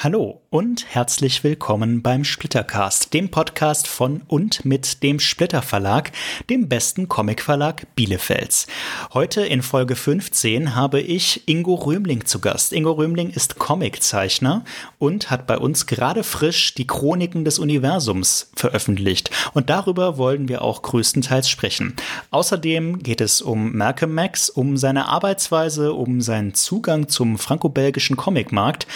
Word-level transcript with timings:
Hallo 0.00 0.42
und 0.50 0.86
herzlich 0.94 1.42
willkommen 1.42 2.02
beim 2.02 2.22
Splittercast, 2.22 3.12
dem 3.14 3.32
Podcast 3.32 3.88
von 3.88 4.22
und 4.28 4.64
mit 4.64 5.02
dem 5.02 5.18
Splitter 5.18 5.60
Verlag, 5.60 6.12
dem 6.48 6.68
besten 6.68 7.08
Comicverlag 7.08 7.84
Bielefelds. 7.96 8.68
Heute 9.12 9.40
in 9.40 9.60
Folge 9.60 9.96
15 9.96 10.76
habe 10.76 11.00
ich 11.00 11.48
Ingo 11.48 11.74
Römling 11.74 12.26
zu 12.26 12.38
Gast. 12.38 12.72
Ingo 12.72 12.92
Römling 12.92 13.30
ist 13.30 13.58
Comiczeichner 13.58 14.62
und 15.00 15.32
hat 15.32 15.48
bei 15.48 15.58
uns 15.58 15.86
gerade 15.86 16.22
frisch 16.22 16.74
die 16.74 16.86
Chroniken 16.86 17.44
des 17.44 17.58
Universums 17.58 18.52
veröffentlicht. 18.54 19.32
Und 19.52 19.68
darüber 19.68 20.16
wollen 20.16 20.48
wir 20.48 20.62
auch 20.62 20.82
größtenteils 20.82 21.50
sprechen. 21.50 21.96
Außerdem 22.30 23.02
geht 23.02 23.20
es 23.20 23.42
um 23.42 23.76
Malcolm 23.76 24.14
Max, 24.14 24.48
um 24.48 24.76
seine 24.76 25.08
Arbeitsweise, 25.08 25.92
um 25.92 26.20
seinen 26.20 26.54
Zugang 26.54 27.08
zum 27.08 27.36
franco-belgischen 27.36 28.16
Comicmarkt 28.16 28.86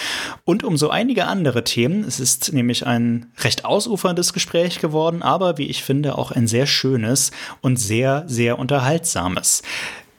und 0.45 0.63
um 0.63 0.77
so 0.77 0.92
einige 0.93 1.27
andere 1.27 1.65
Themen. 1.65 2.05
Es 2.05 2.21
ist 2.21 2.53
nämlich 2.53 2.87
ein 2.87 3.33
recht 3.39 3.65
ausuferndes 3.65 4.33
Gespräch 4.33 4.79
geworden, 4.79 5.23
aber 5.23 5.59
wie 5.59 5.67
ich 5.67 5.83
finde 5.83 6.17
auch 6.17 6.31
ein 6.31 6.47
sehr 6.47 6.67
schönes 6.67 7.33
und 7.61 7.77
sehr, 7.77 8.25
sehr 8.27 8.59
unterhaltsames. 8.59 9.63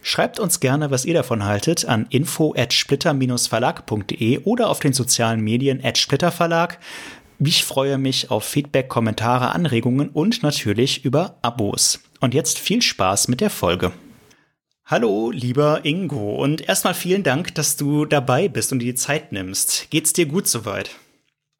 Schreibt 0.02 0.40
uns 0.40 0.60
gerne, 0.60 0.92
was 0.92 1.06
ihr 1.06 1.14
davon 1.14 1.46
haltet, 1.46 1.86
an 1.86 2.08
info 2.10 2.54
at 2.58 2.74
splitter-verlag.de 2.74 4.40
oder 4.44 4.70
auf 4.70 4.82
den 4.82 4.92
sozialen 4.92 5.40
Medien 5.40 5.80
at 5.82 5.98
splitterverlag. 5.98 6.78
Ich 7.40 7.64
freue 7.64 7.98
mich 7.98 8.30
auf 8.30 8.44
Feedback, 8.44 8.90
Kommentare, 8.90 9.54
Anregungen 9.54 10.10
und 10.10 10.44
natürlich 10.44 11.06
über 11.06 11.38
Abos. 11.42 12.02
Und 12.20 12.34
jetzt 12.34 12.60
viel 12.60 12.82
Spaß 12.82 13.30
mit 13.30 13.40
der 13.40 13.50
Folge. 13.50 13.94
Hallo, 14.86 15.32
lieber 15.32 15.86
Ingo, 15.86 16.36
und 16.36 16.68
erstmal 16.68 16.94
vielen 16.94 17.24
Dank, 17.24 17.56
dass 17.56 17.78
du 17.78 18.04
dabei 18.04 18.50
bist 18.50 18.74
und 18.74 18.80
dir 18.80 18.92
die 18.92 18.96
Zeit 18.96 19.32
nimmst. 19.32 19.90
Geht's 19.92 20.12
dir 20.12 20.26
gut 20.26 20.46
soweit? 20.46 20.90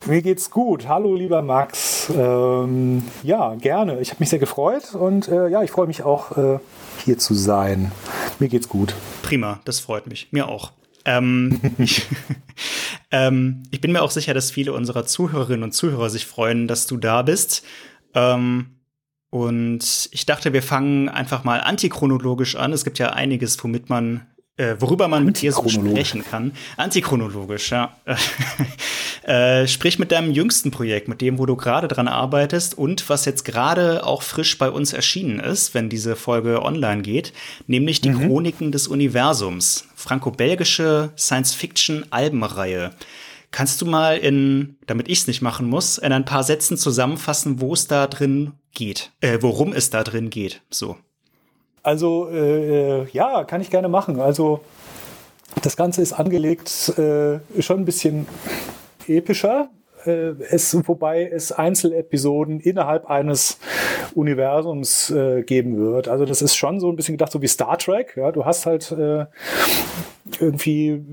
Mir 0.06 0.22
geht's 0.22 0.52
gut. 0.52 0.90
Hallo, 0.90 1.16
lieber 1.16 1.42
Max. 1.42 2.12
Ähm, 2.14 3.02
ja, 3.24 3.56
gerne. 3.56 4.02
Ich 4.02 4.10
habe 4.10 4.20
mich 4.20 4.30
sehr 4.30 4.40
gefreut 4.40 4.94
und 4.94 5.30
äh, 5.30 5.48
ja, 5.48 5.64
ich 5.64 5.72
freue 5.72 5.88
mich 5.88 6.04
auch, 6.04 6.38
äh, 6.38 6.60
hier 7.06 7.18
zu 7.18 7.34
sein. 7.34 7.94
Mir 8.40 8.50
geht's 8.50 8.68
gut. 8.68 8.94
Prima, 9.22 9.62
das 9.64 9.80
freut 9.80 10.06
mich. 10.08 10.28
Mir 10.32 10.50
auch. 10.50 10.74
Ähm, 11.06 11.62
ich, 11.78 12.06
ähm, 13.12 13.64
ich 13.72 13.80
bin 13.80 13.94
mir 13.94 14.02
auch 14.02 14.12
sicher, 14.12 14.34
dass 14.34 14.52
viele 14.52 14.74
unserer 14.74 15.06
Zuhörerinnen 15.06 15.64
und 15.64 15.72
Zuhörer 15.72 16.10
sich 16.10 16.26
freuen, 16.26 16.68
dass 16.68 16.88
du 16.88 16.98
da 16.98 17.22
bist. 17.22 17.64
Ähm, 18.14 18.83
und 19.34 20.10
ich 20.12 20.28
dachte, 20.28 20.54
wir 20.54 20.62
fangen 20.62 21.10
einfach 21.10 21.44
mal 21.44 21.60
antichronologisch 21.60 22.56
an. 22.56 22.72
Es 22.72 22.84
gibt 22.84 23.00
ja 23.00 23.14
einiges, 23.14 23.62
womit 23.64 23.90
man, 23.90 24.28
äh, 24.58 24.76
worüber 24.78 25.08
man 25.08 25.26
mit 25.26 25.42
dir 25.42 25.52
so 25.52 25.68
sprechen 25.68 26.24
kann. 26.24 26.52
Antichronologisch, 26.78 27.72
ja. 27.72 27.98
äh, 29.24 29.66
sprich 29.66 29.98
mit 29.98 30.12
deinem 30.12 30.30
jüngsten 30.30 30.70
Projekt, 30.70 31.08
mit 31.08 31.20
dem, 31.20 31.40
wo 31.40 31.48
du 31.48 31.56
gerade 31.56 31.88
dran 31.88 32.08
arbeitest 32.08 32.78
und 32.78 33.10
was 33.10 33.26
jetzt 33.26 33.44
gerade 33.44 34.06
auch 34.06 34.22
frisch 34.22 34.56
bei 34.60 34.70
uns 34.70 34.94
erschienen 34.94 35.40
ist, 35.40 35.74
wenn 35.74 35.90
diese 35.90 36.16
Folge 36.16 36.62
online 36.62 37.02
geht, 37.02 37.34
nämlich 37.66 38.02
die 38.02 38.12
mhm. 38.12 38.28
Chroniken 38.28 38.72
des 38.72 38.88
Universums. 38.88 39.88
Franco-belgische 39.96 41.10
Science-Fiction-Albenreihe. 41.18 42.92
Kannst 43.54 43.80
du 43.84 43.86
mal 43.86 44.18
in, 44.18 44.78
damit 44.88 45.08
ich 45.08 45.20
es 45.20 45.28
nicht 45.28 45.44
machen 45.44 45.70
muss, 45.70 46.00
in 46.00 46.12
ein 46.12 46.26
paar 46.26 46.42
Sätzen 46.42 46.76
zusammenfassen, 46.76 47.62
wo 47.62 47.74
es 47.74 47.86
da 47.86 48.08
drin 48.08 48.54
geht, 48.74 49.12
äh, 49.22 49.38
worum 49.42 49.74
es 49.74 49.92
da 49.92 50.04
drin 50.04 50.32
geht? 50.32 50.64
So. 50.72 50.98
Also 51.84 52.30
äh, 52.32 53.08
ja, 53.12 53.44
kann 53.44 53.62
ich 53.62 53.70
gerne 53.70 53.90
machen. 53.90 54.20
Also 54.20 54.62
das 55.62 55.78
Ganze 55.78 56.02
ist 56.02 56.14
angelegt 56.14 56.98
äh, 56.98 57.40
schon 57.62 57.82
ein 57.82 57.86
bisschen 57.86 58.26
epischer. 59.08 59.70
Äh, 60.04 60.32
es, 60.50 60.76
wobei 60.88 61.30
es 61.30 61.52
Einzelepisoden 61.52 62.60
innerhalb 62.60 63.06
eines 63.06 63.60
Universums 64.16 65.12
äh, 65.12 65.44
geben 65.44 65.78
wird. 65.78 66.08
Also 66.08 66.26
das 66.26 66.42
ist 66.42 66.56
schon 66.56 66.80
so 66.80 66.90
ein 66.90 66.96
bisschen 66.96 67.18
gedacht, 67.18 67.32
so 67.32 67.42
wie 67.44 67.48
Star 67.48 67.78
Trek. 67.78 68.16
Ja, 68.18 68.32
du 68.32 68.46
hast 68.46 68.66
halt 68.66 68.92
äh, 68.94 69.26
irgendwie 70.42 71.04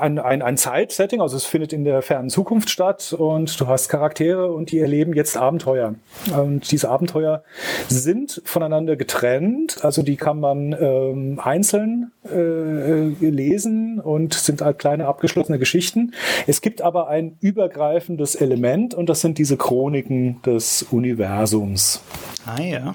ein, 0.00 0.18
ein, 0.18 0.42
ein 0.42 0.56
Zeitsetting, 0.56 1.20
also 1.20 1.36
es 1.36 1.44
findet 1.44 1.72
in 1.72 1.84
der 1.84 2.02
fernen 2.02 2.30
Zukunft 2.30 2.70
statt 2.70 3.12
und 3.16 3.60
du 3.60 3.66
hast 3.66 3.88
Charaktere 3.88 4.52
und 4.52 4.70
die 4.70 4.78
erleben 4.78 5.14
jetzt 5.14 5.36
Abenteuer. 5.36 5.94
Und 6.36 6.70
diese 6.70 6.88
Abenteuer 6.88 7.42
sind 7.88 8.42
voneinander 8.44 8.96
getrennt, 8.96 9.84
also 9.84 10.02
die 10.02 10.16
kann 10.16 10.40
man 10.40 10.76
ähm, 10.78 11.40
einzeln 11.42 12.12
äh, 12.30 13.08
lesen 13.20 14.00
und 14.00 14.34
sind 14.34 14.62
halt 14.62 14.78
kleine 14.78 15.06
abgeschlossene 15.06 15.58
Geschichten. 15.58 16.12
Es 16.46 16.60
gibt 16.60 16.82
aber 16.82 17.08
ein 17.08 17.36
übergreifendes 17.40 18.34
Element 18.34 18.94
und 18.94 19.08
das 19.08 19.20
sind 19.20 19.38
diese 19.38 19.56
Chroniken 19.56 20.40
des 20.42 20.82
Universums. 20.90 22.02
Ah 22.46 22.60
ja. 22.60 22.94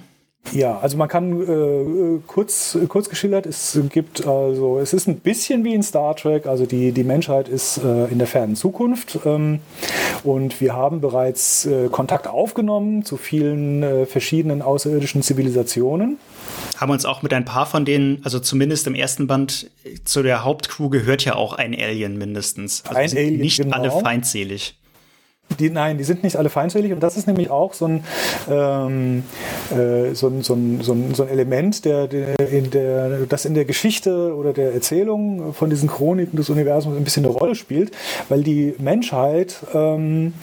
Ja, 0.52 0.80
also 0.80 0.97
man 0.97 1.08
kann 1.08 1.41
äh, 1.41 2.19
kurz, 2.25 2.78
kurz 2.88 3.09
geschildert, 3.09 3.46
es 3.46 3.80
gibt 3.90 4.25
also, 4.25 4.80
es 4.80 4.94
ist 4.94 5.08
ein 5.08 5.19
bisschen 5.19 5.63
wie 5.63 5.74
in 5.74 5.84
Star 5.84 6.16
Trek, 6.16 6.46
also 6.46 6.66
die, 6.66 6.91
die 6.91 7.03
Menschheit 7.03 7.50
ist 7.50 7.78
äh, 7.78 8.06
in 8.06 8.18
der 8.18 8.28
fernen 8.28 8.56
Zukunft 8.56 9.19
ähm, 9.25 9.59
und 10.24 10.59
wir 10.62 10.74
haben 10.74 11.02
bereits 11.02 11.66
äh, 11.66 11.90
Kontakt 11.90 12.28
aufgenommen 12.28 13.03
zu 13.03 13.18
vielen 13.18 13.84
äh, 13.84 14.06
verschiedenen 14.06 14.62
außerirdischen 14.62 15.22
Zivilisationen. 15.22 16.18
Haben 16.78 16.91
uns 16.91 17.06
auch 17.06 17.22
mit 17.22 17.34
ein 17.34 17.46
paar 17.46 17.66
von 17.66 17.86
denen, 17.86 18.22
also 18.24 18.40
zumindest 18.40 18.88
im 18.88 18.96
ersten 18.96 19.28
Band 19.28 19.69
zu 20.06 20.24
der 20.24 20.44
Hauptcrew 20.44 20.90
gehört 20.90 21.25
ja 21.25 21.36
auch 21.36 21.53
ein 21.53 21.74
Alien 21.74 22.18
mindestens. 22.18 22.84
Also 22.86 23.00
ein 23.00 23.24
Alien, 23.24 23.40
nicht 23.40 23.57
genau. 23.62 23.75
alle 23.75 23.91
feindselig. 23.91 24.75
Die, 25.59 25.69
nein, 25.69 25.97
die 25.97 26.03
sind 26.03 26.24
nicht 26.24 26.35
alle 26.35 26.50
feindselig 26.50 26.91
und 26.91 27.02
das 27.02 27.18
ist 27.18 27.25
nämlich 27.25 27.50
auch 27.50 27.74
so 27.74 27.85
ein, 27.85 28.03
ähm, 28.50 29.24
äh, 29.72 30.13
so 30.13 30.28
ein, 30.28 30.44
so 30.44 30.53
ein, 30.53 30.81
so 30.81 30.94
ein, 30.94 31.16
so 31.16 31.24
ein 31.24 31.30
Element, 31.30 31.85
der, 31.85 32.08
der, 32.08 32.40
in 32.52 32.69
der, 32.69 33.25
das 33.28 33.46
in 33.46 33.53
der 33.53 33.66
Geschichte 33.66 34.36
oder 34.36 34.53
der 34.53 34.74
Erzählung 34.74 35.53
von 35.53 35.69
diesen 35.69 35.90
Chroniken 35.90 36.38
des 36.38 36.50
Universums 36.50 36.97
ein 36.97 37.03
bisschen 37.03 37.25
eine 37.25 37.34
Rolle 37.34 37.56
spielt, 37.56 37.91
weil 38.30 38.44
die 38.44 38.75
Menschheit 38.78 39.57
ähm, 39.74 40.34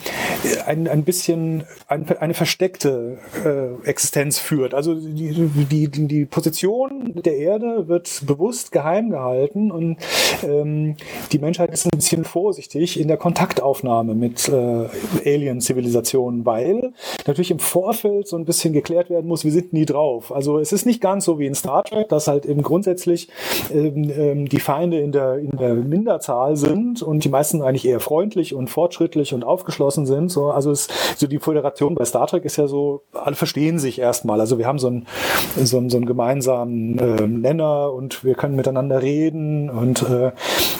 ein, 0.65 0.87
ein 0.87 1.03
bisschen 1.03 1.63
ein, 1.87 2.05
eine 2.19 2.33
versteckte 2.33 3.17
äh, 3.45 3.87
Existenz 3.87 4.39
führt. 4.39 4.73
Also 4.73 4.95
die, 4.95 5.49
die, 5.69 5.87
die 5.87 6.25
Position 6.25 7.13
der 7.15 7.37
Erde 7.37 7.87
wird 7.87 8.23
bewusst 8.25 8.71
geheim 8.71 9.11
gehalten 9.11 9.71
und 9.71 9.97
ähm, 10.43 10.97
die 11.31 11.39
Menschheit 11.39 11.71
ist 11.71 11.85
ein 11.85 11.97
bisschen 11.97 12.25
vorsichtig 12.25 12.99
in 12.99 13.07
der 13.07 13.17
Kontaktaufnahme 13.17 14.15
mit 14.15 14.49
äh, 14.49 14.85
Alien-Zivilisationen, 15.25 16.45
weil 16.45 16.93
natürlich 17.27 17.51
im 17.51 17.59
Vorfeld 17.59 18.27
so 18.27 18.37
ein 18.37 18.45
bisschen 18.45 18.73
geklärt 18.73 19.09
werden 19.09 19.27
muss, 19.27 19.43
wir 19.43 19.51
sind 19.51 19.73
nie 19.73 19.85
drauf. 19.85 20.33
Also 20.33 20.59
es 20.59 20.71
ist 20.71 20.85
nicht 20.85 21.01
ganz 21.01 21.25
so 21.25 21.39
wie 21.39 21.47
in 21.47 21.55
Star 21.55 21.83
Trek, 21.83 22.09
dass 22.09 22.27
halt 22.27 22.45
eben 22.45 22.61
grundsätzlich 22.61 23.29
ähm, 23.73 24.11
ähm, 24.15 24.49
die 24.49 24.59
Feinde 24.59 24.99
in 24.99 25.11
der, 25.11 25.37
in 25.37 25.51
der 25.51 25.75
Minderzahl 25.75 26.55
sind 26.55 27.01
und 27.01 27.23
die 27.23 27.29
meisten 27.29 27.61
eigentlich 27.61 27.87
eher 27.87 27.99
freundlich 27.99 28.53
und 28.53 28.69
fortschrittlich 28.69 29.33
und 29.33 29.43
aufgeschlossen 29.43 30.05
sind. 30.05 30.29
So, 30.29 30.51
also 30.51 30.71
es, 30.71 30.87
so 31.17 31.27
die 31.27 31.39
Föderation 31.39 31.95
bei 31.95 32.05
Star 32.05 32.27
Trek 32.27 32.45
ist 32.45 32.57
ja 32.57 32.67
so, 32.67 33.01
alle 33.13 33.35
verstehen 33.35 33.79
sich 33.79 33.99
erstmal. 33.99 34.39
Also 34.39 34.57
wir 34.57 34.67
haben 34.67 34.79
so 34.79 34.87
einen, 34.87 35.07
so 35.55 35.77
einen, 35.77 35.89
so 35.89 35.97
einen 35.97 36.05
gemeinsamen 36.05 36.97
äh, 36.99 37.27
Nenner 37.27 37.93
und 37.93 38.23
wir 38.23 38.35
können 38.35 38.55
miteinander 38.55 39.01
reden. 39.01 39.69
Und 39.69 40.03
äh, 40.03 40.31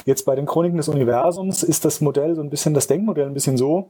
jetzt 0.06 0.26
bei 0.26 0.36
den 0.36 0.46
Chroniken 0.46 0.78
des 0.78 0.90
Universums 0.90 1.64
ist 1.64 1.86
das 1.86 2.02
Modell 2.02 2.36
so 2.36 2.42
ein 2.42 2.50
bisschen, 2.50 2.74
das 2.74 2.88
Denkmodell 2.88 3.28
ein 3.28 3.34
bisschen 3.34 3.58
so, 3.58 3.90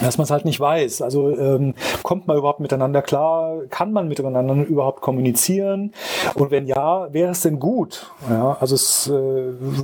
dass 0.00 0.18
man 0.18 0.24
es 0.24 0.30
halt 0.30 0.44
nicht 0.44 0.60
weiß. 0.60 1.02
Also 1.02 1.30
ähm, 1.36 1.74
kommt 2.02 2.26
man 2.26 2.36
überhaupt 2.36 2.60
miteinander 2.60 3.02
klar? 3.02 3.62
Kann 3.70 3.92
man 3.92 4.08
miteinander 4.08 4.54
überhaupt 4.66 5.00
kommunizieren? 5.00 5.92
Und 6.34 6.50
wenn 6.50 6.66
ja, 6.66 7.12
wäre 7.12 7.30
es 7.30 7.42
denn 7.42 7.60
gut? 7.60 8.10
Ja, 8.28 8.56
also 8.60 8.74
es, 8.74 9.08
äh, 9.08 9.12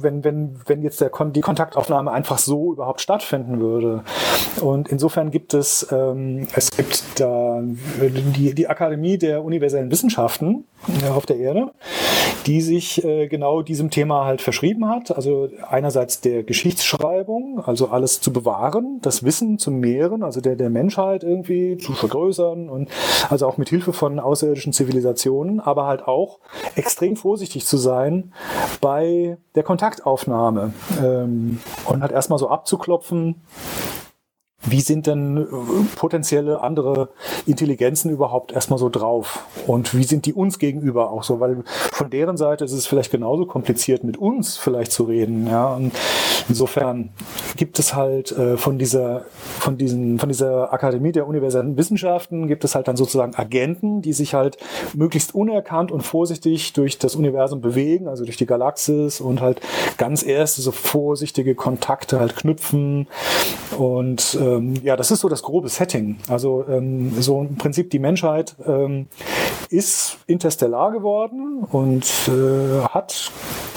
wenn 0.03 0.25
wenn 0.25 0.57
wenn 0.67 0.83
jetzt 0.83 1.01
der 1.01 1.11
Kon 1.11 1.33
die 1.33 1.41
Kontaktaufnahme 1.41 2.11
einfach 2.11 2.39
so 2.39 2.73
überhaupt 2.73 3.01
stattfinden 3.01 3.61
würde. 3.61 4.03
Und 4.61 4.89
insofern 4.89 5.31
gibt 5.31 5.55
es 5.55 5.87
ähm, 5.93 6.49
es 6.55 6.71
gibt 6.71 7.21
da 7.21 7.61
die 7.63 8.55
die 8.55 8.69
Akademie 8.69 9.19
der 9.19 9.45
universellen 9.45 9.91
Wissenschaften 9.91 10.65
auf 11.11 11.27
der 11.27 11.37
Erde, 11.37 11.71
die 12.47 12.61
sich 12.61 13.05
äh, 13.05 13.29
genau 13.29 13.63
diesem 13.63 13.91
Thema 13.91 14.25
halt 14.25 14.41
verschrieben 14.41 14.89
hat. 14.89 15.15
Also 15.15 15.49
einerseits 15.69 16.21
der 16.21 16.43
Geschichtsschreibung, 16.43 17.63
also 17.65 17.89
alles 17.89 18.21
zu 18.21 18.33
bewahren, 18.33 18.99
das 19.03 19.23
Wissen 19.23 19.59
zu 19.59 19.71
mehren, 19.71 20.00
also 20.23 20.41
der, 20.41 20.57
der 20.57 20.71
Menschheit 20.71 21.23
irgendwie 21.23 21.77
zu 21.79 21.93
vergrößern 21.93 22.69
und 22.69 22.89
also 23.29 23.47
auch 23.47 23.57
mit 23.57 23.69
Hilfe 23.69 23.93
von 23.93 24.19
außerirdischen 24.19 24.73
Zivilisationen, 24.73 25.61
aber 25.61 25.87
halt 25.87 26.07
auch 26.07 26.39
extrem 26.75 27.17
vorsichtig 27.17 27.67
zu 27.67 27.77
sein 27.77 28.33
bei 28.81 29.37
der 29.55 29.63
Kontaktaufnahme 29.63 30.73
ähm, 31.03 31.61
und 31.87 32.03
halt 32.03 32.13
erstmal 32.13 32.39
so 32.39 32.49
abzuklopfen, 32.49 33.37
wie 34.63 34.81
sind 34.81 35.07
denn 35.07 35.39
äh, 35.39 35.47
potenzielle 35.97 36.61
andere 36.61 37.09
Intelligenzen 37.47 38.11
überhaupt 38.11 38.53
erstmal 38.53 38.79
so 38.79 38.91
drauf? 38.91 39.47
Und 39.67 39.97
wie 39.97 40.05
sind 40.05 40.27
die 40.27 40.35
uns 40.35 40.59
gegenüber 40.59 41.11
auch 41.11 41.23
so? 41.23 41.41
Weil 41.41 41.65
von 41.93 42.11
deren 42.11 42.37
Seite 42.37 42.65
ist 42.65 42.73
es 42.73 42.87
vielleicht 42.87 43.11
genauso 43.11 43.47
kompliziert, 43.47 44.05
mit 44.05 44.19
uns 44.19 44.59
vielleicht 44.59 44.93
zu 44.93 45.05
reden. 45.05 45.47
Ja, 45.47 45.75
und 45.75 45.93
insofern 46.49 47.11
gibt 47.57 47.79
es 47.79 47.95
halt 47.95 48.33
äh, 48.33 48.59
von 48.59 48.79
dieser, 48.79 49.25
von 49.33 49.79
diesen, 49.79 50.19
von 50.19 50.29
dieser 50.29 50.73
Akademie 50.73 51.13
der 51.13 51.27
universellen 51.27 51.77
Wissenschaften 51.79 52.47
gibt 52.47 52.65
es 52.65 52.75
halt 52.75 52.89
dann 52.89 52.97
sozusagen 52.97 53.35
Agenten, 53.37 54.03
die 54.03 54.13
sich 54.13 54.35
halt 54.35 54.59
möglichst 54.95 55.35
unerkannt 55.35 55.91
und 55.91 56.03
vorsichtig 56.03 56.75
durch 56.75 56.99
das 56.99 57.17
Universum 57.17 57.61
bewegen, 57.63 58.09
also 58.09 58.25
durch 58.25 58.37
die 58.37 58.47
Galaxis 58.47 59.21
und 59.21 59.41
halt 59.41 59.61
ganz 59.97 60.23
erste 60.23 60.61
so 60.61 60.71
vorsichtige 60.71 61.55
Kontakte 61.55 62.21
halt 62.21 62.37
knüpfen 62.37 63.09
und 63.79 64.35
äh, 64.35 64.50
ähm, 64.57 64.75
ja, 64.83 64.97
das 64.97 65.11
ist 65.11 65.21
so 65.21 65.29
das 65.29 65.43
grobe 65.43 65.69
Setting. 65.69 66.19
Also 66.29 66.65
ähm, 66.69 67.13
so 67.21 67.41
im 67.41 67.57
Prinzip 67.57 67.91
die 67.91 67.99
Menschheit 67.99 68.57
ähm, 68.67 69.07
ist 69.71 70.19
interstellar 70.27 70.93
geworden 70.93 71.65
und 71.71 72.07
äh, 72.29 72.83
hat 72.89 73.31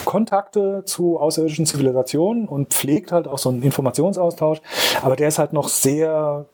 Kontakte 0.05 0.83
zu 0.85 1.19
außerirdischen 1.19 1.65
Zivilisationen 1.65 2.47
und 2.47 2.73
pflegt 2.73 3.11
halt 3.11 3.27
auch 3.27 3.37
so 3.37 3.49
einen 3.49 3.63
Informationsaustausch. 3.63 4.61
Aber 5.01 5.15
der 5.15 5.27
ist 5.27 5.39
halt 5.39 5.53
noch 5.53 5.67
sehr 5.67 6.45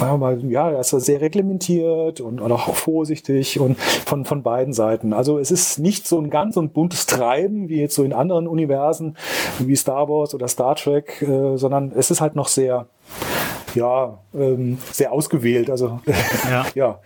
mal, 0.00 0.42
ja, 0.50 0.70
er 0.70 0.80
ist 0.80 0.90
sehr 0.90 1.20
reglementiert 1.20 2.20
und, 2.20 2.40
auch 2.40 2.74
vorsichtig 2.74 3.60
und 3.60 3.78
von, 3.78 4.24
von 4.24 4.42
beiden 4.42 4.72
Seiten. 4.72 5.12
Also 5.12 5.38
es 5.38 5.50
ist 5.50 5.78
nicht 5.78 6.06
so 6.06 6.20
ein 6.20 6.30
ganz 6.30 6.54
so 6.54 6.62
buntes 6.62 7.06
Treiben 7.06 7.68
wie 7.68 7.80
jetzt 7.80 7.94
so 7.94 8.02
in 8.02 8.12
anderen 8.12 8.46
Universen 8.46 9.16
wie 9.58 9.76
Star 9.76 10.08
Wars 10.08 10.34
oder 10.34 10.48
Star 10.48 10.74
Trek, 10.74 11.22
äh, 11.22 11.56
sondern 11.56 11.92
es 11.94 12.10
ist 12.10 12.20
halt 12.20 12.34
noch 12.34 12.48
sehr 12.48 12.86
ja, 13.74 14.22
ähm, 14.34 14.78
sehr 14.92 15.12
ausgewählt. 15.12 15.70
Also 15.70 16.00
ja. 16.48 16.66
ja. 16.74 17.00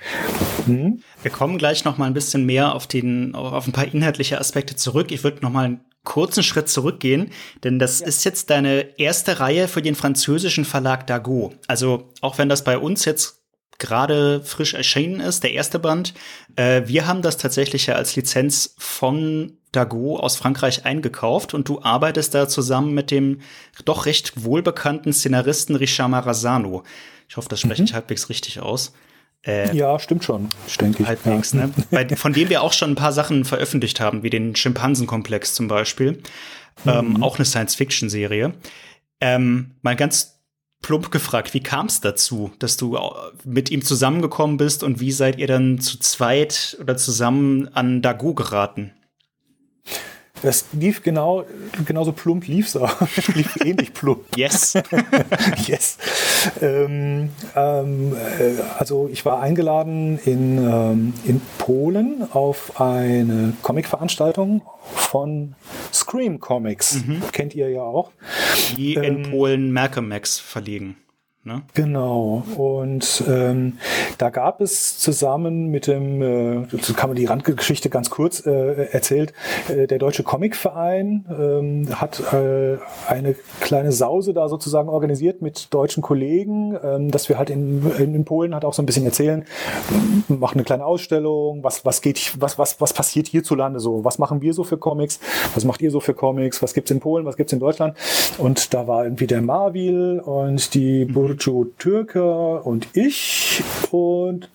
Hm? 0.66 1.02
Wir 1.22 1.30
kommen 1.30 1.58
gleich 1.58 1.84
noch 1.84 1.98
mal 1.98 2.06
ein 2.06 2.14
bisschen 2.14 2.46
mehr 2.46 2.74
auf 2.74 2.86
den 2.86 3.34
auf 3.34 3.66
ein 3.66 3.72
paar 3.72 3.86
inhaltliche 3.86 4.38
Aspekte 4.38 4.76
zurück. 4.76 5.12
Ich 5.12 5.24
würde 5.24 5.42
noch 5.42 5.50
mal 5.50 5.64
einen 5.64 5.80
kurzen 6.04 6.42
Schritt 6.42 6.68
zurückgehen, 6.68 7.30
denn 7.62 7.78
das 7.78 8.00
ja. 8.00 8.06
ist 8.06 8.24
jetzt 8.24 8.50
deine 8.50 8.98
erste 8.98 9.40
Reihe 9.40 9.68
für 9.68 9.82
den 9.82 9.94
französischen 9.94 10.64
Verlag 10.64 11.06
Dago. 11.06 11.52
Also 11.68 12.10
auch 12.20 12.38
wenn 12.38 12.48
das 12.48 12.64
bei 12.64 12.78
uns 12.78 13.04
jetzt 13.04 13.41
gerade 13.82 14.40
frisch 14.42 14.74
erschienen 14.74 15.20
ist, 15.20 15.42
der 15.42 15.52
erste 15.52 15.78
Band. 15.78 16.14
Äh, 16.56 16.82
wir 16.86 17.06
haben 17.06 17.20
das 17.20 17.36
tatsächlich 17.36 17.86
ja 17.86 17.96
als 17.96 18.16
Lizenz 18.16 18.74
von 18.78 19.58
Dago 19.72 20.18
aus 20.18 20.36
Frankreich 20.36 20.86
eingekauft 20.86 21.52
und 21.52 21.68
du 21.68 21.82
arbeitest 21.82 22.34
da 22.34 22.48
zusammen 22.48 22.94
mit 22.94 23.10
dem 23.10 23.40
doch 23.84 24.06
recht 24.06 24.44
wohlbekannten 24.44 25.12
Szenaristen 25.12 25.76
Richard 25.76 26.10
Marazano. 26.10 26.84
Ich 27.28 27.36
hoffe, 27.36 27.48
das 27.48 27.60
spreche 27.60 27.82
mhm. 27.82 27.86
ich 27.86 27.94
halbwegs 27.94 28.28
richtig 28.28 28.60
aus. 28.60 28.92
Äh, 29.44 29.74
ja, 29.76 29.98
stimmt 29.98 30.22
schon, 30.22 30.48
denke 30.80 31.02
ich. 31.02 31.08
Halbwegs, 31.08 31.52
ja. 31.52 31.66
ne? 31.66 31.72
Bei, 31.90 32.08
von 32.08 32.32
dem 32.32 32.48
wir 32.48 32.62
auch 32.62 32.72
schon 32.72 32.92
ein 32.92 32.96
paar 32.96 33.12
Sachen 33.12 33.44
veröffentlicht 33.44 33.98
haben, 33.98 34.22
wie 34.22 34.30
den 34.30 34.54
Schimpansenkomplex 34.54 35.54
zum 35.54 35.66
Beispiel. 35.66 36.22
Mhm. 36.84 36.90
Ähm, 36.90 37.22
auch 37.22 37.36
eine 37.36 37.44
Science-Fiction-Serie. 37.44 38.54
Ähm, 39.20 39.72
mal 39.82 39.96
ganz 39.96 40.41
plump 40.82 41.10
gefragt, 41.10 41.54
wie 41.54 41.62
kam 41.62 41.86
es 41.86 42.00
dazu, 42.00 42.52
dass 42.58 42.76
du 42.76 42.98
mit 43.44 43.70
ihm 43.70 43.82
zusammengekommen 43.82 44.56
bist 44.56 44.82
und 44.82 45.00
wie 45.00 45.12
seid 45.12 45.38
ihr 45.38 45.46
dann 45.46 45.80
zu 45.80 45.98
zweit 45.98 46.76
oder 46.80 46.96
zusammen 46.96 47.68
an 47.68 48.02
Dago 48.02 48.34
geraten? 48.34 48.92
Das 50.42 50.66
lief 50.72 51.02
genau, 51.02 51.44
genauso 51.86 52.12
plump 52.12 52.46
lief 52.46 52.66
es 52.66 52.76
auch. 52.76 53.00
lief 53.34 53.56
ähnlich 53.64 53.92
plump. 53.94 54.36
Yes. 54.36 54.74
yes. 55.66 55.98
Ähm, 56.60 57.30
ähm, 57.54 58.16
äh, 58.38 58.60
also 58.78 59.08
ich 59.10 59.24
war 59.24 59.40
eingeladen 59.40 60.18
in, 60.24 60.58
ähm, 60.58 61.14
in 61.24 61.40
Polen 61.58 62.26
auf 62.32 62.80
eine 62.80 63.54
Comic-Veranstaltung 63.62 64.62
von 64.94 65.54
Scream 65.92 66.40
Comics. 66.40 67.04
Mhm. 67.06 67.22
Kennt 67.30 67.54
ihr 67.54 67.70
ja 67.70 67.82
auch. 67.82 68.10
Die 68.76 68.94
in 68.94 69.24
ähm, 69.24 69.30
Polen 69.30 69.72
Malcolm 69.72 70.08
Max 70.08 70.38
verlegen. 70.38 70.96
Ne? 71.44 71.62
Genau. 71.74 72.44
Und 72.56 73.24
ähm, 73.26 73.78
da 74.18 74.30
gab 74.30 74.60
es 74.60 74.98
zusammen 74.98 75.72
mit 75.72 75.88
dem, 75.88 76.22
äh, 76.22 76.68
so 76.80 76.94
kann 76.94 77.10
man 77.10 77.16
die 77.16 77.24
Randgeschichte 77.24 77.90
ganz 77.90 78.10
kurz 78.10 78.46
äh, 78.46 78.90
erzählt, 78.92 79.32
äh, 79.68 79.88
der 79.88 79.98
Deutsche 79.98 80.22
Comicverein 80.22 81.24
ähm, 81.28 82.00
hat 82.00 82.20
äh, 82.32 82.78
eine 83.08 83.34
kleine 83.60 83.90
Sause 83.90 84.34
da 84.34 84.48
sozusagen 84.48 84.88
organisiert 84.88 85.42
mit 85.42 85.74
deutschen 85.74 86.00
Kollegen, 86.00 86.78
ähm, 86.80 87.10
dass 87.10 87.28
wir 87.28 87.38
halt 87.38 87.50
in, 87.50 87.90
in 87.98 88.24
Polen 88.24 88.54
halt 88.54 88.64
auch 88.64 88.74
so 88.74 88.80
ein 88.80 88.86
bisschen 88.86 89.04
erzählen, 89.04 89.44
machen 90.28 90.58
eine 90.58 90.64
kleine 90.64 90.84
Ausstellung, 90.84 91.64
was, 91.64 91.84
was 91.84 92.02
geht, 92.02 92.36
was, 92.38 92.56
was, 92.56 92.80
was 92.80 92.92
passiert 92.92 93.26
hierzulande 93.26 93.80
so, 93.80 94.04
was 94.04 94.20
machen 94.20 94.42
wir 94.42 94.54
so 94.54 94.62
für 94.62 94.76
Comics, 94.76 95.18
was 95.56 95.64
macht 95.64 95.82
ihr 95.82 95.90
so 95.90 95.98
für 95.98 96.14
Comics, 96.14 96.62
was 96.62 96.72
gibt's 96.72 96.92
in 96.92 97.00
Polen, 97.00 97.26
was 97.26 97.36
gibt's 97.36 97.52
in 97.52 97.58
Deutschland. 97.58 97.96
Und 98.38 98.72
da 98.74 98.86
war 98.86 99.02
irgendwie 99.02 99.26
der 99.26 99.42
Marvil 99.42 100.20
und 100.20 100.74
die 100.74 101.06
mhm. 101.06 101.31
Burcu 101.32 101.64
Türker 101.78 102.66
und 102.66 102.88
ich 102.92 103.64
und, 103.90 104.50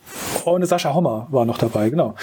und 0.45 0.55
eine 0.55 0.67
Sascha 0.67 0.93
Hommer 0.93 1.27
war 1.31 1.43
noch 1.43 1.57
dabei, 1.57 1.89
genau. 1.89 2.13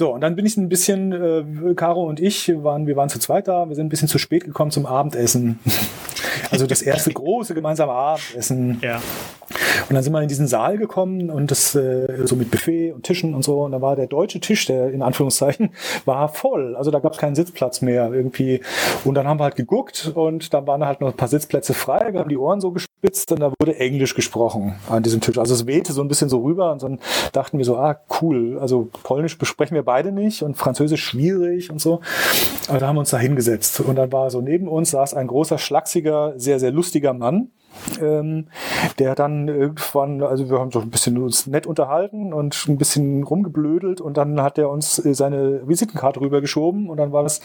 So, 0.00 0.14
und 0.14 0.22
dann 0.22 0.34
bin 0.34 0.46
ich 0.46 0.56
ein 0.56 0.70
bisschen, 0.70 1.12
äh, 1.12 1.74
Caro 1.74 2.04
und 2.04 2.20
ich 2.20 2.50
waren, 2.64 2.86
wir 2.86 2.96
waren 2.96 3.10
zu 3.10 3.18
zweit 3.18 3.48
da, 3.48 3.68
wir 3.68 3.76
sind 3.76 3.84
ein 3.84 3.88
bisschen 3.90 4.08
zu 4.08 4.16
spät 4.16 4.46
gekommen 4.46 4.70
zum 4.70 4.86
Abendessen. 4.86 5.58
Also 6.50 6.66
das 6.66 6.82
erste 6.82 7.12
große 7.12 7.54
gemeinsame 7.54 7.92
Abendessen. 7.92 8.78
Ja. 8.82 9.00
Und 9.88 9.94
dann 9.94 10.02
sind 10.02 10.12
wir 10.12 10.22
in 10.22 10.28
diesen 10.28 10.46
Saal 10.46 10.78
gekommen 10.78 11.30
und 11.30 11.50
das 11.50 11.74
äh, 11.74 12.26
so 12.26 12.36
mit 12.36 12.50
Buffet 12.50 12.92
und 12.92 13.02
Tischen 13.02 13.34
und 13.34 13.42
so. 13.42 13.62
Und 13.62 13.72
da 13.72 13.80
war 13.80 13.96
der 13.96 14.06
deutsche 14.06 14.40
Tisch, 14.40 14.66
der 14.66 14.92
in 14.92 15.02
Anführungszeichen, 15.02 15.70
war 16.04 16.28
voll. 16.28 16.76
Also 16.76 16.90
da 16.90 17.00
gab 17.00 17.12
es 17.12 17.18
keinen 17.18 17.34
Sitzplatz 17.34 17.82
mehr 17.82 18.12
irgendwie. 18.12 18.60
Und 19.04 19.14
dann 19.14 19.26
haben 19.26 19.40
wir 19.40 19.44
halt 19.44 19.56
geguckt 19.56 20.12
und 20.14 20.54
da 20.54 20.66
waren 20.66 20.84
halt 20.84 21.00
noch 21.00 21.08
ein 21.08 21.16
paar 21.16 21.28
Sitzplätze 21.28 21.74
frei. 21.74 22.12
Wir 22.12 22.20
haben 22.20 22.28
die 22.28 22.36
Ohren 22.36 22.60
so 22.60 22.70
gespitzt 22.70 23.32
und 23.32 23.40
da 23.40 23.52
wurde 23.58 23.76
Englisch 23.78 24.14
gesprochen 24.14 24.76
an 24.88 25.02
diesem 25.02 25.20
Tisch. 25.20 25.38
Also 25.38 25.54
es 25.54 25.66
wehte 25.66 25.92
so 25.92 26.02
ein 26.02 26.08
bisschen 26.08 26.28
so 26.28 26.40
rüber 26.40 26.72
und 26.72 26.82
dann 26.82 27.00
dachten 27.32 27.58
wir 27.58 27.64
so, 27.64 27.76
ah, 27.76 27.98
cool. 28.22 28.58
Also 28.60 28.88
Polnisch 29.02 29.38
besprechen 29.38 29.74
wir 29.74 29.82
beide 29.90 30.12
nicht 30.12 30.44
und 30.44 30.56
Französisch 30.56 31.02
schwierig 31.02 31.68
und 31.68 31.80
so. 31.80 32.00
Aber 32.68 32.78
da 32.78 32.86
haben 32.86 32.94
wir 32.94 33.00
uns 33.00 33.10
da 33.10 33.18
hingesetzt. 33.18 33.80
Und 33.80 33.96
dann 33.96 34.12
war 34.12 34.30
so 34.30 34.40
neben 34.40 34.68
uns 34.68 34.92
saß 34.92 35.14
ein 35.14 35.26
großer, 35.26 35.58
schlachsiger, 35.58 36.34
sehr, 36.36 36.60
sehr 36.60 36.70
lustiger 36.70 37.12
Mann 37.12 37.50
ähm, 38.00 38.46
der 38.98 39.14
dann 39.14 39.48
irgendwann, 39.48 40.22
also 40.22 40.50
wir 40.50 40.58
haben 40.58 40.70
so 40.70 40.80
ein 40.80 40.90
bisschen 40.90 41.18
uns 41.18 41.46
nett 41.46 41.66
unterhalten 41.66 42.32
und 42.32 42.66
ein 42.68 42.78
bisschen 42.78 43.22
rumgeblödelt 43.22 44.00
und 44.00 44.16
dann 44.16 44.42
hat 44.42 44.58
er 44.58 44.70
uns 44.70 45.04
äh, 45.04 45.14
seine 45.14 45.66
Visitenkarte 45.68 46.20
rübergeschoben 46.20 46.88
und 46.88 46.96
dann 46.96 47.12
war 47.12 47.22
das 47.22 47.40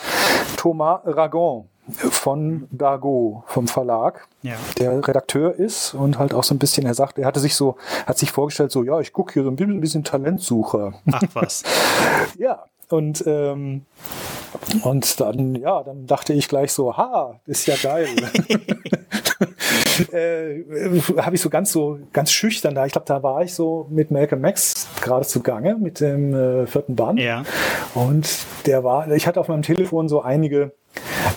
Thomas 0.58 1.02
Ragon 1.06 1.70
von 1.88 2.68
Dago 2.72 3.44
vom 3.48 3.68
Verlag, 3.68 4.28
ja. 4.42 4.56
der 4.80 5.08
Redakteur 5.08 5.56
ist 5.56 5.94
und 5.94 6.18
halt 6.18 6.34
auch 6.34 6.44
so 6.44 6.56
ein 6.56 6.60
bisschen, 6.60 6.86
er 6.86 6.94
sagt, 6.94 7.20
er 7.20 7.26
hatte 7.26 7.40
sich 7.40 7.56
so, 7.56 7.78
hat 8.06 8.18
sich 8.18 8.32
vorgestellt, 8.32 8.72
so, 8.72 8.84
ja, 8.84 9.00
ich 9.00 9.14
gucke 9.14 9.34
hier 9.34 9.44
so 9.44 9.50
ein 9.50 9.56
bisschen, 9.56 9.74
ein 9.74 9.82
bisschen 9.82 10.04
Talentsucher. 10.04 10.94
Ach 11.12 11.22
was. 11.34 11.64
ja, 12.38 12.64
und 12.90 13.24
ähm, 13.28 13.86
und 14.84 15.20
dann, 15.20 15.56
ja, 15.56 15.84
dann 15.84 16.08
dachte 16.08 16.34
ich 16.34 16.48
gleich 16.48 16.72
so, 16.72 16.96
ha, 16.96 17.40
ist 17.46 17.68
ja 17.68 17.76
geil. 17.82 18.08
äh, 20.12 20.64
habe 21.18 21.36
ich 21.36 21.42
so 21.42 21.50
ganz 21.50 21.72
so 21.72 22.00
ganz 22.14 22.32
schüchtern 22.32 22.76
da. 22.76 22.86
Ich 22.86 22.92
glaube, 22.92 23.08
da 23.08 23.24
war 23.24 23.44
ich 23.44 23.54
so 23.54 23.88
mit 23.90 24.12
Malcolm 24.12 24.42
Max 24.42 24.88
gerade 25.02 25.26
zugange 25.26 25.76
mit 25.76 26.00
dem 26.00 26.34
äh, 26.34 26.68
vierten 26.68 26.96
Band. 26.96 27.20
Ja. 27.20 27.44
Und 27.94 28.28
der 28.66 28.84
war, 28.84 29.10
ich 29.12 29.28
hatte 29.28 29.40
auf 29.40 29.48
meinem 29.48 29.62
Telefon 29.62 30.10
so 30.10 30.22
einige 30.22 30.72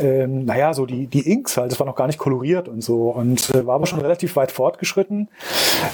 ähm, 0.00 0.45
naja, 0.45 0.75
so 0.75 0.87
die, 0.87 1.07
die 1.07 1.31
Inks 1.31 1.57
halt, 1.57 1.73
das 1.73 1.81
war 1.81 1.87
noch 1.87 1.97
gar 1.97 2.07
nicht 2.07 2.19
koloriert 2.19 2.69
und 2.69 2.83
so 2.83 3.11
und 3.11 3.50
äh, 3.50 3.67
war 3.67 3.75
aber 3.75 3.87
schon 3.87 4.00
relativ 4.00 4.37
weit 4.37 4.53
fortgeschritten, 4.53 5.29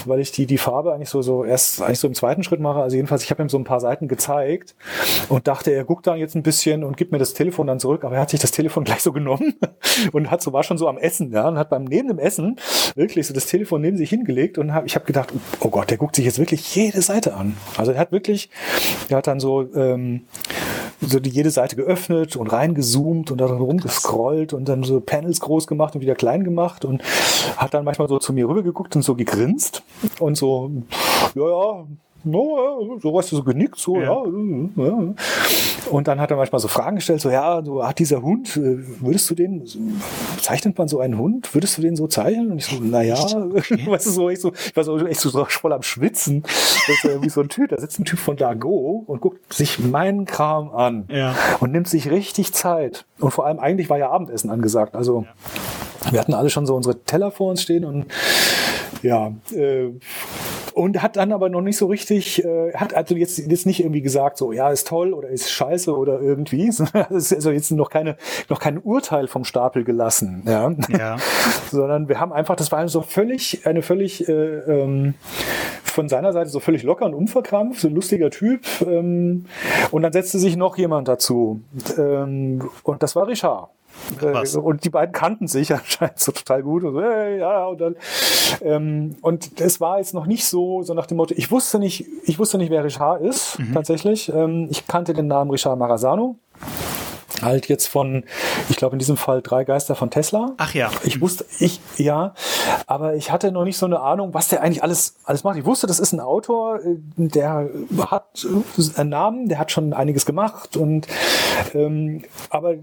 weil 0.05 0.21
ich 0.21 0.33
die, 0.33 0.47
die 0.47 0.59
Farbe 0.59 0.93
eigentlich 0.93 1.09
so, 1.09 1.23
so 1.23 1.45
erst 1.45 1.83
eigentlich 1.83 1.99
so 1.99 2.09
im 2.09 2.15
zweiten 2.15 2.43
Schritt 2.43 2.61
mache. 2.61 2.81
Also 2.81 2.97
jedenfalls, 2.97 3.23
ich 3.25 3.31
habe 3.31 3.43
ihm 3.43 3.49
so 3.49 3.59
ein 3.59 3.65
paar 3.65 3.81
Seiten 3.81 4.09
gezeigt 4.09 4.75
und 5.29 5.47
dachte, 5.47 5.73
er 5.73 5.85
guckt 5.85 6.07
dann 6.07 6.19
jetzt 6.19 6.35
ein 6.35 6.43
bisschen 6.43 6.85
und 6.85 6.97
gibt 6.97 7.13
mir 7.13 7.19
das 7.19 7.35
Telefon 7.35 7.67
dann 7.67 7.81
zurück, 7.81 8.05
aber 8.05 8.17
er 8.17 8.23
hat 8.23 8.31
sich 8.31 8.41
das 8.41 8.51
Telefon 8.51 8.85
gleich 8.85 9.01
so 9.01 9.13
genommen 9.13 9.55
und 10.13 10.31
hat 10.31 10.43
so, 10.43 10.53
war 10.53 10.63
schon 10.63 10.79
so 10.79 10.89
am 10.89 10.99
Essen, 10.99 11.33
ja, 11.33 11.49
und 11.49 11.59
hat 11.59 11.71
beim 11.71 11.85
neben 11.85 12.09
dem 12.09 12.19
Essen 12.19 12.57
wirklich 12.95 13.27
so 13.27 13.35
das 13.35 13.47
Telefon 13.47 13.81
neben 13.81 13.97
sich 13.97 14.11
hingelegt 14.11 14.59
und 14.59 14.75
hab, 14.75 14.87
ich 14.87 14.95
habe 14.95 15.05
gedacht, 15.05 15.33
oh 15.61 15.69
Gott, 15.69 15.91
der 15.91 15.99
guckt 15.99 16.17
sich 16.17 16.25
jetzt 16.25 16.39
wirklich 16.39 16.75
jede 16.75 17.03
Seite 17.03 17.35
an. 17.35 17.57
Also 17.77 17.93
er 17.93 17.99
hat 17.99 18.13
wirklich, 18.13 18.51
er 19.09 19.19
hat 19.19 19.27
dann 19.27 19.41
so, 19.41 19.69
ähm, 19.75 20.23
so 21.09 21.21
die, 21.21 21.31
jede 21.31 21.51
Seite 21.51 21.77
geöffnet 21.77 22.37
und 22.37 22.49
reingezoomt 22.49 23.31
und 23.31 23.39
dann 23.39 23.51
rumgescrollt 23.51 24.53
und 24.53 24.69
dann 24.69 24.83
so 24.83 25.01
Panels 25.01 25.41
groß 25.41 25.67
gemacht 25.67 25.95
und 25.95 26.01
wieder 26.01 26.15
klein 26.15 26.45
gemacht 26.45 26.85
und 26.85 27.03
hat 27.57 27.75
dann 27.75 27.85
manchmal 27.85 28.09
so 28.09 28.19
zu 28.19 28.33
mir 28.33 28.49
rübergeguckt 28.49 28.97
und 28.97 29.03
so 29.03 29.15
gegrinst 29.15 29.83
und 30.19 30.37
so, 30.37 30.71
ja, 31.35 31.49
ja, 31.49 31.87
no, 32.25 32.99
so 33.01 33.13
weißt 33.15 33.33
du, 33.33 33.37
so 33.37 33.43
genickt, 33.45 33.79
so, 33.79 33.97
ja. 34.01 34.23
ja. 34.77 35.15
Und 35.91 36.09
dann 36.09 36.21
hat 36.21 36.31
er 36.31 36.37
manchmal 36.37 36.61
so 36.61 36.69
Fragen 36.69 36.97
gestellt, 36.97 37.21
so, 37.21 37.31
ja, 37.31 37.63
so 37.65 37.87
hat 37.87 37.99
dieser 37.99 38.23
Hund, 38.23 38.57
äh, 38.57 38.79
würdest 39.01 39.29
du 39.31 39.35
den, 39.35 39.65
zeichnet 40.41 40.77
man 40.79 40.89
so 40.89 41.01
einen 41.01 41.19
Hund, 41.19 41.55
würdest 41.55 41.77
du 41.79 41.83
den 41.83 41.97
so 41.97 42.07
zeichnen? 42.07 42.51
Und 42.53 42.59
ich 42.59 42.67
so, 42.67 42.77
naja, 42.83 43.15
weißt 43.17 44.07
du, 44.07 44.11
so, 44.11 44.31
ich 44.31 44.41
so, 44.41 44.53
ich 44.55 44.75
war 44.77 44.85
so 44.85 44.99
echt 45.07 45.21
so 45.21 45.45
voll 45.45 45.73
am 45.73 45.83
Schwitzen. 45.83 46.43
Das 46.43 46.89
ist 46.89 47.05
irgendwie 47.05 47.31
so 47.31 47.41
ein 47.41 47.49
Typ, 47.49 47.71
da 47.71 47.79
sitzt 47.81 47.99
ein 47.99 48.05
Typ 48.05 48.19
von 48.19 48.37
Dago 48.37 49.05
und 49.07 49.21
guckt 49.21 49.53
sich 49.53 49.79
meinen 49.79 50.25
Kram 50.25 50.71
an 50.71 51.05
Ja. 51.11 51.35
und 51.61 51.73
nimmt 51.73 51.89
sich 51.89 52.11
richtig 52.11 52.53
Zeit. 52.53 53.05
Und 53.19 53.31
vor 53.33 53.47
allem 53.47 53.59
eigentlich 53.59 53.91
war 53.91 53.99
ja 53.99 54.11
Abendessen 54.11 54.51
angesagt. 54.51 54.95
Also 54.95 55.27
wir 56.11 56.21
hatten 56.21 56.35
alle 56.35 56.51
schon 56.51 56.67
so 56.67 56.75
unsere 56.75 57.01
Teller 57.05 57.31
vor 57.31 57.51
uns 57.51 57.63
stehen 57.63 57.85
und 57.85 58.07
ja, 59.03 59.33
äh, 59.53 59.91
und 60.75 61.03
hat 61.03 61.17
dann 61.17 61.33
aber 61.33 61.49
noch 61.49 61.61
nicht 61.61 61.77
so 61.77 61.87
richtig, 61.87 62.45
äh, 62.45 62.73
hat 62.75 62.95
also 62.95 63.15
jetzt, 63.15 63.39
jetzt 63.39 63.65
nicht 63.65 63.81
irgendwie 63.81 64.03
gesagt, 64.03 64.37
so, 64.39 64.53
ja, 64.53 64.71
ist 64.71 64.89
toll 64.89 65.15
oder 65.15 65.29
ist 65.29 65.51
scheiße 65.51 65.97
oder 65.97 66.21
irgendwie, 66.21 66.71
sondern 66.73 67.07
es 67.11 67.31
ist 67.31 67.35
also 67.35 67.51
jetzt 67.53 67.71
noch 67.71 67.91
keine, 67.91 68.17
noch 68.49 68.59
kein 68.59 68.79
Urteil 68.79 69.29
vom 69.29 69.45
Stapel 69.45 69.85
gelassen, 69.85 70.43
ja. 70.47 70.73
Ja. 70.89 71.17
sondern 71.71 72.09
wir 72.09 72.19
haben 72.21 72.33
einfach, 72.33 72.57
das 72.57 72.73
war 72.73 72.87
so 72.89 73.03
völlig, 73.03 73.67
eine 73.67 73.83
völlig, 73.83 74.29
äh, 74.29 74.33
ähm, 74.33 75.15
von 75.85 76.09
seiner 76.09 76.33
Seite 76.33 76.51
so 76.51 76.59
völlig 76.59 76.83
locker 76.83 77.07
und 77.07 77.15
unverkrampft, 77.15 77.81
so 77.81 77.89
ein 77.89 77.95
lustiger 77.95 78.31
Typ. 78.31 78.63
Ähm, 78.85 79.45
und 79.93 80.03
dann 80.03 80.13
setzte 80.13 80.41
sich 80.41 80.57
noch 80.57 80.77
jemand 80.77 81.07
dazu. 81.07 81.61
Ähm, 81.97 82.69
und 82.83 83.03
das 83.03 83.15
war 83.15 83.29
Richard. 83.29 83.69
Was? 84.21 84.55
Äh, 84.55 84.59
Und 84.59 84.85
die 84.85 84.91
beiden 84.91 85.13
kannten 85.13 85.47
sich 85.49 85.73
anscheinend 85.75 86.19
so 86.21 86.33
total 86.33 86.63
gut. 86.63 86.85
Und, 86.85 86.95
so, 86.95 87.03
hey, 87.03 87.39
ja, 87.39 87.67
und, 87.67 87.81
dann, 87.81 87.97
ähm, 88.63 89.17
und 89.23 89.61
es 89.61 89.81
war 89.81 89.99
jetzt 89.99 90.15
noch 90.15 90.27
nicht 90.27 90.45
so, 90.47 90.83
so 90.83 90.95
nach 90.95 91.07
dem 91.07 91.17
Motto, 91.17 91.35
ich 91.37 91.51
wusste 91.51 91.79
nicht, 91.79 92.07
ich 92.25 92.39
wusste 92.39 92.59
nicht, 92.59 92.71
wer 92.71 92.85
Richard 92.85 93.23
ist, 93.23 93.59
tatsächlich. 93.73 94.33
Ähm, 94.35 94.69
ich 94.71 94.87
kannte 94.87 95.15
den 95.15 95.27
Namen 95.27 95.51
Richard 95.51 95.79
Marazano. 95.79 96.37
Halt 97.43 97.69
jetzt 97.69 97.89
von, 97.89 98.25
ich 98.69 98.77
glaube 98.77 98.95
in 98.95 98.99
diesem 98.99 99.17
Fall 99.17 99.43
drei 99.43 99.65
Geister 99.65 99.95
von 99.95 100.11
Tesla. 100.11 100.53
Ach 100.57 100.73
ja. 100.75 100.91
Ich 101.03 101.21
wusste, 101.21 101.45
ich, 101.59 101.81
ja, 101.97 102.35
aber 102.87 103.15
ich 103.17 103.31
hatte 103.31 103.51
noch 103.53 103.65
nicht 103.65 103.77
so 103.77 103.87
eine 103.87 104.01
Ahnung, 104.01 104.35
was 104.35 104.49
der 104.49 104.63
eigentlich 104.63 104.83
alles, 104.83 105.17
alles 105.25 105.45
macht. 105.45 105.59
Ich 105.59 105.65
wusste, 105.65 105.87
das 105.87 105.99
ist 105.99 106.13
ein 106.13 106.21
Autor, 106.21 106.81
äh, 106.81 106.97
der 107.17 107.71
hat 108.09 108.47
einen 108.97 109.11
Namen, 109.11 109.49
der 109.49 109.59
hat 109.59 109.73
schon 109.73 109.93
einiges 109.93 110.27
gemacht 110.27 110.77
und, 110.77 111.07
ähm, 111.75 112.23
aber 112.51 112.75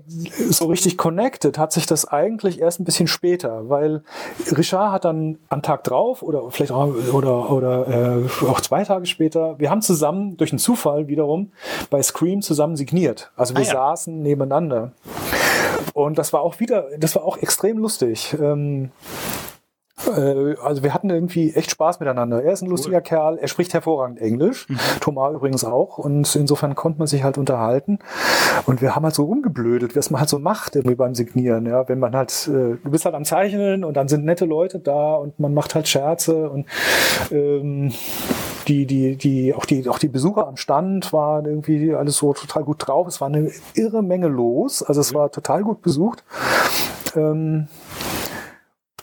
so 0.49 0.65
richtig 0.65 0.97
connected 0.97 1.57
hat 1.57 1.71
sich 1.71 1.85
das 1.85 2.05
eigentlich 2.05 2.59
erst 2.59 2.79
ein 2.79 2.85
bisschen 2.85 3.07
später, 3.07 3.69
weil 3.69 4.03
Richard 4.51 4.91
hat 4.91 5.05
dann 5.05 5.37
am 5.49 5.61
Tag 5.61 5.83
drauf 5.85 6.21
oder 6.23 6.51
vielleicht 6.51 6.71
auch, 6.71 6.93
oder, 7.13 7.49
oder 7.51 7.87
äh, 7.87 8.45
auch 8.45 8.61
zwei 8.61 8.83
Tage 8.83 9.05
später, 9.05 9.57
wir 9.59 9.69
haben 9.69 9.81
zusammen 9.81 10.37
durch 10.37 10.51
einen 10.51 10.59
Zufall 10.59 11.07
wiederum 11.07 11.51
bei 11.89 12.01
Scream 12.03 12.41
zusammen 12.41 12.75
signiert. 12.75 13.31
Also 13.35 13.55
wir 13.55 13.61
Ah 13.61 13.65
ja. 13.65 13.71
saßen 13.71 14.21
nebeneinander. 14.41 14.91
Und 15.93 16.17
das 16.17 16.33
war 16.33 16.41
auch 16.41 16.59
wieder, 16.59 16.87
das 16.97 17.15
war 17.15 17.23
auch 17.23 17.37
extrem 17.37 17.77
lustig. 17.77 18.35
Ähm, 18.39 18.91
äh, 20.07 20.55
also 20.63 20.83
wir 20.83 20.93
hatten 20.93 21.09
irgendwie 21.09 21.53
echt 21.53 21.71
Spaß 21.71 21.99
miteinander. 21.99 22.43
Er 22.43 22.53
ist 22.53 22.61
ein 22.61 22.69
lustiger 22.69 23.01
Kerl, 23.01 23.37
er 23.37 23.47
spricht 23.47 23.73
hervorragend 23.73 24.19
Englisch, 24.19 24.67
Thomas 25.01 25.33
übrigens 25.33 25.63
auch 25.63 25.97
und 25.97 26.35
insofern 26.35 26.75
konnte 26.75 26.99
man 26.99 27.07
sich 27.07 27.23
halt 27.23 27.37
unterhalten 27.37 27.99
und 28.65 28.81
wir 28.81 28.95
haben 28.95 29.03
halt 29.03 29.15
so 29.15 29.25
rumgeblödelt, 29.25 29.95
was 29.95 30.09
man 30.09 30.19
halt 30.21 30.29
so 30.29 30.39
macht 30.39 30.75
irgendwie 30.75 30.95
beim 30.95 31.13
Signieren, 31.13 31.65
ja, 31.65 31.87
wenn 31.89 31.99
man 31.99 32.15
halt, 32.15 32.47
äh, 32.47 32.77
du 32.83 32.89
bist 32.89 33.05
halt 33.05 33.15
am 33.15 33.25
Zeichnen 33.25 33.83
und 33.83 33.95
dann 33.95 34.07
sind 34.07 34.25
nette 34.25 34.45
Leute 34.45 34.79
da 34.79 35.15
und 35.15 35.39
man 35.39 35.53
macht 35.53 35.75
halt 35.75 35.87
Scherze 35.87 36.49
und 36.49 36.65
ähm, 37.31 37.91
die, 38.67 38.85
die, 38.85 39.15
die, 39.15 39.53
auch 39.53 39.65
die, 39.65 39.87
auch 39.89 39.99
die 39.99 40.07
Besucher 40.07 40.47
am 40.47 40.57
Stand 40.57 41.13
waren 41.13 41.45
irgendwie 41.45 41.93
alles 41.93 42.17
so 42.17 42.33
total 42.33 42.63
gut 42.63 42.87
drauf. 42.87 43.07
Es 43.07 43.21
war 43.21 43.27
eine 43.27 43.51
irre 43.73 44.03
Menge 44.03 44.27
los, 44.27 44.83
also 44.83 45.01
es 45.01 45.13
war 45.13 45.31
total 45.31 45.63
gut 45.63 45.81
besucht. 45.81 46.23
Ähm, 47.15 47.67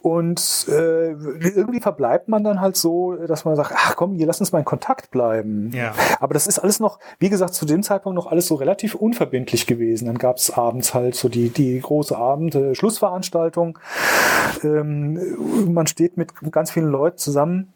und 0.00 0.66
äh, 0.68 1.10
irgendwie 1.10 1.80
verbleibt 1.80 2.28
man 2.28 2.44
dann 2.44 2.60
halt 2.60 2.76
so, 2.76 3.14
dass 3.14 3.44
man 3.44 3.56
sagt, 3.56 3.72
ach 3.74 3.96
komm, 3.96 4.14
hier 4.14 4.26
lass 4.26 4.40
uns 4.40 4.52
mal 4.52 4.60
in 4.60 4.64
Kontakt 4.64 5.10
bleiben. 5.10 5.70
Ja. 5.74 5.92
Aber 6.20 6.34
das 6.34 6.46
ist 6.46 6.58
alles 6.58 6.80
noch, 6.80 6.98
wie 7.18 7.28
gesagt, 7.28 7.54
zu 7.54 7.66
dem 7.66 7.82
Zeitpunkt 7.82 8.16
noch 8.16 8.26
alles 8.26 8.46
so 8.46 8.54
relativ 8.54 8.94
unverbindlich 8.94 9.66
gewesen. 9.66 10.06
Dann 10.06 10.18
gab 10.18 10.36
es 10.36 10.50
abends 10.50 10.94
halt 10.94 11.14
so 11.14 11.28
die, 11.28 11.50
die 11.50 11.80
große 11.80 12.16
Abend, 12.16 12.54
äh, 12.54 12.74
Schlussveranstaltung. 12.74 13.78
Ähm, 14.62 15.72
man 15.72 15.86
steht 15.86 16.16
mit 16.16 16.32
ganz 16.52 16.70
vielen 16.70 16.90
Leuten 16.90 17.18
zusammen. 17.18 17.72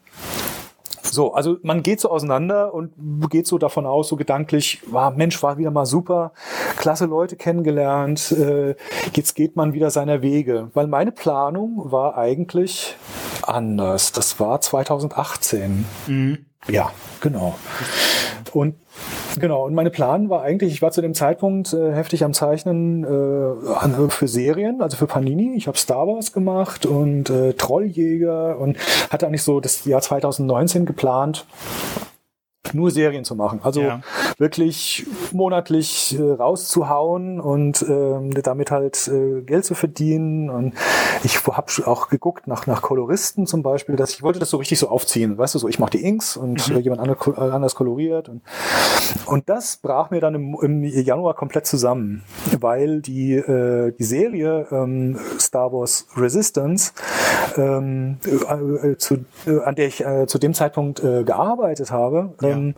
So, 1.03 1.33
also 1.33 1.57
man 1.63 1.83
geht 1.83 1.99
so 1.99 2.09
auseinander 2.09 2.73
und 2.73 2.93
geht 3.29 3.45
so 3.45 3.57
davon 3.57 3.85
aus, 3.85 4.07
so 4.07 4.15
gedanklich, 4.15 4.81
war 4.87 5.11
Mensch, 5.11 5.41
war 5.43 5.57
wieder 5.57 5.71
mal 5.71 5.85
super, 5.85 6.31
klasse 6.77 7.05
Leute 7.05 7.35
kennengelernt, 7.35 8.31
äh, 8.31 8.75
jetzt 9.13 9.35
geht 9.35 9.55
man 9.55 9.73
wieder 9.73 9.91
seiner 9.91 10.21
Wege. 10.21 10.69
Weil 10.73 10.87
meine 10.87 11.11
Planung 11.11 11.91
war 11.91 12.17
eigentlich 12.17 12.95
anders. 13.43 14.11
Das 14.11 14.39
war 14.39 14.61
2018. 14.61 15.85
Ja, 16.67 16.91
genau. 17.19 17.55
Und 18.53 18.75
genau, 19.39 19.65
und 19.65 19.73
meine 19.73 19.89
Plan 19.89 20.29
war 20.29 20.41
eigentlich, 20.41 20.73
ich 20.73 20.81
war 20.81 20.91
zu 20.91 21.01
dem 21.01 21.13
Zeitpunkt 21.13 21.73
äh, 21.73 21.91
heftig 21.93 22.23
am 22.23 22.33
Zeichnen 22.33 23.03
äh, 23.03 23.73
an- 23.75 24.09
für 24.09 24.27
Serien, 24.27 24.81
also 24.81 24.97
für 24.97 25.07
Panini. 25.07 25.55
Ich 25.55 25.67
habe 25.67 25.77
Star 25.77 26.07
Wars 26.07 26.33
gemacht 26.33 26.85
und 26.85 27.29
äh, 27.29 27.53
Trolljäger 27.53 28.57
und 28.59 28.77
hatte 29.09 29.27
eigentlich 29.27 29.43
so 29.43 29.59
das 29.59 29.85
Jahr 29.85 30.01
2019 30.01 30.85
geplant, 30.85 31.45
nur 32.71 32.91
Serien 32.91 33.25
zu 33.25 33.35
machen. 33.35 33.59
Also 33.63 33.81
Ja. 33.81 34.01
wirklich 34.37 35.05
monatlich 35.31 36.17
äh, 36.17 36.21
rauszuhauen 36.21 37.39
und 37.41 37.83
ähm, 37.87 38.31
damit 38.41 38.71
halt 38.71 39.07
äh, 39.07 39.41
Geld 39.41 39.65
zu 39.65 39.75
verdienen. 39.75 40.49
Und 40.49 40.73
ich 41.23 41.45
habe 41.45 41.67
auch 41.85 42.09
geguckt 42.09 42.47
nach, 42.47 42.65
nach 42.65 42.81
Koloristen 42.81 43.45
zum 43.47 43.63
Beispiel, 43.63 43.95
dass 43.95 44.11
ich 44.13 44.23
wollte 44.23 44.39
das 44.39 44.49
so 44.49 44.57
richtig 44.57 44.79
so 44.79 44.87
aufziehen. 44.87 45.37
Weißt 45.37 45.55
du, 45.55 45.59
so 45.59 45.67
ich 45.67 45.77
mache 45.79 45.91
die 45.91 46.03
Inks 46.03 46.37
und 46.37 46.69
äh, 46.69 46.79
jemand 46.79 47.01
äh, 47.01 47.39
anders 47.41 47.75
koloriert. 47.75 48.29
Und, 48.29 48.41
und 49.25 49.49
das 49.49 49.77
brach 49.77 50.09
mir 50.09 50.21
dann 50.21 50.35
im, 50.35 50.57
im 50.61 50.83
Januar 50.83 51.33
komplett 51.35 51.65
zusammen, 51.65 52.23
weil 52.59 53.01
die, 53.01 53.33
äh, 53.33 53.91
die 53.91 54.03
Serie 54.03 54.67
ähm, 54.71 55.19
Star 55.39 55.71
Wars 55.73 56.07
Resistance, 56.15 56.93
ähm, 57.57 58.17
äh, 58.25 58.95
zu, 58.95 59.25
an 59.65 59.75
der 59.75 59.87
ich 59.87 60.03
zu 60.27 60.37
dem 60.39 60.53
Zeitpunkt 60.53 61.01
gearbeitet 61.01 61.91
habe, 61.91 62.33
ähm, 62.53 62.75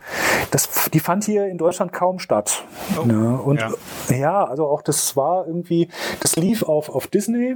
das, 0.51 0.89
die 0.93 0.99
fand 0.99 1.23
hier 1.23 1.47
in 1.47 1.57
Deutschland 1.57 1.93
kaum 1.93 2.19
statt. 2.19 2.63
Oh. 2.99 3.05
Ne? 3.05 3.37
Und 3.37 3.59
Ja. 3.59 3.71
ja. 4.15 4.43
also 4.45 4.67
auch 4.67 4.81
das 4.81 5.15
war 5.15 5.47
irgendwie, 5.47 5.89
das 6.21 6.35
lief 6.35 6.63
auf, 6.63 6.89
auf 6.89 7.07
Disney, 7.07 7.55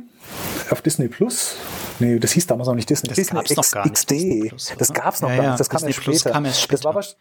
auf 0.70 0.82
Disney 0.82 1.08
Plus. 1.08 1.58
Nee, 2.00 2.20
das 2.20 2.32
hieß 2.32 2.48
damals 2.48 2.68
noch 2.68 2.76
nicht 2.76 2.90
Disney. 2.90 3.10
Das 3.10 3.16
Disney 3.16 3.36
gab's 3.38 3.56
noch 3.56 3.72
gar 3.72 3.84
nicht, 3.84 3.94
XD. 3.96 4.12
Disney 4.12 4.48
Plus, 4.50 4.74
das 4.78 4.90
oder? 4.92 5.02
gab's 5.02 5.22
noch 5.22 5.30
Ja, 5.30 5.36
gar 5.36 5.44
ja, 5.44 5.50
nicht. 5.52 5.60
Das 5.60 5.70
kam 5.70 5.84
erst 5.86 6.02
später. 6.04 6.32
kam 6.32 6.46
erst 6.46 6.72
Das 6.72 6.84
war 6.84 7.02
später. 7.04 7.18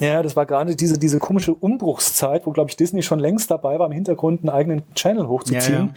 ja, 0.00 0.22
das 0.22 0.36
war 0.36 0.46
gerade 0.46 0.76
diese, 0.76 0.98
diese 0.98 1.18
komische 1.18 1.54
Umbruchszeit, 1.54 2.46
wo, 2.46 2.50
glaube 2.52 2.70
ich, 2.70 2.76
Disney 2.76 3.02
schon 3.02 3.18
längst 3.18 3.50
dabei 3.50 3.78
war, 3.78 3.86
im 3.86 3.92
Hintergrund 3.92 4.40
einen 4.42 4.50
eigenen 4.50 4.82
Channel 4.94 5.28
hochzuziehen. 5.28 5.94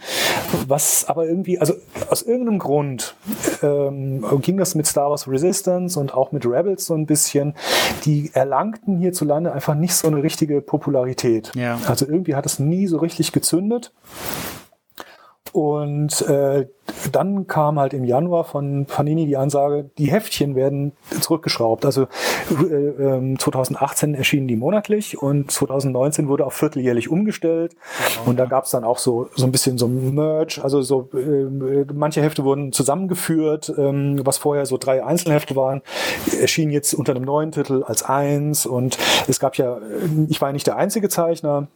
Was 0.66 1.04
aber 1.06 1.26
irgendwie, 1.26 1.58
also 1.58 1.74
aus 2.10 2.22
irgendeinem 2.22 2.58
Grund 2.58 3.14
ähm, 3.62 4.24
ging 4.40 4.56
das 4.56 4.74
mit 4.74 4.86
Star 4.86 5.10
Wars 5.10 5.28
Resistance 5.28 5.98
und 5.98 6.14
auch 6.14 6.32
mit 6.32 6.44
Rebels 6.46 6.86
so 6.86 6.94
ein 6.94 7.06
bisschen. 7.06 7.54
Die 8.04 8.30
erlangten 8.34 8.98
hierzulande 8.98 9.52
einfach 9.52 9.74
nicht 9.74 9.94
so 9.94 10.08
eine 10.08 10.22
richtige 10.22 10.60
Popularität. 10.60 11.52
Ja. 11.54 11.78
Also 11.86 12.06
irgendwie 12.06 12.34
hat 12.34 12.46
es 12.46 12.58
nie 12.58 12.86
so 12.86 12.98
richtig 12.98 13.32
gezündet. 13.32 13.92
Und 15.54 16.20
äh, 16.22 16.66
dann 17.12 17.46
kam 17.46 17.78
halt 17.78 17.94
im 17.94 18.02
Januar 18.02 18.42
von 18.42 18.86
Panini 18.86 19.24
die 19.24 19.36
Ansage, 19.36 19.88
die 19.98 20.10
Heftchen 20.10 20.56
werden 20.56 20.90
zurückgeschraubt. 21.20 21.84
Also 21.84 22.08
äh, 22.50 22.74
ähm, 22.74 23.38
2018 23.38 24.16
erschienen 24.16 24.48
die 24.48 24.56
monatlich 24.56 25.22
und 25.22 25.52
2019 25.52 26.26
wurde 26.26 26.44
auf 26.44 26.54
vierteljährlich 26.54 27.08
umgestellt. 27.08 27.76
und 28.26 28.36
da 28.36 28.46
gab 28.46 28.64
es 28.64 28.72
dann 28.72 28.82
auch 28.82 28.98
so, 28.98 29.28
so 29.36 29.46
ein 29.46 29.52
bisschen 29.52 29.78
so 29.78 29.86
Merch. 29.86 30.60
Also 30.60 30.82
so 30.82 31.08
äh, 31.14 31.84
manche 31.94 32.20
Hefte 32.20 32.42
wurden 32.42 32.72
zusammengeführt, 32.72 33.72
ähm, 33.78 34.26
was 34.26 34.38
vorher 34.38 34.66
so 34.66 34.76
drei 34.76 35.04
Einzelhefte 35.04 35.54
waren, 35.54 35.82
erschienen 36.40 36.72
jetzt 36.72 36.94
unter 36.94 37.14
einem 37.14 37.24
neuen 37.24 37.52
Titel 37.52 37.84
als 37.84 38.02
eins. 38.02 38.66
Und 38.66 38.98
es 39.28 39.38
gab 39.38 39.56
ja, 39.56 39.76
äh, 39.76 39.80
ich 40.28 40.40
war 40.40 40.48
ja 40.48 40.52
nicht 40.52 40.66
der 40.66 40.78
einzige 40.78 41.08
Zeichner. 41.08 41.68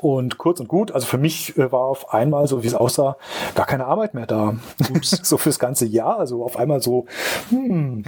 Und 0.00 0.38
kurz 0.38 0.60
und 0.60 0.68
gut, 0.68 0.92
also 0.92 1.06
für 1.06 1.18
mich 1.18 1.56
äh, 1.56 1.70
war 1.72 1.80
auf 1.80 2.12
einmal, 2.12 2.46
so 2.46 2.62
wie 2.62 2.66
es 2.66 2.74
aussah, 2.74 3.16
gar 3.54 3.66
keine 3.66 3.86
Arbeit 3.86 4.14
mehr 4.14 4.26
da. 4.26 4.54
so 5.02 5.36
fürs 5.36 5.58
ganze 5.58 5.86
Jahr. 5.86 6.18
Also 6.18 6.44
auf 6.44 6.56
einmal 6.56 6.80
so, 6.80 7.06
hm, 7.50 8.04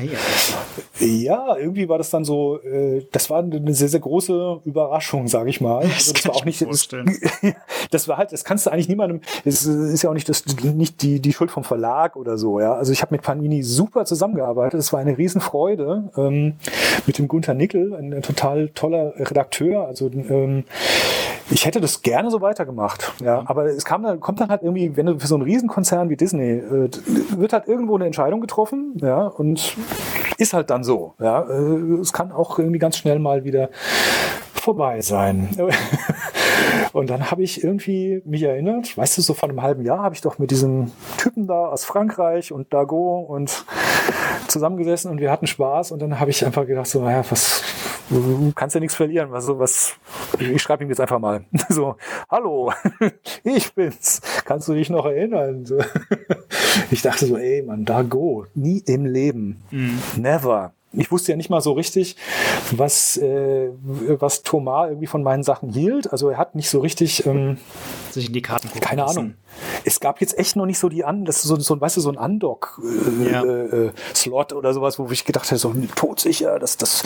ja, 0.99 1.57
irgendwie 1.57 1.89
war 1.89 1.99
das 1.99 2.11
dann 2.11 2.25
so, 2.25 2.61
äh, 2.63 3.07
das 3.13 3.31
war 3.31 3.43
eine 3.43 3.75
sehr, 3.75 3.89
sehr 3.89 4.01
große 4.01 4.61
Überraschung, 4.65 5.29
sage 5.29 5.51
ich 5.51 5.61
mal. 5.61 5.83
Das, 5.83 5.93
also 5.93 6.13
das 6.13 6.29
war 6.29 6.35
auch 6.37 6.45
nicht, 6.45 6.61
das, 6.63 6.89
das, 7.91 8.09
war 8.09 8.17
halt, 8.17 8.33
das 8.33 8.45
kannst 8.45 8.67
du 8.67 8.71
eigentlich 8.71 8.89
niemandem, 8.89 9.21
das 9.45 9.65
ist 9.65 10.03
ja 10.03 10.11
auch 10.11 10.15
nicht, 10.15 10.29
das, 10.29 10.45
nicht 10.63 11.03
die, 11.03 11.21
die 11.21 11.33
Schuld 11.33 11.51
vom 11.51 11.65
Verlag 11.65 12.17
oder 12.17 12.39
so, 12.39 12.61
ja. 12.61 12.75
Also 12.75 12.93
ich 12.93 13.03
habe 13.03 13.15
mit 13.15 13.23
Panini 13.23 13.63
super 13.63 14.05
zusammengearbeitet. 14.05 14.81
Es 14.81 14.93
war 14.93 15.01
eine 15.01 15.17
Riesenfreude 15.17 16.11
ähm, 16.17 16.55
mit 17.07 17.19
dem 17.19 17.29
Gunther 17.29 17.55
Nickel, 17.55 17.95
ein, 17.95 18.13
ein 18.13 18.23
total 18.23 18.69
toller 18.71 19.15
Redakteur. 19.17 19.87
Also 19.87 20.11
ähm, 20.13 20.65
ich 21.51 21.65
hätte 21.65 21.81
das 21.81 22.03
gerne 22.03 22.31
so 22.31 22.41
weitergemacht, 22.41 23.13
ja. 23.21 23.43
Aber 23.47 23.67
es 23.67 23.85
kam 23.85 24.03
dann, 24.03 24.21
kommt 24.21 24.41
dann 24.41 24.51
halt 24.51 24.63
irgendwie, 24.63 24.97
wenn 24.97 25.07
du 25.07 25.19
für 25.19 25.27
so 25.27 25.35
einen 25.35 25.45
Riesenkonzern 25.45 26.11
wie 26.11 26.17
Disney, 26.17 26.59
äh, 26.59 26.91
wird 27.37 27.53
halt 27.53 27.69
irgendwo 27.69 27.97
eine 27.97 28.07
Entscheidung 28.07 28.41
getroffen, 28.41 28.95
ja, 28.97 29.27
und 29.27 29.77
ist 30.39 30.53
halt 30.53 30.71
dann 30.71 30.85
so, 30.85 31.15
ja. 31.21 31.43
Äh, 31.43 32.01
es 32.01 32.13
kann 32.13 32.33
auch 32.33 32.59
irgendwie 32.59 32.79
ganz 32.79 32.97
schnell 32.97 33.19
mal 33.19 33.45
wieder 33.45 33.71
vorbei 34.55 35.01
sein. 35.01 35.49
Und 36.93 37.11
dann 37.11 37.31
habe 37.31 37.43
ich 37.43 37.63
irgendwie 37.63 38.23
mich 38.25 38.43
erinnert, 38.43 38.97
weißt 38.97 39.19
du, 39.19 39.23
so 39.23 39.35
vor 39.35 39.49
einem 39.49 39.63
halben 39.63 39.85
Jahr 39.85 40.01
habe 40.01 40.15
ich 40.15 40.21
doch 40.21 40.39
mit 40.39 40.51
diesem 40.51 40.91
Typen 41.19 41.47
da 41.47 41.67
aus 41.67 41.85
Frankreich 41.85 42.53
und 42.53 42.73
Dago 42.73 43.21
und 43.21 43.65
zusammengesessen 44.49 45.11
und 45.11 45.21
wir 45.21 45.31
hatten 45.31 45.47
Spaß 45.47 45.93
und 45.93 46.01
dann 46.01 46.19
habe 46.19 46.31
ich 46.31 46.45
einfach 46.45 46.67
gedacht, 46.67 46.87
so, 46.87 47.03
naja, 47.03 47.23
was, 47.29 47.63
du 48.11 48.53
kannst 48.55 48.75
ja 48.75 48.81
nichts 48.81 48.95
verlieren. 48.95 49.31
Was, 49.31 49.49
was, 49.49 49.97
ich 50.39 50.63
schreibe 50.63 50.85
ihm 50.85 50.91
jetzt 50.91 51.01
einfach 51.01 51.19
mal. 51.19 51.45
So, 51.69 51.97
hallo, 52.31 52.73
ich 53.45 53.75
bin's. 53.75 54.21
Kannst 54.45 54.69
du 54.69 54.75
dich 54.75 54.91
noch 54.91 55.07
erinnern? 55.07 55.67
So. 55.67 55.79
Ich 56.91 57.03
dachte 57.03 57.27
so, 57.27 57.37
ey, 57.37 57.63
man, 57.63 57.85
da 57.85 58.03
go. 58.03 58.47
Nie 58.55 58.83
im 58.87 59.05
Leben. 59.05 59.63
Mhm. 59.71 59.99
Never 60.17 60.73
ich 60.93 61.13
wusste 61.13 61.33
ja 61.33 61.37
nicht 61.37 61.51
mal 61.51 61.61
so 61.61 61.73
richtig, 61.73 62.17
was, 62.71 63.19
äh, 63.19 63.69
was 63.83 64.43
Thomas 64.43 64.89
irgendwie 64.89 65.07
von 65.07 65.23
meinen 65.23 65.43
Sachen 65.43 65.71
hielt. 65.71 66.11
Also 66.11 66.31
er 66.31 66.39
hat 66.39 66.55
nicht 66.55 66.71
so 66.71 66.81
richtig 66.81 67.27
ähm, 67.27 67.59
sich 68.11 68.29
in 68.29 68.33
die 68.33 68.41
Karten 68.41 68.69
gucken 68.69 68.81
Keine 68.81 69.03
lassen. 69.03 69.19
Ahnung. 69.19 69.35
Es 69.85 70.01
gab 70.01 70.21
jetzt 70.21 70.39
echt 70.39 70.57
noch 70.57 70.65
nicht 70.65 70.79
so 70.79 70.89
die 70.89 71.05
an, 71.05 71.25
das 71.25 71.37
ist 71.37 71.45
so, 71.45 71.57
so 71.57 71.79
weißt 71.81 71.99
du, 71.99 72.01
so 72.01 72.11
ein 72.11 72.17
Undock-Slot 72.17 73.23
äh, 73.27 74.55
ja. 74.55 74.59
oder 74.59 74.73
sowas, 74.73 74.99
wo 74.99 75.09
ich 75.11 75.25
gedacht 75.25 75.47
hätte, 75.47 75.59
so 75.59 75.75
todsicher, 75.95 76.59
das, 76.59 76.77
das, 76.77 77.03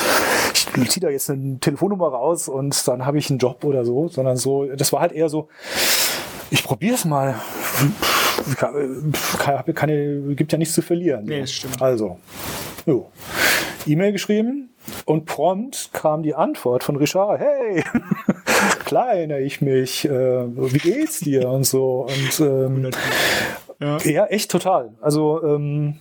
ich 0.77 0.91
ziehe 0.91 1.01
da 1.01 1.11
jetzt 1.11 1.29
eine 1.31 1.59
Telefonnummer 1.59 2.09
raus 2.09 2.49
und 2.49 2.87
dann 2.87 3.05
habe 3.05 3.19
ich 3.19 3.31
einen 3.31 3.39
Job 3.39 3.65
oder 3.65 3.85
so, 3.85 4.09
sondern 4.09 4.37
so, 4.37 4.67
das 4.67 4.93
war 4.93 5.01
halt 5.01 5.13
eher 5.13 5.29
so, 5.29 5.49
ich 6.51 6.63
probiere 6.63 6.95
es 6.95 7.05
mal. 7.05 7.35
Kann, 8.57 9.75
kann, 9.75 10.37
gibt 10.37 10.53
ja 10.53 10.59
nichts 10.59 10.75
zu 10.75 10.83
verlieren. 10.83 11.25
Nee, 11.25 11.41
das 11.41 11.53
stimmt. 11.53 11.81
Also, 11.81 12.19
jo. 12.87 13.11
E-Mail 13.87 14.13
geschrieben 14.13 14.71
und 15.05 15.27
prompt 15.27 15.91
kam 15.93 16.23
die 16.23 16.35
Antwort 16.35 16.85
von 16.85 16.97
Richard, 16.97 17.41
hey, 17.41 17.83
klar 18.85 19.15
erinnere 19.15 19.41
ich 19.41 19.61
mich, 19.61 20.05
äh, 20.05 20.11
wie 20.11 20.79
geht's 20.79 21.21
dir 21.21 21.49
und 21.49 21.65
so. 21.65 22.07
Und 22.07 22.41
ähm, 22.41 22.91
ja. 23.81 23.99
ja. 23.99 24.27
echt 24.27 24.51
total. 24.51 24.93
Also 25.01 25.43
ähm, 25.43 25.99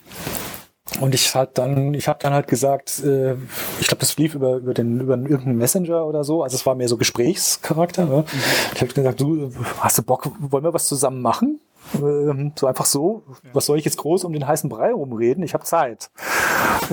und 1.00 1.16
ich 1.16 1.34
hat 1.36 1.58
dann, 1.58 1.94
ich 1.94 2.08
habe 2.08 2.20
dann 2.22 2.34
halt 2.34 2.48
gesagt, 2.48 3.02
äh, 3.04 3.36
ich 3.80 3.88
glaube, 3.88 4.00
das 4.02 4.18
lief 4.18 4.36
über, 4.36 4.58
über 4.58 4.74
den 4.74 5.00
über 5.00 5.16
irgendeinen 5.16 5.58
Messenger 5.58 6.06
oder 6.06 6.24
so. 6.24 6.44
Also 6.44 6.56
es 6.56 6.66
war 6.66 6.76
mehr 6.76 6.90
so 6.90 6.98
Gesprächscharakter. 6.98 8.06
Ne? 8.06 8.18
Mhm. 8.18 8.40
Ich 8.76 8.82
habe 8.82 8.94
gesagt, 8.94 9.22
du 9.22 9.54
hast 9.80 9.98
du 9.98 10.04
Bock, 10.04 10.30
wollen 10.40 10.64
wir 10.64 10.74
was 10.74 10.88
zusammen 10.88 11.22
machen? 11.22 11.62
Ähm, 11.96 12.54
so 12.56 12.68
einfach 12.68 12.86
so. 12.86 13.24
Was 13.54 13.66
soll 13.66 13.78
ich 13.78 13.86
jetzt 13.86 13.98
groß 13.98 14.24
um 14.24 14.34
den 14.34 14.48
heißen 14.48 14.70
Brei 14.70 14.92
rumreden? 14.92 15.44
Ich 15.44 15.54
habe 15.54 15.64
Zeit. 15.64 16.12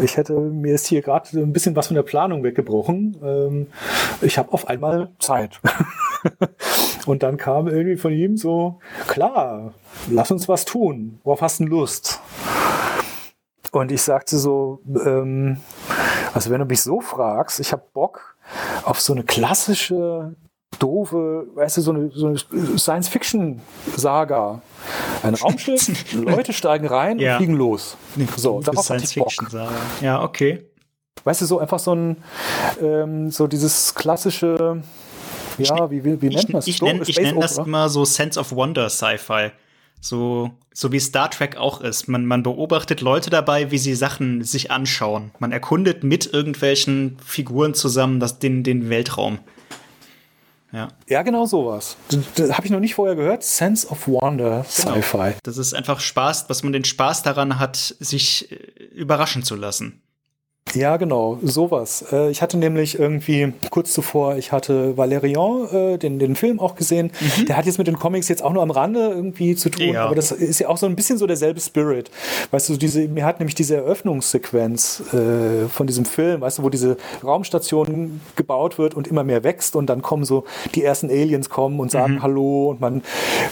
Ich 0.03 0.17
hätte 0.17 0.35
mir 0.35 0.75
ist 0.75 0.87
hier 0.87 1.03
gerade 1.03 1.29
ein 1.39 1.53
bisschen 1.53 1.77
was 1.77 1.89
von 1.89 1.97
der 1.97 2.03
Planung 2.03 2.43
weggebrochen. 2.43 3.17
Ähm, 3.23 3.67
ich 4.21 4.39
habe 4.39 4.53
auf 4.53 4.69
einmal 4.69 5.11
Zeit. 5.19 5.61
Und 7.07 7.23
dann 7.23 7.37
kam 7.37 7.69
irgendwie 7.69 7.97
von 7.97 8.13
ihm 8.13 8.37
so, 8.37 8.81
klar, 9.07 9.73
lass 10.11 10.31
uns 10.31 10.49
was 10.49 10.65
tun. 10.65 11.21
Worauf 11.25 11.43
hast 11.43 11.61
du 11.61 11.65
Lust? 11.65 12.21
Und 13.73 13.93
ich 13.93 14.03
sagte 14.03 14.39
so, 14.39 14.81
ähm, 15.05 15.59
also 16.35 16.51
wenn 16.51 16.61
du 16.61 16.67
mich 16.67 16.83
so 16.83 17.01
fragst, 17.01 17.61
ich 17.61 17.73
habe 17.73 17.83
Bock 17.93 18.37
auf 18.85 19.01
so 19.01 19.13
eine 19.13 19.25
klassische 19.25 20.35
doofe, 20.79 21.47
weißt 21.55 21.79
du, 21.79 21.81
so 21.81 21.93
eine, 21.93 22.11
so 22.15 22.27
eine 22.27 22.39
Science-Fiction-Saga. 22.79 24.63
Ein 25.23 25.35
Raumschiff, 25.43 26.13
Leute 26.13 26.53
steigen 26.53 26.87
rein 26.87 27.19
ja. 27.19 27.33
und 27.33 27.37
fliegen 27.39 27.55
los. 27.55 27.97
So, 28.37 28.61
darauf 28.61 28.89
ich 28.91 29.15
Bock. 29.17 29.33
Ja, 30.01 30.23
okay. 30.23 30.65
Weißt 31.25 31.41
du, 31.41 31.47
so 31.47 31.59
einfach 31.59 31.79
so 31.79 31.95
ein, 31.95 32.19
ähm, 32.81 33.31
so 33.31 33.47
dieses 33.47 33.95
klassische, 33.95 34.83
ja, 35.59 35.91
wie, 35.91 36.05
wie, 36.05 36.23
wie 36.23 36.29
nennt 36.29 36.51
man 36.51 36.61
es? 36.61 36.69
Ich, 36.69 36.81
nenne 36.81 37.03
nenn 37.03 37.41
das 37.41 37.59
immer 37.59 37.89
so 37.89 38.05
Sense 38.05 38.39
of 38.39 38.53
Wonder 38.53 38.89
Sci-Fi. 38.89 39.51
So, 40.01 40.53
so 40.73 40.93
wie 40.93 41.01
Star 41.01 41.29
Trek 41.29 41.57
auch 41.57 41.81
ist. 41.81 42.07
Man, 42.07 42.25
man 42.25 42.45
beobachtet 42.45 43.01
Leute 43.01 43.31
dabei, 43.31 43.73
wie 43.73 43.79
sie 43.79 43.97
Sachen 43.97 44.45
sich 44.45 44.71
anschauen. 44.71 45.33
Man 45.41 45.51
erkundet 45.51 46.05
mit 46.05 46.33
irgendwelchen 46.33 47.17
Figuren 47.25 47.75
zusammen 47.75 48.21
das, 48.21 48.39
den, 48.39 48.63
den 48.63 48.89
Weltraum. 48.91 49.41
Ja. 50.73 50.89
ja, 51.09 51.23
genau 51.23 51.47
sowas. 51.47 51.97
Das, 52.11 52.21
das 52.35 52.53
habe 52.53 52.67
ich 52.67 52.71
noch 52.71 52.81
nicht 52.81 52.95
vorher 52.95 53.17
gehört. 53.17 53.43
Sense 53.43 53.89
of 53.89 54.07
Wonder, 54.07 54.67
genau. 54.77 54.97
Sci-Fi. 54.97 55.35
Das 55.43 55.57
ist 55.57 55.75
einfach 55.75 56.01
Spaß, 56.01 56.47
dass 56.47 56.63
man 56.63 56.73
den 56.73 56.85
Spaß 56.85 57.23
daran 57.23 57.59
hat, 57.59 57.77
sich 57.77 58.53
äh, 58.53 58.57
überraschen 58.95 59.43
zu 59.43 59.57
lassen. 59.57 60.03
Ja, 60.75 60.97
genau, 60.97 61.39
sowas. 61.43 62.05
Äh, 62.13 62.31
ich 62.31 62.43
hatte 62.43 62.59
nämlich 62.59 62.99
irgendwie 62.99 63.53
kurz 63.71 63.93
zuvor, 63.93 64.37
ich 64.37 64.53
hatte 64.53 64.97
Valerian, 64.97 65.69
äh, 65.73 65.99
den, 65.99 66.19
den 66.19 66.37
Film 66.37 66.61
auch 66.61 66.75
gesehen. 66.75 67.11
Mhm. 67.21 67.47
Der 67.47 67.57
hat 67.57 67.67
jetzt 67.67 67.79
mit 67.79 67.87
den 67.87 67.99
Comics 67.99 68.29
jetzt 68.29 68.43
auch 68.43 68.53
nur 68.53 68.63
am 68.63 68.71
Rande 68.71 69.01
irgendwie 69.01 69.55
zu 69.55 69.71
tun, 69.71 69.95
ja. 69.95 70.07
aber 70.07 70.15
das 70.15 70.31
ist 70.33 70.59
ja 70.61 70.69
auch 70.69 70.77
so 70.77 70.87
ein 70.87 70.97
bisschen 70.97 71.19
so 71.19 71.27
derselbe 71.27 71.61
Spirit. 71.61 72.11
Weißt 72.51 72.69
du, 72.69 72.77
diese, 72.77 73.09
mir 73.09 73.25
hat 73.25 73.41
nämlich 73.41 73.55
diese 73.55 73.77
Eröffnungssequenz 73.77 75.03
äh, 75.13 75.69
von 75.69 75.87
diesem 75.87 76.05
Film, 76.05 76.41
weißt 76.41 76.59
du, 76.59 76.63
wo 76.63 76.71
diese 76.71 76.97
Raumstation 77.25 78.21
gebaut 78.37 78.79
wird 78.79 78.95
und 78.95 79.09
immer 79.09 79.25
mehr 79.25 79.45
wächst 79.45 79.77
und 79.77 79.87
dann 79.87 80.03
kommen 80.03 80.25
so 80.25 80.45
die 80.75 80.85
ersten 80.85 81.11
Aliens 81.11 81.49
kommen 81.49 81.81
und 81.81 81.91
sagen 81.91 82.15
mhm. 82.15 82.23
Hallo 82.23 82.71
und 82.71 82.81
man 82.81 83.03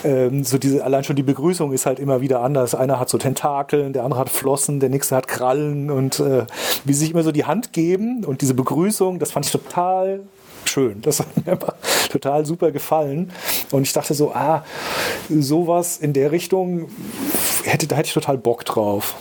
ähm, 0.05 0.44
so 0.44 0.59
diese, 0.59 0.85
allein 0.85 1.05
schon 1.05 1.16
die 1.16 1.22
Begrüßung 1.22 1.72
ist 1.72 1.87
halt 1.87 1.98
immer 1.98 2.20
wieder 2.20 2.40
anders. 2.40 2.74
Einer 2.74 3.00
hat 3.00 3.09
so 3.09 3.18
Tentakeln, 3.18 3.92
der 3.92 4.05
andere 4.05 4.20
hat 4.20 4.31
Flossen, 4.31 4.81
der 4.81 4.88
nächste 4.88 5.16
hat 5.16 5.29
Krallen 5.29 5.90
und 5.90 6.20
äh, 6.20 6.44
wie 6.85 6.92
sich 6.92 7.14
immer 7.16 7.24
so 7.24 7.33
die 7.33 7.46
Hand 7.46 7.72
geben 7.72 8.24
und 8.26 8.42
diese 8.42 8.52
Begrüßung, 8.52 9.18
das 9.18 9.33
fand 9.33 9.46
ich 9.46 9.52
total 9.52 10.20
schön. 10.66 11.00
Das 11.00 11.20
hat 11.20 11.29
mir 11.37 11.52
einfach 11.52 11.74
total 12.11 12.44
super 12.44 12.70
gefallen. 12.72 13.33
Und 13.72 13.85
ich 13.85 13.92
dachte 13.94 14.12
so, 14.12 14.33
ah, 14.33 14.64
sowas 15.31 15.96
in 15.96 16.12
der 16.12 16.31
Richtung 16.31 16.90
hätte, 17.64 17.87
da 17.87 17.96
hätte 17.96 18.09
ich 18.09 18.12
total 18.12 18.37
Bock 18.37 18.66
drauf. 18.66 19.14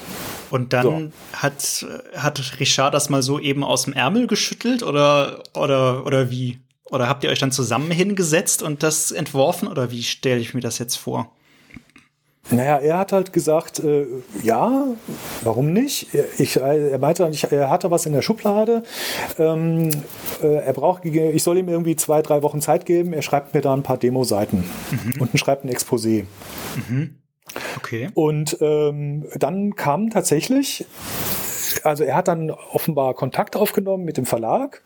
Und 0.51 0.73
dann 0.73 1.13
so. 1.31 1.39
hat, 1.39 1.85
hat 2.17 2.59
Richard 2.59 2.93
das 2.93 3.09
mal 3.09 3.23
so 3.23 3.39
eben 3.39 3.63
aus 3.63 3.83
dem 3.83 3.93
Ärmel 3.93 4.27
geschüttelt 4.27 4.83
oder, 4.83 5.41
oder, 5.53 6.05
oder 6.05 6.29
wie? 6.29 6.59
Oder 6.91 7.07
habt 7.07 7.23
ihr 7.23 7.29
euch 7.29 7.39
dann 7.39 7.51
zusammen 7.51 7.91
hingesetzt 7.91 8.61
und 8.61 8.83
das 8.83 9.11
entworfen 9.11 9.69
oder 9.69 9.89
wie 9.89 10.03
stelle 10.03 10.41
ich 10.41 10.53
mir 10.53 10.61
das 10.61 10.79
jetzt 10.79 10.97
vor? 10.97 11.31
Naja, 12.51 12.77
er 12.77 12.97
hat 12.99 13.11
halt 13.11 13.33
gesagt, 13.33 13.79
äh, 13.79 14.05
ja, 14.43 14.85
warum 15.41 15.73
nicht? 15.73 16.13
Ich, 16.37 16.57
er 16.57 16.97
meinte, 16.99 17.27
ich, 17.31 17.51
er 17.51 17.69
hatte 17.69 17.89
was 17.89 18.05
in 18.05 18.13
der 18.13 18.21
Schublade. 18.21 18.83
Ähm, 19.39 19.89
äh, 20.43 20.55
er 20.57 20.73
braucht, 20.73 21.05
ich 21.05 21.43
soll 21.43 21.57
ihm 21.57 21.69
irgendwie 21.69 21.95
zwei, 21.95 22.21
drei 22.21 22.43
Wochen 22.43 22.61
Zeit 22.61 22.85
geben. 22.85 23.13
Er 23.13 23.23
schreibt 23.23 23.53
mir 23.53 23.61
da 23.61 23.73
ein 23.73 23.83
paar 23.83 23.97
Demo-Seiten 23.97 24.63
mhm. 24.91 25.21
und 25.21 25.39
schreibt 25.39 25.65
ein 25.65 25.71
Exposé. 25.71 26.25
Mhm. 26.87 27.15
Okay. 27.77 28.09
Und 28.13 28.57
ähm, 28.61 29.25
dann 29.35 29.75
kam 29.75 30.09
tatsächlich, 30.09 30.85
also 31.83 32.03
er 32.03 32.15
hat 32.15 32.27
dann 32.27 32.51
offenbar 32.51 33.13
Kontakt 33.13 33.55
aufgenommen 33.55 34.05
mit 34.05 34.17
dem 34.17 34.25
Verlag 34.25 34.81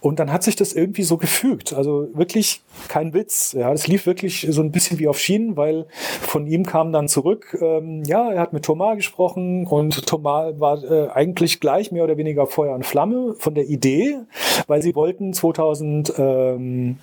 und 0.00 0.20
dann 0.20 0.32
hat 0.32 0.42
sich 0.42 0.56
das 0.56 0.72
irgendwie 0.72 1.02
so 1.02 1.16
gefügt. 1.16 1.72
Also 1.72 2.08
wirklich 2.14 2.62
kein 2.88 3.12
Witz. 3.12 3.52
Ja, 3.52 3.72
es 3.72 3.88
lief 3.88 4.06
wirklich 4.06 4.46
so 4.50 4.62
ein 4.62 4.70
bisschen 4.70 4.98
wie 4.98 5.08
auf 5.08 5.18
Schienen, 5.18 5.56
weil 5.56 5.86
von 6.20 6.46
ihm 6.46 6.64
kam 6.64 6.92
dann 6.92 7.08
zurück, 7.08 7.58
ähm, 7.60 8.04
ja, 8.04 8.30
er 8.30 8.40
hat 8.40 8.52
mit 8.52 8.64
Thomas 8.64 8.96
gesprochen 8.96 9.66
und 9.66 10.06
Thomas 10.06 10.58
war 10.60 10.82
äh, 10.84 11.08
eigentlich 11.10 11.60
gleich 11.60 11.90
mehr 11.90 12.04
oder 12.04 12.16
weniger 12.16 12.46
Feuer 12.46 12.74
und 12.74 12.86
Flamme 12.86 13.34
von 13.38 13.54
der 13.54 13.68
Idee, 13.68 14.18
weil 14.66 14.82
sie 14.82 14.94
wollten 14.94 15.32
2000, 15.32 16.12
ähm, 16.18 16.98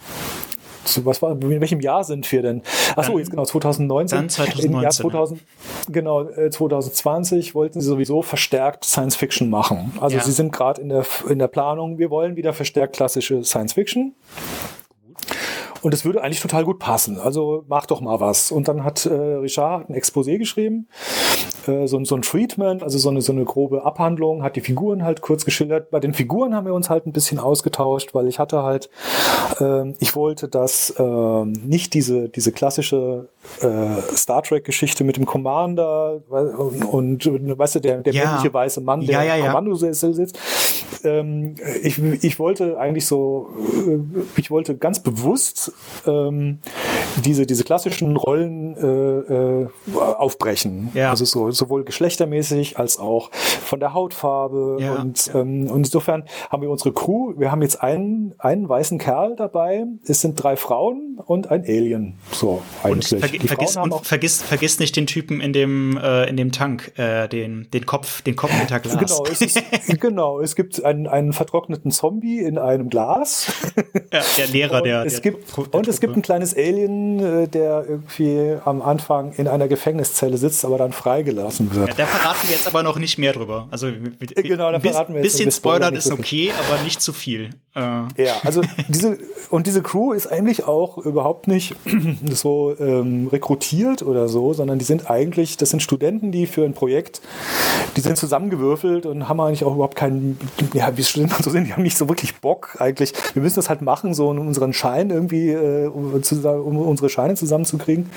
zu, 0.83 1.05
was 1.05 1.21
war, 1.21 1.31
in 1.31 1.61
welchem 1.61 1.79
Jahr 1.79 2.03
sind 2.03 2.29
wir 2.31 2.41
denn? 2.41 2.61
Achso, 2.95 3.17
jetzt 3.17 3.31
genau, 3.31 3.45
2019. 3.45 4.17
Dann 4.17 4.29
2019. 4.29 4.71
Im 4.71 4.81
Jahr 4.81 4.91
2000, 4.91 5.41
genau, 5.89 6.25
2020 6.25 7.49
äh, 7.49 7.53
wollten 7.55 7.81
sie 7.81 7.87
sowieso 7.87 8.21
verstärkt 8.21 8.85
Science 8.85 9.15
Fiction 9.15 9.49
machen. 9.49 9.93
Also 9.99 10.17
ja. 10.17 10.23
sie 10.23 10.31
sind 10.31 10.51
gerade 10.51 10.81
in 10.81 10.89
der, 10.89 11.05
in 11.29 11.39
der 11.39 11.47
Planung, 11.47 11.97
wir 11.97 12.09
wollen 12.09 12.35
wieder 12.35 12.53
verstärkt 12.53 12.95
klassische 12.95 13.43
Science 13.43 13.73
Fiction. 13.73 14.13
Und 15.83 15.93
es 15.93 16.05
würde 16.05 16.23
eigentlich 16.23 16.39
total 16.39 16.63
gut 16.63 16.79
passen. 16.79 17.19
Also 17.19 17.65
mach 17.67 17.85
doch 17.85 17.99
mal 17.99 18.21
was. 18.21 18.53
Und 18.53 18.69
dann 18.69 18.85
hat 18.85 19.05
äh, 19.05 19.13
Richard 19.13 19.89
ein 19.89 19.95
Exposé 19.95 20.37
geschrieben, 20.37 20.87
äh, 21.67 21.87
so, 21.87 22.01
so 22.05 22.15
ein 22.15 22.21
Treatment, 22.21 22.83
also 22.83 22.97
so 22.97 23.09
eine, 23.09 23.21
so 23.21 23.33
eine 23.33 23.43
grobe 23.43 23.83
Abhandlung, 23.83 24.43
hat 24.43 24.55
die 24.55 24.61
Figuren 24.61 25.03
halt 25.03 25.19
kurz 25.19 25.43
geschildert. 25.43 25.91
Bei 25.91 25.99
den 25.99 26.13
Figuren 26.13 26.55
haben 26.55 26.65
wir 26.65 26.73
uns 26.73 26.89
halt 26.89 27.05
ein 27.05 27.11
bisschen 27.11 27.37
ausgetauscht, 27.37 28.13
weil 28.13 28.29
ich 28.29 28.39
hatte 28.39 28.63
halt, 28.63 28.89
äh, 29.59 29.91
ich 29.99 30.15
wollte, 30.15 30.47
dass 30.47 30.91
äh, 30.91 31.45
nicht 31.45 31.93
diese, 31.93 32.29
diese 32.29 32.53
klassische 32.53 33.27
äh, 33.61 34.15
Star 34.15 34.43
Trek-Geschichte 34.43 35.03
mit 35.03 35.17
dem 35.17 35.25
Commander 35.25 36.21
und, 36.29 36.85
und, 36.85 37.27
und 37.27 37.57
weißt 37.57 37.75
du, 37.75 37.79
der, 37.79 37.97
der 37.97 38.13
ja. 38.13 38.25
männliche 38.25 38.53
weiße 38.53 38.81
Mann, 38.81 39.01
der 39.01 39.23
ja, 39.23 39.23
ja, 39.23 39.35
ja. 39.37 39.45
Kommandosessel 39.47 40.13
sitzt. 40.13 40.37
Ähm, 41.03 41.55
ich, 41.81 42.01
ich 42.23 42.39
wollte 42.39 42.77
eigentlich 42.77 43.05
so, 43.05 43.49
äh, 43.87 43.99
ich 44.37 44.51
wollte 44.51 44.77
ganz 44.77 45.01
bewusst 45.01 45.71
ähm, 46.05 46.59
diese, 47.23 47.45
diese 47.45 47.63
klassischen 47.63 48.15
Rollen 48.15 48.75
äh, 48.77 49.63
äh, 49.63 49.67
aufbrechen. 49.95 50.91
Ja. 50.93 51.09
Also 51.09 51.25
so, 51.25 51.51
sowohl 51.51 51.83
geschlechtermäßig 51.83 52.77
als 52.79 52.99
auch 52.99 53.31
von 53.31 53.79
der 53.79 53.93
Hautfarbe. 53.93 54.77
Ja. 54.79 54.95
Und, 54.95 55.31
ähm, 55.33 55.69
und 55.69 55.85
insofern 55.85 56.23
haben 56.49 56.61
wir 56.61 56.69
unsere 56.69 56.93
Crew, 56.93 57.33
wir 57.37 57.51
haben 57.51 57.61
jetzt 57.61 57.81
einen, 57.81 58.33
einen 58.37 58.67
weißen 58.67 58.97
Kerl 58.97 59.35
dabei, 59.35 59.85
es 60.05 60.21
sind 60.21 60.41
drei 60.41 60.55
Frauen 60.55 61.19
und 61.25 61.51
ein 61.51 61.61
Alien. 61.61 62.15
So 62.31 62.61
eigentlich. 62.83 63.32
Und, 63.41 63.47
verg 63.47 63.59
vergiss, 63.59 63.77
und 63.77 64.05
vergiss, 64.05 64.41
vergiss 64.41 64.79
nicht 64.79 64.95
den 64.95 65.07
Typen 65.07 65.41
in 65.41 65.53
dem, 65.53 65.97
äh, 65.97 66.29
in 66.29 66.37
dem 66.37 66.51
Tank, 66.51 66.97
äh, 66.97 67.27
den, 67.27 67.69
den 67.71 67.85
Kopf, 67.85 68.21
den 68.21 68.35
Kopf 68.35 68.51
hinter 68.51 68.79
Glas. 68.79 68.97
Genau, 68.97 69.25
es 69.31 69.41
ist, 69.41 69.61
genau, 69.99 70.39
es 70.39 70.55
gibt 70.55 70.83
einen, 70.83 71.07
einen 71.07 71.33
vertrockneten 71.33 71.91
Zombie 71.91 72.39
in 72.39 72.57
einem 72.57 72.89
Glas. 72.89 73.51
Ja, 74.11 74.21
der 74.37 74.47
Lehrer, 74.47 74.81
der. 74.81 75.05
Es 75.05 75.21
der 75.21 75.31
gibt, 75.31 75.57
der 75.57 75.73
und 75.73 75.87
es 75.87 75.99
gibt 75.99 76.15
ein 76.15 76.21
kleines 76.21 76.55
Alien, 76.55 77.19
äh, 77.19 77.47
der 77.47 77.85
irgendwie 77.87 78.57
am 78.63 78.81
Anfang 78.81 79.33
in 79.33 79.47
einer 79.47 79.67
Gefängniszelle 79.67 80.37
sitzt, 80.37 80.65
aber 80.65 80.77
dann 80.77 80.91
freigelassen 80.91 81.73
wird. 81.73 81.89
Ja, 81.89 81.95
da 81.95 82.05
verraten 82.05 82.47
wir 82.47 82.55
jetzt 82.55 82.67
aber 82.67 82.83
noch 82.83 82.97
nicht 82.99 83.17
mehr 83.17 83.33
drüber. 83.33 83.67
Also 83.71 83.87
genau, 84.35 84.71
da 84.71 84.79
verraten 84.79 85.13
wir 85.13 85.21
jetzt 85.23 85.33
bisschen 85.37 85.51
Spoilern 85.51 85.95
ist 85.95 86.11
okay, 86.11 86.51
aber 86.67 86.81
nicht 86.83 87.01
zu 87.01 87.13
viel. 87.13 87.49
Äh. 87.75 87.79
Ja, 87.79 88.35
also 88.43 88.61
diese 88.87 89.17
und 89.49 89.67
diese 89.67 89.81
Crew 89.81 90.13
ist 90.13 90.27
eigentlich 90.27 90.65
auch 90.65 90.97
überhaupt 90.97 91.47
nicht 91.47 91.75
so 92.31 92.75
ähm, 92.79 93.22
rekrutiert 93.27 94.03
oder 94.03 94.27
so, 94.27 94.53
sondern 94.53 94.79
die 94.79 94.85
sind 94.85 95.09
eigentlich, 95.09 95.57
das 95.57 95.69
sind 95.69 95.81
Studenten, 95.81 96.31
die 96.31 96.47
für 96.47 96.63
ein 96.63 96.73
Projekt, 96.73 97.21
die 97.95 98.01
sind 98.01 98.17
zusammengewürfelt 98.17 99.05
und 99.05 99.29
haben 99.29 99.39
eigentlich 99.39 99.63
auch 99.63 99.75
überhaupt 99.75 99.95
keinen, 99.95 100.39
ja, 100.73 100.95
wie 100.95 101.03
Studenten 101.03 101.43
so 101.43 101.49
sind, 101.49 101.67
die 101.67 101.73
haben 101.73 101.83
nicht 101.83 101.97
so 101.97 102.09
wirklich 102.09 102.35
Bock 102.39 102.77
eigentlich. 102.79 103.13
Wir 103.33 103.41
müssen 103.41 103.55
das 103.55 103.69
halt 103.69 103.81
machen, 103.81 104.13
so 104.13 104.29
um 104.29 104.39
unseren 104.39 104.73
Schein 104.73 105.09
irgendwie, 105.09 105.49
äh, 105.49 105.87
um, 105.87 106.13
unsere 106.13 107.09
Scheine 107.09 107.35
zusammenzukriegen. 107.35 108.09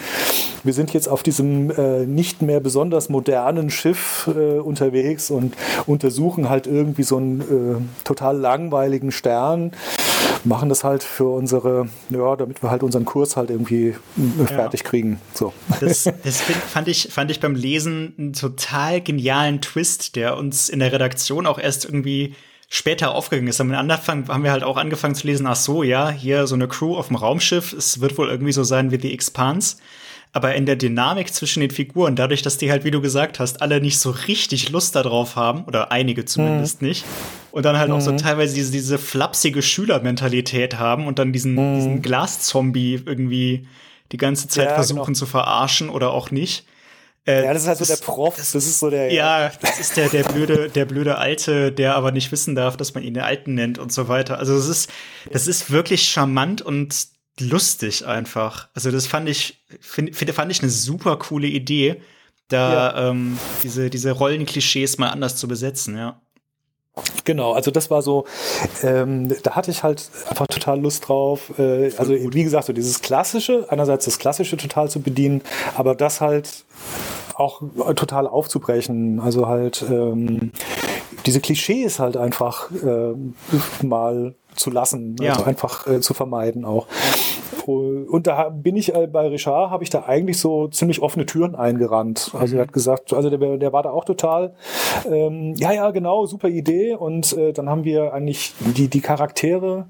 Wir 0.65 0.73
sind 0.73 0.93
jetzt 0.93 1.09
auf 1.09 1.23
diesem 1.23 1.71
äh, 1.71 2.07
nicht 2.07 2.43
mehr 2.43 2.61
besonders 2.61 3.09
modernen 3.09 3.71
Schiff 3.71 4.29
äh, 4.35 4.59
unterwegs 4.59 5.31
und 5.31 5.55
untersuchen 5.87 6.49
halt 6.49 6.67
irgendwie 6.67 7.05
so 7.05 7.19
einen 7.19 7.41
äh, 7.41 8.05
total 8.05 8.37
langweiligen 8.37 9.13
Stern 9.13 9.73
machen 10.47 10.69
das 10.69 10.85
halt 10.85 11.03
für 11.03 11.27
unsere, 11.27 11.89
ja, 12.09 12.37
damit 12.37 12.63
wir 12.63 12.71
halt 12.71 12.83
unseren 12.83 13.05
Kurs 13.05 13.37
halt 13.37 13.51
irgendwie 13.51 13.95
fertig 14.47 14.81
ja. 14.81 14.89
kriegen. 14.89 15.21
So. 15.35 15.53
Das, 15.81 16.05
das 16.25 16.41
fand, 16.41 16.89
ich, 16.89 17.09
fand 17.11 17.31
ich 17.31 17.41
beim 17.41 17.55
Lesen 17.55 18.15
einen 18.19 18.33
total 18.33 19.01
genialen 19.01 19.61
Twist, 19.61 20.17
der 20.17 20.37
uns 20.37 20.69
in 20.69 20.79
der 20.79 20.93
Redaktion 20.93 21.47
auch 21.47 21.59
erst 21.59 21.85
irgendwie 21.85 22.35
später 22.69 23.15
aufgegangen 23.15 23.49
ist. 23.49 23.61
Am 23.61 23.73
Anfang 23.73 24.29
haben 24.29 24.43
wir 24.43 24.53
halt 24.53 24.65
auch 24.65 24.77
angefangen 24.77 25.15
zu 25.15 25.27
lesen, 25.27 25.47
ach 25.47 25.57
so, 25.57 25.83
ja, 25.83 26.11
hier 26.11 26.47
so 26.47 26.55
eine 26.55 26.69
Crew 26.69 26.97
auf 26.97 27.09
dem 27.09 27.17
Raumschiff, 27.17 27.73
es 27.73 28.01
wird 28.01 28.19
wohl 28.19 28.29
irgendwie 28.29 28.53
so 28.53 28.65
sein 28.65 28.91
wie 28.91 29.01
The 29.01 29.13
Expanse. 29.13 29.77
Aber 30.37 30.55
in 30.55 30.67
der 30.67 30.77
Dynamik 30.77 31.33
zwischen 31.33 31.61
den 31.61 31.71
Figuren, 31.71 32.15
dadurch, 32.15 32.43
dass 32.43 32.59
die 32.59 32.71
halt, 32.71 32.85
wie 32.85 32.91
du 32.91 33.01
gesagt 33.01 33.41
hast, 33.41 33.63
alle 33.63 33.81
nicht 33.81 33.99
so 33.99 34.11
richtig 34.11 34.69
Lust 34.69 34.95
darauf 34.95 35.35
haben, 35.35 35.65
oder 35.65 35.91
einige 35.93 36.27
zumindest 36.27 36.83
mhm. 36.83 36.89
nicht, 36.89 37.07
und 37.53 37.65
dann 37.65 37.79
halt 37.79 37.89
mhm. 37.89 37.95
auch 37.95 38.01
so 38.03 38.13
mhm. 38.13 38.19
teilweise 38.19 38.55
diese, 38.55 38.71
diese 38.71 38.99
flapsige 38.99 39.63
Schülermentalität 39.63 40.79
haben 40.79 41.07
und 41.07 41.19
dann 41.19 41.33
diesen, 41.33 41.55
mhm. 41.55 41.77
diesen 41.77 42.03
Glaszombie 42.03 43.01
irgendwie 43.07 43.67
die 44.13 44.19
ganze 44.19 44.47
Zeit 44.47 44.67
ja, 44.67 44.75
versuchen 44.75 45.07
genau. 45.07 45.19
zu 45.19 45.25
verarschen 45.25 45.89
oder 45.89 46.11
auch 46.11 46.31
nicht. 46.31 46.67
Äh, 47.27 47.43
ja, 47.43 47.55
das 47.55 47.63
ist 47.63 47.69
halt 47.69 47.79
so 47.79 47.87
der 47.87 47.97
Prof, 47.97 48.37
das, 48.37 48.53
das 48.53 48.67
ist 48.67 48.79
so 48.79 48.91
der. 48.91 49.11
Ja, 49.15 49.51
das 49.63 49.81
ist 49.81 49.97
der, 49.97 50.11
der 50.11 50.25
blöde, 50.25 50.69
der 50.69 50.85
blöde 50.85 51.17
Alte, 51.17 51.73
der 51.73 51.95
aber 51.95 52.13
nicht 52.13 52.31
wissen 52.31 52.55
darf, 52.55 52.77
dass 52.77 52.93
man 52.93 53.03
ihn 53.03 53.15
den 53.15 53.23
Alten 53.23 53.55
nennt 53.55 53.79
und 53.79 53.91
so 53.91 54.09
weiter. 54.09 54.39
Also 54.39 54.55
das 54.55 54.69
ist, 54.69 54.93
das 55.33 55.47
ist 55.47 55.71
wirklich 55.71 56.03
charmant 56.03 56.61
und 56.61 57.16
lustig 57.41 58.07
einfach. 58.07 58.69
Also 58.75 58.91
das 58.91 59.07
fand 59.07 59.29
ich, 59.29 59.63
find, 59.81 60.15
fand 60.15 60.51
ich 60.51 60.63
eine 60.63 60.71
super 60.71 61.17
coole 61.17 61.47
Idee, 61.47 62.01
da 62.49 62.73
ja. 62.73 63.11
ähm, 63.11 63.39
diese, 63.63 63.91
diese 63.91 64.13
Rollenklischees 64.13 64.99
mal 64.99 65.11
anders 65.11 65.37
zu 65.37 65.49
besetzen, 65.49 65.97
ja. 65.97 66.21
Genau, 67.25 67.53
also 67.53 67.71
das 67.71 67.91
war 67.91 68.01
so, 68.01 68.25
ähm, 68.83 69.35
da 69.43 69.55
hatte 69.55 69.71
ich 69.71 69.83
halt 69.83 70.11
einfach 70.31 70.47
total 70.47 70.81
Lust 70.81 71.07
drauf. 71.07 71.53
Äh, 71.59 71.93
also 71.99 72.15
wie 72.15 72.43
gesagt, 72.43 72.67
so 72.67 72.73
dieses 72.73 73.03
Klassische, 73.03 73.67
einerseits 73.69 74.07
das 74.07 74.19
Klassische 74.19 74.57
total 74.57 74.89
zu 74.89 75.01
bedienen, 75.01 75.43
aber 75.77 75.95
das 75.95 76.23
halt 76.23 76.65
auch 77.35 77.61
total 77.97 78.27
aufzubrechen. 78.27 79.21
Also 79.21 79.47
halt 79.47 79.85
ähm, 79.91 80.53
diese 81.27 81.41
Klischees 81.41 81.99
halt 81.99 82.17
einfach 82.17 82.71
äh, 82.71 83.13
mal 83.85 84.35
zu 84.57 84.71
lassen, 84.71 85.17
also 85.21 85.43
ja. 85.43 85.47
einfach 85.47 85.87
äh, 85.87 86.01
zu 86.01 86.15
vermeiden 86.15 86.65
auch. 86.65 86.87
Und 87.67 88.27
da 88.27 88.49
bin 88.49 88.77
ich 88.77 88.95
äh, 88.95 89.07
bei 89.07 89.29
Richard, 89.29 89.71
habe 89.71 89.85
ich 89.85 89.91
da 89.91 90.05
eigentlich 90.05 90.39
so 90.39 90.69
ziemlich 90.69 91.03
offene 91.03 91.27
Türen 91.27 91.55
eingerannt. 91.55 92.33
Also 92.39 92.57
er 92.57 92.63
hat 92.63 92.73
gesagt, 92.73 93.13
also 93.13 93.31
der, 93.31 93.59
der 93.59 93.73
war 93.73 93.83
da 93.83 93.91
auch 93.91 94.05
total, 94.05 94.55
ähm, 95.11 95.55
ja, 95.57 95.73
ja, 95.73 95.91
genau, 95.91 96.27
super 96.27 96.49
Idee. 96.49 96.95
Und 96.95 97.37
äh, 97.37 97.53
dann 97.53 97.69
haben 97.69 97.85
wir 97.85 98.13
eigentlich 98.13 98.55
die, 98.61 98.89
die 98.89 99.01
Charaktere 99.01 99.87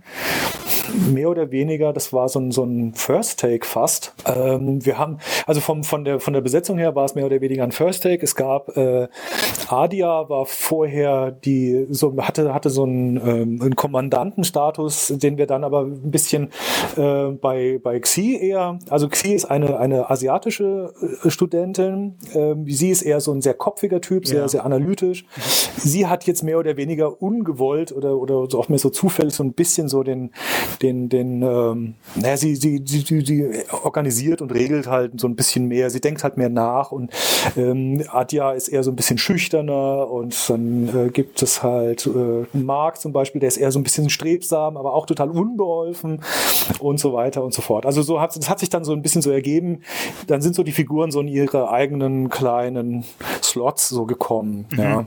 mehr 1.12 1.30
oder 1.30 1.50
weniger, 1.50 1.92
das 1.92 2.12
war 2.12 2.28
so 2.28 2.40
ein, 2.40 2.50
so 2.50 2.64
ein 2.64 2.94
First 2.94 3.40
Take 3.40 3.66
fast. 3.66 4.14
Ähm, 4.24 4.84
wir 4.84 4.98
haben, 4.98 5.18
also 5.46 5.60
vom, 5.60 5.84
von, 5.84 6.04
der, 6.04 6.20
von 6.20 6.32
der 6.32 6.40
Besetzung 6.40 6.78
her 6.78 6.94
war 6.94 7.04
es 7.04 7.14
mehr 7.14 7.26
oder 7.26 7.40
weniger 7.40 7.64
ein 7.64 7.72
First 7.72 8.02
Take. 8.02 8.22
Es 8.22 8.34
gab 8.34 8.76
äh, 8.76 9.08
Adia 9.68 10.28
war 10.28 10.46
vorher 10.46 11.30
die, 11.30 11.86
so 11.90 12.16
hatte, 12.18 12.52
hatte 12.54 12.70
so 12.70 12.84
einen, 12.84 13.16
ähm, 13.16 13.62
einen 13.62 13.76
Kommandantenstatus, 13.76 15.12
den 15.16 15.38
wir 15.38 15.46
dann 15.46 15.64
aber 15.64 15.82
ein 15.82 16.10
bisschen 16.10 16.50
äh, 16.96 17.28
bei, 17.30 17.65
bei 17.74 18.00
Xi 18.00 18.36
eher, 18.40 18.78
also 18.88 19.08
Xi 19.08 19.34
ist 19.34 19.44
eine, 19.44 19.78
eine 19.78 20.10
asiatische 20.10 20.92
äh, 21.24 21.30
Studentin, 21.30 22.14
ähm, 22.34 22.66
sie 22.66 22.90
ist 22.90 23.02
eher 23.02 23.20
so 23.20 23.32
ein 23.32 23.42
sehr 23.42 23.54
kopfiger 23.54 24.00
Typ, 24.00 24.26
sehr, 24.26 24.40
ja. 24.40 24.48
sehr 24.48 24.64
analytisch. 24.64 25.26
Sie 25.76 26.06
hat 26.06 26.24
jetzt 26.24 26.42
mehr 26.42 26.58
oder 26.58 26.76
weniger 26.76 27.20
ungewollt 27.22 27.92
oder, 27.92 28.16
oder 28.16 28.46
so 28.50 28.58
auch 28.58 28.68
mehr 28.68 28.78
so 28.78 28.90
zufällig 28.90 29.34
so 29.34 29.42
ein 29.42 29.52
bisschen 29.52 29.88
so 29.88 30.02
den, 30.02 30.30
den, 30.82 31.08
den, 31.08 31.42
ähm, 31.42 31.94
naja, 32.14 32.36
sie, 32.36 32.56
sie, 32.56 32.82
sie, 32.84 33.00
sie, 33.00 33.20
sie 33.20 33.64
organisiert 33.82 34.42
und 34.42 34.52
regelt 34.52 34.86
halt 34.86 35.20
so 35.20 35.28
ein 35.28 35.36
bisschen 35.36 35.66
mehr, 35.66 35.90
sie 35.90 36.00
denkt 36.00 36.24
halt 36.24 36.36
mehr 36.36 36.48
nach 36.48 36.92
und 36.92 37.10
ähm, 37.56 38.02
Adja 38.08 38.52
ist 38.52 38.68
eher 38.68 38.82
so 38.82 38.90
ein 38.90 38.96
bisschen 38.96 39.18
schüchterner 39.18 40.10
und 40.10 40.48
dann 40.48 40.88
äh, 40.88 41.10
gibt 41.10 41.42
es 41.42 41.62
halt 41.62 42.06
äh, 42.06 42.56
Mark 42.56 43.00
zum 43.00 43.12
Beispiel, 43.12 43.40
der 43.40 43.48
ist 43.48 43.56
eher 43.56 43.72
so 43.72 43.78
ein 43.78 43.82
bisschen 43.82 44.10
strebsam, 44.10 44.76
aber 44.76 44.94
auch 44.94 45.06
total 45.06 45.30
unbeholfen 45.30 46.20
und 46.78 46.98
so 46.98 47.12
weiter 47.12 47.44
und 47.44 47.54
so 47.54 47.55
fort. 47.62 47.86
Also 47.86 48.02
so 48.02 48.20
hat, 48.20 48.36
das 48.36 48.48
hat 48.48 48.60
sich 48.60 48.68
dann 48.68 48.84
so 48.84 48.92
ein 48.92 49.02
bisschen 49.02 49.22
so 49.22 49.30
ergeben, 49.30 49.82
dann 50.26 50.42
sind 50.42 50.54
so 50.54 50.62
die 50.62 50.72
Figuren 50.72 51.10
so 51.10 51.20
in 51.20 51.28
ihre 51.28 51.70
eigenen 51.70 52.28
kleinen 52.28 53.04
Slots 53.42 53.88
so 53.88 54.06
gekommen, 54.06 54.66
mhm. 54.70 54.78
ja 54.78 55.06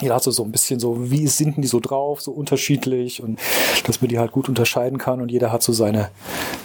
jeder 0.00 0.14
hat 0.16 0.22
so, 0.22 0.30
so 0.30 0.44
ein 0.44 0.52
bisschen 0.52 0.80
so, 0.80 1.10
wie 1.10 1.26
sind 1.26 1.56
denn 1.56 1.62
die 1.62 1.68
so 1.68 1.80
drauf, 1.80 2.20
so 2.20 2.32
unterschiedlich 2.32 3.22
und 3.22 3.38
dass 3.84 4.00
man 4.00 4.08
die 4.08 4.18
halt 4.18 4.32
gut 4.32 4.48
unterscheiden 4.48 4.98
kann 4.98 5.20
und 5.20 5.30
jeder 5.30 5.52
hat 5.52 5.62
so 5.62 5.72
seine, 5.72 6.10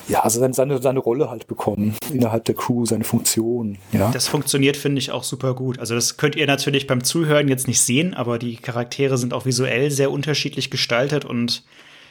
ja, 0.08 0.28
seine, 0.30 0.54
seine, 0.54 0.82
seine 0.82 1.00
Rolle 1.00 1.30
halt 1.30 1.48
bekommen 1.48 1.96
innerhalb 2.12 2.46
der 2.46 2.56
Crew, 2.56 2.86
seine 2.86 3.04
Funktion, 3.04 3.78
ja. 3.92 4.12
Das 4.12 4.28
funktioniert, 4.28 4.78
finde 4.78 5.00
ich, 5.00 5.12
auch 5.12 5.24
super 5.24 5.54
gut. 5.54 5.80
Also 5.80 5.96
das 5.96 6.18
könnt 6.18 6.36
ihr 6.36 6.48
natürlich 6.48 6.88
beim 6.88 7.04
Zuhören 7.04 7.48
jetzt 7.48 7.68
nicht 7.68 7.82
sehen, 7.82 8.14
aber 8.14 8.40
die 8.40 8.58
Charaktere 8.58 9.18
sind 9.18 9.34
auch 9.34 9.46
visuell 9.46 9.92
sehr 9.92 10.12
unterschiedlich 10.12 10.70
gestaltet 10.70 11.26
und 11.26 11.64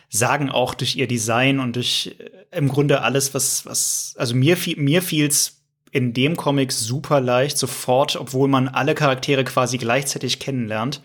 sagen 0.08 0.50
auch 0.50 0.74
durch 0.74 0.96
ihr 0.96 1.06
Design 1.06 1.60
und 1.60 1.76
durch 1.76 2.16
äh, 2.18 2.56
im 2.56 2.68
Grunde 2.68 3.02
alles, 3.02 3.34
was, 3.34 3.66
was, 3.66 4.14
also 4.18 4.34
mir, 4.34 4.56
mir 4.76 5.02
fiel's 5.02 5.60
in 5.90 6.12
dem 6.12 6.36
Comic 6.36 6.72
super 6.72 7.20
leicht, 7.20 7.56
sofort, 7.56 8.16
obwohl 8.16 8.48
man 8.48 8.68
alle 8.68 8.94
Charaktere 8.94 9.44
quasi 9.44 9.78
gleichzeitig 9.78 10.40
kennenlernt, 10.40 11.00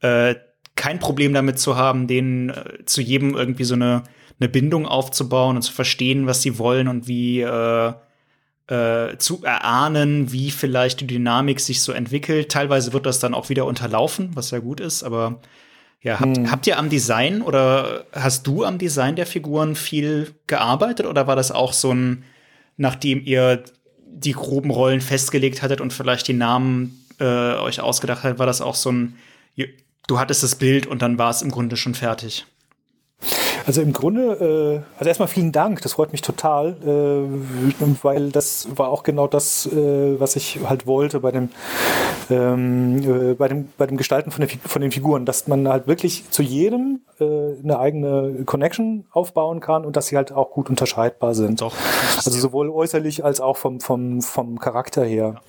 äh, 0.00 0.36
kein 0.76 0.98
Problem 0.98 1.34
damit 1.34 1.58
zu 1.58 1.76
haben, 1.76 2.06
denen 2.06 2.50
äh, 2.50 2.84
zu 2.86 3.00
jedem 3.00 3.34
irgendwie 3.34 3.64
so 3.64 3.74
eine, 3.74 4.04
eine 4.40 4.48
Bindung 4.48 4.86
aufzubauen 4.86 5.56
und 5.56 5.62
zu 5.62 5.72
verstehen, 5.72 6.26
was 6.26 6.42
sie 6.42 6.58
wollen 6.58 6.88
und 6.88 7.06
wie 7.08 7.40
äh, 7.40 7.92
äh, 8.68 9.18
zu 9.18 9.42
erahnen, 9.44 10.32
wie 10.32 10.50
vielleicht 10.50 11.00
die 11.00 11.06
Dynamik 11.06 11.60
sich 11.60 11.82
so 11.82 11.92
entwickelt. 11.92 12.50
Teilweise 12.50 12.92
wird 12.92 13.06
das 13.06 13.18
dann 13.18 13.34
auch 13.34 13.48
wieder 13.48 13.66
unterlaufen, 13.66 14.30
was 14.34 14.50
ja 14.50 14.60
gut 14.60 14.80
ist, 14.80 15.02
aber 15.02 15.40
Ja, 16.02 16.18
habt, 16.18 16.36
hm. 16.36 16.50
habt 16.50 16.66
ihr 16.66 16.78
am 16.78 16.90
Design 16.90 17.42
oder 17.42 18.06
hast 18.12 18.46
du 18.46 18.64
am 18.64 18.78
Design 18.78 19.14
der 19.14 19.26
Figuren 19.26 19.76
viel 19.76 20.34
gearbeitet 20.48 21.06
oder 21.06 21.26
war 21.28 21.36
das 21.36 21.52
auch 21.52 21.72
so 21.72 21.92
ein, 21.92 22.24
nachdem 22.76 23.22
ihr 23.24 23.62
die 24.04 24.32
groben 24.32 24.70
Rollen 24.70 25.00
festgelegt 25.00 25.62
hattet 25.62 25.80
und 25.80 25.92
vielleicht 25.92 26.26
die 26.26 26.34
Namen 26.34 27.06
äh, 27.20 27.54
euch 27.54 27.80
ausgedacht 27.80 28.24
hattet, 28.24 28.40
war 28.40 28.46
das 28.46 28.60
auch 28.60 28.74
so 28.74 28.90
ein, 28.90 29.16
du 30.08 30.18
hattest 30.18 30.42
das 30.42 30.56
Bild 30.56 30.86
und 30.86 31.02
dann 31.02 31.18
war 31.18 31.30
es 31.30 31.42
im 31.42 31.50
Grunde 31.50 31.76
schon 31.76 31.94
fertig? 31.94 32.46
Also 33.66 33.80
im 33.80 33.92
Grunde, 33.92 34.82
äh, 34.82 34.98
also 34.98 35.08
erstmal 35.08 35.28
vielen 35.28 35.52
Dank, 35.52 35.82
das 35.82 35.94
freut 35.94 36.12
mich 36.12 36.22
total, 36.22 36.76
äh, 36.84 37.84
weil 38.02 38.30
das 38.30 38.68
war 38.76 38.88
auch 38.88 39.02
genau 39.02 39.26
das, 39.26 39.66
äh, 39.66 40.20
was 40.20 40.36
ich 40.36 40.60
halt 40.68 40.86
wollte 40.86 41.20
bei 41.20 41.30
dem, 41.30 41.48
ähm, 42.30 43.02
äh, 43.02 43.34
bei 43.34 43.48
dem, 43.48 43.68
bei 43.78 43.86
dem 43.86 43.96
Gestalten 43.96 44.30
von, 44.30 44.46
der, 44.46 44.58
von 44.64 44.82
den 44.82 44.90
Figuren, 44.90 45.24
dass 45.24 45.46
man 45.46 45.68
halt 45.68 45.86
wirklich 45.86 46.24
zu 46.30 46.42
jedem 46.42 47.00
äh, 47.20 47.24
eine 47.62 47.78
eigene 47.78 48.44
Connection 48.44 49.04
aufbauen 49.12 49.60
kann 49.60 49.84
und 49.84 49.96
dass 49.96 50.06
sie 50.08 50.16
halt 50.16 50.32
auch 50.32 50.50
gut 50.50 50.68
unterscheidbar 50.68 51.34
sind. 51.34 51.60
Doch. 51.60 51.74
Also 52.16 52.30
sowohl 52.30 52.70
äußerlich 52.70 53.24
als 53.24 53.40
auch 53.40 53.56
vom, 53.56 53.80
vom, 53.80 54.22
vom 54.22 54.58
Charakter 54.58 55.04
her. 55.04 55.12
Ja, 55.22 55.40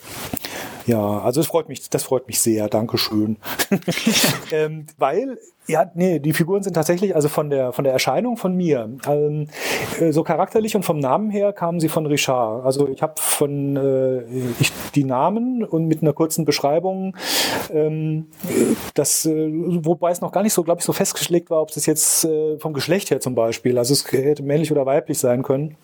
also 0.91 1.41
es 1.41 1.47
freut 1.47 1.69
mich, 1.69 1.89
das 1.89 2.03
freut 2.03 2.27
mich 2.27 2.39
sehr. 2.39 2.67
Dankeschön. 2.67 3.37
ähm, 4.51 4.85
weil, 4.97 5.39
ja, 5.67 5.89
nee, 5.93 6.19
die 6.19 6.33
Figuren 6.33 6.61
sind 6.61 6.73
tatsächlich, 6.73 7.15
also 7.15 7.29
von 7.29 7.49
der, 7.49 7.71
von 7.71 7.83
der 7.83 7.93
Erscheinung 7.93 8.35
von 8.37 8.55
mir, 8.55 8.89
ähm, 9.07 9.47
äh, 9.99 10.11
so 10.11 10.23
charakterlich 10.23 10.75
und 10.75 10.83
vom 10.83 10.99
Namen 10.99 11.29
her 11.29 11.53
kamen 11.53 11.79
sie 11.79 11.89
von 11.89 12.05
Richard. 12.05 12.65
Also 12.65 12.89
ich 12.89 13.01
habe 13.01 13.13
von 13.17 13.77
äh, 13.77 14.21
ich, 14.59 14.71
die 14.95 15.05
Namen 15.05 15.63
und 15.63 15.85
mit 15.85 16.01
einer 16.01 16.13
kurzen 16.13 16.43
Beschreibung, 16.43 17.15
ähm, 17.71 18.27
das, 18.93 19.25
äh, 19.25 19.49
wobei 19.85 20.11
es 20.11 20.21
noch 20.21 20.31
gar 20.31 20.43
nicht 20.43 20.53
so, 20.53 20.63
glaube 20.63 20.79
ich, 20.79 20.85
so 20.85 20.93
festgelegt 20.93 21.49
war, 21.49 21.61
ob 21.61 21.71
das 21.71 21.85
jetzt 21.85 22.25
äh, 22.25 22.57
vom 22.59 22.73
Geschlecht 22.73 23.09
her 23.09 23.21
zum 23.21 23.35
Beispiel, 23.35 23.77
also 23.77 23.93
es 23.93 24.11
hätte 24.11 24.43
männlich 24.43 24.71
oder 24.71 24.85
weiblich 24.85 25.19
sein 25.19 25.43
können. 25.43 25.77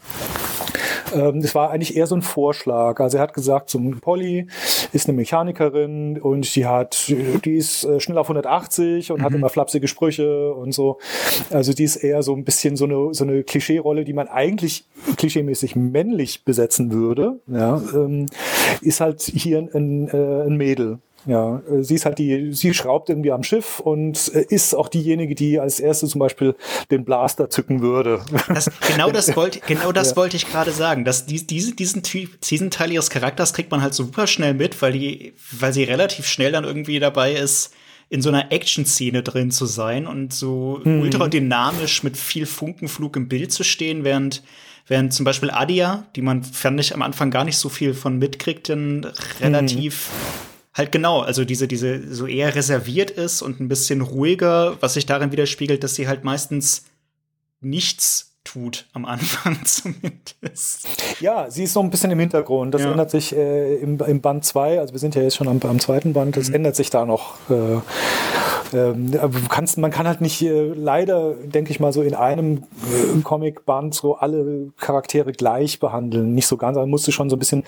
Ähm, 1.15 1.41
das 1.41 1.55
war 1.55 1.71
eigentlich 1.71 1.95
eher 1.95 2.07
so 2.07 2.15
ein 2.15 2.21
Vorschlag. 2.21 2.99
Also 2.99 3.17
er 3.17 3.23
hat 3.23 3.33
gesagt, 3.33 3.69
so 3.69 3.79
Polly 4.01 4.47
ist 4.93 5.07
eine 5.07 5.15
Mechanikerin 5.15 6.19
und 6.19 6.55
die 6.55 6.65
hat, 6.65 7.07
die 7.07 7.55
ist 7.55 7.83
äh, 7.83 7.99
schnell 7.99 8.17
auf 8.17 8.27
180 8.27 9.11
und 9.11 9.19
mhm. 9.19 9.23
hat 9.23 9.33
immer 9.33 9.49
flapsige 9.49 9.87
Sprüche 9.87 10.53
und 10.53 10.73
so. 10.73 10.99
Also 11.49 11.73
die 11.73 11.83
ist 11.83 11.97
eher 11.97 12.23
so 12.23 12.35
ein 12.35 12.43
bisschen 12.43 12.75
so 12.75 12.85
eine, 12.85 13.13
so 13.13 13.23
eine 13.23 13.43
Klischee-Rolle, 13.43 14.03
die 14.03 14.13
man 14.13 14.27
eigentlich 14.27 14.85
klischeemäßig 15.17 15.75
männlich 15.75 16.43
besetzen 16.45 16.91
würde. 16.91 17.39
Ja, 17.47 17.81
ähm, 17.93 18.27
ist 18.81 19.01
halt 19.01 19.21
hier 19.21 19.59
ein, 19.73 20.07
äh, 20.07 20.45
ein 20.45 20.57
Mädel. 20.57 20.99
Ja, 21.25 21.62
äh, 21.69 21.84
sie 21.84 21.95
ist 21.95 22.05
halt 22.05 22.17
die, 22.17 22.53
sie 22.53 22.73
schraubt 22.73 23.10
irgendwie 23.10 23.32
am 23.32 23.43
Schiff 23.43 23.79
und 23.79 24.32
äh, 24.34 24.45
ist 24.49 24.73
auch 24.73 24.88
diejenige, 24.88 25.36
die 25.36 25.60
als 25.60 25.79
erste 25.79 26.08
zum 26.08 26.19
Beispiel 26.19 26.55
den 26.91 27.05
Blaster 27.05 27.49
zücken 27.49 27.82
würde. 27.82 28.21
Das, 28.47 28.69
genau 28.88 29.12
das 29.12 29.36
wollte, 29.36 29.60
genau 29.67 29.91
das 29.91 30.12
ja. 30.12 30.15
wollte 30.15 30.38
ich 30.38 30.49
gerade 30.49 30.71
sagen. 30.71 31.05
Dass 31.05 31.25
die, 31.25 31.45
diese, 31.45 31.75
diesen 31.75 32.03
Typ, 32.03 32.41
diesen 32.41 32.71
Teil 32.71 32.91
ihres 32.91 33.10
Charakters 33.10 33.53
kriegt 33.53 33.71
man 33.71 33.82
halt 33.82 33.93
super 33.93 34.27
schnell 34.27 34.53
mit, 34.53 34.82
weil 34.82 34.93
die, 34.93 35.34
weil 35.51 35.73
sie 35.73 35.84
relativ 35.84 36.25
schnell 36.25 36.51
dann 36.51 36.63
irgendwie 36.63 36.99
dabei 36.99 37.34
ist, 37.34 37.73
in 38.12 38.21
so 38.21 38.29
einer 38.29 38.51
Action-Szene 38.51 39.21
drin 39.21 39.51
zu 39.51 39.65
sein 39.65 40.08
und 40.08 40.34
so 40.34 40.82
mhm. 40.84 41.01
ultra 41.01 41.27
dynamisch 41.27 42.01
mit 42.01 42.17
viel 42.17 42.47
Funkenflug 42.47 43.15
im 43.15 43.27
Bild 43.27 43.51
zu 43.51 43.63
stehen, 43.63 44.03
während 44.03 44.43
Während 44.91 45.13
zum 45.13 45.23
Beispiel 45.23 45.51
Adia, 45.51 46.08
die 46.15 46.23
man, 46.23 46.41
fand 46.41 46.79
ich, 46.79 46.95
am 46.95 47.03
Anfang 47.03 47.29
gar 47.29 47.43
nicht 47.45 47.58
so 47.58 47.69
viel 47.69 47.93
von 47.93 48.17
mitkriegt, 48.17 48.69
dann 48.69 49.05
relativ 49.39 50.10
mhm 50.10 50.48
halt 50.79 50.91
genau, 50.91 51.19
also 51.19 51.45
diese, 51.45 51.67
diese 51.67 52.11
so 52.13 52.25
eher 52.25 52.55
reserviert 52.55 53.11
ist 53.11 53.43
und 53.43 53.59
ein 53.59 53.67
bisschen 53.67 54.01
ruhiger, 54.01 54.77
was 54.79 54.95
sich 54.95 55.05
darin 55.05 55.31
widerspiegelt, 55.31 55.83
dass 55.83 55.93
sie 55.93 56.07
halt 56.07 56.23
meistens 56.23 56.85
nichts 57.61 58.37
tut 58.43 58.87
am 58.93 59.05
Anfang 59.05 59.59
zumindest. 59.65 60.87
Ja, 61.19 61.51
sie 61.51 61.65
ist 61.65 61.73
so 61.73 61.81
ein 61.81 61.91
bisschen 61.91 62.09
im 62.11 62.19
Hintergrund. 62.19 62.73
Das 62.73 62.81
ja. 62.81 62.91
ändert 62.91 63.11
sich 63.11 63.35
äh, 63.35 63.75
im, 63.75 63.99
im, 63.99 64.21
Band 64.21 64.45
2, 64.45 64.79
also 64.79 64.93
wir 64.93 64.99
sind 64.99 65.13
ja 65.13 65.21
jetzt 65.21 65.35
schon 65.35 65.47
am, 65.47 65.59
am 65.61 65.79
zweiten 65.79 66.13
Band, 66.13 66.37
das 66.37 66.49
mhm. 66.49 66.55
ändert 66.55 66.75
sich 66.75 66.89
da 66.89 67.05
noch. 67.05 67.35
Äh, 67.49 67.81
ähm, 68.73 69.12
kannst, 69.49 69.77
man 69.77 69.91
kann 69.91 70.08
halt 70.08 70.21
nicht 70.21 70.41
äh, 70.41 70.73
leider, 70.73 71.34
denke 71.34 71.71
ich 71.71 71.79
mal, 71.79 71.93
so 71.93 72.01
in 72.01 72.15
einem 72.15 72.63
äh, 72.91 73.21
Comicband 73.23 73.93
so 73.93 74.15
alle 74.15 74.71
Charaktere 74.77 75.32
gleich 75.32 75.79
behandeln. 75.79 76.34
Nicht 76.34 76.47
so 76.47 76.58
ganz, 76.58 76.77
man 76.77 76.89
musste 76.89 77.12
schon 77.12 77.29
so 77.29 77.36
ein 77.36 77.39
bisschen 77.39 77.63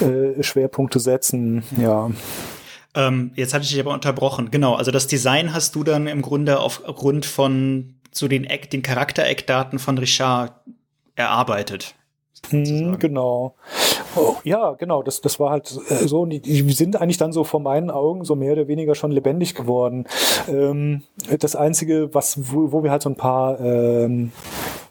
äh, 0.00 0.42
Schwerpunkte 0.42 1.00
setzen. 1.00 1.62
Ja. 1.80 2.10
Ähm, 2.94 3.32
jetzt 3.34 3.54
hatte 3.54 3.64
ich 3.64 3.70
dich 3.70 3.80
aber 3.80 3.92
unterbrochen. 3.92 4.50
Genau, 4.50 4.74
also 4.74 4.90
das 4.90 5.06
Design 5.06 5.52
hast 5.52 5.74
du 5.74 5.84
dann 5.84 6.06
im 6.06 6.22
Grunde 6.22 6.60
aufgrund 6.60 7.26
von 7.26 7.94
so 8.10 8.28
den, 8.28 8.44
Eck, 8.44 8.70
den 8.70 8.82
Charaktereckdaten 8.82 9.78
von 9.78 9.98
Richard 9.98 10.52
erarbeitet. 11.14 11.94
Hm, 12.50 12.98
genau. 12.98 13.54
Oh, 14.18 14.36
ja, 14.42 14.72
genau. 14.72 15.02
Das, 15.02 15.20
das 15.20 15.38
war 15.38 15.50
halt 15.50 15.70
äh, 15.88 16.06
so. 16.06 16.26
Die, 16.26 16.40
die 16.40 16.72
sind 16.72 17.00
eigentlich 17.00 17.18
dann 17.18 17.32
so 17.32 17.44
vor 17.44 17.60
meinen 17.60 17.90
Augen 17.90 18.24
so 18.24 18.34
mehr 18.34 18.52
oder 18.52 18.68
weniger 18.68 18.94
schon 18.94 19.12
lebendig 19.12 19.54
geworden. 19.54 20.06
Ähm, 20.48 21.02
das 21.38 21.54
Einzige, 21.54 22.14
was, 22.14 22.52
wo, 22.52 22.72
wo 22.72 22.82
wir 22.82 22.90
halt 22.90 23.02
so 23.02 23.10
ein 23.10 23.16
paar 23.16 23.60
ähm, 23.60 24.32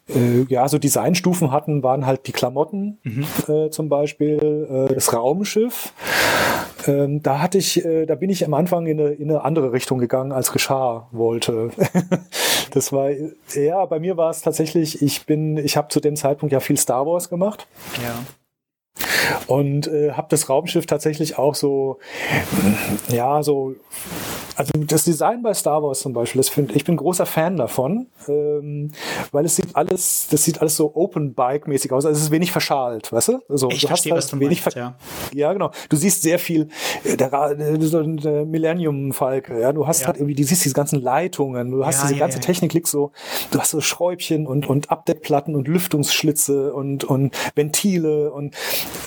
äh, 0.10 0.44
ja, 0.48 0.68
so 0.68 0.78
Designstufen 0.78 1.52
hatten, 1.52 1.84
waren 1.84 2.06
halt 2.06 2.28
die 2.28 2.32
Klamotten 2.32 3.00
mhm. 3.04 3.26
äh, 3.48 3.70
zum 3.70 3.90
Beispiel, 3.90 4.88
äh, 4.90 4.94
das 4.94 5.14
Raumschiff. 5.14 5.94
Ähm, 6.88 7.22
da 7.22 7.40
hatte 7.42 7.58
ich, 7.58 7.84
äh, 7.84 8.06
da 8.06 8.16
bin 8.16 8.30
ich 8.30 8.46
am 8.46 8.54
Anfang 8.54 8.88
in 8.88 9.00
eine, 9.00 9.10
in 9.10 9.30
eine 9.30 9.44
andere 9.44 9.74
Richtung 9.74 10.00
gegangen, 10.00 10.32
als 10.32 10.56
Richard 10.56 11.08
wollte. 11.12 11.72
das 12.72 12.94
war, 12.94 13.10
ja, 13.54 13.86
bei 13.86 14.00
mir 14.00 14.16
war 14.16 14.30
es 14.30 14.42
tatsächlich, 14.42 15.02
ich 15.02 15.26
bin, 15.26 15.58
ich 15.58 15.76
habe 15.76 15.90
zu 15.90 16.00
dem 16.00 16.16
Zeitpunkt 16.16 16.54
ja 16.54 16.62
viel 16.62 16.78
Star 16.78 17.06
Wars 17.06 17.30
gemacht. 17.30 17.68
Ja 18.02 18.16
und 19.48 19.88
äh, 19.88 20.12
habe 20.12 20.28
das 20.30 20.50
Raumschiff 20.50 20.86
tatsächlich 20.86 21.38
auch 21.38 21.56
so 21.56 22.00
ja 23.10 23.44
so 23.44 23.76
also 24.58 24.72
das 24.76 25.04
Design 25.04 25.44
bei 25.44 25.54
Star 25.54 25.84
Wars 25.84 26.00
zum 26.00 26.14
Beispiel, 26.14 26.40
das 26.40 26.50
find, 26.50 26.76
ich 26.76 26.84
bin 26.84 26.98
großer 26.98 27.28
Fan 27.28 27.58
davon, 27.58 28.08
ähm, 28.28 28.92
weil 29.32 29.46
es 29.46 29.56
sieht 29.56 29.76
alles, 29.76 30.28
das 30.32 30.44
sieht 30.44 30.62
alles 30.62 30.76
so 30.76 30.96
Open 30.96 31.36
Bike 31.36 31.68
mäßig 31.68 31.92
aus. 31.92 32.06
Also 32.06 32.18
es 32.18 32.24
ist 32.24 32.32
wenig 32.32 32.52
verschalt, 32.52 33.12
weißt 33.12 33.28
du? 33.28 33.40
Also, 33.50 33.70
ich 33.70 33.82
du 33.82 33.88
verstehe, 33.88 34.14
hast 34.14 34.24
halt 34.24 34.24
was 34.24 34.32
du 34.32 34.40
wenig 34.40 34.66
meinst, 34.66 34.76
ja. 34.76 34.96
ja, 35.32 35.54
genau. 35.54 35.70
Du 35.90 35.96
siehst 35.96 36.24
sehr 36.24 36.40
viel 36.40 36.70
äh, 37.04 37.16
der, 37.16 37.30
der, 37.30 37.78
der 37.78 38.46
Millennium 38.46 39.14
Falke. 39.14 39.62
Ja, 39.62 39.72
du 39.72 39.86
hast 39.86 40.02
ja. 40.02 40.08
halt 40.08 40.18
irgendwie, 40.18 40.34
du 40.34 40.44
siehst 40.44 40.66
diese 40.66 40.74
ganzen 40.74 41.02
Leitungen, 41.02 41.70
du 41.70 41.86
hast 41.86 42.02
ja, 42.02 42.08
diese 42.08 42.20
ganze 42.20 42.40
Technik 42.40 42.74
liegt 42.74 42.88
so, 42.88 43.12
du 43.52 43.60
hast 43.60 43.70
so 43.70 43.80
Schräubchen 43.80 44.48
und 44.48 44.68
und 44.68 44.90
Abdeckplatten 44.90 45.56
und 45.56 45.68
Lüftungsschlitze 45.68 46.74
und 46.74 47.04
und 47.04 47.36
Ventile 47.54 48.32
und 48.32 48.56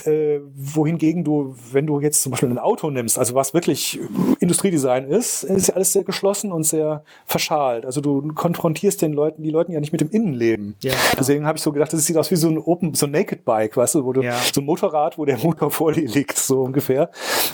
äh, 0.05 0.39
wohingegen 0.55 1.25
du, 1.25 1.55
wenn 1.73 1.87
du 1.87 1.99
jetzt 1.99 2.21
zum 2.21 2.31
Beispiel 2.31 2.49
ein 2.49 2.57
Auto 2.57 2.89
nimmst, 2.89 3.19
also 3.19 3.35
was 3.35 3.53
wirklich 3.53 3.99
Industriedesign 4.39 5.09
ist 5.09 5.40
ist 5.43 5.67
ja 5.67 5.75
alles 5.75 5.93
sehr 5.93 6.03
geschlossen 6.03 6.51
und 6.51 6.63
sehr 6.63 7.03
verschalt. 7.25 7.85
Also 7.85 8.01
du 8.01 8.33
konfrontierst 8.33 9.01
den 9.01 9.13
Leuten, 9.13 9.43
die 9.43 9.49
Leuten 9.49 9.71
ja 9.71 9.79
nicht 9.79 9.91
mit 9.91 10.01
dem 10.01 10.09
Innenleben. 10.09 10.75
Ja, 10.81 10.93
Deswegen 11.19 11.45
habe 11.45 11.57
ich 11.57 11.63
so 11.63 11.71
gedacht, 11.71 11.93
das 11.93 12.05
sieht 12.05 12.17
aus 12.17 12.31
wie 12.31 12.35
so 12.35 12.49
ein 12.49 12.57
Open, 12.57 12.93
so 12.93 13.05
ein 13.05 13.11
Naked 13.11 13.45
Bike, 13.45 13.77
weißt 13.77 13.95
du, 13.95 14.05
wo 14.05 14.13
du 14.13 14.21
ja. 14.21 14.37
so 14.53 14.61
ein 14.61 14.65
Motorrad, 14.65 15.17
wo 15.17 15.25
der 15.25 15.37
Motor 15.37 15.71
vor 15.71 15.93
dir 15.93 16.07
liegt, 16.07 16.37
so 16.37 16.61
ungefähr. 16.61 17.09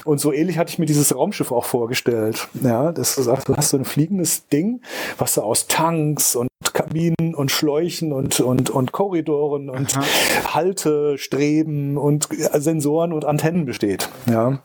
Und 0.06 0.20
so 0.20 0.32
ähnlich 0.32 0.58
hatte 0.58 0.72
ich 0.72 0.80
mir 0.80 0.86
dieses 0.86 1.16
Raumschiff 1.16 1.52
auch 1.52 1.66
vorgestellt. 1.66 2.48
Ja, 2.62 2.92
das 2.92 3.16
du 3.16 3.22
sagst, 3.22 3.50
du 3.50 3.56
hast 3.56 3.70
so 3.70 3.78
ein 3.78 3.86
fliegendes 3.86 4.48
Ding, 4.48 4.82
was 5.18 5.34
so 5.34 5.44
aus 5.44 5.68
Tanks 5.68 6.36
und 6.36 6.50
Kabinen 6.74 7.36
und 7.36 7.52
Schläuchen 7.52 8.14
und, 8.14 8.40
und, 8.40 8.70
und 8.70 8.92
Korridoren 8.92 9.70
und 9.70 9.98
Aha. 9.98 10.54
Haltestreben 10.54 11.98
und 11.98 12.28
Sensoren 12.32 13.14
und 13.14 13.26
Antennen 13.26 13.66
besteht. 13.66 14.10
Ja. 14.26 14.60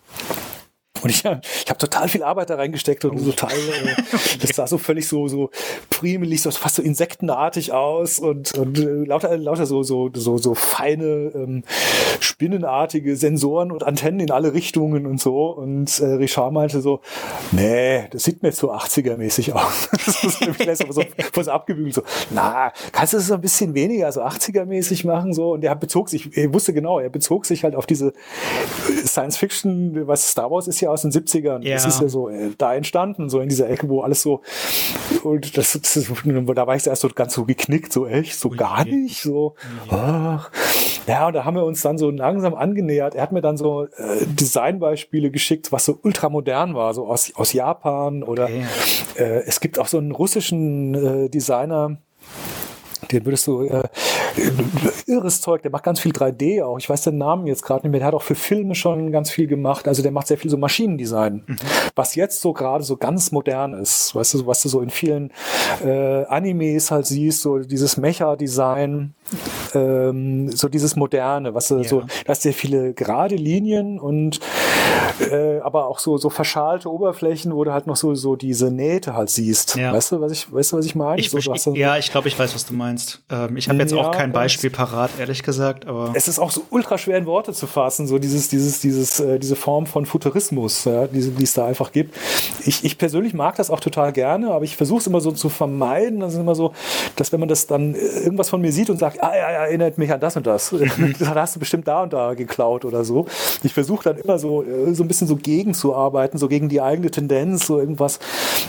Und 1.02 1.10
ich, 1.10 1.24
ich 1.24 1.70
habe 1.70 1.78
total 1.78 2.08
viel 2.08 2.22
Arbeit 2.22 2.50
da 2.50 2.56
reingesteckt 2.56 3.04
und 3.04 3.24
total, 3.24 3.52
äh, 3.52 4.02
das 4.40 4.56
sah 4.56 4.66
so 4.66 4.78
völlig 4.78 5.08
so, 5.08 5.28
so 5.28 5.50
primelig, 5.90 6.42
so 6.42 6.50
fast 6.50 6.76
so 6.76 6.82
insektenartig 6.82 7.72
aus 7.72 8.18
und, 8.18 8.54
und 8.54 8.78
äh, 8.78 9.04
lauter, 9.04 9.36
lauter 9.36 9.66
so, 9.66 9.82
so, 9.82 10.10
so, 10.14 10.38
so 10.38 10.54
feine, 10.54 11.04
ähm, 11.34 11.64
spinnenartige 12.20 13.16
Sensoren 13.16 13.72
und 13.72 13.82
Antennen 13.82 14.20
in 14.20 14.30
alle 14.30 14.54
Richtungen 14.54 15.06
und 15.06 15.20
so. 15.20 15.50
Und 15.50 16.00
äh, 16.00 16.06
Richard 16.06 16.52
meinte 16.52 16.80
so, 16.80 17.00
nee, 17.50 18.08
das 18.10 18.24
sieht 18.24 18.42
mir 18.42 18.50
jetzt 18.50 18.58
so 18.58 18.72
80er-mäßig 18.72 19.52
aus. 19.52 19.88
das 19.92 20.24
ist 20.24 20.82
aber 20.82 20.92
so, 20.92 21.02
so 21.42 21.50
abgebügelt, 21.50 21.94
so, 21.94 22.02
na, 22.30 22.72
kannst 22.92 23.12
du 23.12 23.16
das 23.16 23.26
so 23.26 23.34
ein 23.34 23.40
bisschen 23.40 23.74
weniger, 23.74 24.10
so 24.12 24.22
80er-mäßig 24.22 25.06
machen, 25.06 25.32
so. 25.32 25.52
Und 25.52 25.64
er 25.64 25.74
bezog 25.74 26.08
sich, 26.08 26.36
er 26.36 26.52
wusste 26.52 26.72
genau, 26.72 27.00
er 27.00 27.10
bezog 27.10 27.46
sich 27.46 27.64
halt 27.64 27.74
auf 27.74 27.86
diese 27.86 28.12
Science-Fiction, 29.04 30.06
was 30.06 30.30
Star 30.30 30.50
Wars 30.50 30.68
ist 30.68 30.80
ja 30.80 30.90
aus 30.92 31.02
den 31.02 31.10
70ern. 31.10 31.62
Ja. 31.62 31.74
Das 31.74 31.86
ist 31.86 32.00
ja 32.00 32.08
so 32.08 32.28
äh, 32.28 32.50
da 32.58 32.74
entstanden, 32.74 33.28
so 33.28 33.40
in 33.40 33.48
dieser 33.48 33.68
Ecke, 33.68 33.88
wo 33.88 34.02
alles 34.02 34.22
so, 34.22 34.42
und 35.24 35.56
das, 35.56 35.78
das 35.80 36.12
da 36.54 36.66
war 36.66 36.76
ich 36.76 36.86
erst 36.86 37.02
so 37.02 37.08
ganz 37.08 37.34
so 37.34 37.44
geknickt, 37.44 37.92
so 37.92 38.06
echt, 38.06 38.38
so 38.38 38.50
gar 38.50 38.84
nicht, 38.84 39.22
so, 39.22 39.54
ach. 39.90 40.50
Ja, 41.06 41.26
und 41.26 41.34
da 41.34 41.44
haben 41.44 41.56
wir 41.56 41.64
uns 41.64 41.82
dann 41.82 41.98
so 41.98 42.10
langsam 42.10 42.54
angenähert. 42.54 43.14
Er 43.14 43.22
hat 43.22 43.32
mir 43.32 43.40
dann 43.40 43.56
so 43.56 43.84
äh, 43.84 44.26
Designbeispiele 44.26 45.30
geschickt, 45.30 45.72
was 45.72 45.84
so 45.84 45.98
ultramodern 46.02 46.74
war, 46.74 46.94
so 46.94 47.06
aus, 47.06 47.32
aus 47.34 47.52
Japan 47.52 48.22
oder 48.22 48.44
okay. 48.44 48.64
äh, 49.16 49.42
es 49.46 49.60
gibt 49.60 49.78
auch 49.78 49.88
so 49.88 49.98
einen 49.98 50.12
russischen 50.12 50.94
äh, 50.94 51.28
Designer, 51.28 51.98
den 53.10 53.24
würdest 53.24 53.46
du 53.46 53.62
äh, 53.62 53.82
irres 55.06 55.40
Zeug, 55.40 55.62
der 55.62 55.70
macht 55.70 55.84
ganz 55.84 56.00
viel 56.00 56.12
3D 56.12 56.64
auch. 56.64 56.78
Ich 56.78 56.88
weiß 56.88 57.02
den 57.02 57.18
Namen 57.18 57.46
jetzt 57.46 57.62
gerade 57.62 57.86
nicht 57.86 57.90
mehr. 57.90 58.00
Der 58.00 58.08
hat 58.08 58.14
auch 58.14 58.22
für 58.22 58.34
Filme 58.34 58.74
schon 58.74 59.10
ganz 59.12 59.30
viel 59.30 59.46
gemacht. 59.46 59.88
Also 59.88 60.02
der 60.02 60.12
macht 60.12 60.26
sehr 60.28 60.38
viel 60.38 60.50
so 60.50 60.56
Maschinendesign, 60.56 61.42
mhm. 61.46 61.56
was 61.94 62.14
jetzt 62.14 62.40
so 62.40 62.52
gerade 62.52 62.84
so 62.84 62.96
ganz 62.96 63.32
modern 63.32 63.74
ist. 63.74 64.14
Weißt 64.14 64.34
du, 64.34 64.46
was 64.46 64.62
du 64.62 64.68
so 64.68 64.80
in 64.80 64.90
vielen 64.90 65.32
äh, 65.84 66.24
Animes 66.24 66.90
halt 66.90 67.06
siehst, 67.06 67.42
so 67.42 67.58
dieses 67.58 67.96
Mecha-Design, 67.96 69.14
ähm, 69.74 70.50
so 70.52 70.68
dieses 70.68 70.96
moderne, 70.96 71.54
was 71.54 71.68
du 71.68 71.78
ja. 71.78 71.84
so, 71.84 72.00
da 72.00 72.28
hast 72.28 72.42
sehr 72.42 72.52
viele 72.52 72.94
gerade 72.94 73.36
Linien 73.36 73.98
und 73.98 74.40
äh, 75.20 75.60
aber 75.60 75.86
auch 75.86 75.98
so 75.98 76.16
so 76.16 76.30
verschalte 76.30 76.90
Oberflächen, 76.90 77.54
wo 77.54 77.64
du 77.64 77.72
halt 77.72 77.86
noch 77.86 77.96
so 77.96 78.14
so 78.14 78.36
diese 78.36 78.70
Nähte 78.70 79.14
halt 79.14 79.30
siehst. 79.30 79.76
Ja. 79.76 79.92
Weißt 79.92 80.12
du, 80.12 80.20
was 80.20 80.32
ich 80.32 80.52
weißt 80.52 80.72
du, 80.72 80.78
was 80.78 80.86
ich 80.86 80.94
meine? 80.94 81.20
Ich, 81.20 81.30
so, 81.30 81.38
ich, 81.38 81.66
ja, 81.74 81.96
ich 81.96 82.10
glaube, 82.10 82.28
ich 82.28 82.38
weiß, 82.38 82.54
was 82.54 82.66
du 82.66 82.74
meinst. 82.74 83.22
Ähm, 83.30 83.56
ich 83.56 83.68
habe 83.68 83.78
jetzt 83.78 83.92
ja, 83.92 83.98
auch 83.98 84.10
kein 84.10 84.32
Beispiel 84.32 84.70
parat, 84.70 85.10
ehrlich 85.18 85.42
gesagt, 85.42 85.86
aber 85.86 86.12
es 86.14 86.28
ist 86.28 86.38
auch 86.38 86.50
so 86.50 86.62
ultra 86.70 86.98
schwer 86.98 87.18
in 87.18 87.26
Worte 87.26 87.52
zu 87.52 87.66
fassen, 87.66 88.06
so 88.06 88.18
dieses 88.18 88.48
dieses 88.48 88.80
dieses 88.80 89.20
äh, 89.20 89.38
diese 89.38 89.56
Form 89.56 89.86
von 89.86 90.06
Futurismus, 90.06 90.84
ja, 90.84 91.06
die, 91.06 91.30
die 91.30 91.44
es 91.44 91.54
da 91.54 91.66
einfach 91.66 91.92
gibt. 91.92 92.16
Ich, 92.64 92.84
ich 92.84 92.98
persönlich 92.98 93.34
mag 93.34 93.56
das 93.56 93.70
auch 93.70 93.80
total 93.80 94.12
gerne, 94.12 94.50
aber 94.50 94.64
ich 94.64 94.76
versuche 94.76 95.00
es 95.00 95.06
immer 95.06 95.20
so 95.20 95.32
zu 95.32 95.48
vermeiden. 95.48 96.20
Das 96.20 96.34
ist 96.34 96.40
immer 96.40 96.54
so, 96.54 96.72
dass 97.16 97.32
wenn 97.32 97.40
man 97.40 97.48
das 97.48 97.66
dann 97.66 97.94
äh, 97.94 97.98
irgendwas 97.98 98.48
von 98.48 98.60
mir 98.60 98.72
sieht 98.72 98.90
und 98.90 98.98
sagt, 98.98 99.22
ah 99.22 99.34
ja, 99.34 99.48
erinnert 99.48 99.98
mich 99.98 100.12
an 100.12 100.20
das 100.20 100.36
und 100.36 100.46
das, 100.46 100.74
das 101.18 101.28
hast 101.28 101.56
du 101.56 101.60
bestimmt 101.60 101.86
da 101.88 102.02
und 102.02 102.12
da 102.12 102.34
geklaut 102.34 102.84
oder 102.84 103.04
so. 103.04 103.26
Ich 103.62 103.74
versuche 103.74 104.04
dann 104.04 104.18
immer 104.18 104.38
so 104.38 104.62
so 104.92 105.04
ein 105.04 105.08
bisschen 105.08 105.28
so 105.28 105.36
gegenzuarbeiten, 105.36 106.38
so 106.38 106.48
gegen 106.48 106.68
die 106.68 106.80
eigene 106.80 107.10
Tendenz, 107.10 107.66
so 107.66 107.78
irgendwas 107.78 108.18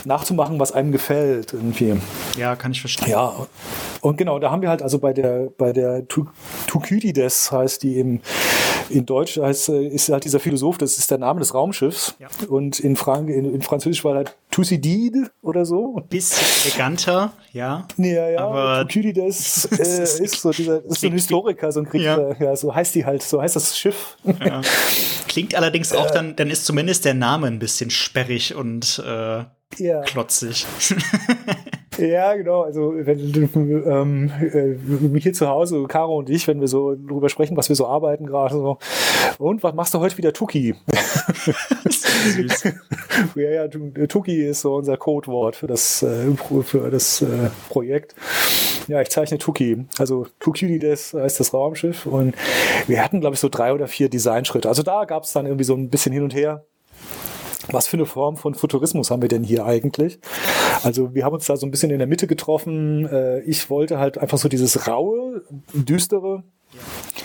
nachzumachen, 0.06 0.60
was 0.60 0.72
einem 0.72 0.92
gefällt 0.92 1.54
irgendwie. 1.54 1.96
Ja, 2.38 2.56
kann 2.56 2.72
ich 2.72 2.82
verstehen. 2.82 3.10
Ja, 3.12 3.34
und 4.02 4.18
genau, 4.18 4.40
da 4.40 4.52
haben 4.52 4.62
wir 4.62 4.70
halt 4.70 4.82
also 4.82 5.00
bei 5.00 5.14
der 5.14 5.50
bei 5.58 5.74
der 5.74 6.08
Thukydides 6.08 7.52
heißt 7.52 7.84
die 7.84 8.00
im 8.00 8.22
in 8.90 9.06
Deutsch 9.06 9.38
heißt, 9.38 9.70
äh, 9.70 9.88
ist 9.88 10.10
halt 10.10 10.24
dieser 10.24 10.40
Philosoph, 10.40 10.78
das 10.78 10.98
ist 10.98 11.10
der 11.12 11.18
Name 11.18 11.40
des 11.40 11.54
Raumschiffs. 11.54 12.16
Ja. 12.20 12.28
Und 12.48 12.80
in, 12.80 12.96
Frank 12.96 13.30
in, 13.30 13.54
in 13.54 13.62
Französisch 13.62 14.04
war 14.04 14.16
halt 14.16 14.36
Thucydide 14.52 15.32
oder 15.42 15.66
so. 15.66 16.02
Bisschen 16.10 16.46
eleganter, 16.66 17.34
ja. 17.52 17.88
Ja, 17.98 18.30
ja. 18.30 18.40
Aber 18.40 18.88
Thucydides 18.88 19.66
äh, 19.72 20.24
ist 20.24 20.42
so 20.42 20.52
dieser, 20.52 20.84
ist 20.86 21.02
so 21.02 21.08
ein 21.08 21.14
Historiker, 21.14 21.72
so 21.72 21.80
ein 21.80 21.90
Krieger. 21.90 22.36
Ja. 22.40 22.46
ja. 22.48 22.56
so 22.56 22.74
heißt 22.74 22.96
die 22.96 23.06
halt, 23.06 23.24
so 23.24 23.42
heißt 23.42 23.56
das 23.56 23.78
Schiff. 23.78 24.18
Ja. 24.44 24.62
Klingt 25.34 25.56
allerdings 25.56 25.94
auch 25.94 26.12
dann, 26.12 26.36
dann 26.36 26.52
ist 26.52 26.64
zumindest 26.64 27.06
der 27.06 27.16
Name 27.16 27.48
ein 27.48 27.58
bisschen 27.58 27.90
sperrig 27.90 28.54
und 28.54 29.02
äh, 29.04 29.44
ja. 29.80 30.02
klotzig. 30.06 30.68
Ja, 31.98 32.36
genau. 32.36 32.62
Also 32.62 32.94
wenn 32.96 33.20
ähm, 33.86 34.32
äh, 34.42 35.20
hier 35.20 35.34
zu 35.34 35.48
Hause, 35.48 35.84
Caro 35.88 36.18
und 36.18 36.30
ich, 36.30 36.48
wenn 36.48 36.60
wir 36.60 36.68
so 36.68 36.96
drüber 36.96 37.30
sprechen, 37.30 37.58
was 37.58 37.70
wir 37.70 37.76
so 37.76 37.88
arbeiten 37.88 38.26
gerade 38.26 38.56
so. 38.56 38.78
Und 39.38 39.64
was 39.64 39.74
machst 39.74 39.94
du 39.94 40.00
heute 40.00 40.18
wieder 40.18 40.34
Tuki? 40.34 40.76
Ja, 43.36 43.50
ja, 43.50 43.68
Tuki 43.68 44.46
ist 44.46 44.62
so 44.62 44.76
unser 44.76 44.98
Codewort 44.98 45.56
für 45.56 45.68
das, 45.68 46.04
äh, 46.04 46.32
für 46.64 46.90
das 46.90 47.22
äh, 47.22 47.50
Projekt. 47.70 48.16
Ja, 48.88 49.02
ich 49.02 49.10
zeichne 49.10 49.38
Tuki. 49.38 49.86
Also 49.98 50.28
Tukidides 50.40 51.14
heißt 51.14 51.40
das 51.40 51.54
Raumschiff 51.54 52.06
und 52.06 52.36
wir 52.88 53.04
hatten, 53.04 53.20
glaube 53.22 53.36
ich, 53.36 53.40
so 53.40 53.50
drei 53.50 53.74
oder 53.74 53.88
vier 53.88 54.10
Designschritte. 54.10 54.68
Also 54.70 54.84
da 54.84 55.06
gab 55.06 55.24
es 55.24 55.34
dann 55.34 55.46
irgendwie 55.46 55.66
so 55.66 55.76
ein 55.76 55.90
bisschen 55.90 56.14
hin 56.14 56.24
und 56.24 56.34
her 56.34 56.66
was 57.72 57.88
für 57.88 57.98
eine 57.98 58.06
Form 58.06 58.38
von 58.38 58.56
Futurismus 58.56 59.12
haben 59.12 59.22
wir 59.22 59.30
denn 59.30 59.44
hier 59.44 59.66
eigentlich? 59.66 60.20
Also 60.84 61.14
wir 61.14 61.24
haben 61.24 61.34
uns 61.34 61.46
da 61.46 61.56
so 61.56 61.66
ein 61.66 61.72
bisschen 61.72 61.92
in 61.92 62.00
der 62.00 62.08
Mitte 62.08 62.28
getroffen. 62.28 63.06
Äh, 63.08 63.42
ich 63.42 63.70
wollte 63.70 64.00
halt 64.00 64.18
einfach 64.18 64.38
so 64.38 64.50
dieses 64.50 64.88
raue, 64.88 65.44
düstere, 65.74 66.44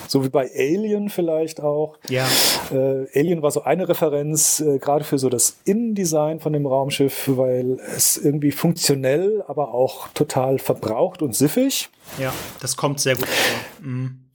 so 0.07 0.23
wie 0.23 0.29
bei 0.29 0.49
Alien 0.55 1.09
vielleicht 1.09 1.61
auch. 1.61 1.97
Ja. 2.09 2.27
Äh, 2.71 3.07
Alien 3.17 3.41
war 3.41 3.51
so 3.51 3.63
eine 3.63 3.87
Referenz, 3.89 4.59
äh, 4.59 4.79
gerade 4.79 5.03
für 5.03 5.17
so 5.17 5.29
das 5.29 5.57
Innendesign 5.65 6.39
von 6.39 6.53
dem 6.53 6.65
Raumschiff, 6.65 7.29
weil 7.35 7.79
es 7.95 8.17
irgendwie 8.17 8.51
funktionell, 8.51 9.43
aber 9.47 9.73
auch 9.73 10.07
total 10.09 10.59
verbraucht 10.59 11.21
und 11.21 11.35
siffig. 11.35 11.89
Ja, 12.17 12.33
das 12.61 12.77
kommt 12.77 12.99
sehr 12.99 13.15
gut 13.15 13.27
vor. 13.27 13.87
Mhm. 13.87 14.28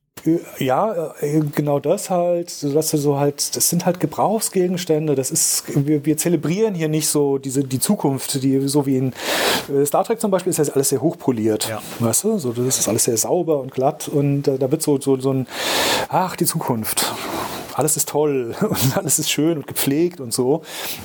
Ja, 0.59 1.15
äh, 1.21 1.41
genau 1.55 1.81
das 1.81 2.11
halt, 2.11 2.63
dass 2.75 2.91
du 2.91 2.97
so 2.97 3.19
halt, 3.19 3.57
das 3.57 3.69
sind 3.69 3.85
halt 3.85 4.01
Gebrauchsgegenstände. 4.01 5.15
Das 5.15 5.31
ist, 5.31 5.65
wir, 5.75 6.05
wir 6.05 6.17
zelebrieren 6.17 6.75
hier 6.75 6.89
nicht 6.89 7.09
so 7.09 7.39
diese 7.39 7.65
die 7.65 7.81
Zukunft, 7.81 8.43
die 8.43 8.67
so 8.67 8.87
wie 8.87 8.97
in 8.97 9.13
äh, 9.69 9.85
Star 9.85 10.05
Trek 10.05 10.21
zum 10.21 10.31
Beispiel 10.31 10.51
ist 10.51 10.59
ja 10.59 10.65
alles 10.73 10.89
sehr 10.89 11.03
hochpoliert, 11.03 11.69
ja. 11.69 11.83
weißt 12.01 12.25
du? 12.25 12.39
So, 12.39 12.53
das 12.53 12.79
ist 12.79 12.89
alles 12.89 13.05
sehr 13.05 13.17
sauber 13.17 13.61
und 13.61 13.73
glatt 13.73 14.09
und 14.09 14.49
äh, 14.49 14.59
da 14.59 14.71
wird 14.71 14.83
so 14.83 15.01
so 15.01 15.19
so 15.21 15.33
ein, 15.33 15.47
ach 16.09 16.37
die 16.37 16.47
Zukunft 16.47 17.13
alles 17.75 17.97
ist 17.97 18.09
toll 18.09 18.55
und 18.61 18.97
alles 18.97 19.19
ist 19.19 19.31
schön 19.31 19.59
und 19.59 19.67
gepflegt 19.67 20.21
und 20.21 20.33
so. 20.33 20.63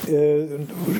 Äh, 0.07 0.45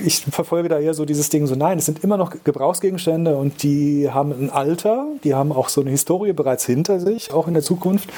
ich 0.06 0.26
verfolge 0.32 0.70
da 0.70 0.80
eher 0.80 0.94
so 0.94 1.06
dieses 1.06 1.30
Ding 1.30 1.48
so, 1.48 1.56
nein, 1.56 1.78
es 1.78 1.86
sind 1.86 2.04
immer 2.04 2.18
noch 2.18 2.34
Gebrauchsgegenstände 2.44 3.36
und 3.36 3.64
die 3.64 4.10
haben 4.10 4.32
ein 4.32 4.50
Alter, 4.50 5.06
die 5.24 5.36
haben 5.36 5.52
auch 5.52 5.70
so 5.70 5.82
eine 5.82 5.92
Historie 5.92 6.34
bereits 6.34 6.66
hinter 6.66 7.00
sich, 7.00 7.34
auch 7.34 7.48
in 7.48 7.54
der 7.54 7.64
Zukunft. 7.64 8.10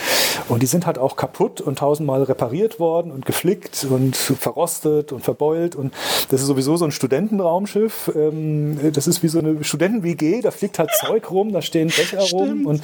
Und 0.48 0.62
die 0.62 0.68
sind 0.68 0.86
halt 0.86 0.98
auch 0.98 1.16
kaputt 1.16 1.62
und 1.62 1.80
tausendmal 1.80 2.24
repariert 2.24 2.80
worden 2.80 3.12
und 3.12 3.26
geflickt 3.26 3.86
und 3.90 4.16
verrostet 4.16 5.12
und 5.12 5.24
verbeult. 5.24 5.76
Und 5.76 5.94
das 6.30 6.42
ist 6.42 6.48
sowieso 6.48 6.78
so 6.78 6.86
ein 6.86 6.92
Studentenraumschiff. 6.92 8.12
Ähm, 8.16 8.80
das 8.94 9.08
ist 9.08 9.24
wie 9.24 9.28
so 9.28 9.40
eine 9.40 9.64
Studenten-WG, 9.64 10.42
da 10.42 10.52
fliegt 10.52 10.80
halt 10.80 10.90
Zeug 11.00 11.30
rum, 11.32 11.52
da 11.52 11.62
stehen 11.62 11.88
Becher 11.88 12.22
rum 12.32 12.66
und 12.66 12.82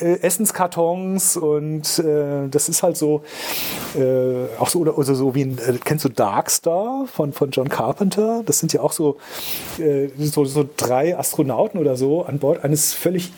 äh, 0.00 0.20
Essenskartons 0.20 1.36
und 1.36 1.98
äh, 1.98 2.48
das 2.50 2.68
ist 2.68 2.82
halt 2.82 2.96
so 2.96 3.22
äh, 3.98 4.46
auch 4.58 4.68
so, 4.68 4.80
oder, 4.80 4.96
oder 4.96 5.14
so 5.14 5.34
wie 5.34 5.42
ein, 5.42 5.58
äh, 5.58 5.78
kennst 5.84 6.04
du 6.04 6.08
Darkstar 6.08 7.06
von, 7.12 7.32
von 7.32 7.50
John 7.50 7.68
Carpenter? 7.68 8.42
Das 8.46 8.58
sind 8.58 8.72
ja 8.72 8.80
auch 8.80 8.92
so, 8.92 9.18
äh, 9.78 10.08
so, 10.18 10.44
so 10.44 10.68
drei 10.76 11.18
Astronauten 11.18 11.80
oder 11.80 11.96
so 11.96 12.24
an 12.24 12.38
Bord 12.38 12.64
eines 12.64 12.94
völlig 12.94 13.32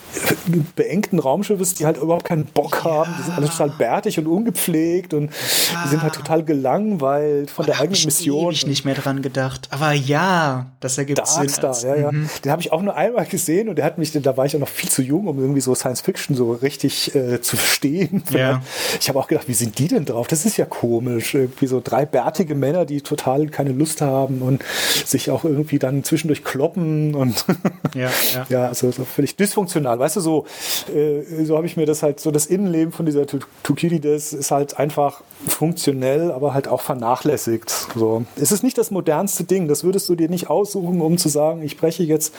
beengten 0.76 1.18
Raumschiffes, 1.18 1.74
die 1.74 1.86
halt 1.86 1.96
überhaupt 1.96 2.24
keinen 2.24 2.44
Bock 2.44 2.82
ja. 2.84 2.90
haben. 2.90 3.14
Die 3.18 3.22
sind 3.22 3.34
alle 3.34 3.48
total 3.48 3.70
bärtig 3.70 4.18
und 4.18 4.26
ungepflegt 4.26 5.14
und 5.14 5.30
ja. 5.72 5.82
die 5.84 5.88
sind 5.88 6.02
halt 6.02 6.14
total 6.14 6.44
gelangweilt 6.44 7.50
von 7.50 7.64
oh, 7.64 7.66
der 7.66 7.80
eigenen 7.80 8.04
Mission. 8.04 8.52
Ich 8.52 8.66
nicht 8.66 8.84
mehr 8.84 8.94
dran 8.94 9.22
gedacht. 9.22 9.68
Aber 9.70 9.92
ja, 9.92 10.66
das 10.80 10.98
ergibt 10.98 11.18
Darkstar, 11.18 11.74
Sinn. 11.74 11.90
ja, 11.90 11.96
ja. 11.96 12.12
Mhm. 12.12 12.28
Den 12.44 12.52
habe 12.52 12.62
ich 12.62 12.72
auch 12.72 12.82
nur 12.82 12.94
einmal 12.94 13.26
gesehen 13.26 13.68
und 13.68 13.76
der 13.76 13.84
hat 13.84 13.98
mich, 13.98 14.12
da 14.12 14.36
war 14.36 14.46
ich 14.46 14.54
auch 14.56 14.60
noch 14.60 14.68
viel 14.68 14.90
zu 14.90 15.02
jung, 15.02 15.26
um 15.26 15.38
irgendwie 15.38 15.60
so 15.60 15.74
Science 15.74 16.00
Fiction 16.00 16.36
so 16.36 16.52
richtig 16.52 17.14
äh, 17.14 17.40
zu 17.40 17.56
verstehen. 17.56 18.22
Ja. 18.30 18.62
Ich 19.00 19.08
habe 19.08 19.18
auch 19.18 19.26
gedacht, 19.26 19.48
wie 19.48 19.54
sind 19.54 19.78
die 19.78 19.88
denn 19.88 20.04
drauf? 20.04 20.26
Das 20.26 20.44
ist 20.44 20.49
ist 20.50 20.56
ja 20.56 20.64
komisch. 20.64 21.34
Irgendwie 21.34 21.66
so 21.66 21.80
drei 21.82 22.04
bärtige 22.04 22.54
Männer, 22.54 22.84
die 22.84 23.00
total 23.00 23.46
keine 23.48 23.72
Lust 23.72 24.00
haben 24.00 24.42
und 24.42 24.62
sich 25.04 25.30
auch 25.30 25.44
irgendwie 25.44 25.78
dann 25.78 26.04
zwischendurch 26.04 26.44
kloppen 26.44 27.14
und 27.14 27.44
ja, 27.94 28.10
ja. 28.34 28.46
ja 28.48 28.66
also 28.66 28.90
so 28.90 29.04
völlig 29.04 29.36
dysfunktional. 29.36 29.98
Weißt 29.98 30.16
du, 30.16 30.20
so, 30.20 30.46
äh, 30.94 31.44
so 31.44 31.56
habe 31.56 31.66
ich 31.66 31.76
mir 31.76 31.86
das 31.86 32.02
halt, 32.02 32.20
so 32.20 32.30
das 32.30 32.46
Innenleben 32.46 32.92
von 32.92 33.06
dieser 33.06 33.26
Tukidides 33.62 34.32
ist 34.32 34.50
halt 34.50 34.78
einfach 34.78 35.22
funktionell, 35.46 36.32
aber 36.32 36.54
halt 36.54 36.68
auch 36.68 36.82
vernachlässigt. 36.82 37.70
So. 37.94 38.24
Es 38.36 38.52
ist 38.52 38.62
nicht 38.62 38.76
das 38.76 38.90
modernste 38.90 39.44
Ding, 39.44 39.68
das 39.68 39.84
würdest 39.84 40.08
du 40.08 40.14
dir 40.14 40.28
nicht 40.28 40.50
aussuchen, 40.50 41.00
um 41.00 41.18
zu 41.18 41.28
sagen, 41.28 41.62
ich 41.62 41.76
breche 41.76 42.02
jetzt 42.02 42.34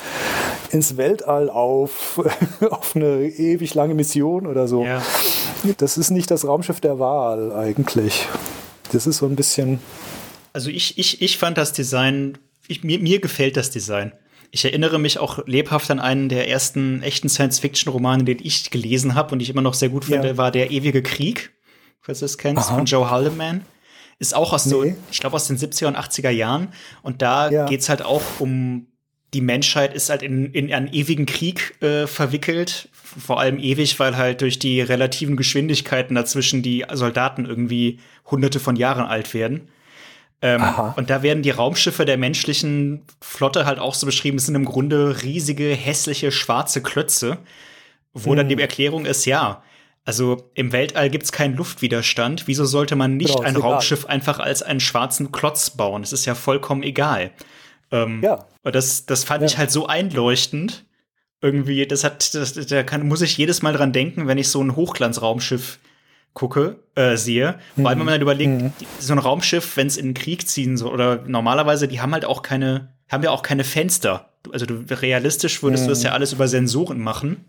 ins 0.71 0.97
Weltall 0.97 1.49
auf, 1.49 2.21
auf 2.69 2.95
eine 2.95 3.23
ewig 3.23 3.73
lange 3.73 3.93
Mission 3.93 4.45
oder 4.45 4.67
so. 4.67 4.83
Ja. 4.83 5.01
Das 5.77 5.97
ist 5.97 6.11
nicht 6.11 6.31
das 6.31 6.47
Raumschiff 6.47 6.79
der 6.79 6.99
Wahl 6.99 7.51
eigentlich. 7.53 8.00
Das 8.91 9.07
ist 9.07 9.17
so 9.17 9.25
ein 9.25 9.35
bisschen. 9.35 9.79
Also 10.53 10.69
ich, 10.69 10.97
ich, 10.97 11.21
ich 11.21 11.37
fand 11.37 11.57
das 11.57 11.73
Design, 11.73 12.37
ich, 12.67 12.83
mir, 12.83 12.99
mir 12.99 13.19
gefällt 13.19 13.57
das 13.57 13.71
Design. 13.71 14.13
Ich 14.51 14.65
erinnere 14.65 14.99
mich 14.99 15.17
auch 15.17 15.45
lebhaft 15.47 15.89
an 15.91 15.99
einen 16.01 16.27
der 16.27 16.49
ersten 16.49 17.01
echten 17.03 17.29
Science-Fiction-Romane, 17.29 18.25
den 18.25 18.39
ich 18.41 18.69
gelesen 18.69 19.15
habe 19.15 19.33
und 19.33 19.41
ich 19.41 19.49
immer 19.49 19.61
noch 19.61 19.73
sehr 19.73 19.89
gut 19.89 20.05
finde, 20.05 20.29
ja. 20.29 20.37
war 20.37 20.51
Der 20.51 20.71
ewige 20.71 21.01
Krieg, 21.01 21.53
falls 22.01 22.19
du 22.19 22.25
es 22.25 22.37
kennst, 22.37 22.67
Aha. 22.67 22.75
von 22.75 22.85
Joe 22.85 23.09
Haldeman. 23.09 23.65
Ist 24.19 24.35
auch 24.35 24.51
aus 24.53 24.65
nee. 24.65 24.71
so, 24.71 24.95
ich 25.09 25.19
glaube, 25.19 25.35
aus 25.35 25.47
den 25.47 25.57
70er 25.57 25.87
und 25.87 25.97
80er 25.97 26.29
Jahren. 26.29 26.73
Und 27.01 27.21
da 27.21 27.49
ja. 27.49 27.65
geht's 27.65 27.89
halt 27.89 28.01
auch 28.01 28.21
um 28.39 28.87
die 29.33 29.41
Menschheit 29.41 29.93
ist 29.93 30.09
halt 30.09 30.23
in, 30.23 30.51
in 30.53 30.73
einen 30.73 30.91
ewigen 30.91 31.25
Krieg 31.25 31.81
äh, 31.81 32.07
verwickelt. 32.07 32.89
Vor 32.93 33.39
allem 33.39 33.59
ewig, 33.59 33.99
weil 33.99 34.17
halt 34.17 34.41
durch 34.41 34.59
die 34.59 34.81
relativen 34.81 35.37
Geschwindigkeiten 35.37 36.15
dazwischen 36.15 36.61
die 36.61 36.85
Soldaten 36.93 37.45
irgendwie 37.45 37.99
hunderte 38.25 38.59
von 38.59 38.75
Jahren 38.75 39.05
alt 39.05 39.33
werden. 39.33 39.69
Ähm, 40.41 40.63
und 40.95 41.09
da 41.09 41.21
werden 41.21 41.43
die 41.43 41.51
Raumschiffe 41.51 42.05
der 42.05 42.17
menschlichen 42.17 43.03
Flotte 43.21 43.65
halt 43.65 43.79
auch 43.79 43.93
so 43.93 44.05
beschrieben, 44.05 44.37
es 44.37 44.47
sind 44.47 44.55
im 44.55 44.65
Grunde 44.65 45.21
riesige, 45.21 45.73
hässliche, 45.75 46.31
schwarze 46.31 46.81
Klötze, 46.81 47.37
wo 48.13 48.31
hm. 48.31 48.37
dann 48.37 48.49
die 48.49 48.59
Erklärung 48.59 49.05
ist, 49.05 49.25
ja, 49.25 49.61
Also 50.03 50.49
im 50.55 50.71
Weltall 50.71 51.09
gibt 51.11 51.25
es 51.25 51.31
keinen 51.31 51.55
Luftwiderstand. 51.55 52.47
Wieso 52.47 52.65
sollte 52.65 52.95
man 52.95 53.17
nicht 53.17 53.35
genau, 53.35 53.47
ein 53.47 53.55
Raumschiff 53.55 54.05
einfach 54.07 54.39
als 54.39 54.63
einen 54.63 54.79
schwarzen 54.79 55.31
Klotz 55.31 55.69
bauen? 55.69 56.01
Das 56.01 56.11
ist 56.11 56.25
ja 56.25 56.33
vollkommen 56.33 56.81
egal. 56.81 57.31
Ähm, 57.91 58.21
ja. 58.23 58.45
Das, 58.63 59.05
das 59.05 59.23
fand 59.23 59.41
ja. 59.41 59.47
ich 59.47 59.57
halt 59.57 59.71
so 59.71 59.87
einleuchtend. 59.87 60.85
Irgendwie, 61.41 61.87
das 61.87 62.03
hat, 62.03 62.33
das, 62.35 62.53
da 62.53 62.83
kann, 62.83 63.07
muss 63.07 63.21
ich 63.21 63.37
jedes 63.37 63.61
Mal 63.61 63.73
dran 63.73 63.93
denken, 63.93 64.27
wenn 64.27 64.37
ich 64.37 64.49
so 64.49 64.63
ein 64.63 64.75
Hochglanzraumschiff 64.75 65.79
gucke, 66.33 66.79
äh, 66.95 67.17
sehe. 67.17 67.55
Mhm. 67.75 67.81
Vor 67.81 67.89
allem, 67.89 67.99
wenn 67.99 68.05
man 68.05 68.13
dann 68.13 68.21
überlegt, 68.21 68.61
mhm. 68.61 68.73
so 68.99 69.13
ein 69.13 69.19
Raumschiff, 69.19 69.75
wenn 69.75 69.87
es 69.87 69.97
in 69.97 70.07
den 70.07 70.13
Krieg 70.13 70.47
ziehen 70.47 70.77
soll, 70.77 70.93
oder 70.93 71.23
normalerweise, 71.27 71.87
die 71.87 71.99
haben 71.99 72.13
halt 72.13 72.25
auch 72.25 72.41
keine, 72.41 72.93
haben 73.09 73.23
ja 73.23 73.31
auch 73.31 73.41
keine 73.41 73.63
Fenster. 73.63 74.29
Also 74.51 74.65
du, 74.65 74.85
realistisch 74.89 75.61
würdest 75.61 75.83
mhm. 75.83 75.87
du 75.87 75.91
das 75.93 76.03
ja 76.03 76.11
alles 76.11 76.33
über 76.33 76.47
Sensoren 76.47 77.01
machen. 77.01 77.45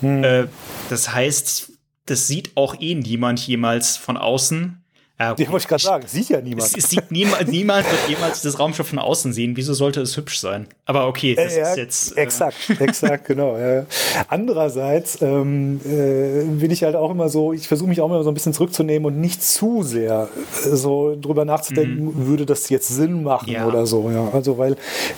Mhm. 0.00 0.24
Äh, 0.24 0.46
das 0.88 1.14
heißt, 1.14 1.72
das 2.06 2.26
sieht 2.26 2.56
auch 2.56 2.80
eh 2.80 2.94
niemand 2.94 3.46
jemals 3.46 3.96
von 3.96 4.16
außen. 4.16 4.79
Ja, 5.20 5.32
okay. 5.32 5.46
wollte 5.50 5.64
ich 5.64 5.68
gerade 5.68 5.82
sagen, 5.82 6.04
sieht 6.06 6.30
ja 6.30 6.40
niemand. 6.40 6.66
Es, 6.66 6.74
es 6.74 6.88
sieht 6.88 7.10
niemand, 7.10 7.46
niemand 7.48 7.84
wird 7.90 8.08
jemals 8.08 8.40
das 8.40 8.58
Raumschiff 8.58 8.88
von 8.88 8.98
außen 8.98 9.34
sehen. 9.34 9.54
Wieso 9.54 9.74
sollte 9.74 10.00
es 10.00 10.16
hübsch 10.16 10.40
sein? 10.40 10.66
Aber 10.86 11.06
okay, 11.08 11.34
das 11.34 11.54
ja, 11.54 11.68
ist 11.68 11.76
jetzt. 11.76 12.16
Äh 12.16 12.22
exakt, 12.22 12.56
exakt, 12.80 13.26
genau. 13.26 13.58
Ja. 13.58 13.84
Andererseits 14.28 15.20
ähm, 15.20 15.78
äh, 15.84 16.44
bin 16.44 16.70
ich 16.70 16.84
halt 16.84 16.96
auch 16.96 17.10
immer 17.10 17.28
so, 17.28 17.52
ich 17.52 17.68
versuche 17.68 17.90
mich 17.90 18.00
auch 18.00 18.06
immer 18.06 18.22
so 18.22 18.30
ein 18.30 18.34
bisschen 18.34 18.54
zurückzunehmen 18.54 19.04
und 19.04 19.20
nicht 19.20 19.42
zu 19.42 19.82
sehr 19.82 20.30
äh, 20.64 20.74
so 20.74 21.14
drüber 21.20 21.44
nachzudenken, 21.44 22.04
mhm. 22.04 22.26
würde 22.26 22.46
das 22.46 22.70
jetzt 22.70 22.88
Sinn 22.88 23.22
machen 23.22 23.50
ja. 23.50 23.66
oder 23.66 23.84
so. 23.84 24.10
Ja. 24.10 24.30
Also, 24.32 24.56
weil 24.56 24.76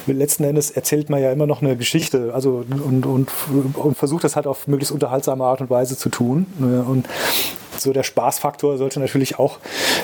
letzten 0.09 0.43
Endes 0.43 0.73
erzählt 0.73 1.11
man 1.11 1.23
ja 1.23 1.31
immer 1.31 1.47
noch 1.47 1.63
eine 1.63 1.77
Geschichte 1.77 2.33
also, 2.35 2.65
und, 2.69 3.07
und, 3.07 3.31
und 3.77 3.97
versucht 3.97 4.25
das 4.25 4.35
halt 4.35 4.49
auf 4.49 4.67
möglichst 4.67 4.91
unterhaltsame 4.91 5.45
Art 5.45 5.61
und 5.61 5.71
Weise 5.71 5.97
zu 5.97 6.09
tun. 6.09 6.47
Ne. 6.59 6.83
Und 6.83 7.07
so 7.79 7.93
der 7.93 8.03
Spaßfaktor 8.03 8.79
sollte 8.79 9.01
natürlich 9.01 9.39
auch 9.39 9.59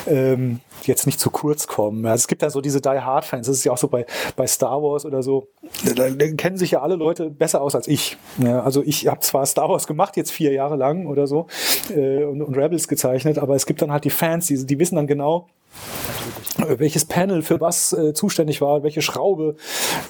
ähm, 0.07 0.61
jetzt 0.87 1.07
nicht 1.07 1.21
zu 1.21 1.31
kurz 1.31 1.67
kommen. 1.67 2.05
Also 2.07 2.23
es 2.23 2.29
gibt 2.29 2.43
ja 2.43 2.51
so 2.51 2.61
diese 2.61 2.81
Die 2.81 2.89
Hard 2.89 3.25
Fans, 3.25 3.47
das 3.47 3.57
ist 3.57 3.65
ja 3.65 3.73
auch 3.73 3.79
so 3.79 3.89
bei, 3.89 4.07
bei 4.37 4.47
Star 4.47 4.83
Wars 4.83 5.05
oder 5.05 5.23
so, 5.23 5.49
da, 5.97 6.11
da 6.11 6.27
kennen 6.33 6.57
sich 6.57 6.73
ja 6.73 6.83
alle 6.83 6.97
Leute 6.97 7.31
besser 7.31 7.61
aus 7.61 7.75
als 7.75 7.89
ich. 7.89 8.17
Ja, 8.39 8.63
also 8.63 8.83
ich 8.85 9.07
habe 9.07 9.21
zwar 9.21 9.47
Star 9.47 9.69
Wars 9.69 9.87
gemacht, 9.87 10.17
jetzt 10.17 10.31
vier 10.31 10.53
Jahre 10.53 10.77
lang 10.77 11.07
oder 11.07 11.27
so, 11.27 11.47
äh, 11.95 12.25
und, 12.25 12.43
und 12.43 12.57
Rebels 12.57 12.89
gezeichnet, 12.89 13.39
aber 13.39 13.55
es 13.55 13.67
gibt 13.67 13.83
dann 13.83 13.93
halt 13.93 14.05
die 14.05 14.11
Fans, 14.11 14.47
die, 14.47 14.65
die 14.65 14.79
wissen 14.79 14.97
dann 14.97 15.07
genau, 15.07 15.49
welches 16.67 17.05
Panel 17.05 17.43
für 17.43 17.61
was 17.61 17.93
äh, 17.93 18.13
zuständig 18.13 18.61
war, 18.61 18.83
welche 18.83 19.03
Schraube 19.03 19.57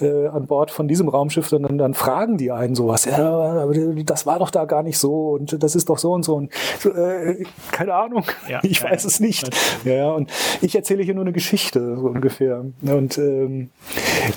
äh, 0.00 0.26
an 0.28 0.46
Bord 0.46 0.70
von 0.70 0.88
diesem 0.88 1.08
Raumschiff, 1.08 1.48
sondern 1.48 1.78
dann 1.78 1.94
fragen 1.94 2.38
die 2.38 2.50
einen 2.50 2.74
sowas. 2.74 3.04
Ja, 3.04 3.28
aber 3.28 3.74
das 3.74 4.26
war 4.26 4.38
doch 4.38 4.50
da 4.50 4.64
gar 4.64 4.82
nicht 4.82 4.98
so 4.98 5.30
und 5.30 5.62
das 5.62 5.76
ist 5.76 5.88
doch 5.88 5.98
so 5.98 6.12
und 6.12 6.24
so. 6.24 6.36
Und 6.36 6.52
äh, 6.84 7.44
keine 7.70 7.94
Ahnung, 7.94 8.24
ja, 8.48 8.60
ich 8.62 8.82
weiß 8.82 9.04
es 9.04 9.20
nicht. 9.20 9.50
Ja, 9.84 10.10
und 10.12 10.30
ich 10.60 10.74
erzähle 10.74 11.02
hier 11.02 11.14
nur 11.14 11.24
eine 11.24 11.32
Geschichte, 11.32 11.96
so 11.96 12.06
ungefähr. 12.06 12.64
Und 12.82 13.18
ähm, 13.18 13.70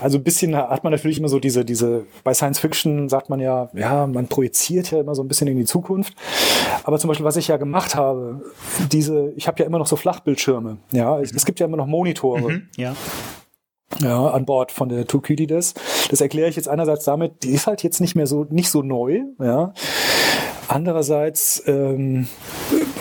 also 0.01 0.17
ein 0.17 0.24
bisschen 0.24 0.55
hat 0.55 0.84
man 0.84 0.91
natürlich 0.91 1.19
immer 1.19 1.30
so 1.30 1.39
diese, 1.39 1.65
diese, 1.65 2.05
bei 2.24 2.34
Science 2.34 2.59
Fiction 2.59 3.09
sagt 3.09 3.30
man 3.30 3.39
ja, 3.39 3.69
ja, 3.74 4.07
man 4.07 4.28
projiziert 4.28 4.91
ja 4.91 4.99
immer 4.99 5.15
so 5.15 5.24
ein 5.24 5.28
bisschen 5.28 5.47
in 5.47 5.57
die 5.57 5.65
Zukunft. 5.65 6.15
Aber 6.84 6.99
zum 6.99 7.07
Beispiel, 7.07 7.26
was 7.26 7.38
ich 7.38 7.47
ja 7.47 7.57
gemacht 7.57 7.95
habe, 7.95 8.41
diese, 8.91 9.34
ich 9.36 9.47
habe 9.47 9.59
ja 9.59 9.65
immer 9.65 9.80
noch 9.80 9.88
so 9.88 9.95
Flachbildschirme. 9.95 10.78
Ja, 10.91 11.19
es, 11.19 11.32
es 11.34 11.45
gibt 11.45 11.59
ja 11.59 11.65
immer 11.65 11.78
noch 11.78 11.88
Monitore. 11.88 12.41
Mhm, 12.41 12.67
ja 12.78 12.95
ja, 13.99 14.28
an 14.30 14.45
Bord 14.45 14.72
von 14.72 14.89
der 14.89 15.05
Tukydides. 15.05 15.74
Das 16.09 16.22
erkläre 16.22 16.49
ich 16.49 16.55
jetzt 16.55 16.69
einerseits 16.69 17.05
damit, 17.05 17.43
die 17.43 17.49
ist 17.49 17.67
halt 17.67 17.84
jetzt 17.84 18.01
nicht 18.01 18.15
mehr 18.15 18.28
so, 18.28 18.45
nicht 18.49 18.69
so 18.69 18.82
neu, 18.82 19.22
ja. 19.39 19.74
Andererseits, 20.67 21.61
ähm, 21.67 22.28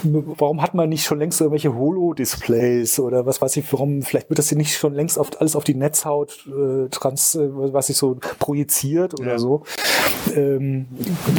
warum 0.02 0.62
hat 0.62 0.74
man 0.74 0.88
nicht 0.88 1.04
schon 1.04 1.18
längst 1.18 1.40
irgendwelche 1.40 1.74
Holo-Displays 1.74 3.00
oder 3.00 3.26
was 3.26 3.40
weiß 3.40 3.56
ich, 3.56 3.72
warum, 3.72 4.02
vielleicht 4.02 4.30
wird 4.30 4.38
das 4.38 4.48
hier 4.48 4.58
nicht 4.58 4.76
schon 4.76 4.94
längst 4.94 5.18
auf, 5.18 5.28
alles 5.40 5.56
auf 5.56 5.64
die 5.64 5.74
Netzhaut 5.74 6.46
äh, 6.48 6.88
trans, 6.88 7.34
äh, 7.34 7.48
was 7.50 7.88
ich 7.88 7.96
so 7.96 8.18
projiziert 8.38 9.18
oder 9.18 9.32
ja. 9.32 9.38
so. 9.38 9.62
Ähm, 10.34 10.86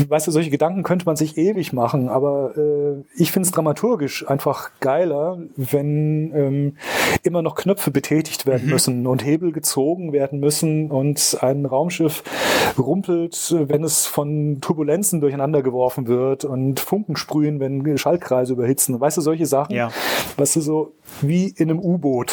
weißt 0.08 0.28
du, 0.28 0.32
solche 0.32 0.50
Gedanken 0.50 0.84
könnte 0.84 1.06
man 1.06 1.16
sich 1.16 1.38
ewig 1.38 1.74
machen, 1.74 2.10
aber 2.10 2.58
äh, 2.58 3.04
ich 3.16 3.32
finde 3.32 3.48
es 3.48 3.52
dramaturgisch 3.52 4.28
einfach 4.28 4.72
geiler, 4.80 5.40
wenn 5.56 6.32
ähm, 6.36 6.78
immer 7.24 7.42
noch 7.42 7.56
Knöpfe 7.56 7.92
betätigt 7.92 8.46
werden 8.46 8.66
mhm. 8.66 8.72
müssen 8.72 9.08
und 9.08 9.26
Hebel 9.26 9.52
gezogen 9.52 10.14
werden 10.14 10.40
müssen 10.40 10.92
und 10.92 11.38
ein 11.42 11.66
Raumschiff 11.66 12.24
rumpelt, 12.78 13.56
wenn 13.58 13.84
es 13.84 14.06
von 14.06 14.60
Turbulenzen 14.62 15.22
durcheinander 15.22 15.62
geworfen 15.62 16.08
wird 16.08 16.22
wird 16.22 16.46
und 16.46 16.80
Funken 16.80 17.16
sprühen, 17.16 17.60
wenn 17.60 17.98
Schaltkreise 17.98 18.51
überhitzen. 18.54 19.00
Weißt 19.00 19.18
du, 19.18 19.22
solche 19.22 19.46
Sachen? 19.46 19.76
Ja. 19.76 19.92
Weißt 20.38 20.56
du, 20.56 20.62
so 20.62 20.94
wie 21.22 21.48
in 21.48 21.70
einem 21.70 21.80
U-Boot. 21.80 22.32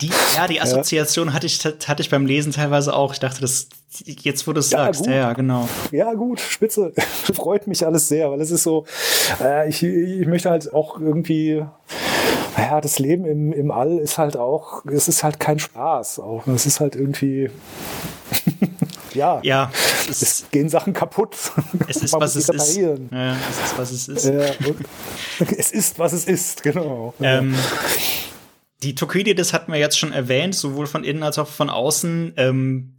Die, 0.00 0.10
ja, 0.36 0.46
die 0.46 0.60
Assoziation 0.60 1.28
ja. 1.28 1.34
hatte 1.34 1.46
ich, 1.46 1.64
hatte 1.64 2.02
ich 2.02 2.10
beim 2.10 2.26
Lesen 2.26 2.52
teilweise 2.52 2.94
auch. 2.94 3.12
Ich 3.12 3.20
dachte, 3.20 3.40
das, 3.40 3.68
jetzt 4.06 4.46
wo 4.46 4.52
du 4.52 4.60
es 4.60 4.70
ja, 4.70 4.84
sagst, 4.84 5.02
gut. 5.02 5.10
ja, 5.10 5.32
genau. 5.32 5.68
Ja, 5.90 6.12
gut, 6.14 6.40
spitze. 6.40 6.92
Freut 7.34 7.66
mich 7.66 7.84
alles 7.84 8.08
sehr, 8.08 8.30
weil 8.30 8.40
es 8.40 8.50
ist 8.50 8.62
so, 8.62 8.84
äh, 9.42 9.68
ich, 9.68 9.82
ich 9.82 10.26
möchte 10.26 10.50
halt 10.50 10.72
auch 10.72 11.00
irgendwie, 11.00 11.64
naja, 12.56 12.80
das 12.80 12.98
Leben 12.98 13.24
im, 13.24 13.52
im 13.52 13.70
All 13.70 13.98
ist 13.98 14.18
halt 14.18 14.36
auch, 14.36 14.84
es 14.86 15.08
ist 15.08 15.24
halt 15.24 15.40
kein 15.40 15.58
Spaß 15.58 16.20
auch. 16.20 16.46
Es 16.46 16.66
ist 16.66 16.80
halt 16.80 16.96
irgendwie 16.96 17.50
ja, 19.14 19.40
ja 19.42 19.70
es, 20.08 20.22
es 20.22 20.50
gehen 20.50 20.68
Sachen 20.68 20.92
kaputt. 20.92 21.36
Es 21.88 21.98
ist, 21.98 22.12
was 22.20 22.36
es 22.36 22.48
ist. 22.48 22.76
Ja, 22.76 23.36
es 23.50 23.64
ist, 23.64 23.78
was 23.78 23.90
es 23.90 24.08
ist. 24.08 24.24
Ja, 24.26 24.76
es 25.56 25.70
ist, 25.70 25.98
was 25.98 26.12
es 26.12 26.24
ist, 26.24 26.62
genau. 26.62 27.14
Ähm, 27.20 27.54
die 28.82 28.94
das 28.94 29.52
hatten 29.52 29.72
wir 29.72 29.78
jetzt 29.78 29.98
schon 29.98 30.12
erwähnt, 30.12 30.54
sowohl 30.54 30.86
von 30.86 31.04
innen 31.04 31.22
als 31.22 31.38
auch 31.38 31.48
von 31.48 31.70
außen. 31.70 32.34
Ähm, 32.36 32.94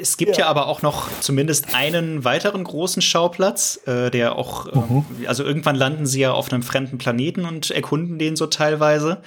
es 0.00 0.16
gibt 0.16 0.32
ja. 0.32 0.44
ja. 0.44 0.46
aber 0.48 0.66
auch 0.66 0.82
noch 0.82 1.08
zumindest 1.20 1.76
einen 1.76 2.24
weiteren 2.24 2.64
großen 2.64 3.02
Schauplatz, 3.02 3.80
äh, 3.86 4.10
der 4.10 4.34
auch, 4.34 4.66
äh, 4.66 4.76
mhm. 4.76 5.04
also 5.26 5.44
irgendwann 5.44 5.76
landen 5.76 6.06
sie 6.06 6.20
ja 6.20 6.32
auf 6.32 6.52
einem 6.52 6.64
fremden 6.64 6.98
Planeten 6.98 7.44
und 7.44 7.70
erkunden 7.70 8.18
den 8.18 8.34
so 8.34 8.46
teilweise. 8.46 9.22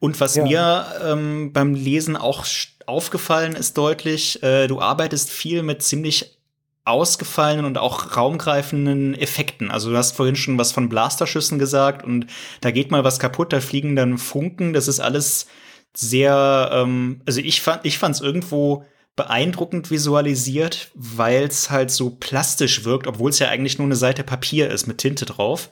Und 0.00 0.20
was 0.20 0.34
ja. 0.34 0.44
mir 0.44 0.86
ähm, 1.04 1.52
beim 1.52 1.74
Lesen 1.74 2.16
auch 2.16 2.44
aufgefallen 2.86 3.54
ist 3.56 3.76
deutlich, 3.78 4.42
äh, 4.42 4.66
du 4.66 4.80
arbeitest 4.80 5.30
viel 5.30 5.62
mit 5.62 5.82
ziemlich 5.82 6.38
ausgefallenen 6.84 7.64
und 7.64 7.78
auch 7.78 8.16
raumgreifenden 8.16 9.14
Effekten. 9.14 9.70
Also 9.70 9.90
du 9.90 9.96
hast 9.96 10.16
vorhin 10.16 10.36
schon 10.36 10.58
was 10.58 10.72
von 10.72 10.88
Blasterschüssen 10.88 11.58
gesagt 11.58 12.04
und 12.04 12.26
da 12.60 12.70
geht 12.70 12.90
mal 12.90 13.04
was 13.04 13.18
kaputt, 13.18 13.52
da 13.52 13.60
fliegen 13.60 13.96
dann 13.96 14.18
Funken. 14.18 14.74
Das 14.74 14.86
ist 14.86 15.00
alles 15.00 15.46
sehr, 15.94 16.70
ähm, 16.72 17.22
also 17.24 17.40
ich 17.40 17.62
fand, 17.62 17.86
ich 17.86 18.02
es 18.02 18.20
irgendwo 18.20 18.84
beeindruckend 19.16 19.90
visualisiert, 19.90 20.90
weil 20.94 21.44
es 21.44 21.70
halt 21.70 21.90
so 21.90 22.10
plastisch 22.10 22.84
wirkt, 22.84 23.06
obwohl 23.06 23.30
es 23.30 23.38
ja 23.38 23.48
eigentlich 23.48 23.78
nur 23.78 23.86
eine 23.86 23.96
Seite 23.96 24.24
Papier 24.24 24.70
ist 24.70 24.86
mit 24.86 24.98
Tinte 24.98 25.24
drauf. 25.24 25.70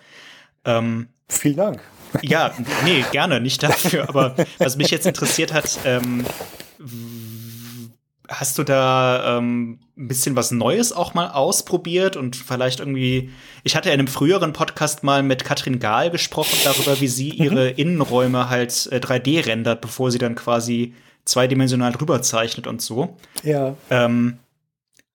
Ähm, 0.65 1.09
Vielen 1.29 1.57
Dank. 1.57 1.81
Ja, 2.21 2.53
nee, 2.85 3.05
gerne, 3.13 3.41
nicht 3.41 3.63
dafür. 3.63 4.09
Aber 4.09 4.35
was 4.59 4.77
mich 4.77 4.91
jetzt 4.91 5.07
interessiert 5.07 5.53
hat, 5.53 5.79
ähm, 5.85 6.25
hast 8.29 8.59
du 8.59 8.65
da 8.65 9.39
ähm, 9.39 9.79
ein 9.97 10.09
bisschen 10.09 10.37
was 10.37 10.51
Neues 10.51 10.93
auch 10.93 11.15
mal 11.15 11.31
ausprobiert 11.31 12.17
und 12.17 12.37
vielleicht 12.37 12.81
irgendwie, 12.81 13.31
ich 13.63 13.77
hatte 13.77 13.89
ja 13.89 13.95
in 13.95 14.01
einem 14.01 14.09
früheren 14.09 14.53
Podcast 14.53 15.05
mal 15.05 15.23
mit 15.23 15.45
Katrin 15.45 15.79
Gahl 15.79 16.11
gesprochen 16.11 16.57
darüber, 16.65 17.01
wie 17.01 17.09
sie 17.09 17.33
mhm. 17.33 17.45
ihre 17.45 17.69
Innenräume 17.71 18.49
halt 18.49 18.89
äh, 18.91 18.97
3D 18.97 19.47
rendert, 19.47 19.81
bevor 19.81 20.11
sie 20.11 20.19
dann 20.19 20.35
quasi 20.35 20.95
zweidimensional 21.25 21.93
drüber 21.93 22.23
zeichnet 22.23 22.67
und 22.67 22.83
so. 22.83 23.17
Ja. 23.43 23.77
Ähm, 23.91 24.39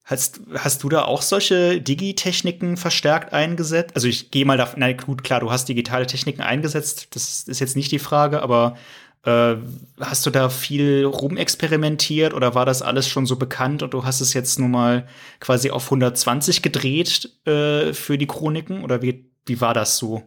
Hast, 0.08 0.40
hast 0.54 0.84
du 0.84 0.90
da 0.90 1.04
auch 1.04 1.22
solche 1.22 1.82
Digitechniken 1.82 2.78
verstärkt 2.78 3.34
eingesetzt? 3.34 3.92
Also 3.94 4.08
ich 4.08 4.32
gehe 4.32 4.46
mal 4.46 4.56
davon, 4.56 4.80
na 4.80 4.94
gut, 4.94 5.22
klar, 5.22 5.42
du 5.42 5.52
hast 5.52 5.68
digitale 5.68 6.08
Techniken 6.08 6.42
eingesetzt, 6.42 7.10
das 7.12 7.44
ist 7.44 7.60
jetzt 7.60 7.76
nicht 7.76 7.92
die 7.92 8.00
Frage, 8.00 8.42
aber 8.42 8.78
äh, 9.26 9.56
hast 10.00 10.26
du 10.26 10.30
da 10.30 10.48
viel 10.48 11.04
rumexperimentiert 11.04 12.34
oder 12.34 12.56
war 12.56 12.66
das 12.66 12.82
alles 12.82 13.10
schon 13.10 13.26
so 13.26 13.36
bekannt 13.36 13.84
und 13.84 13.94
du 13.94 14.06
hast 14.06 14.22
es 14.22 14.34
jetzt 14.34 14.60
nur 14.60 14.70
mal 14.70 15.06
quasi 15.42 15.72
auf 15.72 15.84
120 15.84 16.62
gedreht 16.62 17.30
äh, 17.46 17.92
für 17.92 18.18
die 18.18 18.28
Chroniken 18.28 18.86
oder 18.86 19.02
wie, 19.02 19.30
wie 19.46 19.60
war 19.60 19.74
das 19.74 19.98
so? 19.98 20.24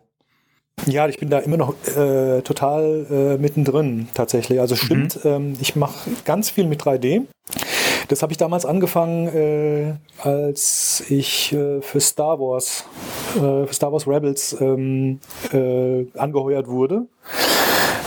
Ja, 0.84 1.08
ich 1.08 1.18
bin 1.18 1.30
da 1.30 1.38
immer 1.38 1.56
noch 1.56 1.74
äh, 1.96 2.42
total 2.42 3.06
äh, 3.10 3.38
mittendrin 3.38 4.08
tatsächlich. 4.12 4.60
Also 4.60 4.76
stimmt, 4.76 5.24
mhm. 5.24 5.30
ähm, 5.30 5.56
ich 5.58 5.74
mache 5.74 6.10
ganz 6.26 6.50
viel 6.50 6.66
mit 6.66 6.82
3D. 6.82 7.22
Das 8.10 8.22
habe 8.22 8.32
ich 8.32 8.38
damals 8.38 8.66
angefangen, 8.66 9.28
äh, 9.28 9.94
als 10.18 11.04
ich 11.08 11.52
äh, 11.52 11.80
für 11.80 12.00
Star 12.00 12.40
Wars, 12.40 12.84
äh, 13.36 13.66
für 13.66 13.72
Star 13.72 13.92
Wars 13.92 14.08
Rebels 14.08 14.56
ähm, 14.60 15.20
äh, 15.52 16.06
angeheuert 16.18 16.66
wurde. 16.66 17.06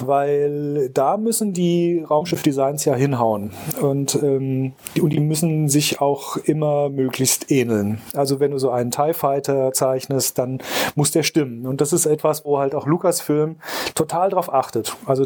Weil 0.06 0.90
da 0.90 1.18
müssen 1.18 1.54
die 1.54 2.04
Raumschiffdesigns 2.08 2.86
ja 2.86 2.96
hinhauen 2.96 3.52
und, 3.82 4.16
ähm, 4.22 4.74
und 5.02 5.10
die 5.12 5.20
müssen 5.20 5.70
sich 5.70 6.02
auch 6.02 6.38
immer 6.38 6.90
möglichst 6.90 7.52
ähneln. 7.52 8.02
Also 8.14 8.40
wenn 8.40 8.52
du 8.52 8.58
so 8.58 8.70
einen 8.70 8.92
TIE 8.92 9.14
Fighter 9.14 9.72
zeichnest, 9.74 10.38
dann 10.38 10.60
muss 10.96 11.12
der 11.12 11.24
stimmen 11.24 11.66
und 11.66 11.82
das 11.82 11.94
ist 11.94 12.06
etwas, 12.06 12.46
wo 12.46 12.60
halt 12.60 12.76
auch 12.76 12.88
Lucasfilm 12.88 13.58
total 13.96 14.30
drauf 14.30 14.54
achtet. 14.54 14.96
Also 15.06 15.26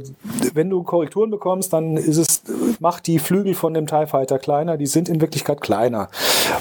wenn 0.54 0.70
du 0.70 0.84
Korrekturen 0.84 1.32
bekommst, 1.32 1.74
dann 1.74 1.98
ist 1.98 2.18
es, 2.18 2.44
macht 2.80 3.08
die 3.08 3.20
Flügel 3.20 3.54
von 3.54 3.74
dem 3.74 3.88
TIE 3.88 4.08
Fighter 4.08 4.40
kleiner, 4.40 4.78
die 4.78 4.88
sind 4.88 5.10
in 5.10 5.22
Wirklichkeit 5.22 5.62
kleiner. 5.62 6.10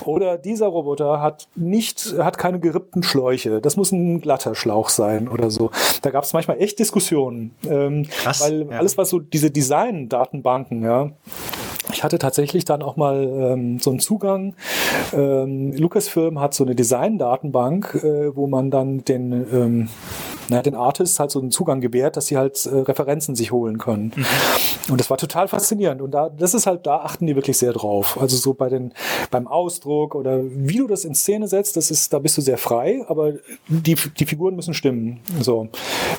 Oder 0.05 0.39
dieser 0.39 0.67
Roboter 0.67 1.21
hat 1.21 1.49
nicht, 1.55 2.15
hat 2.19 2.39
keine 2.39 2.61
gerippten 2.61 3.03
Schläuche. 3.03 3.61
Das 3.61 3.77
muss 3.77 3.93
ein 3.93 4.21
glatter 4.21 4.55
Schlauch 4.55 4.89
sein 4.89 5.29
oder 5.29 5.51
so. 5.51 5.71
Da 6.03 6.11
gab 6.11 6.25
es 6.25 6.33
manchmal 6.33 6.61
echt 6.61 6.79
Diskussionen. 6.79 7.55
Ähm, 7.69 7.96
Krass, 8.05 8.43
weil 8.43 8.67
ja. 8.71 8.79
alles, 8.79 8.99
was 8.99 9.11
so 9.11 9.19
diese 9.19 9.51
Design-Datenbanken, 9.51 10.83
ja, 10.83 11.11
ich 11.93 12.03
hatte 12.03 12.19
tatsächlich 12.19 12.65
dann 12.65 12.83
auch 12.83 12.97
mal 12.97 13.23
ähm, 13.25 13.79
so 13.79 13.91
einen 13.91 14.01
Zugang. 14.01 14.55
Ähm, 15.13 15.73
Lucasfilm 15.73 16.41
hat 16.41 16.55
so 16.55 16.65
eine 16.65 16.75
Design-Datenbank, 16.75 18.01
äh, 18.03 18.37
wo 18.37 18.47
man 18.47 18.71
dann 18.71 19.05
den 19.05 19.33
ähm, 19.33 19.89
na, 20.49 20.63
den 20.63 20.75
Artists 20.75 21.19
halt 21.19 21.31
so 21.31 21.41
einen 21.41 21.51
Zugang 21.51 21.81
gewährt, 21.81 22.17
dass 22.17 22.27
sie 22.27 22.37
halt 22.37 22.65
äh, 22.67 22.77
Referenzen 22.77 23.35
sich 23.35 23.51
holen 23.51 23.79
können. 23.79 24.13
Mhm. 24.15 24.27
Und 24.91 25.01
das 25.01 25.11
war 25.11 25.17
total 25.17 25.49
faszinierend. 25.49 26.01
Und 26.01 26.13
da, 26.13 26.29
das 26.29 26.55
ist 26.55 26.67
halt, 26.67 26.87
da 26.87 26.99
achten 26.99 27.27
die 27.27 27.35
wirklich 27.35 27.59
sehr 27.59 27.73
drauf. 27.73 28.19
Also 28.21 28.37
so 28.37 28.55
bei 28.55 28.69
den, 28.69 28.93
beim 29.31 29.47
Ausdruck 29.47 30.15
oder 30.15 30.41
wie 30.45 30.77
du 30.79 30.87
das 30.87 31.05
in 31.05 31.15
Szene 31.15 31.49
setzt, 31.49 31.77
das 31.77 31.91
ist, 31.91 32.13
da 32.13 32.19
bist 32.19 32.37
du 32.37 32.43
sehr 32.43 32.59
frei, 32.59 33.05
aber 33.09 33.35
die, 33.69 33.97
die 34.19 34.27
Figuren 34.27 34.55
müssen 34.55 34.75
stimmen. 34.75 35.21
So. 35.41 35.69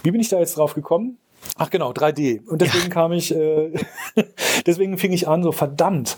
Wie 0.03 0.11
bin 0.11 0.21
ich 0.21 0.29
da 0.29 0.39
jetzt 0.39 0.57
drauf 0.57 0.73
gekommen? 0.73 1.17
Ach 1.55 1.69
genau, 1.69 1.91
3D. 1.91 2.45
Und 2.47 2.61
deswegen 2.61 2.85
ja. 2.85 2.89
kam 2.89 3.11
ich, 3.11 3.33
äh, 3.33 3.71
deswegen 4.65 4.97
fing 4.97 5.13
ich 5.13 5.27
an, 5.27 5.43
so 5.43 5.51
verdammt. 5.51 6.17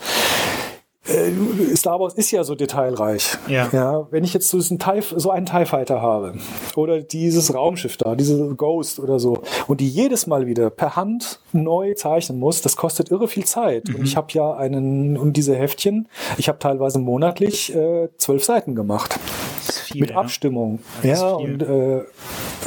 Äh, 1.07 1.75
Star 1.75 1.99
Wars 1.99 2.13
ist 2.13 2.31
ja 2.31 2.43
so 2.43 2.55
detailreich. 2.55 3.37
Ja. 3.47 3.69
ja 3.71 4.07
wenn 4.11 4.23
ich 4.23 4.33
jetzt 4.33 4.49
so 4.49 4.57
einen, 4.57 4.79
TIE, 4.79 5.01
so 5.15 5.31
einen 5.31 5.45
TIE 5.45 5.65
Fighter 5.65 6.01
habe 6.01 6.35
oder 6.75 7.01
dieses 7.01 7.53
Raumschiff 7.53 7.97
da, 7.97 8.15
diese 8.15 8.55
Ghost 8.55 8.99
oder 8.99 9.19
so 9.19 9.43
und 9.67 9.79
die 9.79 9.87
jedes 9.87 10.27
Mal 10.27 10.45
wieder 10.45 10.69
per 10.69 10.95
Hand 10.95 11.39
neu 11.53 11.93
zeichnen 11.93 12.37
muss, 12.37 12.61
das 12.61 12.75
kostet 12.75 13.11
irre 13.11 13.27
viel 13.27 13.45
Zeit. 13.45 13.87
Mhm. 13.87 13.95
Und 13.95 14.03
ich 14.03 14.17
habe 14.17 14.27
ja 14.31 14.53
einen, 14.53 15.17
und 15.17 15.33
diese 15.37 15.55
Heftchen, 15.55 16.07
ich 16.37 16.47
habe 16.49 16.59
teilweise 16.59 16.99
monatlich 16.99 17.73
äh, 17.73 18.09
zwölf 18.17 18.43
Seiten 18.43 18.75
gemacht. 18.75 19.17
Viel, 19.61 20.01
mit. 20.01 20.15
Abstimmung. 20.15 20.79
Ja, 21.03 21.31
und 21.31 21.61
äh, 21.63 22.03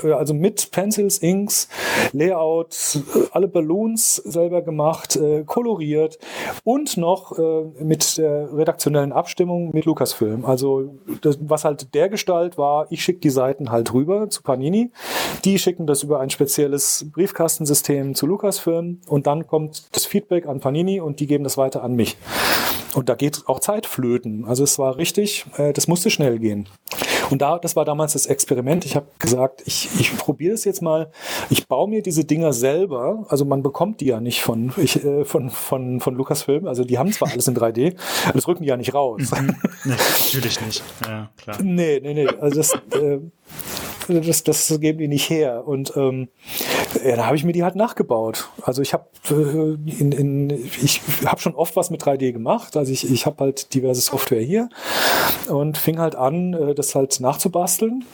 äh, 0.03 0.12
also 0.12 0.35
mit 0.35 0.70
Pencils, 0.70 1.18
Inks, 1.18 1.68
Layout, 2.12 2.99
äh, 3.14 3.18
alle 3.33 3.49
Balloons 3.49 4.16
selber 4.16 4.62
gemacht, 4.62 5.16
äh, 5.16 5.45
koloriert 5.45 6.18
und 6.64 6.97
noch 6.97 7.39
äh, 7.39 7.62
mit 7.83 8.18
der 8.22 8.56
redaktionellen 8.56 9.12
Abstimmung 9.12 9.70
mit 9.72 9.84
Lucasfilm. 9.84 10.44
Also 10.44 10.94
das, 11.20 11.38
was 11.40 11.64
halt 11.64 11.94
der 11.94 12.08
Gestalt 12.08 12.56
war, 12.56 12.86
ich 12.90 13.02
schicke 13.02 13.20
die 13.20 13.30
Seiten 13.30 13.70
halt 13.70 13.92
rüber 13.92 14.30
zu 14.30 14.42
Panini, 14.42 14.90
die 15.44 15.58
schicken 15.58 15.86
das 15.86 16.02
über 16.02 16.20
ein 16.20 16.30
spezielles 16.30 17.06
Briefkastensystem 17.12 18.14
zu 18.14 18.26
Lucasfilm 18.26 19.00
und 19.06 19.26
dann 19.26 19.46
kommt 19.46 19.94
das 19.94 20.06
Feedback 20.06 20.46
an 20.46 20.60
Panini 20.60 21.00
und 21.00 21.20
die 21.20 21.26
geben 21.26 21.44
das 21.44 21.58
weiter 21.58 21.82
an 21.82 21.94
mich. 21.94 22.16
Und 22.94 23.08
da 23.08 23.14
geht 23.14 23.42
auch 23.46 23.60
Zeit 23.60 23.86
flöten. 23.86 24.44
Also 24.44 24.64
es 24.64 24.78
war 24.78 24.96
richtig, 24.96 25.46
äh, 25.56 25.72
das 25.72 25.88
musste 25.88 26.10
schnell 26.10 26.38
gehen. 26.38 26.68
Und 27.33 27.41
da, 27.41 27.59
das 27.59 27.76
war 27.76 27.87
damals 27.87 28.12
das 28.12 28.26
Experiment. 28.26 28.85
Ich 28.85 28.95
habe 28.95 29.07
gesagt, 29.18 29.62
ich, 29.64 29.89
ich 29.99 30.14
probiere 30.18 30.53
es 30.53 30.64
jetzt 30.64 30.83
mal. 30.83 31.11
Ich 31.49 31.66
baue 31.66 31.89
mir 31.89 32.03
diese 32.03 32.26
Dinger 32.26 32.53
selber. 32.53 33.24
Also 33.28 33.47
man 33.47 33.62
bekommt 33.62 34.03
die 34.03 34.05
ja 34.05 34.20
nicht 34.20 34.43
von, 34.43 34.70
ich, 34.76 35.03
äh, 35.03 35.24
von, 35.24 35.49
von, 35.49 36.01
von 36.01 36.14
Lucasfilm. 36.14 36.66
Also 36.66 36.85
die 36.85 36.99
haben 36.99 37.11
zwar 37.11 37.30
alles 37.33 37.49
in 37.49 37.57
3D, 37.57 37.97
aber 38.24 38.35
das 38.35 38.47
rücken 38.47 38.64
die 38.64 38.68
ja 38.68 38.76
nicht 38.76 38.93
raus. 38.93 39.30
Mhm. 39.30 39.57
Nee, 39.85 39.95
natürlich 39.95 40.61
nicht. 40.61 40.85
Ja, 41.05 41.30
klar. 41.37 41.57
Nee, 41.62 42.01
nee, 42.01 42.14
nee. 42.14 42.28
Also 42.41 42.59
das, 42.59 42.72
äh, 43.01 43.18
das, 44.09 44.45
das 44.45 44.80
geben 44.80 44.99
die 44.99 45.09
nicht 45.09 45.28
her. 45.30 45.66
Und 45.66 45.97
ähm, 45.97 46.28
ja, 47.05 47.16
da 47.16 47.26
habe 47.26 47.36
ich 47.36 47.45
mir 47.45 47.53
die 47.53 47.62
halt 47.62 47.76
nachgebaut. 47.76 48.49
Also 48.62 48.82
ich 48.82 48.93
habe 48.93 49.07
äh, 49.30 49.90
in, 49.90 50.12
in, 50.12 50.51
ich 50.51 51.01
habe 51.24 51.40
schon 51.40 51.55
oft 51.55 51.76
was 51.76 51.90
mit 51.90 52.03
3D 52.03 52.32
gemacht. 52.32 52.76
Also 52.76 52.93
ich, 52.93 53.11
ich 53.11 53.26
habe 53.26 53.45
halt 53.45 53.74
diverse 53.74 54.01
Software 54.01 54.43
hier 54.43 54.68
und 55.49 55.78
fing 55.78 55.99
halt 55.99 56.14
an, 56.14 56.55
äh, 56.55 56.74
das 56.74 56.95
halt 56.95 57.20
nachzubasteln 57.20 58.05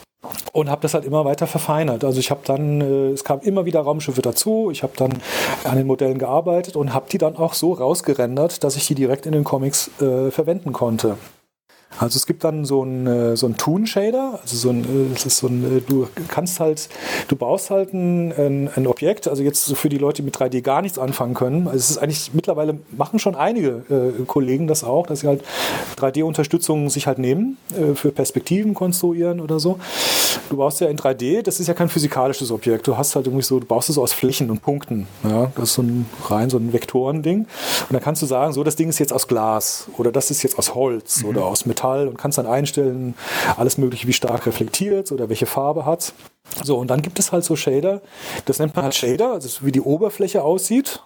und 0.53 0.71
habe 0.71 0.83
das 0.83 0.95
halt 0.95 1.05
immer 1.05 1.25
weiter 1.25 1.47
verfeinert. 1.47 2.05
Also 2.05 2.21
ich 2.21 2.31
habe 2.31 2.41
dann, 2.45 2.81
äh, 2.81 3.11
es 3.11 3.25
kam 3.25 3.41
immer 3.41 3.65
wieder 3.65 3.81
Raumschiffe 3.81 4.23
dazu, 4.23 4.71
ich 4.71 4.83
habe 4.83 4.93
dann 4.97 5.15
an 5.65 5.77
den 5.77 5.87
Modellen 5.87 6.19
gearbeitet 6.19 6.77
und 6.77 6.93
habe 6.93 7.07
die 7.11 7.19
dann 7.19 7.37
auch 7.37 7.55
so 7.55 7.73
rausgerendert, 7.73 8.65
dass 8.65 8.77
ich 8.77 8.87
die 8.87 8.95
direkt 8.95 9.27
in 9.27 9.33
den 9.33 9.45
Comics 9.45 9.91
äh, 10.01 10.31
verwenden 10.31 10.73
konnte. 10.73 11.17
Also 11.99 12.17
es 12.17 12.27
gibt 12.27 12.45
dann 12.45 12.65
so 12.65 12.85
ein, 12.85 13.07
äh, 13.07 13.37
so 13.37 13.47
ein 13.47 13.57
Toon-Shader, 13.57 14.39
also 14.41 14.57
so 14.57 14.71
ein, 14.71 14.85
äh, 14.85 15.13
das 15.15 15.27
ist 15.27 15.39
so 15.39 15.49
ein, 15.49 15.79
äh, 15.79 15.81
du 15.81 16.07
kannst 16.29 16.61
halt, 16.61 16.89
du 17.27 17.35
baust 17.35 17.71
halt 17.71 17.93
ein, 17.93 18.69
ein, 18.77 18.87
Objekt, 18.87 19.27
also 19.27 19.43
jetzt 19.43 19.65
so 19.65 19.75
für 19.75 19.89
die 19.89 19.99
Leute, 19.99 20.23
die 20.23 20.27
mit 20.27 20.37
3D 20.37 20.63
gar 20.63 20.81
nichts 20.81 20.99
anfangen 20.99 21.35
können. 21.35 21.67
Also 21.67 21.79
es 21.79 21.91
ist 21.91 21.99
eigentlich, 21.99 22.33
mittlerweile 22.35 22.79
machen 22.97 23.19
schon 23.19 23.35
einige 23.35 23.83
äh, 23.91 24.25
Kollegen 24.27 24.69
das 24.69 24.85
auch, 24.85 25.07
dass 25.07 25.21
sie 25.21 25.27
halt 25.27 25.43
3D-Unterstützung 25.99 26.89
sich 26.89 27.07
halt 27.07 27.19
nehmen, 27.19 27.57
äh, 27.73 27.95
für 27.95 28.13
Perspektiven 28.13 28.75
konstruieren 28.75 29.41
oder 29.41 29.59
so. 29.59 29.79
Du 30.51 30.57
baust 30.57 30.81
ja 30.81 30.89
in 30.89 30.99
3D, 30.99 31.43
das 31.43 31.59
ist 31.59 31.67
ja 31.67 31.75
kein 31.75 31.89
physikalisches 31.89 32.53
Objekt. 32.53 32.87
Du 32.87 32.97
hast 32.97 33.17
halt 33.17 33.27
irgendwie 33.27 33.45
so, 33.45 33.59
du 33.59 33.67
baust 33.67 33.91
es 33.91 33.99
aus 33.99 34.13
Flächen 34.13 34.51
und 34.51 34.63
Punkten. 34.63 35.09
Ja, 35.25 35.51
das 35.57 35.71
ist 35.71 35.75
so 35.75 35.83
ein 35.83 36.07
rein 36.27 36.49
so 36.49 36.59
ein 36.59 36.73
Vektorending. 36.73 37.41
Und 37.41 37.49
dann 37.91 38.01
kannst 38.01 38.23
du 38.23 38.27
sagen, 38.27 38.53
so 38.53 38.63
das 38.63 38.77
Ding 38.77 38.89
ist 38.89 38.99
jetzt 39.01 39.13
aus 39.13 39.27
Glas 39.27 39.89
oder 39.97 40.13
das 40.13 40.31
ist 40.31 40.43
jetzt 40.43 40.59
aus 40.59 40.75
Holz 40.75 41.23
mhm. 41.23 41.31
oder 41.31 41.45
aus 41.45 41.67
Metall 41.67 41.78
Metall 41.79 42.09
und 42.09 42.19
kannst 42.19 42.39
dann 42.39 42.47
einstellen, 42.47 43.15
alles 43.57 43.79
mögliche, 43.79 44.07
wie 44.09 44.13
stark 44.13 44.47
reflektiert 44.47 45.13
oder 45.13 45.29
welche 45.29 45.47
Farbe 45.47 45.87
hat. 45.87 46.13
So, 46.63 46.79
und 46.79 46.89
dann 46.89 47.03
gibt 47.03 47.19
es 47.19 47.31
halt 47.31 47.45
so 47.45 47.57
Shader, 47.57 48.01
das 48.47 48.59
nennt 48.59 48.75
man 48.75 48.85
halt 48.85 48.95
Shader, 48.95 49.33
also 49.33 49.65
wie 49.65 49.73
die 49.73 49.81
Oberfläche 49.81 50.43
aussieht. 50.43 51.03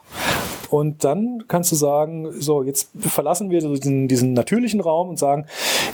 Und 0.70 1.05
dann 1.05 1.45
kannst 1.49 1.70
du 1.73 1.77
sagen, 1.77 2.33
so, 2.41 2.62
jetzt 2.62 2.91
verlassen 2.99 3.51
wir 3.51 3.61
diesen, 3.61 4.09
diesen 4.09 4.33
natürlichen 4.33 4.81
Raum 4.81 5.11
und 5.11 5.18
sagen, 5.18 5.47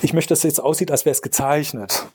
ich 0.03 0.13
möchte, 0.13 0.31
dass 0.31 0.41
es 0.41 0.45
jetzt 0.45 0.61
aussieht, 0.61 0.93
als 0.93 1.05
wäre 1.05 1.13
es 1.13 1.23
gezeichnet. 1.23 2.07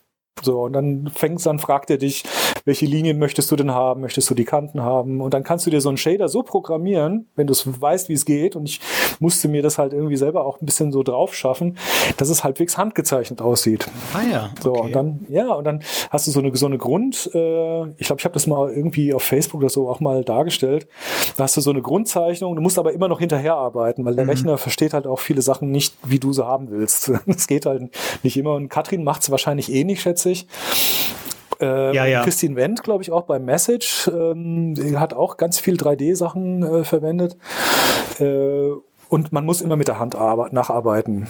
So, 0.41 0.63
und 0.63 0.73
dann 0.73 1.11
fängst 1.13 1.45
dann 1.45 1.59
fragt 1.59 1.89
er 1.89 1.97
dich, 1.97 2.23
welche 2.65 2.85
Linien 2.85 3.19
möchtest 3.19 3.51
du 3.51 3.55
denn 3.55 3.71
haben? 3.71 4.01
Möchtest 4.01 4.29
du 4.29 4.35
die 4.35 4.45
Kanten 4.45 4.81
haben? 4.81 5.19
Und 5.19 5.33
dann 5.33 5.43
kannst 5.43 5.65
du 5.65 5.69
dir 5.69 5.81
so 5.81 5.89
einen 5.89 5.97
Shader 5.97 6.29
so 6.29 6.43
programmieren, 6.43 7.27
wenn 7.35 7.47
du 7.47 7.51
es 7.51 7.81
weißt, 7.81 8.07
wie 8.07 8.13
es 8.13 8.25
geht. 8.25 8.55
Und 8.55 8.69
ich 8.69 8.79
musste 9.19 9.49
mir 9.49 9.61
das 9.61 9.77
halt 9.77 9.91
irgendwie 9.91 10.15
selber 10.15 10.45
auch 10.45 10.61
ein 10.61 10.65
bisschen 10.65 10.91
so 10.91 11.03
drauf 11.03 11.35
schaffen, 11.35 11.77
dass 12.17 12.29
es 12.29 12.43
halbwegs 12.43 12.77
handgezeichnet 12.77 13.41
aussieht. 13.41 13.87
Ah 14.13 14.21
ja. 14.31 14.45
Okay. 14.51 14.61
So, 14.63 14.73
und 14.73 14.95
dann, 14.95 15.25
ja, 15.29 15.53
und 15.53 15.65
dann 15.65 15.83
hast 16.09 16.27
du 16.27 16.31
so 16.31 16.39
eine, 16.39 16.55
so 16.55 16.65
eine 16.65 16.77
Grund, 16.77 17.29
äh, 17.33 17.83
ich 17.97 18.07
glaube, 18.07 18.19
ich 18.19 18.25
habe 18.25 18.33
das 18.33 18.47
mal 18.47 18.71
irgendwie 18.71 19.13
auf 19.13 19.23
Facebook 19.23 19.59
oder 19.59 19.69
so 19.69 19.89
auch 19.89 19.99
mal 19.99 20.23
dargestellt. 20.23 20.87
Da 21.35 21.43
hast 21.43 21.57
du 21.57 21.61
so 21.61 21.71
eine 21.71 21.81
Grundzeichnung, 21.81 22.55
du 22.55 22.61
musst 22.61 22.79
aber 22.79 22.93
immer 22.93 23.09
noch 23.09 23.19
hinterher 23.19 23.55
arbeiten, 23.55 24.05
weil 24.05 24.15
der 24.15 24.23
mhm. 24.23 24.29
Rechner 24.29 24.57
versteht 24.57 24.93
halt 24.93 25.05
auch 25.05 25.19
viele 25.19 25.41
Sachen 25.41 25.69
nicht, 25.69 25.95
wie 26.03 26.19
du 26.19 26.31
sie 26.31 26.45
haben 26.45 26.69
willst. 26.71 27.11
Es 27.33 27.47
geht 27.47 27.65
halt 27.65 27.89
nicht 28.21 28.37
immer. 28.37 28.53
Und 28.53 28.69
Katrin 28.69 29.03
macht 29.03 29.23
es 29.23 29.31
wahrscheinlich 29.31 29.71
eh 29.73 29.83
nicht, 29.83 30.01
schätze 30.01 30.29
ich. 30.29 30.47
Ähm, 31.59 31.93
ja, 31.93 32.05
ja. 32.05 32.23
Christine 32.23 32.55
Wendt, 32.55 32.83
glaube 32.83 33.03
ich, 33.03 33.11
auch 33.11 33.23
beim 33.23 33.45
Message, 33.45 34.09
ähm, 34.13 34.75
hat 34.99 35.13
auch 35.13 35.37
ganz 35.37 35.59
viel 35.59 35.75
3D-Sachen 35.75 36.63
äh, 36.63 36.83
verwendet. 36.83 37.37
Äh, 38.19 38.71
und 39.09 39.31
man 39.31 39.45
muss 39.45 39.61
immer 39.61 39.75
mit 39.75 39.87
der 39.87 39.99
Hand 39.99 40.15
nacharbeiten. 40.15 41.27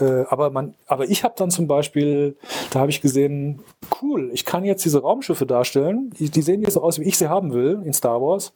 Äh, 0.00 0.24
aber, 0.28 0.50
man, 0.50 0.74
aber 0.86 1.08
ich 1.08 1.22
habe 1.22 1.34
dann 1.36 1.50
zum 1.50 1.68
Beispiel, 1.68 2.36
da 2.70 2.80
habe 2.80 2.90
ich 2.90 3.00
gesehen, 3.00 3.62
cool, 4.02 4.30
ich 4.32 4.44
kann 4.44 4.64
jetzt 4.64 4.84
diese 4.84 5.00
Raumschiffe 5.00 5.46
darstellen. 5.46 6.10
Die, 6.18 6.30
die, 6.30 6.42
sehen 6.42 6.62
jetzt 6.62 6.74
so 6.74 6.82
aus, 6.82 6.98
wie 6.98 7.04
ich 7.04 7.16
sie 7.16 7.28
haben 7.28 7.52
will 7.52 7.82
in 7.84 7.92
Star 7.92 8.20
Wars. 8.20 8.52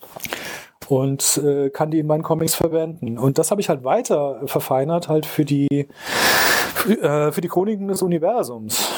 Und 0.88 1.40
äh, 1.44 1.70
kann 1.70 1.92
die 1.92 1.98
in 1.98 2.06
meinen 2.08 2.22
Comics 2.22 2.54
verwenden. 2.54 3.18
Und 3.18 3.38
das 3.38 3.50
habe 3.50 3.60
ich 3.60 3.68
halt 3.68 3.84
weiter 3.84 4.40
verfeinert, 4.46 5.08
halt 5.08 5.26
für 5.26 5.44
die, 5.44 5.88
für, 6.74 7.00
äh, 7.00 7.32
für 7.32 7.40
die 7.40 7.48
Chroniken 7.48 7.88
des 7.88 8.02
Universums. 8.02 8.88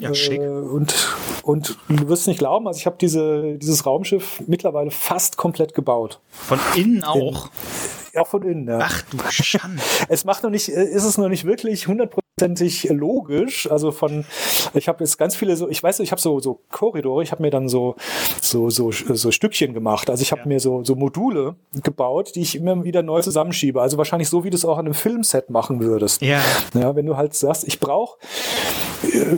Ja, 0.00 0.14
schick. 0.14 0.40
Äh, 0.40 0.48
und, 0.48 0.94
und 1.42 1.78
du 1.88 2.08
wirst 2.08 2.26
nicht 2.26 2.38
glauben, 2.38 2.66
also 2.66 2.78
ich 2.78 2.86
habe 2.86 2.96
diese, 3.00 3.56
dieses 3.56 3.86
Raumschiff 3.86 4.42
mittlerweile 4.46 4.90
fast 4.90 5.36
komplett 5.36 5.74
gebaut. 5.74 6.20
Von 6.30 6.58
innen 6.76 7.04
auch? 7.04 7.50
In, 8.12 8.20
auch 8.20 8.26
von 8.26 8.42
innen, 8.42 8.68
ja. 8.68 8.78
Ach 8.82 9.02
du 9.10 9.18
Schande. 9.30 9.82
es 10.08 10.24
macht 10.24 10.42
noch 10.42 10.50
nicht, 10.50 10.68
äh, 10.68 10.84
ist 10.84 11.04
es 11.04 11.18
noch 11.18 11.28
nicht 11.28 11.44
wirklich 11.44 11.84
100% 11.84 12.19
hundertprozentig 12.40 12.88
logisch. 12.90 13.70
Also 13.70 13.92
von, 13.92 14.24
ich 14.74 14.88
habe 14.88 15.04
jetzt 15.04 15.18
ganz 15.18 15.36
viele 15.36 15.56
so, 15.56 15.68
ich 15.68 15.82
weiß, 15.82 16.00
ich 16.00 16.10
habe 16.10 16.20
so 16.20 16.40
so 16.40 16.60
Korridore, 16.70 17.22
ich 17.22 17.32
habe 17.32 17.42
mir 17.42 17.50
dann 17.50 17.68
so 17.68 17.96
so 18.40 18.70
so 18.70 18.90
so 18.90 19.30
Stückchen 19.30 19.74
gemacht. 19.74 20.10
Also 20.10 20.22
ich 20.22 20.32
habe 20.32 20.42
ja. 20.42 20.48
mir 20.48 20.60
so 20.60 20.84
so 20.84 20.94
Module 20.94 21.56
gebaut, 21.82 22.32
die 22.34 22.42
ich 22.42 22.56
immer 22.56 22.84
wieder 22.84 23.02
neu 23.02 23.20
zusammenschiebe. 23.20 23.80
Also 23.80 23.98
wahrscheinlich 23.98 24.28
so, 24.28 24.44
wie 24.44 24.50
du 24.50 24.56
es 24.56 24.64
auch 24.64 24.78
an 24.78 24.86
einem 24.86 24.94
Filmset 24.94 25.50
machen 25.50 25.80
würdest. 25.80 26.22
Ja. 26.22 26.40
Ja, 26.74 26.96
wenn 26.96 27.06
du 27.06 27.16
halt 27.16 27.34
sagst, 27.34 27.66
ich 27.66 27.80
brauche 27.80 28.18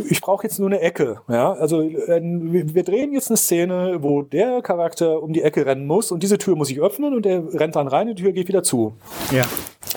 ich 0.08 0.20
brauche 0.20 0.44
jetzt 0.44 0.58
nur 0.58 0.68
eine 0.68 0.80
Ecke. 0.80 1.20
Ja, 1.28 1.52
also 1.52 1.82
äh, 1.82 2.20
wir 2.20 2.82
drehen 2.82 3.12
jetzt 3.12 3.30
eine 3.30 3.36
Szene, 3.36 3.98
wo 4.00 4.22
der 4.22 4.60
Charakter 4.62 5.22
um 5.22 5.32
die 5.32 5.42
Ecke 5.42 5.66
rennen 5.66 5.86
muss 5.86 6.10
und 6.10 6.22
diese 6.22 6.38
Tür 6.38 6.56
muss 6.56 6.70
ich 6.70 6.80
öffnen 6.80 7.14
und 7.14 7.24
der 7.24 7.42
rennt 7.54 7.76
dann 7.76 7.88
rein 7.88 8.08
die 8.08 8.14
Tür 8.14 8.32
geht 8.32 8.48
wieder 8.48 8.62
zu. 8.62 8.92
Ja. 9.30 9.44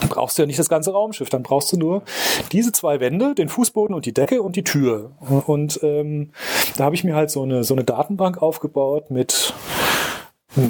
Dann 0.06 0.16
brauchst 0.16 0.38
du 0.38 0.44
ja 0.44 0.46
nicht 0.46 0.60
das 0.60 0.70
ganze 0.70 0.92
Raumschiff, 0.92 1.30
dann 1.30 1.42
brauchst 1.42 1.74
du 1.74 1.78
nur 1.78 2.04
diese 2.52 2.72
zwei 2.72 3.00
Wände, 3.00 3.34
den 3.34 3.50
Fußboden 3.50 3.96
und 3.96 4.06
die 4.06 4.14
Decke 4.14 4.44
und 4.44 4.56
die 4.56 4.64
Tür. 4.64 5.14
Und 5.48 5.80
ähm, 5.82 6.30
da 6.78 6.84
habe 6.84 6.94
ich 6.94 7.04
mir 7.04 7.16
halt 7.16 7.32
so 7.32 7.42
eine, 7.42 7.64
so 7.64 7.74
eine 7.74 7.84
Datenbank 7.84 8.40
aufgebaut 8.40 9.10
mit 9.10 9.56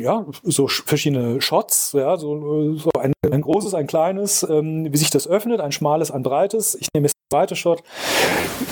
ja, 0.02 0.26
so 0.44 0.68
verschiedene 0.68 1.42
Shots, 1.42 1.94
ja, 1.94 2.18
so, 2.18 2.76
so 2.76 2.90
ein, 3.00 3.14
ein 3.30 3.42
großes, 3.42 3.74
ein 3.74 3.88
kleines, 3.88 4.44
ähm, 4.44 4.92
wie 4.92 4.98
sich 4.98 5.10
das 5.10 5.28
öffnet, 5.28 5.62
ein 5.62 5.72
schmales, 5.72 6.12
ein 6.12 6.24
breites. 6.24 6.76
Ich 6.76 6.88
nehme 6.94 7.08
jetzt 7.08 7.16
den 7.16 7.38
zweiten 7.38 7.56
Shot, 7.56 7.84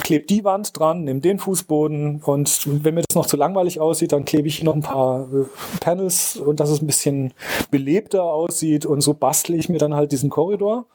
klebe 0.04 0.26
die 0.26 0.44
Wand 0.44 0.78
dran, 0.78 1.04
nehme 1.04 1.22
den 1.22 1.40
Fußboden 1.40 2.22
und 2.24 2.84
wenn 2.84 2.96
mir 2.96 3.04
das 3.08 3.16
noch 3.16 3.26
zu 3.26 3.38
langweilig 3.38 3.80
aussieht, 3.80 4.12
dann 4.12 4.26
klebe 4.26 4.48
ich 4.48 4.64
noch 4.64 4.76
ein 4.76 4.82
paar 4.82 5.28
äh, 5.34 5.46
Panels 5.80 6.38
und 6.38 6.60
dass 6.60 6.70
es 6.70 6.82
ein 6.82 6.88
bisschen 6.88 7.34
belebter 7.72 8.24
aussieht 8.24 8.86
und 8.86 9.02
so 9.02 9.14
bastle 9.14 9.56
ich 9.56 9.70
mir 9.70 9.80
dann 9.80 9.94
halt 9.94 10.12
diesen 10.12 10.30
Korridor. 10.30 10.86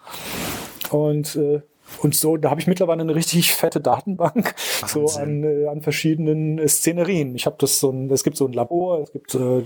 Und 0.91 1.37
äh, 1.37 1.61
und 2.03 2.15
so, 2.15 2.37
da 2.37 2.51
habe 2.51 2.61
ich 2.61 2.67
mittlerweile 2.67 3.03
eine 3.03 3.15
richtig 3.15 3.53
fette 3.53 3.81
Datenbank 3.81 4.55
Wahnsinn. 4.81 5.09
so 5.09 5.19
an, 5.21 5.43
äh, 5.45 5.67
an 5.67 5.83
verschiedenen 5.83 6.59
äh, 6.59 6.69
Szenerien. 6.69 7.35
Ich 7.35 7.47
habe 7.47 7.57
das 7.59 7.81
so 7.81 7.91
ein, 7.91 8.11
es 8.11 8.25
gibt 8.25 8.37
so 8.37 8.47
ein 8.47 8.53
Labor, 8.53 9.01
es 9.03 9.13
gibt 9.13 9.35
äh, 9.35 9.63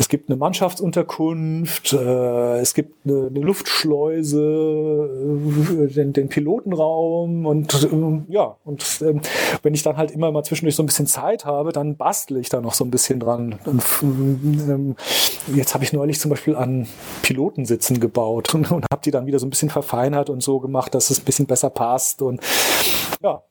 es 0.00 0.08
gibt 0.08 0.30
eine 0.30 0.38
Mannschaftsunterkunft, 0.38 1.92
äh, 1.92 2.58
es 2.60 2.72
gibt 2.72 3.06
eine, 3.06 3.26
eine 3.26 3.40
Luftschleuse, 3.40 4.40
äh, 4.40 5.92
den, 5.92 6.14
den, 6.14 6.28
Pilotenraum 6.30 7.44
und 7.44 7.74
äh, 7.74 7.88
ja, 8.32 8.56
und 8.64 8.82
ähm, 9.02 9.20
wenn 9.62 9.74
ich 9.74 9.82
dann 9.82 9.98
halt 9.98 10.10
immer 10.10 10.32
mal 10.32 10.42
zwischendurch 10.42 10.74
so 10.74 10.82
ein 10.82 10.86
bisschen 10.86 11.06
Zeit 11.06 11.44
habe, 11.44 11.72
dann 11.72 11.96
bastle 11.96 12.40
ich 12.40 12.48
da 12.48 12.62
noch 12.62 12.72
so 12.72 12.82
ein 12.82 12.90
bisschen 12.90 13.20
dran. 13.20 13.58
Und, 13.66 13.84
ähm, 14.02 14.96
jetzt 15.54 15.74
habe 15.74 15.84
ich 15.84 15.92
neulich 15.92 16.18
zum 16.18 16.30
Beispiel 16.30 16.56
an 16.56 16.86
Pilotensitzen 17.22 18.00
gebaut 18.00 18.54
und, 18.54 18.72
und 18.72 18.86
habe 18.90 19.02
die 19.04 19.10
dann 19.10 19.26
wieder 19.26 19.38
so 19.38 19.44
ein 19.46 19.50
bisschen 19.50 19.68
verfeinert 19.68 20.30
und 20.30 20.42
so 20.42 20.60
gemacht, 20.60 20.94
dass 20.94 21.10
es 21.10 21.20
ein 21.20 21.26
bisschen 21.26 21.44
besser 21.44 21.68
passt 21.68 22.22
und 22.22 22.40
ja, 23.22 23.42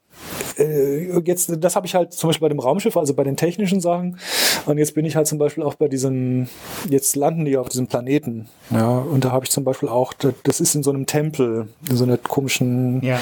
jetzt, 1.26 1.52
das 1.58 1.76
habe 1.76 1.88
ich 1.88 1.96
halt 1.96 2.14
zum 2.14 2.30
Beispiel 2.30 2.46
bei 2.46 2.50
dem 2.50 2.60
Raumschiff, 2.60 2.98
also 2.98 3.14
bei 3.14 3.24
den 3.24 3.38
technischen 3.38 3.82
Sachen. 3.82 4.20
Und 4.66 4.78
jetzt 4.78 4.94
bin 4.94 5.06
ich 5.06 5.16
halt 5.16 5.28
zum 5.28 5.38
Beispiel 5.38 5.64
auch 5.64 5.76
bei 5.76 5.88
diesem, 5.88 6.48
jetzt 6.90 7.16
landen 7.16 7.46
die 7.46 7.58
auf 7.58 7.70
diesem 7.70 7.88
Planeten. 7.88 8.50
Ja, 8.70 8.98
und 8.98 9.26
da 9.26 9.32
habe 9.32 9.46
ich 9.46 9.52
zum 9.52 9.64
Beispiel 9.64 9.90
auch, 9.90 10.14
das 10.44 10.60
ist 10.60 10.76
in 10.76 10.84
so 10.84 10.92
einem 10.92 11.06
Tempel, 11.06 11.68
in 11.90 11.96
so 11.96 12.04
einer 12.04 12.18
komischen, 12.18 13.02
ja. 13.04 13.20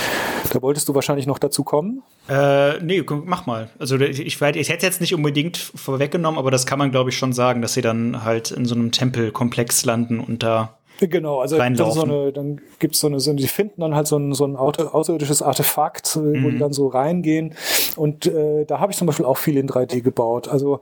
da 0.52 0.62
wolltest 0.62 0.88
du 0.90 0.96
wahrscheinlich 0.96 1.28
noch 1.28 1.40
dazu 1.40 1.64
kommen? 1.64 2.04
Äh, 2.30 2.80
nee, 2.84 3.04
mach 3.26 3.46
mal. 3.46 3.70
Also 3.80 3.98
ich, 4.00 4.20
ich, 4.20 4.42
ich 4.42 4.70
hätte 4.70 4.86
jetzt 4.86 5.00
nicht 5.00 5.14
unbedingt 5.14 5.58
vorweggenommen, 5.58 6.38
aber 6.38 6.52
das 6.52 6.66
kann 6.66 6.80
man, 6.80 6.92
glaube 6.92 7.10
ich, 7.10 7.18
schon 7.18 7.34
sagen, 7.34 7.62
dass 7.62 7.74
sie 7.74 7.82
dann 7.82 8.24
halt 8.24 8.52
in 8.52 8.66
so 8.66 8.76
einem 8.76 8.92
Tempelkomplex 8.92 9.86
landen 9.86 10.20
und 10.20 10.44
da 10.44 10.78
Genau, 11.00 11.40
also 11.40 11.58
so 11.92 12.04
eine, 12.04 12.32
dann 12.32 12.62
gibt's 12.80 13.00
so 13.00 13.08
eine, 13.08 13.20
so, 13.20 13.34
die 13.34 13.48
finden 13.48 13.82
dann 13.82 13.96
halt 13.96 14.08
so 14.08 14.18
ein, 14.18 14.34
so 14.34 14.46
ein 14.46 14.56
außerirdisches 14.56 15.42
Artefakt, 15.42 16.16
mhm. 16.16 16.44
wo 16.44 16.50
die 16.50 16.56
mhm. 16.56 16.60
dann 16.60 16.74
so 16.74 16.88
reingehen. 16.88 17.54
Und 17.96 18.26
äh, 18.26 18.66
da 18.66 18.80
habe 18.80 18.92
ich 18.92 18.98
zum 18.98 19.08
Beispiel 19.08 19.26
auch 19.26 19.38
viel 19.38 19.58
in 19.58 19.70
3D 19.70 20.02
gebaut. 20.02 20.48
Also 20.48 20.82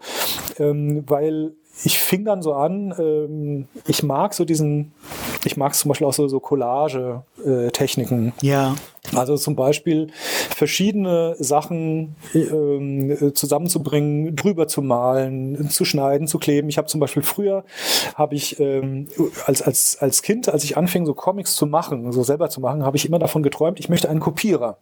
ähm, 0.60 1.04
weil 1.08 1.52
ich 1.84 2.00
fing 2.00 2.24
dann 2.24 2.42
so 2.42 2.54
an, 2.54 2.94
ähm, 2.98 3.68
ich 3.88 4.04
mag 4.04 4.34
so 4.34 4.46
diesen, 4.46 4.94
ich 5.44 5.58
mag 5.58 5.76
zum 5.76 5.90
Beispiel 5.90 6.08
auch 6.08 6.14
so, 6.14 6.28
so 6.28 6.40
Collage-Techniken. 6.40 8.34
Äh, 8.42 8.46
ja. 8.46 8.76
Also 9.14 9.38
zum 9.38 9.56
Beispiel 9.56 10.08
verschiedene 10.56 11.36
Sachen 11.40 12.16
ähm, 12.34 13.34
zusammenzubringen, 13.34 14.36
drüber 14.36 14.68
zu 14.68 14.82
malen, 14.82 15.70
zu 15.70 15.86
schneiden, 15.86 16.28
zu 16.28 16.40
kleben. 16.40 16.70
Ich 16.70 16.78
habe 16.78 16.88
zum 16.88 17.00
Beispiel 17.00 17.24
früher, 17.24 17.64
habe 18.16 18.36
ich 18.36 18.60
ähm, 18.60 19.08
als, 19.46 19.62
als, 19.62 19.98
als 20.00 20.22
Kind, 20.22 20.50
als 20.50 20.64
ich 20.64 20.78
anfing, 20.78 21.06
so 21.06 21.14
Comics 21.14 21.56
zu 21.56 21.66
machen, 21.66 22.12
so 22.12 22.24
selber 22.24 22.50
zu 22.50 22.62
machen, 22.62 22.84
habe 22.84 22.98
ich 22.98 23.06
immer 23.06 23.20
davon 23.20 23.44
geträumt, 23.44 23.80
ich 23.80 23.90
möchte 23.90 24.10
einen 24.10 24.20
Kopierer. 24.20 24.78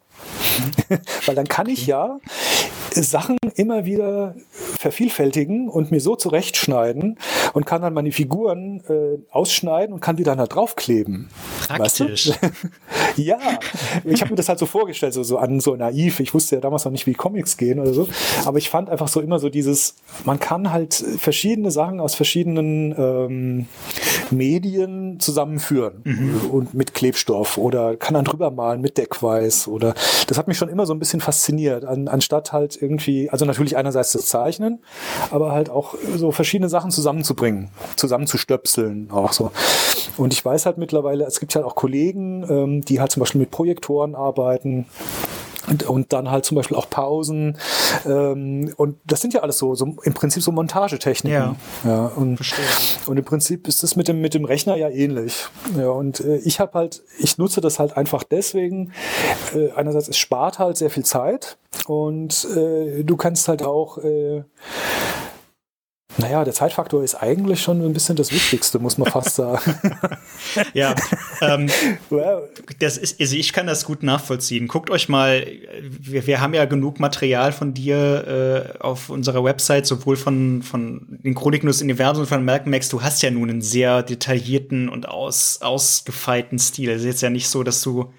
Weil 1.26 1.36
dann 1.36 1.48
kann 1.48 1.68
ich 1.68 1.88
ja 1.88 2.20
Sachen 2.92 3.38
immer 3.56 3.86
wieder 3.86 4.36
vervielfältigen 4.78 5.70
und 5.70 5.92
mir 5.92 6.00
so 6.00 6.16
zurechtschneiden 6.16 7.18
und 7.54 7.66
kann 7.66 7.82
dann 7.82 7.94
meine 7.94 8.12
Figuren 8.12 8.84
äh, 8.88 9.20
ausschneiden 9.32 9.94
und 9.94 10.00
kann 10.00 10.16
die 10.16 10.24
dann 10.24 10.38
da 10.38 10.46
draufkleben. 10.46 11.30
Praktisch. 11.68 12.30
Weißt 12.30 12.44
du? 13.16 13.22
ja, 13.22 13.40
ich 14.14 14.22
habe 14.22 14.32
mir 14.32 14.36
das 14.36 14.50
halt 14.50 14.60
so 14.60 14.66
vorgestellt, 14.66 15.14
so, 15.14 15.24
so 15.24 15.38
an 15.38 15.60
so 15.60 15.76
naiv. 15.76 16.20
Ich 16.20 16.34
wusste 16.34 16.56
ja 16.56 16.62
damals 16.62 16.86
noch 16.86 16.92
nicht, 16.92 17.08
wie 17.08 17.14
Comics 17.14 17.58
gehen 17.58 17.80
oder 17.80 17.94
so. 17.94 18.08
Aber 18.46 18.58
ich 18.58 18.70
fand 18.70 18.90
einfach 18.90 19.08
so 19.08 19.22
immer 19.22 19.40
so 19.40 19.50
dieses, 19.50 19.96
man 20.26 20.40
kann 20.40 20.72
halt 20.72 20.94
verschiedene 21.18 21.72
Sachen 21.72 22.00
aus 22.00 22.16
verschiedenen 22.16 22.96
ähm, 22.98 23.66
Medien 24.32 25.20
zusammenführen 25.20 26.02
mhm. 26.04 26.42
und 26.52 26.74
mit 26.74 26.94
Klebstoff 26.94 27.58
oder 27.58 27.96
kann 27.96 28.14
dann 28.14 28.26
drüber 28.26 28.52
malen 28.52 28.82
mit 28.82 28.98
Deckweiß 28.98 29.68
oder 29.68 29.94
das 30.28 30.38
hat 30.38 30.48
mich 30.48 30.58
schon 30.58 30.70
immer 30.70 30.86
so 30.86 30.94
ein 30.94 31.00
bisschen 31.00 31.22
fasziniert, 31.22 31.86
an, 31.86 32.08
anstatt 32.08 32.54
halt 32.54 32.82
irgendwie, 32.82 33.30
also 33.30 33.46
natürlich 33.46 33.78
einerseits 33.78 34.14
das 34.14 34.26
Zeichnen, 34.26 34.80
aber 35.32 35.52
halt 35.52 35.70
auch 35.70 35.96
so 36.16 36.32
verschiedene 36.32 36.70
Sachen 36.70 36.92
zusammenzubringen, 36.92 37.70
zusammenzustöpseln 37.96 39.10
auch 39.12 39.34
so. 39.34 39.52
Und 40.18 40.34
ich 40.34 40.44
weiß 40.44 40.66
halt 40.66 40.78
mittlerweile, 40.78 41.26
es 41.26 41.40
gibt 41.40 41.56
halt 41.56 41.66
auch 41.66 41.76
Kollegen, 41.76 42.46
ähm, 42.50 42.82
die 42.82 43.00
halt 43.00 43.12
zum 43.12 43.22
Beispiel 43.22 43.42
mit 43.42 43.52
Projektoren 43.52 44.16
arbeiten 44.16 44.86
und, 45.68 45.84
und 45.84 46.14
dann 46.14 46.30
halt 46.30 46.46
zum 46.46 46.56
Beispiel 46.56 46.76
auch 46.78 46.90
Pausen. 46.90 47.58
Ähm, 48.06 48.74
und 48.78 48.98
das 49.06 49.22
sind 49.22 49.34
ja 49.34 49.42
alles 49.42 49.58
so, 49.58 49.76
so 49.76 49.96
im 50.04 50.14
Prinzip 50.14 50.44
so 50.44 50.52
Montagetechniken. 50.52 51.32
Ja, 51.32 51.56
ja 51.86 52.06
und, 52.08 52.38
Verstehe. 52.38 52.66
und 53.08 53.18
im 53.18 53.24
Prinzip 53.24 53.68
ist 53.68 53.84
das 53.84 53.96
mit 53.96 54.08
dem, 54.08 54.22
mit 54.22 54.34
dem 54.34 54.46
Rechner 54.46 54.76
ja 54.76 54.90
ähnlich. 54.90 55.48
Ja, 55.78 55.90
und 55.90 56.20
äh, 56.20 56.38
ich 56.38 56.60
habe 56.60 56.74
halt, 56.74 57.04
ich 57.18 57.38
nutze 57.38 57.62
das 57.62 57.80
halt 57.80 57.96
einfach 57.96 58.24
deswegen. 58.24 58.92
Äh, 59.56 59.72
einerseits, 59.72 60.10
es 60.10 60.18
spart 60.18 60.60
halt 60.60 60.78
sehr 60.78 60.90
viel 60.90 61.06
Zeit 61.06 61.58
und 61.88 62.46
äh, 62.56 63.04
du 63.04 63.16
kannst 63.16 63.48
halt 63.48 63.64
auch 63.64 63.98
äh, 64.00 64.44
naja, 66.18 66.44
der 66.44 66.54
Zeitfaktor 66.54 67.04
ist 67.04 67.16
eigentlich 67.16 67.62
schon 67.62 67.82
ein 67.82 67.94
bisschen 67.94 68.16
das 68.16 68.32
Wichtigste, 68.32 68.80
muss 68.80 68.98
man 68.98 69.12
fast 69.12 69.36
sagen. 69.36 69.80
ja, 70.74 70.96
ähm, 71.42 71.70
das 72.80 72.98
ist, 72.98 73.20
also 73.20 73.36
ich 73.36 73.54
kann 73.54 73.68
das 73.68 73.86
gut 73.86 74.04
nachvollziehen. 74.04 74.68
Guckt 74.68 74.90
euch 74.90 75.10
mal, 75.10 75.46
wir, 75.82 76.28
wir 76.28 76.42
haben 76.42 76.54
ja 76.54 76.66
genug 76.66 77.00
Material 77.00 77.52
von 77.52 77.74
dir 77.74 78.74
äh, 78.78 78.80
auf 78.80 79.10
unserer 79.10 79.44
Website, 79.44 79.88
sowohl 79.88 80.16
von, 80.16 80.62
von 80.62 81.06
den 81.24 81.34
Chroniken 81.34 81.68
des 81.68 81.82
Universums 81.82 82.30
von 82.30 82.46
Malcolm 82.46 82.72
Max. 82.72 82.90
Du 82.90 83.02
hast 83.02 83.22
ja 83.24 83.32
nun 83.32 83.50
einen 83.50 83.62
sehr 83.62 84.04
detaillierten 84.04 84.90
und 84.90 85.08
aus, 85.08 85.62
ausgefeilten 85.62 86.60
Stil. 86.60 86.90
Es 86.90 87.02
ist 87.02 87.08
jetzt 87.08 87.22
ja 87.22 87.30
nicht 87.30 87.50
so, 87.50 87.64
dass 87.64 87.82
du 87.82 88.14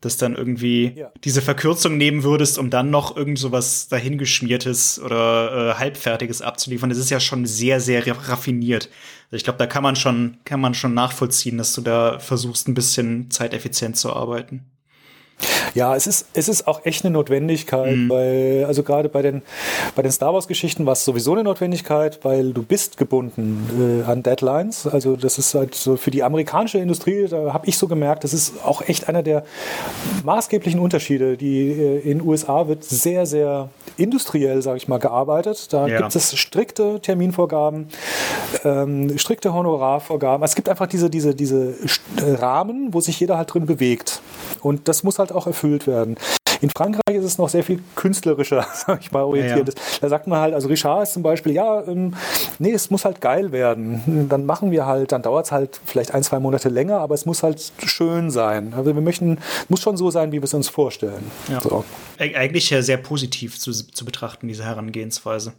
das 0.00 0.16
dann 0.16 0.36
irgendwie 0.36 0.92
ja. 0.94 1.10
diese 1.24 1.42
Verkürzung 1.42 1.96
nehmen 1.96 2.22
würdest, 2.22 2.58
um 2.58 2.70
dann 2.70 2.90
noch 2.90 3.16
irgend 3.16 3.38
so 3.38 3.50
was 3.52 3.88
dahingeschmiertes 3.88 5.00
oder 5.00 5.70
äh, 5.70 5.78
halbfertiges 5.78 6.42
abzuliefern. 6.42 6.90
Das 6.90 6.98
ist 6.98 7.10
ja 7.10 7.20
schon 7.20 7.46
sehr, 7.46 7.80
sehr 7.80 8.06
raffiniert. 8.28 8.90
Also 9.26 9.36
ich 9.36 9.44
glaube, 9.44 9.58
da 9.58 9.66
kann 9.66 9.82
man 9.82 9.96
schon, 9.96 10.36
kann 10.44 10.60
man 10.60 10.74
schon 10.74 10.94
nachvollziehen, 10.94 11.58
dass 11.58 11.72
du 11.72 11.80
da 11.80 12.18
versuchst, 12.18 12.68
ein 12.68 12.74
bisschen 12.74 13.30
zeiteffizient 13.30 13.96
zu 13.96 14.12
arbeiten. 14.12 14.64
Ja, 15.74 15.94
es 15.94 16.06
ist, 16.06 16.26
es 16.32 16.48
ist 16.48 16.66
auch 16.66 16.86
echt 16.86 17.04
eine 17.04 17.12
Notwendigkeit, 17.12 17.94
mhm. 17.94 18.08
weil, 18.08 18.64
also 18.66 18.82
gerade 18.82 19.10
bei 19.10 19.20
den, 19.20 19.42
bei 19.94 20.00
den 20.00 20.10
Star 20.10 20.32
Wars-Geschichten 20.32 20.86
war 20.86 20.94
es 20.94 21.04
sowieso 21.04 21.32
eine 21.32 21.44
Notwendigkeit, 21.44 22.20
weil 22.22 22.54
du 22.54 22.62
bist 22.62 22.96
gebunden 22.96 24.02
äh, 24.06 24.10
an 24.10 24.22
Deadlines. 24.22 24.86
Also 24.86 25.16
das 25.16 25.36
ist 25.38 25.54
halt 25.54 25.74
so 25.74 25.96
für 25.98 26.10
die 26.10 26.22
amerikanische 26.22 26.78
Industrie, 26.78 27.26
da 27.28 27.52
habe 27.52 27.66
ich 27.66 27.76
so 27.76 27.88
gemerkt, 27.88 28.24
das 28.24 28.32
ist 28.32 28.64
auch 28.64 28.80
echt 28.88 29.08
einer 29.10 29.22
der 29.22 29.44
maßgeblichen 30.24 30.80
Unterschiede. 30.80 31.36
Die 31.36 31.68
äh, 31.70 31.98
in 31.98 32.18
den 32.18 32.26
USA 32.26 32.68
wird 32.68 32.82
sehr, 32.82 33.26
sehr 33.26 33.68
industriell, 33.98 34.62
sage 34.62 34.78
ich 34.78 34.88
mal, 34.88 34.98
gearbeitet. 34.98 35.72
Da 35.72 35.86
ja. 35.86 35.98
gibt 35.98 36.16
es 36.16 36.36
strikte 36.38 37.00
Terminvorgaben, 37.00 37.88
ähm, 38.64 39.18
strikte 39.18 39.52
Honorarvorgaben. 39.52 40.42
Es 40.44 40.54
gibt 40.54 40.70
einfach 40.70 40.86
diese, 40.86 41.10
diese, 41.10 41.34
diese 41.34 41.74
Rahmen, 42.18 42.94
wo 42.94 43.00
sich 43.00 43.20
jeder 43.20 43.36
halt 43.36 43.52
drin 43.52 43.66
bewegt. 43.66 44.22
Und 44.62 44.88
das 44.88 45.02
muss 45.02 45.18
halt 45.18 45.25
auch 45.32 45.46
erfüllt 45.46 45.86
werden. 45.86 46.16
In 46.60 46.70
Frankreich 46.70 47.16
ist 47.16 47.24
es 47.24 47.38
noch 47.38 47.48
sehr 47.48 47.62
viel 47.62 47.80
künstlerischer, 47.94 48.66
sag 48.74 49.00
ich 49.00 49.12
mal, 49.12 49.22
orientiert. 49.22 49.68
Ja, 49.68 49.74
ja. 49.74 49.98
Da 50.00 50.08
sagt 50.08 50.26
man 50.26 50.40
halt, 50.40 50.54
also 50.54 50.68
Richard 50.68 51.02
ist 51.02 51.12
zum 51.12 51.22
Beispiel, 51.22 51.52
ja, 51.52 51.82
ähm, 51.86 52.14
nee, 52.58 52.72
es 52.72 52.90
muss 52.90 53.04
halt 53.04 53.20
geil 53.20 53.52
werden. 53.52 54.26
Dann 54.28 54.46
machen 54.46 54.70
wir 54.70 54.86
halt, 54.86 55.12
dann 55.12 55.22
dauert 55.22 55.46
es 55.46 55.52
halt 55.52 55.80
vielleicht 55.84 56.12
ein, 56.14 56.22
zwei 56.22 56.40
Monate 56.40 56.68
länger, 56.68 56.98
aber 56.98 57.14
es 57.14 57.26
muss 57.26 57.42
halt 57.42 57.72
schön 57.84 58.30
sein. 58.30 58.74
Also 58.74 58.94
wir 58.94 59.02
möchten, 59.02 59.38
muss 59.68 59.82
schon 59.82 59.96
so 59.96 60.10
sein, 60.10 60.32
wie 60.32 60.36
wir 60.36 60.44
es 60.44 60.54
uns 60.54 60.68
vorstellen. 60.68 61.30
Ja. 61.48 61.60
So. 61.60 61.84
Eigentlich 62.18 62.68
sehr 62.68 62.96
positiv 62.96 63.58
zu, 63.58 63.72
zu 63.72 64.04
betrachten, 64.04 64.48
diese 64.48 64.64
Herangehensweise. 64.64 65.52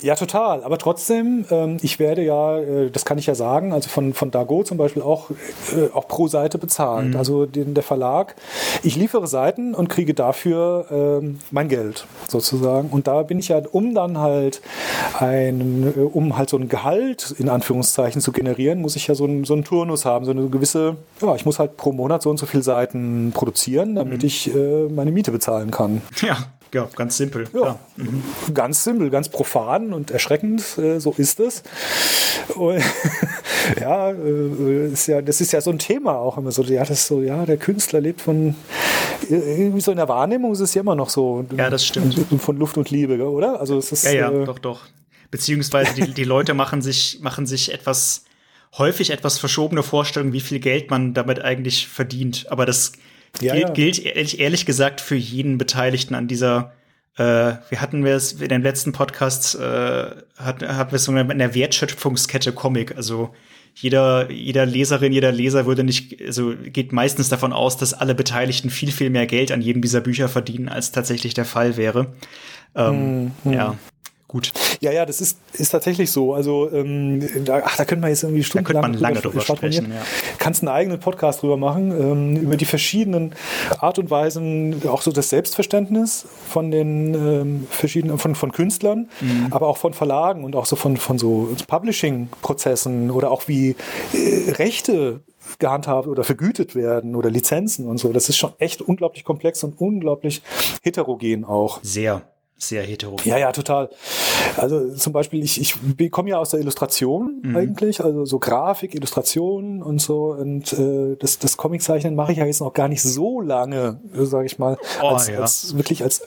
Ja, 0.00 0.14
total. 0.14 0.62
Aber 0.64 0.78
trotzdem, 0.78 1.44
ähm, 1.50 1.76
ich 1.82 1.98
werde 1.98 2.22
ja, 2.22 2.58
äh, 2.58 2.90
das 2.90 3.04
kann 3.04 3.18
ich 3.18 3.26
ja 3.26 3.34
sagen, 3.34 3.72
also 3.72 3.88
von, 3.88 4.14
von 4.14 4.30
Dago 4.30 4.62
zum 4.62 4.78
Beispiel 4.78 5.02
auch, 5.02 5.30
äh, 5.30 5.92
auch 5.92 6.08
pro 6.08 6.28
Seite 6.28 6.58
bezahlt. 6.58 7.08
Mhm. 7.08 7.16
Also 7.16 7.46
den, 7.46 7.74
der 7.74 7.82
Verlag, 7.82 8.34
ich 8.82 8.96
liefere 8.96 9.26
Seiten 9.26 9.74
und 9.74 9.88
kriege 9.88 10.14
dafür 10.14 10.86
ähm, 10.90 11.38
mein 11.50 11.68
Geld 11.68 12.06
sozusagen. 12.28 12.90
Und 12.90 13.06
da 13.06 13.22
bin 13.22 13.38
ich 13.38 13.48
ja, 13.48 13.60
um 13.72 13.94
dann 13.94 14.18
halt 14.18 14.60
ein, 15.18 15.92
äh, 15.96 16.00
um 16.00 16.36
halt 16.36 16.50
so 16.50 16.56
ein 16.56 16.68
Gehalt 16.68 17.34
in 17.38 17.48
Anführungszeichen 17.48 18.20
zu 18.20 18.32
generieren, 18.32 18.80
muss 18.80 18.96
ich 18.96 19.06
ja 19.06 19.14
so, 19.14 19.24
ein, 19.24 19.44
so 19.44 19.54
einen 19.54 19.64
Turnus 19.64 20.04
haben, 20.04 20.24
so 20.24 20.30
eine 20.30 20.48
gewisse, 20.48 20.96
ja, 21.20 21.34
ich 21.34 21.44
muss 21.44 21.58
halt 21.58 21.76
pro 21.76 21.92
Monat 21.92 22.22
so 22.22 22.30
und 22.30 22.38
so 22.38 22.46
viele 22.46 22.62
Seiten 22.62 23.32
produzieren, 23.34 23.94
damit 23.96 24.22
mhm. 24.22 24.26
ich 24.26 24.54
äh, 24.54 24.88
meine 24.88 25.10
Miete 25.10 25.32
bezahlen 25.32 25.70
kann. 25.70 26.02
Ja, 26.20 26.36
ja, 26.72 26.88
ganz 26.96 27.16
simpel. 27.16 27.46
Ja, 27.54 27.78
mhm. 27.96 28.22
Ganz 28.54 28.84
simpel, 28.84 29.10
ganz 29.10 29.28
profan 29.28 29.92
und 29.92 30.10
erschreckend, 30.10 30.62
äh, 30.78 30.98
so 30.98 31.14
ist 31.16 31.40
es. 31.40 31.62
Und, 32.54 32.82
ja, 33.80 34.10
äh, 34.10 34.92
ist 34.92 35.06
ja, 35.06 35.22
das 35.22 35.40
ist 35.40 35.52
ja 35.52 35.60
so 35.60 35.70
ein 35.70 35.78
Thema 35.78 36.16
auch 36.16 36.38
immer 36.38 36.52
so. 36.52 36.62
Ja, 36.62 36.84
das 36.84 37.06
so, 37.06 37.22
ja, 37.22 37.46
der 37.46 37.56
Künstler 37.56 38.00
lebt 38.00 38.20
von 38.20 38.54
irgendwie 39.28 39.80
so 39.80 39.90
in 39.90 39.96
der 39.96 40.08
Wahrnehmung 40.08 40.52
ist 40.52 40.60
es 40.60 40.74
ja 40.74 40.80
immer 40.82 40.94
noch 40.94 41.10
so. 41.10 41.44
Ja, 41.56 41.70
das 41.70 41.84
stimmt. 41.84 42.14
Von 42.40 42.56
Luft 42.56 42.76
und 42.78 42.90
Liebe, 42.90 43.22
oder? 43.28 43.60
Also 43.60 43.78
es 43.78 43.92
ist, 43.92 44.04
ja, 44.04 44.12
ja, 44.12 44.30
äh, 44.30 44.44
doch, 44.44 44.58
doch. 44.58 44.82
Beziehungsweise 45.30 45.94
die, 45.94 46.12
die 46.14 46.24
Leute 46.24 46.54
machen 46.54 46.80
sich, 46.80 47.18
machen 47.20 47.46
sich 47.46 47.72
etwas 47.72 48.24
häufig 48.76 49.10
etwas 49.10 49.38
verschobene 49.38 49.82
Vorstellungen, 49.82 50.32
wie 50.32 50.40
viel 50.40 50.60
Geld 50.60 50.90
man 50.90 51.14
damit 51.14 51.40
eigentlich 51.42 51.88
verdient. 51.88 52.46
Aber 52.50 52.66
das 52.66 52.92
ja, 53.40 53.54
gilt, 53.54 53.68
ja. 53.68 53.72
gilt 53.74 53.98
ehrlich, 54.04 54.40
ehrlich, 54.40 54.66
gesagt 54.66 55.00
für 55.00 55.16
jeden 55.16 55.58
Beteiligten 55.58 56.14
an 56.14 56.28
dieser 56.28 56.72
äh, 57.16 57.56
wir 57.68 57.80
hatten 57.80 58.04
wir 58.04 58.14
es 58.14 58.32
in 58.32 58.48
dem 58.48 58.62
letzten 58.62 58.92
Podcast 58.92 59.56
äh, 59.56 60.10
hat, 60.36 60.62
hatten 60.62 60.92
wir 60.92 60.96
es 60.96 61.04
so 61.04 61.14
in 61.14 61.38
der 61.38 61.54
Wertschöpfungskette 61.54 62.52
Comic. 62.52 62.96
Also 62.96 63.34
jeder, 63.74 64.30
jeder 64.30 64.66
Leserin, 64.66 65.12
jeder 65.12 65.32
Leser 65.32 65.66
würde 65.66 65.82
nicht, 65.82 66.22
also 66.24 66.54
geht 66.56 66.92
meistens 66.92 67.28
davon 67.28 67.52
aus, 67.52 67.76
dass 67.76 67.92
alle 67.92 68.14
Beteiligten 68.14 68.70
viel, 68.70 68.92
viel 68.92 69.10
mehr 69.10 69.26
Geld 69.26 69.50
an 69.50 69.60
jedem 69.60 69.82
dieser 69.82 70.00
Bücher 70.00 70.28
verdienen, 70.28 70.68
als 70.68 70.92
tatsächlich 70.92 71.34
der 71.34 71.44
Fall 71.44 71.76
wäre. 71.76 72.12
Ähm, 72.76 72.92
hm, 72.92 73.32
hm. 73.44 73.52
Ja 73.52 73.78
gut. 74.28 74.52
Ja, 74.80 74.92
ja, 74.92 75.06
das 75.06 75.20
ist, 75.20 75.38
ist 75.54 75.70
tatsächlich 75.70 76.12
so. 76.12 76.34
Also, 76.34 76.70
ähm, 76.70 77.44
da, 77.44 77.62
ach, 77.64 77.76
da 77.76 77.84
könnte 77.86 78.02
man 78.02 78.10
jetzt 78.10 78.22
irgendwie 78.22 78.44
stundenlang 78.44 78.82
da 78.82 78.88
man 78.88 78.98
lange 78.98 79.20
drüber 79.20 79.40
sprechen. 79.40 79.90
Ja. 79.90 80.02
Kannst 80.38 80.62
einen 80.62 80.68
eigenen 80.68 81.00
Podcast 81.00 81.42
drüber 81.42 81.56
machen, 81.56 81.90
ähm, 81.90 82.36
über 82.36 82.56
die 82.56 82.66
verschiedenen 82.66 83.32
Art 83.80 83.98
und 83.98 84.10
Weisen, 84.10 84.82
auch 84.86 85.00
so 85.00 85.10
das 85.10 85.30
Selbstverständnis 85.30 86.26
von 86.46 86.70
den 86.70 87.14
ähm, 87.14 87.66
verschiedenen, 87.70 88.18
von, 88.18 88.34
von 88.34 88.52
Künstlern, 88.52 89.08
mhm. 89.20 89.48
aber 89.50 89.66
auch 89.66 89.78
von 89.78 89.94
Verlagen 89.94 90.44
und 90.44 90.54
auch 90.54 90.66
so 90.66 90.76
von, 90.76 90.98
von 90.98 91.18
so 91.18 91.48
Publishing-Prozessen 91.66 93.10
oder 93.10 93.30
auch 93.30 93.48
wie 93.48 93.76
äh, 94.12 94.50
Rechte 94.52 95.22
gehandhabt 95.58 96.06
oder 96.06 96.24
vergütet 96.24 96.74
werden 96.74 97.16
oder 97.16 97.30
Lizenzen 97.30 97.86
und 97.86 97.96
so. 97.96 98.12
Das 98.12 98.28
ist 98.28 98.36
schon 98.36 98.52
echt 98.58 98.82
unglaublich 98.82 99.24
komplex 99.24 99.64
und 99.64 99.80
unglaublich 99.80 100.42
heterogen 100.82 101.46
auch. 101.46 101.80
Sehr 101.82 102.22
sehr 102.58 102.82
heterogen. 102.82 103.24
Ja, 103.24 103.38
ja, 103.38 103.52
total. 103.52 103.88
Also 104.56 104.92
zum 104.94 105.12
Beispiel, 105.12 105.42
ich, 105.44 105.60
ich 105.60 106.10
komme 106.10 106.30
ja 106.30 106.38
aus 106.38 106.50
der 106.50 106.60
Illustration 106.60 107.40
mhm. 107.42 107.56
eigentlich, 107.56 108.02
also 108.02 108.24
so 108.24 108.40
Grafik, 108.40 108.94
Illustration 108.94 109.80
und 109.80 110.00
so. 110.00 110.32
Und 110.32 110.72
äh, 110.72 111.16
das, 111.16 111.38
das 111.38 111.56
Comiczeichnen 111.56 112.16
mache 112.16 112.32
ich 112.32 112.38
ja 112.38 112.46
jetzt 112.46 112.60
noch 112.60 112.72
gar 112.72 112.88
nicht 112.88 113.02
so 113.02 113.40
lange, 113.40 114.00
sage 114.12 114.46
ich 114.46 114.58
mal, 114.58 114.76
oh, 115.00 115.06
als, 115.06 115.28
ja. 115.28 115.38
als 115.38 115.76
wirklich 115.76 116.02
als, 116.02 116.26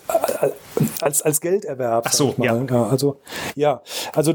als, 1.02 1.22
als 1.22 1.42
Gelderwerb. 1.42 2.06
Ach 2.08 2.14
so, 2.14 2.34
ja. 2.38 2.56
ja. 2.64 2.84
Also 2.88 3.20
ja, 3.56 3.82
also 4.14 4.34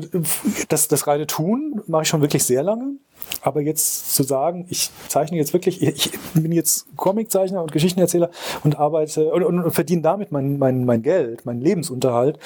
das, 0.68 0.88
das 0.88 1.06
reine 1.06 1.26
Tun 1.26 1.80
mache 1.86 2.02
ich 2.02 2.08
schon 2.08 2.20
wirklich 2.20 2.44
sehr 2.44 2.62
lange. 2.62 2.96
Aber 3.42 3.60
jetzt 3.60 4.14
zu 4.14 4.22
sagen, 4.22 4.66
ich 4.68 4.90
zeichne 5.08 5.36
jetzt 5.36 5.52
wirklich, 5.52 5.82
ich 5.82 6.10
bin 6.34 6.52
jetzt 6.52 6.86
Comiczeichner 6.96 7.62
und 7.62 7.72
Geschichtenerzähler 7.72 8.30
und 8.64 8.78
arbeite 8.78 9.32
und, 9.32 9.44
und, 9.44 9.64
und 9.64 9.70
verdiene 9.72 10.02
damit 10.02 10.32
mein, 10.32 10.58
mein, 10.58 10.84
mein 10.84 11.02
Geld, 11.02 11.46
meinen 11.46 11.60
Lebensunterhalt, 11.60 12.38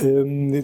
ähm, 0.00 0.62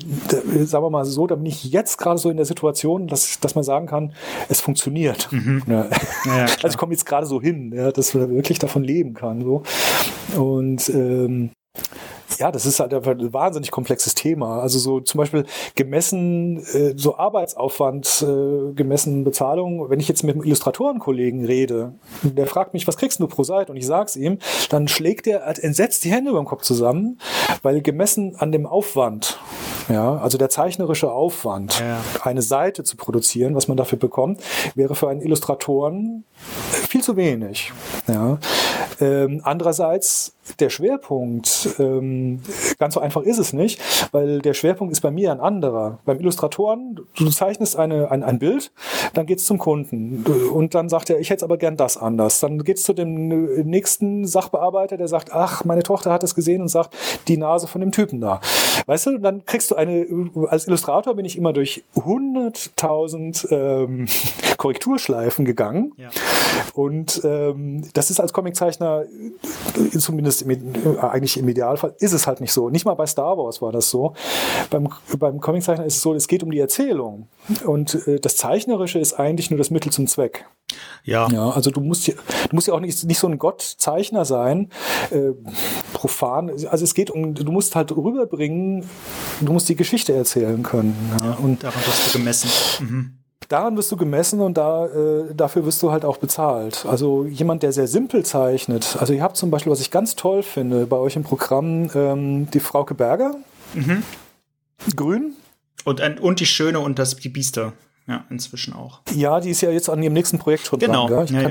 sagen 0.64 0.84
wir 0.84 0.90
mal 0.90 1.04
so, 1.04 1.26
da 1.26 1.34
bin 1.34 1.46
ich 1.46 1.64
jetzt 1.64 1.98
gerade 1.98 2.18
so 2.18 2.30
in 2.30 2.36
der 2.36 2.46
Situation, 2.46 3.06
dass, 3.06 3.40
dass 3.40 3.54
man 3.54 3.64
sagen 3.64 3.86
kann, 3.86 4.12
es 4.48 4.60
funktioniert. 4.60 5.28
Mhm. 5.32 5.62
Ja. 5.66 5.86
Ja, 6.26 6.42
also 6.62 6.68
ich 6.68 6.76
komme 6.76 6.92
jetzt 6.92 7.06
gerade 7.06 7.26
so 7.26 7.40
hin, 7.40 7.72
ja, 7.74 7.90
dass 7.92 8.14
man 8.14 8.30
wirklich 8.30 8.58
davon 8.58 8.84
leben 8.84 9.14
kann. 9.14 9.42
So. 9.42 9.62
Und 10.36 10.88
ähm, 10.90 11.50
ja, 12.38 12.50
das 12.50 12.66
ist 12.66 12.80
halt 12.80 12.94
ein 12.94 13.32
wahnsinnig 13.32 13.70
komplexes 13.70 14.14
Thema. 14.14 14.60
Also 14.60 14.78
so 14.78 15.00
zum 15.00 15.18
Beispiel 15.18 15.44
gemessen, 15.74 16.58
äh, 16.72 16.94
so 16.96 17.16
Arbeitsaufwand, 17.16 18.24
äh, 18.26 18.72
gemessen 18.74 19.24
Bezahlung. 19.24 19.90
Wenn 19.90 20.00
ich 20.00 20.08
jetzt 20.08 20.22
mit 20.22 20.34
einem 20.34 20.44
Illustratorenkollegen 20.44 21.44
rede, 21.44 21.94
der 22.22 22.46
fragt 22.46 22.74
mich, 22.74 22.86
was 22.86 22.96
kriegst 22.96 23.20
du 23.20 23.26
pro 23.26 23.42
Seite? 23.42 23.72
Und 23.72 23.78
ich 23.78 23.86
sag's 23.86 24.16
ihm, 24.16 24.38
dann 24.68 24.88
schlägt 24.88 25.26
er 25.26 25.46
entsetzt 25.62 26.04
die 26.04 26.10
Hände 26.10 26.30
über 26.30 26.40
den 26.40 26.46
Kopf 26.46 26.62
zusammen, 26.62 27.18
weil 27.62 27.82
gemessen 27.82 28.36
an 28.36 28.52
dem 28.52 28.66
Aufwand, 28.66 29.38
ja, 29.88 30.16
also 30.16 30.38
der 30.38 30.48
zeichnerische 30.48 31.10
Aufwand, 31.10 31.80
ja. 31.80 32.00
eine 32.22 32.42
Seite 32.42 32.84
zu 32.84 32.96
produzieren, 32.96 33.54
was 33.54 33.68
man 33.68 33.76
dafür 33.76 33.98
bekommt, 33.98 34.40
wäre 34.74 34.94
für 34.94 35.08
einen 35.08 35.20
Illustratoren 35.20 36.24
viel 36.88 37.02
zu 37.02 37.16
wenig. 37.16 37.72
Ja. 38.06 38.38
Ähm, 39.00 39.40
andererseits 39.44 40.34
der 40.58 40.70
Schwerpunkt, 40.70 41.76
ähm, 41.78 42.40
ganz 42.78 42.94
so 42.94 43.00
einfach 43.00 43.22
ist 43.22 43.38
es 43.38 43.52
nicht, 43.52 43.80
weil 44.12 44.40
der 44.40 44.54
Schwerpunkt 44.54 44.92
ist 44.92 45.00
bei 45.00 45.10
mir 45.10 45.32
ein 45.32 45.40
anderer. 45.40 45.98
Beim 46.04 46.18
Illustratoren, 46.18 47.00
du 47.16 47.30
zeichnest 47.30 47.76
eine, 47.76 48.10
ein, 48.10 48.22
ein 48.22 48.38
Bild, 48.38 48.72
dann 49.14 49.26
geht's 49.26 49.44
zum 49.44 49.58
Kunden 49.58 50.24
und 50.52 50.74
dann 50.74 50.88
sagt 50.88 51.10
er, 51.10 51.20
ich 51.20 51.30
hätte 51.30 51.44
aber 51.44 51.56
gern 51.56 51.76
das 51.76 51.96
anders. 51.96 52.40
Dann 52.40 52.64
geht's 52.64 52.82
zu 52.82 52.92
dem 52.92 53.28
nächsten 53.64 54.26
Sachbearbeiter, 54.26 54.96
der 54.96 55.08
sagt, 55.08 55.32
ach, 55.32 55.64
meine 55.64 55.82
Tochter 55.82 56.12
hat 56.12 56.22
es 56.24 56.34
gesehen 56.34 56.62
und 56.62 56.68
sagt, 56.68 56.96
die 57.28 57.36
Nase 57.36 57.66
von 57.66 57.80
dem 57.80 57.92
Typen 57.92 58.20
da. 58.20 58.40
Weißt 58.86 59.06
du, 59.06 59.18
dann 59.18 59.44
kriegst 59.44 59.70
du 59.70 59.76
eine, 59.76 60.06
als 60.48 60.66
Illustrator 60.66 61.14
bin 61.14 61.24
ich 61.24 61.36
immer 61.36 61.52
durch 61.52 61.84
100.000 61.96 63.50
ähm, 63.52 64.06
Korrekturschleifen 64.56 65.44
gegangen 65.44 65.92
ja. 65.96 66.10
und 66.74 67.20
ähm, 67.24 67.82
das 67.94 68.10
ist 68.10 68.20
als 68.20 68.32
Comiczeichner 68.32 69.04
zumindest 69.98 70.39
im, 70.42 70.50
äh, 70.50 70.98
eigentlich 71.00 71.36
im 71.36 71.48
Idealfall 71.48 71.94
ist 71.98 72.12
es 72.12 72.26
halt 72.26 72.40
nicht 72.40 72.52
so. 72.52 72.70
Nicht 72.70 72.84
mal 72.84 72.94
bei 72.94 73.06
Star 73.06 73.36
Wars 73.36 73.62
war 73.62 73.72
das 73.72 73.90
so. 73.90 74.14
Beim, 74.70 74.88
beim 75.18 75.40
Comiczeichner 75.40 75.84
ist 75.84 75.96
es 75.96 76.02
so, 76.02 76.14
es 76.14 76.28
geht 76.28 76.42
um 76.42 76.50
die 76.50 76.58
Erzählung. 76.58 77.28
Und 77.64 78.06
äh, 78.06 78.20
das 78.20 78.36
Zeichnerische 78.36 78.98
ist 78.98 79.14
eigentlich 79.14 79.50
nur 79.50 79.58
das 79.58 79.70
Mittel 79.70 79.92
zum 79.92 80.06
Zweck. 80.06 80.46
Ja. 81.04 81.28
ja 81.30 81.50
also 81.50 81.70
du 81.70 81.80
musst 81.80 82.06
ja, 82.06 82.14
du 82.48 82.54
musst 82.54 82.68
ja 82.68 82.74
auch 82.74 82.80
nicht, 82.80 83.04
nicht 83.04 83.18
so 83.18 83.26
ein 83.26 83.38
Gottzeichner 83.38 84.24
sein, 84.24 84.70
äh, 85.10 85.32
profan. 85.92 86.50
Also 86.50 86.84
es 86.84 86.94
geht 86.94 87.10
um, 87.10 87.34
du 87.34 87.50
musst 87.50 87.74
halt 87.76 87.92
rüberbringen, 87.92 88.84
du 89.40 89.52
musst 89.52 89.68
die 89.68 89.76
Geschichte 89.76 90.12
erzählen 90.14 90.62
können. 90.62 90.96
Ja. 91.18 91.26
ja 91.26 91.32
und 91.34 91.62
daran 91.62 91.80
wirst 91.86 92.14
du 92.14 92.18
gemessen. 92.18 92.50
Mhm 92.80 93.19
daran 93.50 93.76
wirst 93.76 93.92
du 93.92 93.96
gemessen 93.96 94.40
und 94.40 94.56
da, 94.56 94.86
äh, 94.86 95.34
dafür 95.34 95.66
wirst 95.66 95.82
du 95.82 95.90
halt 95.90 96.04
auch 96.04 96.16
bezahlt. 96.16 96.86
Also 96.88 97.24
jemand, 97.24 97.62
der 97.62 97.72
sehr 97.72 97.88
simpel 97.88 98.24
zeichnet. 98.24 98.96
Also 98.98 99.12
ihr 99.12 99.22
habt 99.22 99.36
zum 99.36 99.50
Beispiel, 99.50 99.70
was 99.70 99.80
ich 99.80 99.90
ganz 99.90 100.16
toll 100.16 100.42
finde, 100.42 100.86
bei 100.86 100.96
euch 100.96 101.16
im 101.16 101.24
Programm 101.24 101.90
ähm, 101.94 102.50
die 102.50 102.60
Frauke 102.60 102.94
Berger. 102.94 103.34
Mhm. 103.74 104.02
Grün. 104.96 105.34
Und, 105.84 106.00
und 106.20 106.40
die 106.40 106.46
Schöne 106.46 106.80
und 106.80 106.98
das, 106.98 107.16
die 107.16 107.28
Biester. 107.28 107.72
Ja, 108.06 108.24
inzwischen 108.28 108.74
auch. 108.74 109.00
Ja, 109.14 109.38
die 109.38 109.50
ist 109.50 109.60
ja 109.60 109.70
jetzt 109.70 109.88
an 109.88 110.02
ihrem 110.02 110.14
nächsten 110.14 110.38
Projekt 110.38 110.66
schon 110.66 110.80
genau. 110.80 111.06
dran. 111.06 111.26
Ja, 111.28 111.42
kann, 111.42 111.50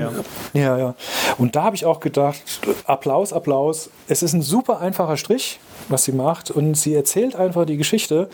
ja. 0.52 0.60
ja, 0.60 0.78
ja. 0.78 0.94
Und 1.38 1.56
da 1.56 1.62
habe 1.62 1.76
ich 1.76 1.86
auch 1.86 2.00
gedacht, 2.00 2.42
Applaus, 2.84 3.32
Applaus. 3.32 3.88
Es 4.08 4.22
ist 4.22 4.34
ein 4.34 4.42
super 4.42 4.80
einfacher 4.80 5.16
Strich, 5.16 5.58
was 5.88 6.04
sie 6.04 6.12
macht. 6.12 6.50
Und 6.50 6.76
sie 6.76 6.94
erzählt 6.94 7.36
einfach 7.36 7.64
die 7.64 7.76
Geschichte. 7.76 8.28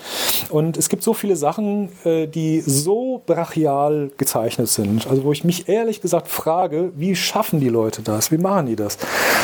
Und 0.51 0.77
es 0.77 0.89
gibt 0.89 1.03
so 1.03 1.15
viele 1.15 1.37
Sachen, 1.37 1.91
äh, 2.05 2.27
die 2.27 2.61
so 2.61 3.23
brachial 3.27 4.11
gezeichnet 4.17 4.69
sind. 4.69 5.07
Also 5.07 5.25
wo 5.25 5.33
ich 5.33 5.45
mich 5.45 5.69
ehrlich 5.69 6.01
gesagt 6.01 6.29
frage, 6.29 6.93
wie 6.97 7.15
schaffen 7.17 7.61
die 7.61 7.69
Leute 7.69 8.03
das? 8.03 8.31
Wie 8.31 8.39
machen 8.39 8.67
die 8.67 8.77
das? 8.77 8.99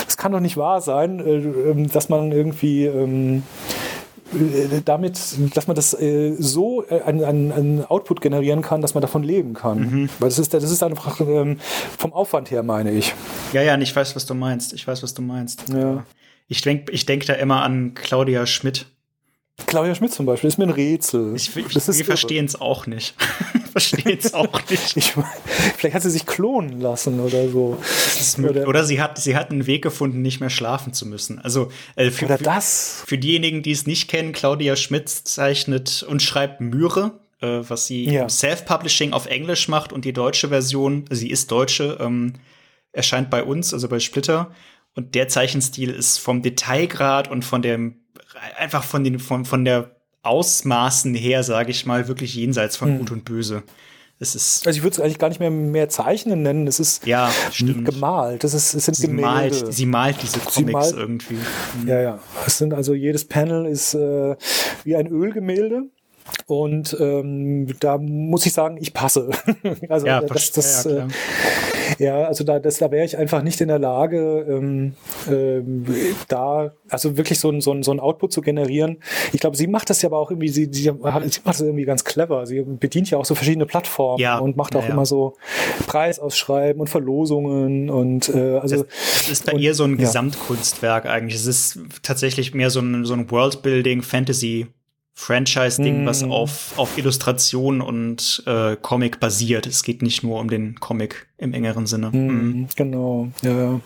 Das 0.05 0.17
kann 0.17 0.33
doch 0.33 0.41
nicht 0.41 0.57
wahr 0.57 0.81
sein, 0.81 1.21
äh, 1.21 1.37
ähm, 1.37 1.91
dass 1.91 2.09
man 2.09 2.33
irgendwie 2.33 2.87
ähm, 2.87 3.43
äh, 4.35 4.81
damit, 4.85 5.19
dass 5.55 5.67
man 5.67 5.77
das 5.77 5.95
äh, 5.95 6.35
so 6.39 6.85
äh, 6.89 7.03
einen, 7.03 7.53
einen 7.53 7.85
Output 7.85 8.21
generieren 8.21 8.63
kann, 8.63 8.81
dass 8.81 8.95
man 8.95 9.03
davon 9.03 9.23
leben 9.23 9.55
kann. 9.55 9.79
Mhm. 9.79 10.09
Weil 10.19 10.29
das 10.29 10.39
ist, 10.39 10.55
das 10.55 10.65
ist 10.65 10.83
einfach 10.83 11.21
ähm, 11.21 11.59
vom 11.99 12.13
Aufwand 12.13 12.51
her, 12.51 12.63
meine 12.63 12.93
ich. 12.93 13.15
Ja, 13.53 13.63
ja, 13.63 13.77
ich 13.79 13.95
weiß, 13.95 14.17
was 14.17 14.27
du 14.27 14.35
meinst. 14.35 14.73
Ich 14.73 14.87
weiß, 14.87 15.03
was 15.03 15.15
du 15.15 15.23
meinst. 15.23 15.69
Ja. 15.69 16.05
Ich 16.53 16.61
denke 16.61 16.93
ich 16.93 17.07
denk 17.07 17.25
da 17.25 17.33
immer 17.33 17.63
an 17.63 17.95
Claudia 17.95 18.45
Schmidt. 18.45 18.85
Claudia 19.67 19.95
Schmidt 19.95 20.13
zum 20.13 20.27
Beispiel 20.27 20.49
ist 20.49 20.59
mir 20.59 20.65
ein 20.65 20.71
Rätsel. 20.71 21.35
Ich, 21.35 21.57
ich, 21.57 21.75
wir 21.75 22.05
verstehen 22.05 22.45
es 22.45 22.61
auch 22.61 22.87
nicht. 22.87 23.15
verstehen 23.73 24.19
es 24.19 24.35
auch 24.35 24.61
nicht. 24.71 24.95
Ich, 24.99 25.15
vielleicht 25.79 25.95
hat 25.95 26.03
sie 26.03 26.11
sich 26.11 26.27
klonen 26.27 26.79
lassen 26.83 27.21
oder 27.21 27.49
so. 27.49 27.79
Oder, 28.47 28.69
oder, 28.69 28.85
sie, 28.85 29.01
hat, 29.01 29.17
sie 29.17 29.35
hat 29.35 29.51
einen 29.51 29.67
Weg 29.67 29.81
gefunden, 29.81 30.21
nicht 30.21 30.41
mehr 30.41 30.51
schlafen 30.51 30.93
zu 30.93 31.07
müssen. 31.07 31.39
Also 31.39 31.73
äh, 31.97 32.11
für, 32.11 32.27
oder 32.27 32.37
das. 32.37 33.01
Für, 33.01 33.07
für 33.07 33.19
diejenigen, 33.19 33.63
die 33.63 33.73
es 33.73 33.87
nicht 33.87 34.11
kennen, 34.11 34.33
Claudia 34.33 34.77
Schmidt 34.77 35.09
zeichnet 35.09 36.03
und 36.03 36.21
schreibt 36.21 36.61
Myre, 36.61 37.13
äh, 37.41 37.61
was 37.67 37.87
sie 37.87 38.11
ja. 38.11 38.29
Self-Publishing 38.29 39.15
auf 39.15 39.25
Englisch 39.25 39.69
macht 39.69 39.91
und 39.91 40.05
die 40.05 40.13
deutsche 40.13 40.49
Version, 40.49 41.07
sie 41.09 41.31
ist 41.31 41.51
Deutsche, 41.51 41.97
ähm, 41.99 42.35
erscheint 42.93 43.31
bei 43.31 43.43
uns, 43.43 43.73
also 43.73 43.89
bei 43.89 44.01
Splitter. 44.01 44.51
Und 44.95 45.15
der 45.15 45.29
Zeichenstil 45.29 45.91
ist 45.91 46.19
vom 46.19 46.43
Detailgrad 46.43 47.31
und 47.31 47.45
von 47.45 47.63
dem 47.63 48.03
einfach 48.57 48.85
von 48.85 49.05
den 49.05 49.19
von, 49.19 49.45
von 49.45 49.65
der 49.65 49.97
Ausmaßen 50.23 51.15
her, 51.15 51.43
sage 51.43 51.71
ich 51.71 51.87
mal, 51.87 52.09
wirklich 52.09 52.35
jenseits 52.35 52.77
von 52.77 52.91
hm. 52.91 52.99
Gut 52.99 53.11
und 53.11 53.25
Böse. 53.25 53.63
Es 54.19 54.37
ist 54.37 54.67
also 54.69 54.77
ich 54.77 54.85
würde 54.85 54.95
es 54.95 55.01
eigentlich 55.01 55.19
gar 55.19 55.31
nicht 55.31 55.41
mehr 55.41 55.51
mehr 55.51 55.89
zeichnen 55.89 56.43
nennen. 56.43 56.69
Es 56.69 56.79
ist 56.79 57.05
ja, 57.07 57.33
stimmt. 57.51 57.87
gemalt. 57.87 58.45
Das 58.45 58.55
ist, 58.55 58.73
es 58.73 58.85
sind 58.85 58.95
sie 58.95 59.09
Gemälde. 59.09 59.57
Malt, 59.57 59.75
sie 59.75 59.87
malt 59.87 60.17
diese 60.23 60.39
Comics 60.39 60.73
malt, 60.73 60.95
irgendwie. 60.95 61.35
Mhm. 61.35 61.89
Ja, 61.89 62.01
ja. 62.01 62.19
Es 62.47 62.59
sind 62.59 62.73
also 62.73 62.95
jedes 62.95 63.27
Panel 63.27 63.67
ist 63.67 63.95
äh, 63.95 64.37
wie 64.85 64.95
ein 64.95 65.09
Ölgemälde. 65.09 65.89
Und 66.47 66.97
ähm, 67.01 67.67
da 67.81 67.99
muss 67.99 68.47
ich 68.47 68.53
sagen, 68.53 68.79
ich 68.81 68.95
passe. 68.95 69.31
also 69.89 70.07
ja, 70.07 70.21
das, 70.21 70.53
das, 70.53 70.85
ja, 70.85 70.91
ja, 70.91 71.09
also 72.01 72.45
da, 72.45 72.59
das, 72.59 72.79
da 72.79 72.91
wäre 72.91 73.05
ich 73.05 73.19
einfach 73.19 73.43
nicht 73.43 73.61
in 73.61 73.69
der 73.69 73.79
Lage, 73.79 74.47
ähm, 74.49 74.95
ähm, 75.31 75.85
da 76.29 76.73
also 76.89 77.17
wirklich 77.17 77.39
so 77.41 77.51
ein, 77.51 77.61
so, 77.61 77.73
ein, 77.73 77.83
so 77.83 77.93
ein 77.93 78.01
Output 78.01 78.33
zu 78.33 78.41
generieren. 78.41 78.99
Ich 79.33 79.41
glaube, 79.41 79.57
sie 79.57 79.67
macht 79.67 79.91
das 79.91 80.03
ja 80.03 80.09
aber 80.09 80.19
auch 80.19 80.31
irgendwie, 80.31 80.49
sie, 80.49 80.69
sie, 80.71 80.83
sie 80.83 80.93
macht 80.93 81.41
das 81.45 81.61
irgendwie 81.61 81.85
ganz 81.85 82.05
clever. 82.05 82.47
Sie 82.47 82.63
bedient 82.63 83.11
ja 83.11 83.19
auch 83.19 83.25
so 83.25 83.35
verschiedene 83.35 83.67
Plattformen 83.67 84.21
ja, 84.21 84.39
und 84.39 84.57
macht 84.57 84.77
auch 84.77 84.85
ja, 84.85 84.91
immer 84.91 85.07
so 85.07 85.37
Preisausschreiben 85.87 86.81
und 86.81 86.89
Verlosungen 86.89 87.91
und 87.91 88.29
äh, 88.29 88.59
also. 88.59 88.85
Es, 89.15 89.29
ist 89.29 89.47
bei 89.47 89.53
und, 89.53 89.61
ihr 89.61 89.75
so 89.75 89.85
ein 89.85 89.97
Gesamtkunstwerk 89.97 91.07
eigentlich. 91.07 91.35
Es 91.35 91.47
ist 91.47 91.79
tatsächlich 92.03 92.55
mehr 92.55 92.71
so 92.71 92.81
ein, 92.81 93.05
so 93.05 93.15
ein 93.15 93.31
Worldbuilding, 93.31 94.03
Fantasy 94.03 94.67
Franchise-Ding, 95.15 96.05
mm. 96.05 96.07
was 96.07 96.23
auf, 96.23 96.73
auf 96.77 96.97
Illustration 96.97 97.81
und 97.81 98.43
äh, 98.47 98.77
Comic 98.81 99.21
basiert. 99.21 99.67
Es 99.67 99.83
geht 99.83 100.03
nicht 100.03 100.23
nur 100.23 100.41
um 100.41 100.49
den 100.49 100.81
Comic 100.81 101.27
im 101.37 101.53
engeren 101.53 101.87
Sinne. 101.87 102.09
Mm. 102.09 102.67
Genau, 102.77 103.29
ja. 103.43 103.81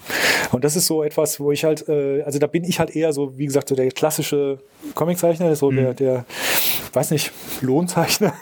Und 0.52 0.64
das 0.64 0.76
ist 0.76 0.86
so 0.86 1.02
etwas, 1.02 1.40
wo 1.40 1.50
ich 1.50 1.64
halt, 1.64 1.88
äh, 1.88 2.22
also 2.22 2.38
da 2.38 2.46
bin 2.46 2.64
ich 2.64 2.78
halt 2.78 2.94
eher 2.94 3.12
so, 3.12 3.36
wie 3.36 3.46
gesagt, 3.46 3.68
so 3.68 3.74
der 3.74 3.90
klassische 3.90 4.60
Comiczeichner, 4.94 5.54
so 5.56 5.70
der, 5.70 5.92
mm. 5.92 5.96
der, 5.96 6.26
weiß 6.92 7.10
nicht, 7.10 7.32
Lohnzeichner. 7.60 8.32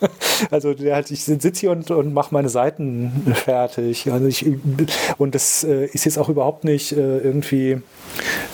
also 0.50 0.74
der 0.74 0.96
halt, 0.96 1.10
ich 1.10 1.24
sitze 1.24 1.60
hier 1.60 1.70
und, 1.70 1.90
und 1.90 2.12
mache 2.12 2.34
meine 2.34 2.48
Seiten 2.48 3.32
fertig. 3.34 4.10
Also 4.10 4.26
ich, 4.26 4.46
und 5.16 5.34
das 5.34 5.64
äh, 5.64 5.86
ist 5.86 6.04
jetzt 6.04 6.18
auch 6.18 6.28
überhaupt 6.28 6.64
nicht 6.64 6.92
äh, 6.92 7.18
irgendwie 7.18 7.80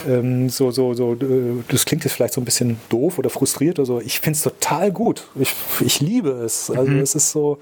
ähm, 0.06 0.48
so, 0.48 0.70
so, 0.70 0.94
so, 0.94 1.14
äh, 1.14 1.62
das 1.68 1.84
klingt 1.84 2.04
jetzt 2.04 2.14
vielleicht 2.14 2.34
so 2.34 2.40
ein 2.40 2.44
bisschen 2.44 2.78
doof 2.88 3.18
oder 3.18 3.30
frustriert 3.30 3.78
oder 3.78 3.86
so. 3.86 4.00
Ich 4.00 4.20
finde 4.20 4.36
es 4.36 4.42
total 4.42 4.92
gut. 4.92 5.28
Ich, 5.38 5.54
ich 5.80 6.00
liebe 6.00 6.30
es. 6.30 6.70
Also 6.70 6.90
mhm. 6.90 7.00
es 7.00 7.14
ist 7.14 7.30
so, 7.30 7.59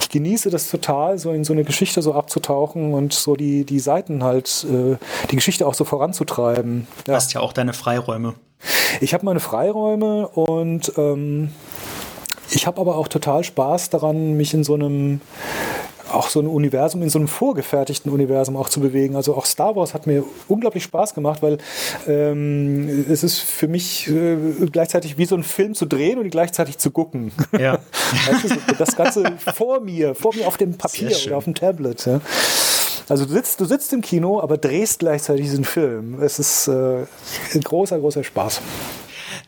ich 0.00 0.08
genieße 0.08 0.50
das 0.50 0.70
total, 0.70 1.18
so 1.18 1.32
in 1.32 1.44
so 1.44 1.52
eine 1.52 1.64
Geschichte 1.64 2.02
so 2.02 2.14
abzutauchen 2.14 2.94
und 2.94 3.12
so 3.12 3.36
die, 3.36 3.64
die 3.64 3.80
Seiten 3.80 4.22
halt, 4.22 4.66
äh, 4.70 4.96
die 5.30 5.36
Geschichte 5.36 5.66
auch 5.66 5.74
so 5.74 5.84
voranzutreiben. 5.84 6.86
Du 7.04 7.12
hast 7.12 7.32
ja 7.32 7.40
auch 7.40 7.52
deine 7.52 7.72
Freiräume. 7.72 8.34
Ich 9.00 9.14
habe 9.14 9.24
meine 9.24 9.40
Freiräume 9.40 10.28
und 10.28 10.92
ähm, 10.98 11.50
ich 12.50 12.66
habe 12.66 12.80
aber 12.80 12.96
auch 12.96 13.08
total 13.08 13.44
Spaß 13.44 13.90
daran, 13.90 14.36
mich 14.36 14.54
in 14.54 14.64
so 14.64 14.74
einem 14.74 15.20
auch 16.12 16.28
so 16.28 16.40
ein 16.40 16.46
Universum, 16.46 17.02
in 17.02 17.10
so 17.10 17.18
einem 17.18 17.28
vorgefertigten 17.28 18.10
Universum 18.10 18.56
auch 18.56 18.68
zu 18.68 18.80
bewegen. 18.80 19.16
Also 19.16 19.34
auch 19.34 19.46
Star 19.46 19.76
Wars 19.76 19.94
hat 19.94 20.06
mir 20.06 20.24
unglaublich 20.48 20.84
Spaß 20.84 21.14
gemacht, 21.14 21.42
weil 21.42 21.58
ähm, 22.06 23.06
es 23.08 23.22
ist 23.22 23.40
für 23.40 23.68
mich 23.68 24.08
äh, 24.08 24.36
gleichzeitig 24.70 25.18
wie 25.18 25.26
so 25.26 25.36
ein 25.36 25.42
Film 25.42 25.74
zu 25.74 25.86
drehen 25.86 26.18
und 26.18 26.30
gleichzeitig 26.30 26.78
zu 26.78 26.90
gucken. 26.90 27.32
Ja. 27.58 27.78
du, 28.42 28.74
das 28.78 28.96
Ganze 28.96 29.24
vor 29.54 29.80
mir, 29.80 30.14
vor 30.14 30.34
mir 30.34 30.46
auf 30.46 30.56
dem 30.56 30.76
Papier 30.76 31.16
oder 31.26 31.36
auf 31.36 31.44
dem 31.44 31.54
Tablet. 31.54 32.06
Ja. 32.06 32.20
Also 33.08 33.26
du 33.26 33.32
sitzt, 33.32 33.60
du 33.60 33.64
sitzt 33.64 33.92
im 33.92 34.02
Kino, 34.02 34.40
aber 34.40 34.56
drehst 34.56 35.00
gleichzeitig 35.00 35.46
diesen 35.46 35.64
Film. 35.64 36.22
Es 36.22 36.38
ist 36.38 36.68
äh, 36.68 37.06
ein 37.54 37.60
großer, 37.60 37.98
großer 37.98 38.22
Spaß. 38.22 38.60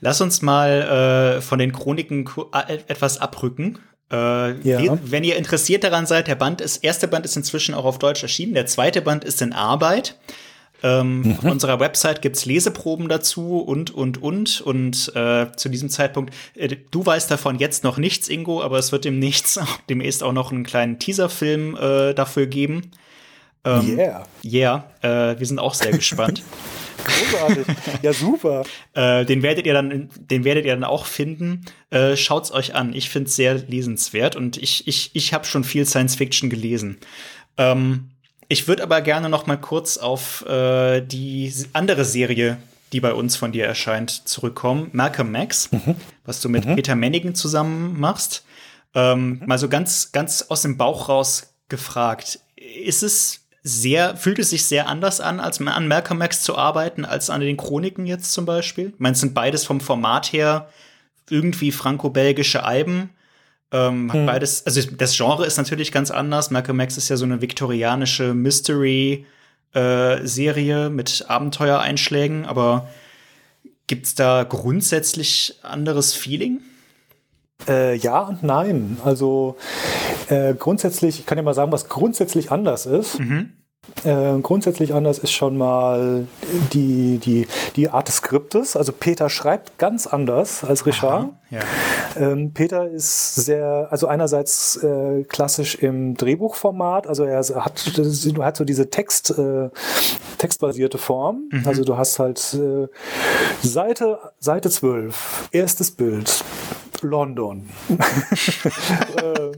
Lass 0.00 0.20
uns 0.20 0.42
mal 0.42 1.36
äh, 1.38 1.40
von 1.40 1.60
den 1.60 1.72
Chroniken 1.72 2.28
äh, 2.52 2.78
etwas 2.88 3.18
abrücken. 3.18 3.78
Äh, 4.12 4.60
ja. 4.60 4.98
Wenn 5.02 5.24
ihr 5.24 5.36
interessiert 5.36 5.84
daran 5.84 6.06
seid, 6.06 6.28
der 6.28 6.34
Band 6.34 6.60
ist, 6.60 6.84
erste 6.84 7.08
Band 7.08 7.24
ist 7.24 7.36
inzwischen 7.36 7.74
auch 7.74 7.86
auf 7.86 7.98
Deutsch 7.98 8.22
erschienen, 8.22 8.52
der 8.54 8.66
zweite 8.66 9.00
Band 9.00 9.24
ist 9.24 9.40
in 9.40 9.52
Arbeit. 9.52 10.16
Ähm, 10.84 11.22
mhm. 11.22 11.32
Auf 11.38 11.44
unserer 11.44 11.80
Website 11.80 12.22
gibt's 12.22 12.44
Leseproben 12.44 13.08
dazu 13.08 13.58
und, 13.58 13.94
und, 13.94 14.20
und. 14.20 14.60
Und 14.60 15.12
äh, 15.14 15.46
zu 15.56 15.68
diesem 15.68 15.88
Zeitpunkt, 15.88 16.34
äh, 16.54 16.76
du 16.90 17.06
weißt 17.06 17.30
davon 17.30 17.58
jetzt 17.58 17.84
noch 17.84 17.98
nichts, 17.98 18.28
Ingo, 18.28 18.62
aber 18.62 18.78
es 18.78 18.92
wird 18.92 19.04
demnächst, 19.04 19.60
demnächst 19.88 20.22
auch 20.22 20.32
noch 20.32 20.52
einen 20.52 20.64
kleinen 20.64 20.98
Teaserfilm 20.98 21.76
äh, 21.76 22.14
dafür 22.14 22.46
geben. 22.46 22.90
Ähm, 23.64 23.96
yeah. 23.96 24.26
Yeah, 24.44 24.84
äh, 25.02 25.38
wir 25.38 25.46
sind 25.46 25.60
auch 25.60 25.74
sehr 25.74 25.92
gespannt. 25.92 26.42
Großartig. 27.04 27.66
Ja, 28.02 28.12
super. 28.12 28.64
äh, 28.94 29.24
den 29.24 29.42
werdet 29.42 29.66
ihr 29.66 29.74
dann, 29.74 30.08
den 30.16 30.44
werdet 30.44 30.64
ihr 30.64 30.74
dann 30.74 30.84
auch 30.84 31.06
finden. 31.06 31.64
Äh, 31.90 32.16
schaut's 32.16 32.52
euch 32.52 32.74
an. 32.74 32.94
Ich 32.94 33.10
find's 33.10 33.36
sehr 33.36 33.54
lesenswert 33.54 34.36
und 34.36 34.56
ich, 34.56 34.86
ich, 34.86 35.10
ich 35.14 35.34
habe 35.34 35.44
schon 35.44 35.64
viel 35.64 35.86
Science 35.86 36.16
Fiction 36.16 36.50
gelesen. 36.50 36.98
Ähm, 37.56 38.10
ich 38.48 38.68
würde 38.68 38.82
aber 38.82 39.00
gerne 39.00 39.28
noch 39.28 39.46
mal 39.46 39.56
kurz 39.56 39.96
auf 39.96 40.44
äh, 40.46 41.00
die 41.00 41.52
andere 41.72 42.04
Serie, 42.04 42.58
die 42.92 43.00
bei 43.00 43.14
uns 43.14 43.36
von 43.36 43.52
dir 43.52 43.64
erscheint, 43.64 44.10
zurückkommen. 44.28 44.90
Malcolm 44.92 45.32
Max, 45.32 45.72
mhm. 45.72 45.96
was 46.24 46.40
du 46.40 46.48
mit 46.48 46.66
mhm. 46.66 46.76
Peter 46.76 46.94
Mannigan 46.94 47.34
zusammen 47.34 47.98
machst. 47.98 48.44
Ähm, 48.94 49.38
mhm. 49.40 49.46
Mal 49.46 49.58
so 49.58 49.68
ganz, 49.68 50.12
ganz 50.12 50.42
aus 50.42 50.62
dem 50.62 50.76
Bauch 50.76 51.08
raus 51.08 51.54
gefragt. 51.68 52.40
Ist 52.56 53.02
es 53.02 53.41
sehr, 53.62 54.16
fühlt 54.16 54.38
es 54.40 54.50
sich 54.50 54.64
sehr 54.66 54.88
anders 54.88 55.20
an, 55.20 55.38
als 55.40 55.60
an 55.60 55.88
Malcolm 55.88 56.20
X 56.20 56.42
zu 56.42 56.56
arbeiten, 56.56 57.04
als 57.04 57.30
an 57.30 57.40
den 57.40 57.56
Chroniken 57.56 58.06
jetzt 58.06 58.32
zum 58.32 58.44
Beispiel? 58.44 58.88
Ich 58.88 58.98
meine, 59.00 59.14
es 59.14 59.20
sind 59.20 59.34
beides 59.34 59.64
vom 59.64 59.80
Format 59.80 60.32
her 60.32 60.68
irgendwie 61.30 61.70
franco-belgische 61.70 62.64
Alben. 62.64 63.10
Ähm, 63.70 64.12
hm. 64.12 64.26
Beides, 64.26 64.66
also 64.66 64.80
das 64.90 65.16
Genre 65.16 65.46
ist 65.46 65.56
natürlich 65.56 65.92
ganz 65.92 66.10
anders. 66.10 66.50
Malcolm 66.50 66.80
X 66.80 66.96
ist 66.96 67.08
ja 67.08 67.16
so 67.16 67.24
eine 67.24 67.40
viktorianische 67.40 68.34
Mystery-Serie 68.34 69.26
äh, 70.86 70.90
mit 70.90 71.24
Abenteuereinschlägen, 71.28 72.44
aber 72.44 72.88
gibt's 73.86 74.16
da 74.16 74.42
grundsätzlich 74.42 75.60
anderes 75.62 76.14
Feeling? 76.14 76.60
Äh, 77.68 77.96
ja 77.96 78.20
und 78.20 78.42
nein. 78.42 78.98
Also 79.04 79.56
äh, 80.32 80.54
grundsätzlich, 80.54 81.20
ich 81.20 81.26
kann 81.26 81.36
ja 81.36 81.44
mal 81.44 81.54
sagen, 81.54 81.72
was 81.72 81.88
grundsätzlich 81.88 82.50
anders 82.50 82.86
ist. 82.86 83.18
Mhm. 83.18 83.52
Äh, 84.04 84.38
grundsätzlich 84.40 84.94
anders 84.94 85.18
ist 85.18 85.32
schon 85.32 85.56
mal 85.56 86.28
die, 86.72 87.18
die, 87.18 87.48
die 87.74 87.90
Art 87.90 88.06
des 88.06 88.16
Skriptes. 88.16 88.76
Also 88.76 88.92
Peter 88.92 89.28
schreibt 89.28 89.76
ganz 89.76 90.06
anders 90.06 90.62
als 90.62 90.86
Richard. 90.86 91.30
ja. 91.50 91.60
ähm, 92.16 92.52
Peter 92.54 92.88
ist 92.88 93.34
sehr, 93.34 93.88
also 93.90 94.06
einerseits 94.06 94.76
äh, 94.76 95.24
klassisch 95.24 95.74
im 95.74 96.16
Drehbuchformat, 96.16 97.08
also 97.08 97.24
er 97.24 97.38
hat, 97.38 97.98
du 97.98 98.44
hast 98.44 98.56
so 98.56 98.64
diese 98.64 98.88
Text, 98.88 99.36
äh, 99.36 99.68
textbasierte 100.38 100.98
Form. 100.98 101.48
Mhm. 101.50 101.66
Also 101.66 101.82
du 101.82 101.96
hast 101.96 102.20
halt 102.20 102.54
äh, 102.54 102.86
Seite, 103.66 104.18
Seite 104.38 104.70
12, 104.70 105.48
erstes 105.50 105.90
Bild, 105.90 106.44
London. 107.02 107.68
äh, 107.88 109.52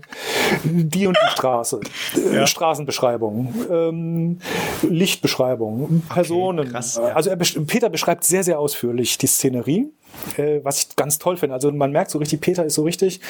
die 0.64 1.06
und 1.06 1.16
die 1.16 1.30
Straße. 1.32 1.80
Äh, 2.16 2.36
ja. 2.36 2.46
Straßenbeschreibung. 2.46 3.54
Ähm, 3.70 4.38
Lichtbeschreibung. 4.82 6.02
Personen. 6.08 6.60
Okay, 6.60 6.70
krass, 6.70 6.96
ja. 6.96 7.14
Also 7.14 7.30
er, 7.30 7.36
Peter 7.36 7.88
beschreibt 7.88 8.24
sehr, 8.24 8.44
sehr 8.44 8.58
ausführlich 8.58 9.18
die 9.18 9.26
Szenerie. 9.26 9.92
Äh, 10.36 10.60
was 10.62 10.84
ich 10.84 10.96
ganz 10.96 11.18
toll 11.18 11.36
finde. 11.36 11.54
Also 11.54 11.70
man 11.72 11.92
merkt 11.92 12.10
so 12.10 12.18
richtig, 12.18 12.40
Peter 12.40 12.64
ist 12.64 12.74
so 12.74 12.82
richtig 12.82 13.20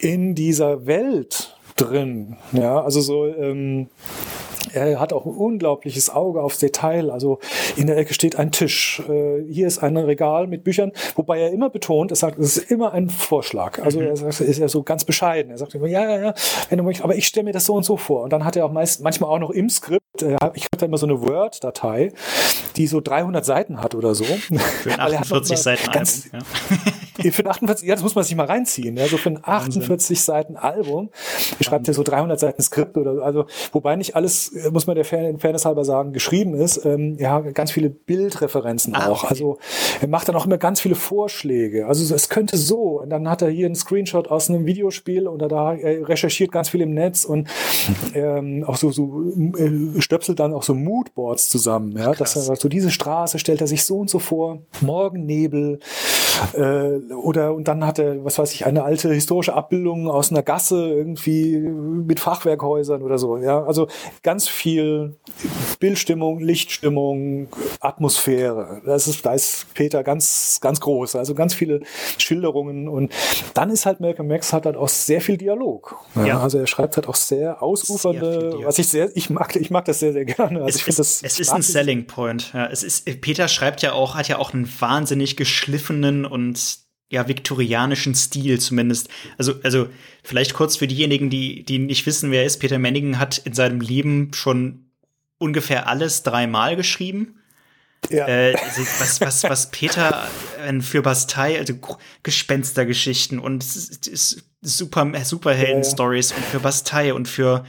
in 0.00 0.34
dieser 0.34 0.86
Welt 0.86 1.56
drin. 1.76 2.36
Ja, 2.52 2.82
also 2.82 3.00
so, 3.00 3.26
ähm, 3.26 3.88
er 4.72 5.00
hat 5.00 5.12
auch 5.12 5.26
ein 5.26 5.34
unglaubliches 5.34 6.10
Auge 6.10 6.42
aufs 6.42 6.58
Detail. 6.58 7.10
Also 7.10 7.38
in 7.76 7.86
der 7.86 7.96
Ecke 7.96 8.14
steht 8.14 8.36
ein 8.36 8.52
Tisch. 8.52 9.02
Äh, 9.08 9.42
hier 9.48 9.66
ist 9.66 9.78
ein 9.78 9.96
Regal 9.96 10.46
mit 10.46 10.64
Büchern, 10.64 10.92
wobei 11.16 11.40
er 11.40 11.52
immer 11.52 11.70
betont, 11.70 12.10
er 12.10 12.16
sagt, 12.16 12.38
es 12.38 12.56
ist 12.56 12.70
immer 12.70 12.92
ein 12.92 13.08
Vorschlag. 13.08 13.78
Also 13.82 14.00
er 14.00 14.16
sagt, 14.16 14.40
ist 14.40 14.58
ja 14.58 14.68
so 14.68 14.82
ganz 14.82 15.04
bescheiden. 15.04 15.50
Er 15.50 15.58
sagt 15.58 15.74
immer, 15.74 15.86
ja, 15.86 16.02
ja, 16.02 16.20
ja, 16.20 16.34
wenn 16.68 16.78
du 16.78 16.84
möchtest, 16.84 17.04
aber 17.04 17.16
ich 17.16 17.26
stelle 17.26 17.44
mir 17.44 17.52
das 17.52 17.64
so 17.64 17.74
und 17.74 17.84
so 17.84 17.96
vor. 17.96 18.22
Und 18.22 18.32
dann 18.32 18.44
hat 18.44 18.56
er 18.56 18.64
auch 18.64 18.72
meist, 18.72 19.02
manchmal 19.02 19.30
auch 19.30 19.38
noch 19.38 19.50
im 19.50 19.68
Skript 19.68 20.22
äh, 20.22 20.36
ich 20.54 20.64
habe 20.64 20.76
da 20.78 20.86
immer 20.86 20.98
so 20.98 21.06
eine 21.06 21.20
Word-Datei, 21.20 22.12
die 22.76 22.86
so 22.86 23.00
300 23.00 23.44
Seiten 23.44 23.80
hat 23.80 23.94
oder 23.94 24.14
so. 24.14 24.24
Für 24.24 24.92
ein 24.92 25.00
48 25.00 25.58
Seiten 25.58 25.90
ganz, 25.90 26.28
Album. 26.32 26.46
Ja. 26.70 26.92
Für 27.32 27.44
ein 27.44 27.48
48, 27.48 27.88
ja, 27.88 27.94
das 27.94 28.02
muss 28.02 28.14
man 28.14 28.24
sich 28.24 28.36
mal 28.36 28.46
reinziehen. 28.46 28.96
Ja, 28.96 29.06
so 29.06 29.16
für 29.16 29.30
ein 29.30 29.40
48 29.42 30.20
Seiten 30.22 30.56
Album 30.56 31.10
schreibt 31.60 31.88
er 31.88 31.94
so 31.94 32.02
300 32.02 32.38
Seiten 32.38 32.62
Skript 32.62 32.96
oder 32.96 33.22
also, 33.22 33.46
wobei 33.72 33.96
nicht 33.96 34.14
alles, 34.16 34.52
äh, 34.52 34.70
muss 34.70 34.86
man 34.86 34.96
der 34.96 35.04
Fairness 35.04 35.64
halber 35.64 35.84
sagen, 35.84 36.12
geschrieben 36.12 36.54
ist. 36.54 36.84
Ähm, 36.84 37.16
ja, 37.18 37.40
ganz 37.40 37.72
viele 37.72 37.90
Bildreferenzen 37.90 38.94
ah, 38.94 39.08
auch. 39.08 39.24
Okay. 39.24 39.30
Also 39.30 39.58
er 40.00 40.08
macht 40.08 40.28
dann 40.28 40.36
auch 40.36 40.46
immer 40.46 40.58
ganz 40.58 40.80
viele 40.80 40.94
Vorschläge. 40.94 41.86
Also 41.86 42.14
es 42.14 42.28
könnte 42.28 42.56
so. 42.56 43.00
Und 43.00 43.10
dann 43.10 43.28
hat 43.28 43.42
er 43.42 43.48
hier 43.48 43.66
einen 43.66 43.74
Screenshot 43.74 44.28
aus 44.28 44.48
einem 44.48 44.66
Videospiel 44.66 45.26
oder 45.26 45.48
da 45.48 45.74
er 45.74 46.08
recherchiert 46.08 46.52
ganz 46.52 46.68
viel 46.68 46.80
im 46.80 46.94
Netz 46.94 47.24
und 47.24 47.48
ähm, 48.14 48.64
auch 48.66 48.76
so, 48.76 48.90
so 48.90 49.24
äh, 49.56 50.00
stöpselt 50.00 50.40
dann 50.40 50.52
auch 50.52 50.62
so 50.62 50.74
Moodboards 50.74 51.48
zusammen. 51.48 51.96
Ja, 51.96 52.12
dass 52.12 52.36
er 52.36 52.42
sagt, 52.42 52.60
so 52.60 52.68
diese 52.68 52.90
Straße 52.90 53.38
stellt 53.38 53.60
er 53.60 53.66
sich 53.66 53.84
so 53.84 53.98
und 53.98 54.10
so 54.10 54.18
vor, 54.18 54.62
Morgennebel 54.80 55.80
äh, 56.54 57.12
oder 57.14 57.54
und 57.54 57.68
dann 57.68 57.84
hat 57.86 57.98
er, 57.98 58.24
was 58.24 58.38
weiß 58.38 58.52
ich, 58.52 58.66
eine 58.66 58.84
alte 58.84 59.12
historische 59.12 59.54
Abbildung 59.54 60.08
aus 60.08 60.30
einer 60.30 60.42
Gasse 60.42 60.88
irgendwie 60.88 61.58
mit 61.58 62.20
Fachwerkhäusern 62.20 63.02
oder 63.02 63.18
so. 63.18 63.38
Ja, 63.38 63.64
also 63.64 63.88
ganz 64.22 64.48
viel 64.48 65.16
Bildstimmung, 65.80 66.40
Lichtstimmung, 66.40 67.48
Atmosphäre. 67.80 68.82
Das 68.84 69.08
ist, 69.08 69.24
da 69.24 69.34
ist 69.34 69.66
Peter 69.74 70.02
ganz, 70.02 70.58
ganz 70.60 70.80
groß. 70.80 71.16
Also 71.16 71.34
ganz 71.34 71.54
viele 71.54 71.80
Schilderungen 72.18 72.88
und 72.88 73.12
dann 73.54 73.70
ist 73.70 73.86
halt 73.86 74.00
Malcolm 74.00 74.28
Max 74.28 74.52
hat 74.52 74.66
halt 74.66 74.76
auch 74.76 74.88
sehr 74.88 75.20
viel 75.20 75.36
Dialog. 75.36 75.96
Ja, 76.14 76.26
ja. 76.26 76.40
Also 76.40 76.58
er 76.58 76.66
schreibt 76.66 76.96
halt 76.96 77.08
auch 77.08 77.14
sehr 77.14 77.62
ausufernde, 77.62 78.52
sehr 78.52 78.66
was 78.66 78.78
ich 78.78 78.88
sehr, 78.88 79.10
ich 79.16 79.30
mag, 79.30 79.56
ich 79.56 79.70
mag 79.70 79.84
das 79.84 80.00
sehr, 80.00 80.12
sehr 80.12 80.24
gerne. 80.24 80.62
Also 80.62 80.78
es, 80.78 80.88
ich 80.88 80.96
das 80.96 81.22
es 81.22 81.40
ist 81.40 81.50
ein 81.50 81.62
Selling 81.62 82.06
Point. 82.06 82.52
Ja, 82.52 82.66
es 82.66 82.82
ist, 82.82 83.04
Peter 83.20 83.48
schreibt 83.48 83.82
ja 83.82 83.92
auch, 83.92 84.14
hat 84.14 84.28
ja 84.28 84.38
auch 84.38 84.52
einen 84.52 84.68
wahnsinnig 84.80 85.36
geschliffenen 85.36 86.24
und 86.28 86.78
ja, 87.10 87.26
viktorianischen 87.26 88.14
Stil 88.14 88.60
zumindest. 88.60 89.08
Also, 89.38 89.54
also 89.62 89.88
vielleicht 90.22 90.54
kurz 90.54 90.76
für 90.76 90.86
diejenigen, 90.86 91.30
die, 91.30 91.64
die 91.64 91.78
nicht 91.78 92.04
wissen, 92.06 92.30
wer 92.30 92.40
er 92.40 92.46
ist. 92.46 92.58
Peter 92.58 92.78
Manningen 92.78 93.18
hat 93.18 93.38
in 93.38 93.54
seinem 93.54 93.80
Leben 93.80 94.32
schon 94.34 94.90
ungefähr 95.38 95.88
alles 95.88 96.22
dreimal 96.22 96.76
geschrieben. 96.76 97.40
Ja. 98.10 98.28
Äh, 98.28 98.54
also 98.54 98.82
was, 99.00 99.20
was, 99.20 99.44
was 99.44 99.70
Peter 99.70 100.28
äh, 100.64 100.80
für 100.80 101.02
Bastei, 101.02 101.58
also 101.58 101.74
Gespenstergeschichten 102.22 103.38
und 103.38 103.64
super, 104.60 105.24
Superhelden-Stories 105.24 106.30
ja. 106.30 106.36
und 106.36 106.44
für 106.44 106.60
Bastei 106.60 107.14
und 107.14 107.26
für 107.26 107.64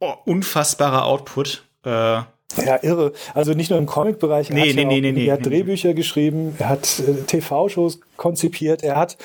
oh, 0.00 0.14
unfassbarer 0.24 1.04
Output. 1.04 1.64
Äh, 1.84 2.22
ja, 2.64 2.78
irre. 2.82 3.12
Also 3.34 3.52
nicht 3.52 3.70
nur 3.70 3.78
im 3.78 3.86
Comic-Bereich. 3.86 4.50
Nee, 4.50 4.72
nee, 4.72 4.84
nee, 4.84 5.12
nee, 5.12 5.26
Er 5.26 5.34
hat 5.34 5.46
Drehbücher 5.46 5.94
geschrieben, 5.94 6.54
er 6.58 6.68
hat 6.68 7.02
äh, 7.06 7.22
TV-Shows 7.26 8.00
konzipiert. 8.16 8.82
Er 8.82 8.96
hat, 8.96 9.16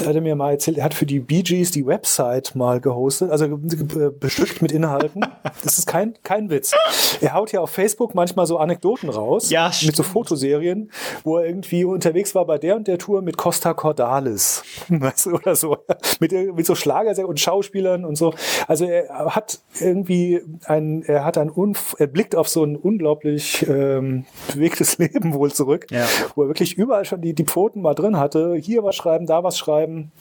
er 0.00 0.08
hatte 0.08 0.20
mir 0.20 0.36
mal 0.36 0.52
erzählt, 0.52 0.78
er 0.78 0.84
hat 0.84 0.94
für 0.94 1.06
die 1.06 1.20
Bee 1.20 1.42
Gees 1.42 1.70
die 1.70 1.86
Website 1.86 2.54
mal 2.54 2.80
gehostet, 2.80 3.30
also 3.30 3.58
bestückt 3.58 4.62
mit 4.62 4.72
Inhalten. 4.72 5.24
Das 5.62 5.78
ist 5.78 5.86
kein, 5.86 6.14
kein 6.22 6.50
Witz. 6.50 6.74
Er 7.20 7.34
haut 7.34 7.52
ja 7.52 7.60
auf 7.60 7.70
Facebook 7.70 8.14
manchmal 8.14 8.46
so 8.46 8.58
Anekdoten 8.58 9.08
raus. 9.08 9.50
Ja, 9.50 9.70
mit 9.84 9.96
so 9.96 10.02
Fotoserien, 10.02 10.90
wo 11.24 11.38
er 11.38 11.46
irgendwie 11.46 11.84
unterwegs 11.84 12.34
war 12.34 12.44
bei 12.46 12.58
der 12.58 12.76
und 12.76 12.88
der 12.88 12.98
Tour 12.98 13.22
mit 13.22 13.36
Costa 13.36 13.74
Cordalis. 13.74 14.62
Weißt 14.88 15.26
du, 15.26 15.32
oder 15.32 15.54
so. 15.54 15.76
Mit, 16.20 16.32
mit 16.32 16.66
so 16.66 16.74
Schlager 16.74 17.08
und 17.26 17.40
Schauspielern 17.40 18.04
und 18.04 18.16
so. 18.16 18.34
Also 18.66 18.84
er 18.84 19.34
hat 19.34 19.60
irgendwie 19.80 20.40
ein, 20.64 21.02
er 21.02 21.24
hat 21.24 21.38
ein, 21.38 21.50
Unf 21.50 21.96
er 21.98 22.06
blickt 22.06 22.36
auf 22.36 22.48
so 22.48 22.64
ein 22.64 22.76
unglaublich 22.76 23.66
ähm, 23.68 24.24
bewegtes 24.52 24.98
Leben 24.98 25.34
wohl 25.34 25.52
zurück, 25.52 25.86
ja. 25.90 26.06
wo 26.34 26.42
er 26.42 26.48
wirklich 26.48 26.76
überall 26.76 27.04
schon 27.04 27.20
die, 27.20 27.34
die 27.34 27.44
Pfoten 27.44 27.80
mal 27.82 27.94
drin 27.94 28.18
hatte 28.18 28.37
hatte, 28.38 28.54
hier 28.56 28.82
was 28.82 28.96
schreiben, 28.96 29.26
da 29.26 29.42
was 29.42 29.58
schreiben, 29.58 30.12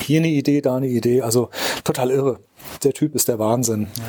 hier 0.00 0.20
eine 0.20 0.28
Idee, 0.28 0.60
da 0.60 0.76
eine 0.76 0.88
Idee. 0.88 1.22
Also 1.22 1.50
total 1.84 2.10
irre. 2.10 2.38
Der 2.84 2.92
Typ 2.92 3.14
ist 3.14 3.28
der 3.28 3.38
Wahnsinn. 3.38 3.88
Ja. 3.96 4.04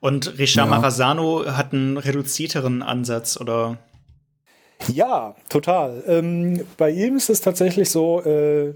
Und 0.00 0.38
Richard 0.38 0.68
ja. 0.68 0.70
Marazano 0.70 1.44
hat 1.46 1.72
einen 1.72 1.96
reduzierteren 1.96 2.82
Ansatz, 2.82 3.38
oder? 3.40 3.78
Ja, 4.88 5.34
total. 5.48 6.02
Ähm, 6.06 6.60
bei 6.76 6.90
ihm 6.90 7.16
ist 7.16 7.30
es 7.30 7.40
tatsächlich 7.40 7.90
so, 7.90 8.22
äh, 8.22 8.74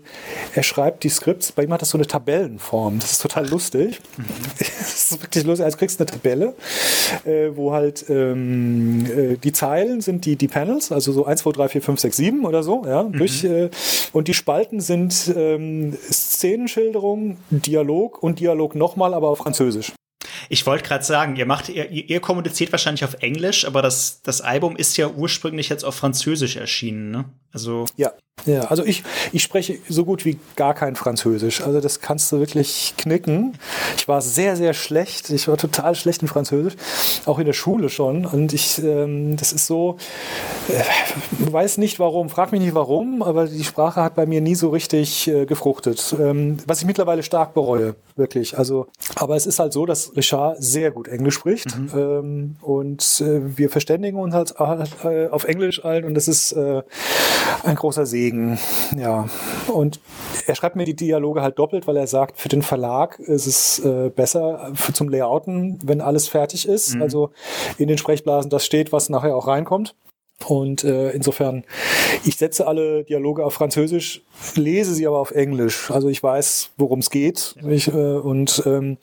er 0.55 0.63
schreibt 0.63 1.05
die 1.05 1.09
Skripts, 1.09 1.53
bei 1.53 1.65
ihm 1.65 1.73
hat 1.73 1.83
das 1.83 1.91
so 1.91 1.99
eine 1.99 2.07
Tabellenform. 2.07 2.99
Das 2.99 3.13
ist 3.13 3.23
total 3.23 3.49
lustig. 3.49 4.01
Mhm. 4.17 4.25
das 4.59 5.11
ist 5.11 5.23
wirklich 5.23 5.45
lustig. 5.45 5.65
Also 5.65 5.79
kriegst 5.79 5.99
du 5.99 6.05
eine 6.05 6.13
Tabelle, 6.13 6.55
äh, 7.25 7.49
wo 7.55 7.73
halt 7.73 8.05
ähm, 8.09 9.07
äh, 9.07 9.37
die 9.37 9.53
Zeilen 9.53 10.01
sind 10.01 10.25
die, 10.25 10.37
die 10.37 10.49
Panels, 10.49 10.93
also 10.93 11.13
so 11.13 11.25
1, 11.25 11.41
2, 11.41 11.53
3, 11.53 11.69
4, 11.69 11.83
5, 11.83 12.01
6, 12.01 12.17
7 12.17 12.45
oder 12.45 12.63
so, 12.63 12.85
ja, 12.87 13.03
mhm. 13.03 13.13
durch, 13.13 13.45
äh, 13.45 13.71
und 14.13 14.29
die 14.29 14.35
Spalten 14.35 14.81
sind 14.81 15.33
ähm, 15.37 15.97
Szenenschilderung, 16.11 17.39
Dialog 17.51 18.23
und 18.23 18.41
Dialog 18.41 18.75
nochmal, 18.75 19.15
aber 19.15 19.29
auf 19.29 19.39
Französisch. 19.39 19.93
Ich 20.49 20.67
wollte 20.67 20.85
gerade 20.85 21.05
sagen, 21.05 21.37
ihr 21.37 21.47
macht, 21.47 21.69
ihr, 21.69 21.91
ihr 21.91 22.21
kommuniziert 22.21 22.73
wahrscheinlich 22.73 23.05
auf 23.05 23.15
Englisch, 23.21 23.67
aber 23.67 23.83
das, 23.83 24.23
das 24.23 24.41
Album 24.41 24.77
ist 24.77 24.97
ja 24.97 25.09
ursprünglich 25.09 25.69
jetzt 25.69 25.85
auf 25.85 25.95
Französisch 25.95 26.57
erschienen, 26.57 27.11
ne? 27.11 27.25
Also. 27.53 27.87
Ja, 27.97 28.13
ja, 28.45 28.61
also 28.65 28.85
ich, 28.85 29.03
ich 29.33 29.43
spreche 29.43 29.79
so 29.89 30.05
gut 30.05 30.25
wie 30.25 30.39
gar 30.55 30.75
kein 30.75 30.95
Französisch. 30.95 31.63
Also 31.63 31.81
das 31.81 32.01
kannst 32.01 32.31
du 32.31 32.39
wirklich 32.39 32.95
knicken. 32.97 33.59
Ich 33.97 34.07
war 34.07 34.21
sehr, 34.21 34.57
sehr 34.57 34.75
schlecht. 34.75 35.31
Ich 35.31 35.49
war 35.49 35.57
total 35.57 35.95
schlecht 35.95 36.23
in 36.23 36.29
Französisch, 36.29 36.75
auch 37.25 37.39
in 37.39 37.47
der 37.47 37.55
Schule 37.55 37.89
schon. 37.89 38.25
Und 38.25 38.53
ich, 38.53 38.79
ähm, 38.79 39.37
das 39.37 39.53
ist 39.53 39.67
so, 39.67 39.97
äh, 40.69 40.83
weiß 41.51 41.79
nicht 41.79 41.99
warum, 41.99 42.29
frag 42.29 42.53
mich 42.53 42.61
nicht 42.61 42.75
warum, 42.75 43.23
aber 43.23 43.47
die 43.47 43.65
Sprache 43.65 44.03
hat 44.03 44.15
bei 44.15 44.27
mir 44.27 44.41
nie 44.41 44.55
so 44.55 44.69
richtig 44.69 45.27
äh, 45.27 45.47
gefruchtet. 45.47 46.15
Ähm, 46.21 46.59
was 46.67 46.81
ich 46.81 46.87
mittlerweile 46.87 47.23
stark 47.25 47.55
bereue, 47.55 47.97
wirklich. 48.15 48.57
Also, 48.57 48.87
aber 49.17 49.35
es 49.35 49.47
ist 49.47 49.59
halt 49.59 49.73
so, 49.73 49.87
dass 49.87 50.15
Richard 50.15 50.36
sehr 50.59 50.91
gut 50.91 51.09
Englisch 51.09 51.35
spricht 51.35 51.79
mhm. 51.79 51.91
ähm, 51.95 52.57
und 52.63 53.21
äh, 53.21 53.57
wir 53.57 53.71
verständigen 53.71 54.19
uns 54.19 54.35
halt 54.35 54.55
äh, 55.05 55.29
auf 55.29 55.45
Englisch 55.45 55.85
allen 55.85 56.05
und 56.05 56.15
das 56.15 56.29
ist 56.29 56.53
äh, 56.53 56.83
ein 57.65 57.77
großer 57.77 58.07
Segen. 58.07 58.59
Ja. 58.97 59.29
Und 59.69 60.01
er 60.47 60.55
schreibt 60.55 60.77
mir 60.77 60.85
die 60.85 60.97
Dialoge 60.97 61.43
halt 61.43 61.59
doppelt, 61.59 61.87
weil 61.87 61.97
er 61.97 62.07
sagt, 62.07 62.39
für 62.39 62.49
den 62.49 62.63
Verlag 62.63 63.19
ist 63.19 63.47
es 63.47 63.79
äh, 63.81 64.11
besser 64.11 64.73
für, 64.75 64.93
zum 64.93 65.09
Layouten, 65.09 65.79
wenn 65.85 66.01
alles 66.01 66.29
fertig 66.29 66.69
ist. 66.69 66.95
Mhm. 66.95 67.03
Also 67.03 67.31
in 67.79 67.89
den 67.89 67.99
Sprechblasen 67.99 68.51
das 68.51 68.65
steht, 68.65 68.93
was 68.93 69.09
nachher 69.09 69.37
auch 69.37 69.47
reinkommt. 69.47 69.95
Und 70.45 70.85
äh, 70.85 71.11
insofern, 71.11 71.65
ich 72.25 72.37
setze 72.37 72.67
alle 72.67 73.05
Dialoge 73.05 73.45
auf 73.45 73.55
Französisch, 73.55 74.23
lese 74.55 74.95
sie 74.95 75.07
aber 75.07 75.19
auf 75.19 75.31
Englisch. 75.31 75.91
Also 75.91 76.09
ich 76.09 76.23
weiß, 76.23 76.73
worum 76.77 76.99
es 76.99 77.11
geht. 77.11 77.55
Ich, 77.69 77.89
äh, 77.89 77.91
und 77.93 78.63
ähm, 78.67 78.99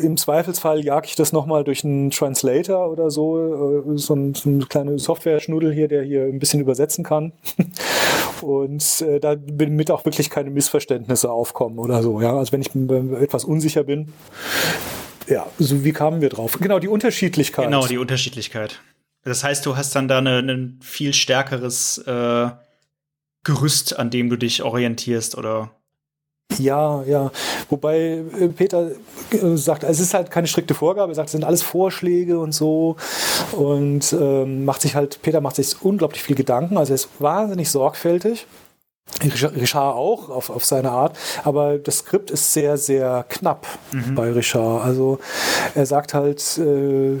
im 0.00 0.16
Zweifelsfall 0.16 0.84
jag 0.84 1.06
ich 1.06 1.16
das 1.16 1.32
nochmal 1.32 1.64
durch 1.64 1.84
einen 1.84 2.10
Translator 2.10 2.90
oder 2.90 3.10
so. 3.10 3.82
Äh, 3.84 3.98
so, 3.98 4.14
ein, 4.14 4.34
so 4.34 4.48
eine 4.48 4.64
kleine 4.66 4.98
Software-Schnuddel 4.98 5.74
hier, 5.74 5.88
der 5.88 6.04
hier 6.04 6.22
ein 6.22 6.38
bisschen 6.38 6.60
übersetzen 6.60 7.04
kann. 7.04 7.32
und 8.40 9.02
äh, 9.02 9.18
da 9.18 9.34
damit 9.34 9.90
auch 9.90 10.04
wirklich 10.04 10.30
keine 10.30 10.50
Missverständnisse 10.50 11.30
aufkommen 11.30 11.78
oder 11.78 12.02
so. 12.02 12.20
Ja, 12.20 12.36
also 12.36 12.52
wenn 12.52 12.62
ich 12.62 12.70
etwas 13.20 13.44
unsicher 13.44 13.82
bin. 13.82 14.12
Ja, 15.28 15.46
so 15.58 15.84
wie 15.84 15.92
kamen 15.92 16.20
wir 16.20 16.28
drauf? 16.28 16.58
Genau, 16.60 16.78
die 16.78 16.88
Unterschiedlichkeit. 16.88 17.64
Genau, 17.64 17.86
die 17.86 17.98
Unterschiedlichkeit. 17.98 18.80
Das 19.26 19.42
heißt, 19.42 19.66
du 19.66 19.76
hast 19.76 19.96
dann 19.96 20.06
da 20.06 20.18
ein 20.18 20.78
viel 20.80 21.12
stärkeres 21.12 21.98
äh, 21.98 22.48
Gerüst, 23.42 23.98
an 23.98 24.10
dem 24.10 24.30
du 24.30 24.36
dich 24.36 24.62
orientierst, 24.62 25.36
oder? 25.36 25.70
Ja, 26.58 27.02
ja. 27.02 27.32
Wobei 27.68 28.22
äh, 28.38 28.48
Peter 28.48 28.92
äh, 29.32 29.56
sagt, 29.56 29.82
es 29.82 29.98
ist 29.98 30.14
halt 30.14 30.30
keine 30.30 30.46
strikte 30.46 30.74
Vorgabe. 30.74 31.10
Er 31.10 31.16
sagt, 31.16 31.26
es 31.26 31.32
sind 31.32 31.44
alles 31.44 31.62
Vorschläge 31.62 32.38
und 32.38 32.52
so. 32.52 32.96
Und 33.50 34.12
ähm, 34.12 34.64
macht 34.64 34.82
sich 34.82 34.94
halt, 34.94 35.20
Peter 35.22 35.40
macht 35.40 35.56
sich 35.56 35.74
unglaublich 35.82 36.22
viel 36.22 36.36
Gedanken. 36.36 36.76
Also 36.76 36.92
er 36.92 36.96
ist 36.96 37.08
wahnsinnig 37.18 37.68
sorgfältig. 37.68 38.46
Richard 39.22 39.94
auch 39.94 40.30
auf, 40.30 40.50
auf 40.50 40.64
seine 40.64 40.90
Art, 40.90 41.16
aber 41.44 41.78
das 41.78 41.98
Skript 41.98 42.30
ist 42.32 42.52
sehr, 42.52 42.76
sehr 42.76 43.24
knapp 43.28 43.66
mhm. 43.92 44.16
bei 44.16 44.32
Richard. 44.32 44.84
Also 44.84 45.20
er 45.76 45.86
sagt 45.86 46.12
halt, 46.12 46.58
äh, 46.58 47.20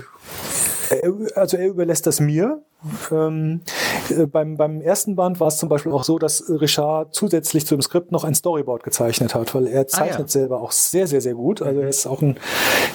also 1.34 1.56
er 1.56 1.68
überlässt 1.68 2.06
das 2.06 2.20
mir. 2.20 2.62
Ähm, 3.10 3.62
äh, 4.10 4.26
beim, 4.26 4.56
beim 4.56 4.80
ersten 4.80 5.16
Band 5.16 5.40
war 5.40 5.48
es 5.48 5.56
zum 5.56 5.68
Beispiel 5.68 5.92
auch 5.92 6.04
so, 6.04 6.18
dass 6.18 6.44
Richard 6.48 7.14
zusätzlich 7.14 7.66
zum 7.66 7.80
Skript 7.82 8.12
noch 8.12 8.22
ein 8.24 8.34
Storyboard 8.34 8.84
gezeichnet 8.84 9.34
hat, 9.34 9.54
weil 9.54 9.66
er 9.66 9.88
zeichnet 9.88 10.18
ah, 10.18 10.22
ja. 10.22 10.28
selber 10.28 10.60
auch 10.60 10.72
sehr, 10.72 11.06
sehr, 11.06 11.20
sehr 11.20 11.34
gut. 11.34 11.62
Also 11.62 11.80
er 11.80 11.88
ist 11.88 12.06
auch 12.06 12.22
ein 12.22 12.36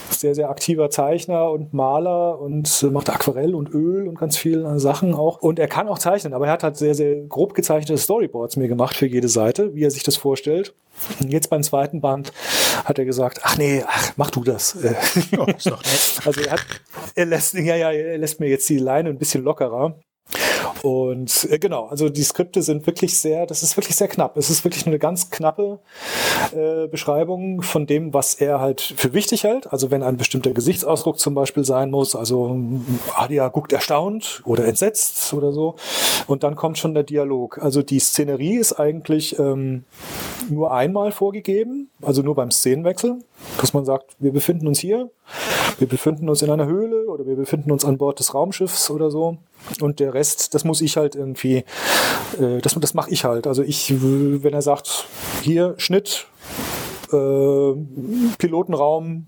sehr, 0.09 0.35
sehr 0.35 0.49
aktiver 0.49 0.89
Zeichner 0.89 1.51
und 1.51 1.73
Maler 1.73 2.39
und 2.39 2.83
macht 2.91 3.09
Aquarell 3.09 3.55
und 3.55 3.73
Öl 3.73 4.07
und 4.07 4.17
ganz 4.17 4.37
viele 4.37 4.79
Sachen 4.79 5.13
auch. 5.13 5.41
Und 5.41 5.59
er 5.59 5.67
kann 5.67 5.87
auch 5.87 5.99
zeichnen, 5.99 6.33
aber 6.33 6.45
er 6.45 6.53
hat 6.53 6.63
halt 6.63 6.77
sehr, 6.77 6.95
sehr 6.95 7.15
grob 7.23 7.53
gezeichnete 7.53 7.97
Storyboards 7.97 8.55
mir 8.55 8.67
gemacht 8.67 8.95
für 8.95 9.07
jede 9.07 9.27
Seite, 9.27 9.73
wie 9.75 9.83
er 9.83 9.91
sich 9.91 10.03
das 10.03 10.15
vorstellt. 10.15 10.73
Jetzt 11.19 11.49
beim 11.49 11.63
zweiten 11.63 12.01
Band 12.01 12.31
hat 12.85 12.99
er 12.99 13.05
gesagt, 13.05 13.39
ach 13.43 13.57
nee, 13.57 13.83
ach, 13.85 14.13
mach 14.15 14.31
du 14.31 14.43
das. 14.43 14.77
Oh, 15.37 15.45
ist 15.45 15.65
doch 15.67 15.83
nett. 15.83 16.21
Also 16.25 16.41
er 16.41 16.51
hat, 16.51 16.65
er 17.15 17.25
lässt, 17.25 17.53
ja, 17.53 17.75
ja, 17.75 17.91
er 17.91 18.17
lässt 18.17 18.39
mir 18.39 18.47
jetzt 18.47 18.69
die 18.69 18.77
Leine 18.77 19.09
ein 19.09 19.17
bisschen 19.17 19.43
lockerer. 19.43 19.99
Und 20.83 21.47
äh, 21.49 21.59
genau, 21.59 21.85
also 21.85 22.09
die 22.09 22.23
Skripte 22.23 22.61
sind 22.61 22.87
wirklich 22.87 23.17
sehr, 23.17 23.45
das 23.45 23.61
ist 23.61 23.77
wirklich 23.77 23.95
sehr 23.95 24.07
knapp. 24.07 24.37
Es 24.37 24.49
ist 24.49 24.63
wirklich 24.63 24.85
nur 24.85 24.91
eine 24.91 24.99
ganz 24.99 25.29
knappe 25.29 25.79
äh, 26.55 26.87
Beschreibung 26.87 27.61
von 27.61 27.85
dem, 27.85 28.13
was 28.13 28.33
er 28.35 28.59
halt 28.59 28.81
für 28.81 29.13
wichtig 29.13 29.43
hält. 29.43 29.71
Also 29.71 29.91
wenn 29.91 30.01
ein 30.01 30.17
bestimmter 30.17 30.51
Gesichtsausdruck 30.51 31.19
zum 31.19 31.35
Beispiel 31.35 31.63
sein 31.63 31.91
muss, 31.91 32.15
also 32.15 32.59
Adia 33.15 33.47
guckt 33.49 33.73
erstaunt 33.73 34.41
oder 34.45 34.65
entsetzt 34.65 35.33
oder 35.33 35.51
so. 35.51 35.75
Und 36.27 36.43
dann 36.43 36.55
kommt 36.55 36.77
schon 36.77 36.93
der 36.93 37.03
Dialog. 37.03 37.59
Also 37.61 37.83
die 37.83 37.99
Szenerie 37.99 38.55
ist 38.55 38.73
eigentlich 38.73 39.37
ähm, 39.37 39.83
nur 40.49 40.73
einmal 40.73 41.11
vorgegeben, 41.11 41.89
also 42.01 42.21
nur 42.21 42.35
beim 42.35 42.49
Szenenwechsel, 42.49 43.19
dass 43.59 43.73
man 43.73 43.85
sagt, 43.85 44.15
wir 44.19 44.31
befinden 44.31 44.67
uns 44.67 44.79
hier, 44.79 45.09
wir 45.77 45.87
befinden 45.87 46.29
uns 46.29 46.41
in 46.41 46.49
einer 46.49 46.65
Höhle 46.65 47.07
oder 47.07 47.25
wir 47.25 47.35
befinden 47.35 47.71
uns 47.71 47.85
an 47.85 47.97
Bord 47.97 48.19
des 48.19 48.33
Raumschiffs 48.33 48.89
oder 48.89 49.11
so. 49.11 49.37
Und 49.79 49.99
der 49.99 50.13
Rest, 50.13 50.53
das 50.53 50.63
muss 50.63 50.81
ich 50.81 50.97
halt 50.97 51.15
irgendwie, 51.15 51.63
äh, 52.39 52.59
das, 52.61 52.75
das 52.79 52.93
mache 52.93 53.11
ich 53.11 53.23
halt. 53.23 53.47
Also 53.47 53.63
ich, 53.63 53.93
wenn 54.01 54.53
er 54.53 54.61
sagt, 54.61 55.05
hier 55.41 55.75
Schnitt, 55.77 56.27
äh, 57.11 57.73
Pilotenraum, 58.37 59.27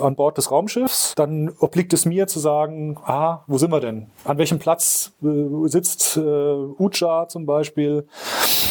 an 0.00 0.16
Bord 0.16 0.38
des 0.38 0.50
Raumschiffs. 0.50 1.14
Dann 1.16 1.52
obliegt 1.58 1.92
es 1.92 2.04
mir 2.04 2.26
zu 2.26 2.38
sagen, 2.40 2.96
ah, 3.04 3.40
wo 3.46 3.58
sind 3.58 3.70
wir 3.70 3.80
denn? 3.80 4.06
An 4.24 4.38
welchem 4.38 4.58
Platz 4.58 5.12
äh, 5.22 5.68
sitzt 5.68 6.16
äh, 6.16 6.20
Ucha 6.20 7.28
zum 7.28 7.46
Beispiel, 7.46 8.06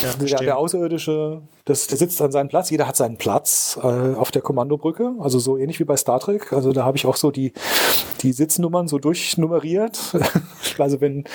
ja, 0.01 0.14
der, 0.14 0.39
der, 0.39 0.57
Außerirdische, 0.57 1.41
das, 1.70 1.88
der 1.88 1.97
sitzt 1.97 2.22
an 2.22 2.32
seinem 2.32 2.49
Platz. 2.49 2.70
Jeder 2.70 2.88
hat 2.88 2.95
seinen 2.95 3.17
Platz 3.17 3.80
äh, 3.82 4.15
auf 4.15 4.32
der 4.32 4.41
Kommandobrücke, 4.41 5.13
also 5.20 5.39
so 5.39 5.57
ähnlich 5.57 5.80
wie 5.80 5.84
bei 5.84 5.95
Star 5.95 6.20
Trek. 6.20 6.51
Also 6.51 6.74
da 6.74 6.84
habe 6.84 6.97
ich 6.97 7.05
auch 7.05 7.15
so 7.15 7.32
die, 7.32 7.53
die 8.22 8.34
Sitznummern 8.34 8.88
so 8.88 8.97
durchnummeriert. 8.97 9.99
also 10.78 10.99
wenn 11.01 11.26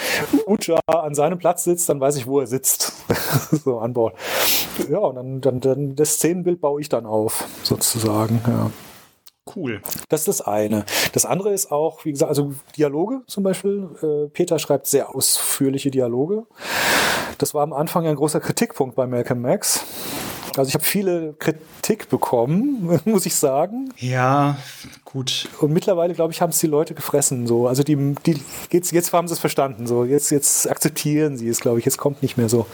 Ucha 0.47 0.79
an 0.87 1.15
seinem 1.15 1.39
Platz 1.39 1.65
sitzt, 1.65 1.89
dann 1.89 2.01
weiß 2.01 2.17
ich, 2.17 2.27
wo 2.27 2.41
er 2.41 2.47
sitzt. 2.47 2.93
so 3.65 3.79
an 3.79 3.93
Bord. 3.93 4.15
Ja, 4.91 4.99
und 4.99 5.15
dann, 5.17 5.41
dann, 5.41 5.61
dann 5.61 5.97
das 5.97 6.15
Szenenbild 6.15 6.61
baue 6.61 6.81
ich 6.81 6.89
dann 6.89 7.07
auf, 7.07 7.45
sozusagen. 7.63 8.41
Ja. 8.47 8.71
Cool. 9.55 9.83
Das 10.09 10.21
ist 10.21 10.29
das 10.29 10.41
eine. 10.41 10.85
Das 11.13 11.27
andere 11.27 11.53
ist 11.53 11.71
auch, 11.71 12.05
wie 12.05 12.13
gesagt, 12.13 12.31
also 12.31 12.55
Dialoge 12.77 13.23
zum 13.27 13.45
Beispiel. 13.45 13.91
Äh, 14.03 14.29
Peter 14.31 14.59
schreibt 14.59 14.87
sehr 14.87 15.15
ausführliche 15.15 15.91
Dialoge. 15.91 16.47
Das 17.39 17.53
war 17.53 17.63
am 17.63 17.73
Anfang 17.73 18.07
ein 18.07 18.17
großer 18.17 18.41
Kritikpunkt 18.41 18.97
bei 18.97 19.07
Malcolm 19.07 19.43
Max. 19.43 19.85
Also 20.59 20.69
ich 20.69 20.75
habe 20.75 20.85
viele 20.85 21.35
Kritik 21.39 22.09
bekommen, 22.09 23.01
muss 23.05 23.27
ich 23.27 23.35
sagen. 23.35 23.93
Ja, 23.99 24.57
gut. 25.05 25.49
Und 25.61 25.73
mittlerweile, 25.73 26.15
glaube 26.15 26.33
ich, 26.33 26.41
haben 26.41 26.51
es 26.51 26.59
die 26.59 26.67
Leute 26.67 26.95
gefressen. 26.95 27.47
So. 27.47 27.67
Also 27.67 27.83
die, 27.83 28.15
die 28.27 28.41
jetzt, 28.71 28.93
jetzt 28.93 29.13
haben 29.13 29.29
sie 29.29 29.35
es 29.35 29.41
verstanden. 29.41 29.87
So. 29.87 30.05
Jetzt, 30.05 30.31
jetzt 30.31 30.71
akzeptieren 30.71 31.37
sie 31.37 31.49
es, 31.49 31.61
glaube 31.61 31.79
ich. 31.79 31.85
Jetzt 31.85 31.99
kommt 31.99 32.23
nicht 32.23 32.37
mehr 32.37 32.49
so. 32.49 32.67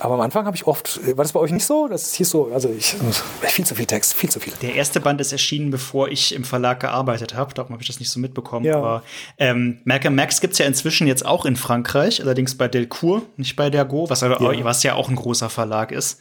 Aber 0.00 0.14
am 0.14 0.20
Anfang 0.22 0.46
habe 0.46 0.56
ich 0.56 0.66
oft, 0.66 0.98
war 1.14 1.24
das 1.24 1.32
bei 1.32 1.40
euch 1.40 1.52
nicht 1.52 1.66
so? 1.66 1.86
Das 1.86 2.14
hieß 2.14 2.30
so, 2.30 2.50
also 2.52 2.70
ich, 2.70 2.96
viel 3.42 3.66
zu 3.66 3.74
viel 3.74 3.84
Text, 3.84 4.14
viel 4.14 4.30
zu 4.30 4.40
viel. 4.40 4.54
Der 4.62 4.74
erste 4.74 4.98
Band 4.98 5.20
ist 5.20 5.30
erschienen, 5.30 5.70
bevor 5.70 6.08
ich 6.08 6.34
im 6.34 6.44
Verlag 6.44 6.80
gearbeitet 6.80 7.34
habe. 7.34 7.52
Darum 7.52 7.72
habe 7.72 7.82
ich 7.82 7.86
das 7.86 8.00
nicht 8.00 8.10
so 8.10 8.18
mitbekommen. 8.18 8.64
Ja. 8.64 8.78
Aber 8.78 9.02
ähm, 9.36 9.78
Malcolm 9.84 10.14
Max 10.14 10.40
gibt 10.40 10.54
es 10.54 10.58
ja 10.58 10.64
inzwischen 10.64 11.06
jetzt 11.06 11.26
auch 11.26 11.44
in 11.44 11.54
Frankreich, 11.54 12.22
allerdings 12.22 12.56
bei 12.56 12.66
Delcourt, 12.66 13.38
nicht 13.38 13.56
bei 13.56 13.68
Dergo, 13.68 14.08
was, 14.08 14.22
ja. 14.22 14.40
was 14.40 14.82
ja 14.82 14.94
auch 14.94 15.10
ein 15.10 15.16
großer 15.16 15.50
Verlag 15.50 15.92
ist. 15.92 16.20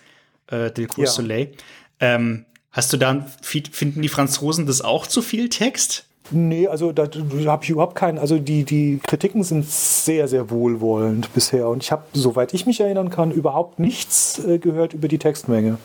Äh, 0.49 0.71
Delcourt 0.71 1.07
ja. 1.07 1.11
Soleil. 1.11 1.51
Ähm, 1.99 2.45
hast 2.71 2.93
du 2.93 2.97
da, 2.97 3.25
finden 3.41 4.01
die 4.01 4.09
Franzosen 4.09 4.65
das 4.65 4.81
auch 4.81 5.07
zu 5.07 5.21
viel 5.21 5.49
Text? 5.49 6.05
Nee, 6.31 6.67
also 6.67 6.91
da, 6.91 7.03
habe 7.47 7.63
ich 7.63 7.69
überhaupt 7.69 7.95
keinen. 7.95 8.19
Also 8.19 8.37
die, 8.37 8.63
die 8.63 8.99
Kritiken 9.05 9.43
sind 9.43 9.65
sehr, 9.67 10.27
sehr 10.27 10.49
wohlwollend 10.51 11.33
bisher. 11.33 11.67
Und 11.67 11.83
ich 11.83 11.91
habe, 11.91 12.03
soweit 12.13 12.53
ich 12.53 12.65
mich 12.65 12.79
erinnern 12.79 13.09
kann, 13.09 13.31
überhaupt 13.31 13.79
nichts 13.79 14.39
äh, 14.45 14.59
gehört 14.59 14.93
über 14.93 15.07
die 15.07 15.17
Textmenge. 15.17 15.77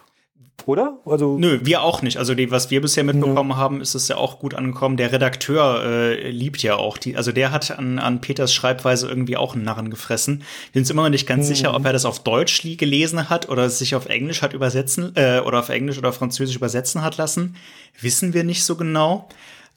Oder? 0.67 0.99
Also 1.05 1.37
Nö, 1.39 1.61
wir 1.63 1.83
auch 1.83 2.01
nicht. 2.01 2.17
Also 2.17 2.35
die, 2.35 2.51
was 2.51 2.71
wir 2.71 2.81
bisher 2.81 3.05
mitbekommen 3.05 3.51
ja. 3.51 3.57
haben, 3.57 3.81
ist 3.83 3.95
es 3.95 4.09
ja 4.09 4.17
auch 4.17 4.39
gut 4.39 4.55
angekommen. 4.55 4.97
Der 4.97 5.13
Redakteur 5.13 5.85
äh, 5.85 6.31
liebt 6.31 6.63
ja 6.63 6.77
auch 6.77 6.97
die, 6.97 7.17
also 7.17 7.33
der 7.33 7.51
hat 7.51 7.71
an, 7.71 7.99
an 7.99 8.21
Peters 8.23 8.55
Schreibweise 8.55 9.07
irgendwie 9.07 9.37
auch 9.37 9.55
einen 9.55 9.65
Narren 9.65 9.91
gefressen. 9.91 10.39
Wir 10.39 10.45
sind 10.73 10.83
uns 10.83 10.91
immer 10.91 11.03
noch 11.03 11.11
nicht 11.11 11.27
ganz 11.27 11.45
mhm. 11.47 11.55
sicher, 11.55 11.75
ob 11.75 11.85
er 11.85 11.93
das 11.93 12.07
auf 12.07 12.23
Deutsch 12.23 12.63
gelesen 12.63 13.29
hat 13.29 13.49
oder 13.51 13.69
sich 13.69 13.95
auf 13.95 14.07
Englisch 14.07 14.41
hat 14.41 14.55
übersetzen 14.55 15.13
äh, 15.17 15.41
oder 15.41 15.59
auf 15.59 15.69
Englisch 15.69 15.99
oder 15.99 16.13
Französisch 16.13 16.57
übersetzen 16.57 17.03
hat 17.03 17.19
lassen. 17.19 17.57
Wissen 18.01 18.33
wir 18.33 18.45
nicht 18.45 18.65
so 18.65 18.77
genau. 18.77 19.29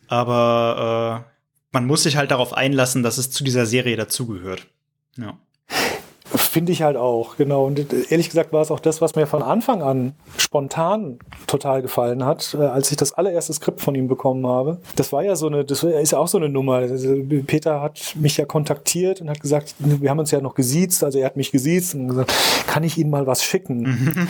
Aber 0.07 1.25
äh, 1.27 1.31
man 1.73 1.85
muss 1.85 2.03
sich 2.03 2.15
halt 2.15 2.31
darauf 2.31 2.53
einlassen, 2.53 3.03
dass 3.03 3.17
es 3.17 3.29
zu 3.29 3.43
dieser 3.43 3.65
Serie 3.65 3.97
dazugehört. 3.97 4.67
Ja. 5.17 5.37
Finde 6.57 6.71
ich 6.71 6.81
halt 6.81 6.97
auch, 6.97 7.37
genau. 7.37 7.67
Und 7.67 7.85
ehrlich 8.09 8.29
gesagt 8.29 8.51
war 8.51 8.63
es 8.63 8.71
auch 8.71 8.79
das, 8.79 8.99
was 8.99 9.13
mir 9.13 9.27
von 9.27 9.43
Anfang 9.43 9.83
an 9.83 10.15
spontan 10.39 11.19
total 11.45 11.83
gefallen 11.83 12.25
hat, 12.25 12.57
äh, 12.59 12.63
als 12.63 12.89
ich 12.89 12.97
das 12.97 13.13
allererste 13.13 13.53
Skript 13.53 13.79
von 13.79 13.93
ihm 13.93 14.07
bekommen 14.07 14.47
habe. 14.47 14.79
Das 14.95 15.13
war 15.13 15.23
ja 15.23 15.35
so 15.35 15.45
eine, 15.45 15.63
das 15.65 15.83
ist 15.83 16.11
ja 16.13 16.17
auch 16.17 16.27
so 16.27 16.39
eine 16.39 16.49
Nummer. 16.49 16.77
Also, 16.77 17.15
Peter 17.45 17.79
hat 17.79 18.15
mich 18.15 18.37
ja 18.37 18.45
kontaktiert 18.45 19.21
und 19.21 19.29
hat 19.29 19.39
gesagt, 19.39 19.75
wir 19.77 20.09
haben 20.09 20.17
uns 20.17 20.31
ja 20.31 20.41
noch 20.41 20.55
gesiezt, 20.55 21.03
also 21.03 21.19
er 21.19 21.27
hat 21.27 21.37
mich 21.37 21.51
gesiezt 21.51 21.93
und 21.93 22.07
gesagt, 22.07 22.33
kann 22.65 22.83
ich 22.83 22.97
Ihnen 22.97 23.11
mal 23.11 23.27
was 23.27 23.43
schicken? 23.43 23.81
Mhm. 23.81 24.27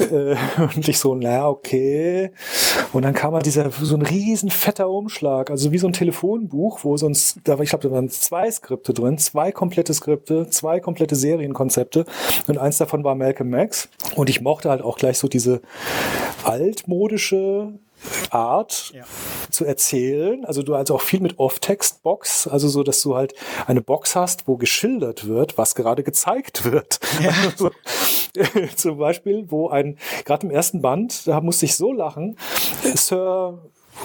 Äh, 0.00 0.36
und 0.76 0.88
ich 0.88 0.98
so, 0.98 1.14
naja, 1.14 1.48
okay. 1.48 2.30
Und 2.92 3.02
dann 3.02 3.14
kam 3.14 3.34
halt 3.34 3.46
dieser, 3.46 3.70
so 3.70 3.96
ein 3.96 4.02
riesen 4.02 4.50
fetter 4.50 4.88
Umschlag, 4.88 5.50
also 5.50 5.72
wie 5.72 5.78
so 5.78 5.86
ein 5.86 5.92
Telefonbuch, 5.92 6.84
wo 6.84 6.96
sonst, 6.96 7.38
da 7.44 7.58
ich 7.58 7.70
glaube, 7.70 7.88
da 7.88 7.94
waren 7.94 8.08
zwei 8.08 8.50
Skripte 8.50 8.94
drin, 8.94 9.18
zwei 9.18 9.52
komplette 9.52 9.94
Skripte, 9.94 10.48
zwei 10.50 10.80
komplette 10.80 11.16
Serienkonzepte 11.16 12.04
und 12.46 12.58
eins 12.58 12.78
davon 12.78 13.04
war 13.04 13.14
Malcolm 13.14 13.50
Max 13.50 13.88
und 14.14 14.30
ich 14.30 14.40
mochte 14.40 14.70
halt 14.70 14.82
auch 14.82 14.96
gleich 14.96 15.18
so 15.18 15.28
diese 15.28 15.60
altmodische 16.44 17.72
Art 18.30 18.92
ja. 18.94 19.04
zu 19.50 19.64
erzählen. 19.64 20.44
Also 20.44 20.62
du 20.62 20.74
also 20.74 20.94
auch 20.94 21.02
viel 21.02 21.20
mit 21.20 21.38
Off-Text-Box, 21.38 22.48
also 22.48 22.68
so, 22.68 22.82
dass 22.82 23.02
du 23.02 23.14
halt 23.14 23.34
eine 23.66 23.80
Box 23.80 24.16
hast, 24.16 24.46
wo 24.46 24.56
geschildert 24.56 25.26
wird, 25.26 25.58
was 25.58 25.74
gerade 25.74 26.02
gezeigt 26.02 26.64
wird. 26.64 27.00
Ja. 27.22 27.32
Also, 27.48 27.70
zum 28.76 28.98
Beispiel, 28.98 29.46
wo 29.48 29.68
ein, 29.68 29.96
gerade 30.24 30.46
im 30.46 30.50
ersten 30.50 30.82
Band, 30.82 31.26
da 31.26 31.40
musste 31.40 31.64
ich 31.64 31.76
so 31.76 31.92
lachen, 31.92 32.36
Sir, 32.94 33.58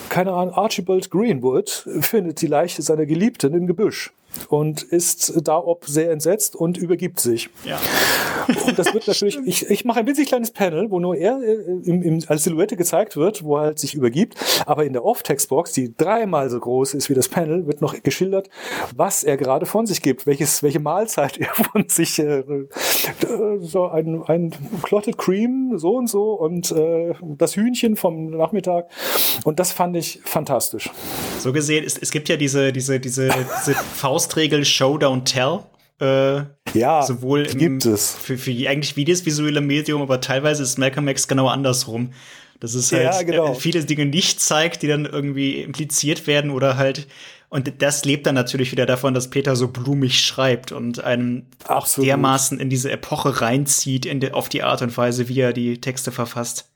keine 0.10 0.32
Ahnung, 0.32 0.54
Archibald 0.54 1.12
Greenwood 1.12 1.88
findet 2.02 2.42
die 2.42 2.48
Leiche 2.48 2.82
seiner 2.82 3.06
Geliebten 3.06 3.54
im 3.54 3.68
Gebüsch 3.68 4.14
und 4.50 4.84
ist 4.84 5.34
da 5.44 5.58
ob 5.58 5.86
sehr 5.86 6.12
entsetzt 6.12 6.56
und 6.56 6.78
übergibt 6.78 7.20
sich. 7.20 7.50
Ja. 7.64 7.80
Und 8.66 8.78
das 8.78 8.94
wird 8.94 9.08
natürlich, 9.08 9.38
ich, 9.46 9.70
ich 9.70 9.86
mache 9.86 10.00
ein 10.00 10.08
winzig 10.08 10.28
kleines 10.28 10.52
Panel, 10.52 10.90
wo 10.92 11.00
nur 11.00 11.16
er 11.16 11.40
äh, 11.42 11.54
im, 11.84 12.02
im, 12.02 12.24
als 12.28 12.44
Silhouette 12.44 12.76
gezeigt 12.76 13.16
wird, 13.16 13.44
wo 13.44 13.58
er 13.58 13.64
halt 13.64 13.80
sich 13.80 13.94
übergibt. 13.94 14.36
Aber 14.66 14.86
in 14.86 14.94
der 14.94 15.06
Off-Text-Box, 15.06 15.74
die 15.74 15.96
dreimal 15.96 16.50
so 16.50 16.60
groß 16.60 16.94
ist 16.94 17.10
wie 17.10 17.14
das 17.14 17.30
Panel, 17.30 17.68
wird 17.68 17.82
noch 17.82 18.02
geschildert, 18.04 18.50
was 18.96 19.24
er 19.24 19.38
gerade 19.38 19.66
von 19.66 19.86
sich 19.86 20.02
gibt, 20.02 20.26
welches, 20.26 20.64
welche 20.64 20.80
Mahlzeit 20.80 21.38
er 21.40 21.54
von 21.54 21.88
sich, 21.88 22.20
äh, 22.20 22.44
so 23.60 23.88
ein, 23.88 24.24
ein 24.24 24.52
Clotted 24.84 25.18
Cream, 25.18 25.74
so 25.78 25.96
und 25.96 26.08
so 26.08 26.34
und 26.34 26.72
äh, 26.72 27.14
das 27.22 27.56
Hühnchen 27.56 27.96
vom 27.96 28.32
Nachmittag. 28.32 28.90
Und 29.44 29.60
das 29.60 29.72
fand 29.72 29.96
ich 29.96 30.22
fantastisch. 30.24 30.90
So 31.40 31.52
gesehen, 31.52 31.84
es, 31.86 31.98
es 31.98 32.12
gibt 32.12 32.30
ja 32.30 32.38
diese, 32.38 32.72
diese, 32.72 33.00
diese, 33.00 33.30
diese 33.30 33.74
Faust 33.96 34.23
Faustregel 34.24 34.66
Show, 34.66 34.98
Don't 34.98 35.26
Tell. 35.26 35.60
Äh, 36.00 36.46
ja, 36.78 37.04
sowohl 37.04 37.44
im, 37.44 37.58
gibt 37.58 37.86
es. 37.86 38.16
Für, 38.16 38.38
für 38.38 38.52
eigentlich 38.52 38.96
wie 38.96 39.06
das 39.06 39.26
visuelle 39.26 39.62
Medium, 39.62 40.02
aber 40.02 40.22
teilweise 40.22 40.64
ist 40.64 40.78
Malcolm 40.78 41.08
X 41.08 41.28
genau 41.28 41.48
andersrum. 41.48 42.12
Dass 42.60 42.74
es 42.74 42.92
halt 42.92 43.04
ja, 43.04 43.22
genau. 43.24 43.52
Äh, 43.52 43.56
viele 43.56 43.84
Dinge 43.84 44.06
nicht 44.06 44.40
zeigt, 44.40 44.82
die 44.82 44.88
dann 44.88 45.06
irgendwie 45.06 45.62
impliziert 45.62 46.28
werden 46.28 46.52
oder 46.52 46.78
halt 46.78 47.08
und 47.50 47.84
das 47.84 48.04
lebt 48.04 48.26
dann 48.26 48.34
natürlich 48.34 48.72
wieder 48.72 48.88
davon, 48.88 49.14
dass 49.14 49.30
Peter 49.30 49.56
so 49.56 49.68
blumig 49.68 50.26
schreibt 50.26 50.72
und 50.72 51.04
einem 51.04 51.46
Absolut. 51.66 52.08
dermaßen 52.08 52.60
in 52.60 52.72
diese 52.72 52.90
Epoche 52.90 53.42
reinzieht, 53.42 54.08
in 54.08 54.20
de, 54.20 54.32
auf 54.32 54.50
die 54.50 54.64
Art 54.64 54.82
und 54.82 54.98
Weise, 54.98 55.30
wie 55.30 55.40
er 55.40 55.54
die 55.54 55.80
Texte 55.80 56.12
verfasst. 56.12 56.73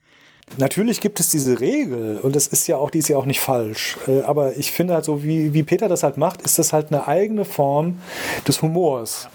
Natürlich 0.56 1.02
gibt 1.02 1.20
es 1.20 1.30
diese 1.30 1.60
Regel 1.60 2.20
und 2.24 2.36
das 2.36 2.48
ist 2.48 2.68
ja 2.68 2.78
auch, 2.78 2.90
die 2.90 3.00
ist 3.00 3.10
ja 3.10 3.18
auch 3.18 3.26
nicht 3.26 3.42
falsch. 3.42 3.98
Äh, 4.08 4.22
aber 4.22 4.58
ich 4.58 4.72
finde 4.72 4.94
halt 4.94 5.06
so, 5.06 5.24
wie, 5.24 5.54
wie 5.54 5.64
Peter 5.64 5.88
das 5.90 6.04
halt 6.04 6.18
macht, 6.18 6.42
ist 6.42 6.58
das 6.58 6.74
halt 6.74 6.88
eine 6.92 7.08
eigene 7.08 7.46
Form 7.46 8.00
des 8.48 8.62
Humors. 8.62 9.28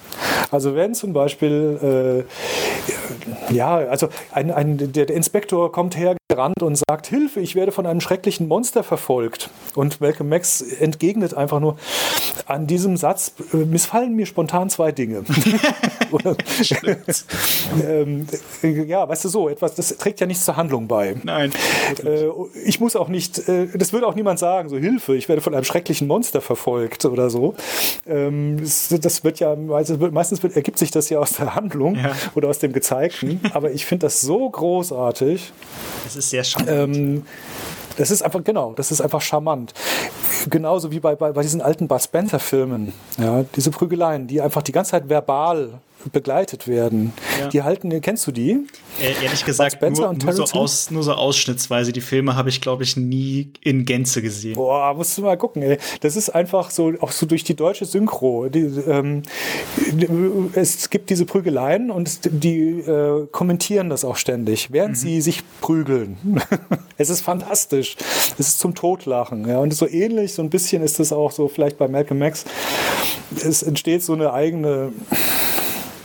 Also 0.51 0.75
wenn 0.75 0.95
zum 0.95 1.13
Beispiel, 1.13 2.27
äh, 3.51 3.55
ja, 3.55 3.77
also 3.77 4.09
ein, 4.33 4.51
ein, 4.51 4.79
der, 4.79 5.07
der 5.07 5.17
Inspektor 5.17 5.71
kommt 5.71 5.97
her, 5.97 6.17
gerannt 6.35 6.63
und 6.63 6.77
sagt, 6.77 7.07
Hilfe, 7.09 7.41
ich 7.41 7.55
werde 7.55 7.73
von 7.73 7.87
einem 7.87 8.01
schrecklichen 8.01 8.49
Monster 8.49 8.83
verfolgt. 8.83 9.51
Und 9.75 10.01
Malcolm 10.01 10.31
Max 10.31 10.63
entgegnet 10.63 11.35
einfach 11.35 11.61
nur, 11.61 11.77
an 12.47 12.67
diesem 12.67 12.97
Satz 12.97 13.35
äh, 13.53 13.59
missfallen 13.59 14.15
mir 14.17 14.25
spontan 14.27 14.71
zwei 14.71 14.93
Dinge. 14.93 15.25
ähm, 17.87 18.27
ja, 18.63 19.09
weißt 19.09 19.25
du 19.25 19.29
so, 19.29 19.49
etwas, 19.49 19.75
das 19.75 19.97
trägt 19.97 20.21
ja 20.21 20.27
nichts 20.27 20.45
zur 20.45 20.57
Handlung 20.57 20.89
bei. 20.89 21.17
Nein. 21.23 21.53
Äh, 22.05 22.29
ich 22.65 22.81
muss 22.81 22.97
auch 22.97 23.09
nicht, 23.09 23.49
äh, 23.49 23.67
das 23.75 23.93
würde 23.93 24.07
auch 24.07 24.15
niemand 24.15 24.39
sagen, 24.39 24.69
so 24.69 24.79
Hilfe, 24.79 25.15
ich 25.15 25.29
werde 25.29 25.43
von 25.43 25.55
einem 25.55 25.65
schrecklichen 25.65 26.09
Monster 26.09 26.41
verfolgt 26.41 27.05
oder 27.05 27.29
so. 27.29 27.55
Ähm, 28.07 28.59
das, 28.59 28.89
das, 28.89 29.25
wird 29.25 29.39
ja, 29.39 29.55
also 29.71 29.97
meistens 30.11 30.43
wird, 30.43 30.57
ergibt 30.57 30.79
sich 30.79 30.91
das 30.91 31.11
ja 31.11 31.19
aus 31.19 31.33
der 31.33 31.55
Handlung 31.55 31.97
ja. 31.97 32.13
oder 32.35 32.49
aus 32.49 32.59
dem 32.59 32.73
Gezeigten, 32.73 33.41
aber 33.53 33.73
ich 33.73 33.85
finde 33.85 34.07
das 34.07 34.21
so 34.23 34.49
großartig. 34.49 35.53
Ist 36.23 36.31
sehr 36.31 36.45
charmant. 36.45 36.97
Ähm, 36.97 37.27
das 37.97 38.11
ist 38.11 38.23
einfach, 38.23 38.43
genau, 38.45 38.73
das 38.75 38.91
ist 38.91 39.01
einfach 39.01 39.21
charmant. 39.21 39.75
Genauso 40.49 40.91
wie 40.93 41.01
bei, 41.01 41.15
bei, 41.15 41.33
bei 41.33 41.43
diesen 41.43 41.61
alten 41.61 41.89
Bud 41.89 42.01
Spencer-Filmen. 42.01 42.93
Ja, 43.19 43.45
diese 43.57 43.71
Prügeleien, 43.71 44.27
die 44.27 44.41
einfach 44.41 44.63
die 44.63 44.73
ganze 44.73 44.93
Zeit 44.93 45.09
verbal 45.09 45.71
begleitet 46.11 46.67
werden. 46.67 47.13
Ja. 47.39 47.49
Die 47.49 47.63
halten, 47.63 48.01
kennst 48.01 48.27
du 48.27 48.33
die? 48.33 48.67
Äh, 49.01 49.25
ehrlich 49.25 49.45
gesagt, 49.45 49.81
nur, 49.81 50.15
nur, 50.15 50.33
so 50.33 50.45
aus, 50.45 50.91
nur 50.91 51.03
so 51.03 51.13
ausschnittsweise. 51.13 51.93
Die 51.93 52.01
Filme 52.01 52.37
habe 52.37 52.49
ich, 52.49 52.61
glaube 52.61 52.83
ich, 52.83 52.97
nie 52.97 53.51
in 53.61 53.85
Gänze 53.85 54.23
gesehen. 54.23 54.55
Boah, 54.55 54.95
musst 54.95 55.17
du 55.19 55.23
mal 55.23 55.37
gucken, 55.37 55.63
ey. 55.63 55.79
Das 56.01 56.17
ist 56.17 56.31
einfach 56.31 56.71
so, 56.71 56.93
auch 57.01 57.13
so 57.13 57.27
durch 57.27 57.45
die 57.45 57.55
deutsche 57.55 57.85
Synchro. 57.85 58.49
Die, 58.49 58.61
ähm, 58.61 59.23
es 60.55 60.91
gibt 60.91 61.11
diese 61.11 61.25
Prügeleien 61.25 61.91
und 61.91 62.21
die 62.25 62.81
äh, 62.81 63.27
kommentieren 63.31 63.91
das 63.91 64.05
auch 64.05 64.17
ständig, 64.17 64.73
während 64.73 64.93
mhm. 64.93 65.01
sie 65.01 65.21
sich 65.21 65.43
prügeln. 65.61 66.17
es 66.99 67.11
ist 67.11 67.23
fantastisch. 67.23 67.97
Es 68.39 68.49
ist 68.49 68.59
zum 68.59 68.75
Totlachen. 68.75 69.49
Ja. 69.49 69.59
Und 69.59 69.75
so 69.75 69.89
ähnlich, 69.89 70.35
so 70.35 70.43
ein 70.43 70.51
bisschen 70.51 70.83
ist 70.83 71.01
es 71.01 71.13
auch 71.13 71.31
so 71.33 71.49
vielleicht 71.49 71.79
bei 71.79 71.89
Malcolm 71.89 72.19
Max. 72.19 72.45
Es 73.37 73.63
entsteht 73.63 74.03
so 74.03 74.13
eine 74.13 74.33
eigene 74.33 74.93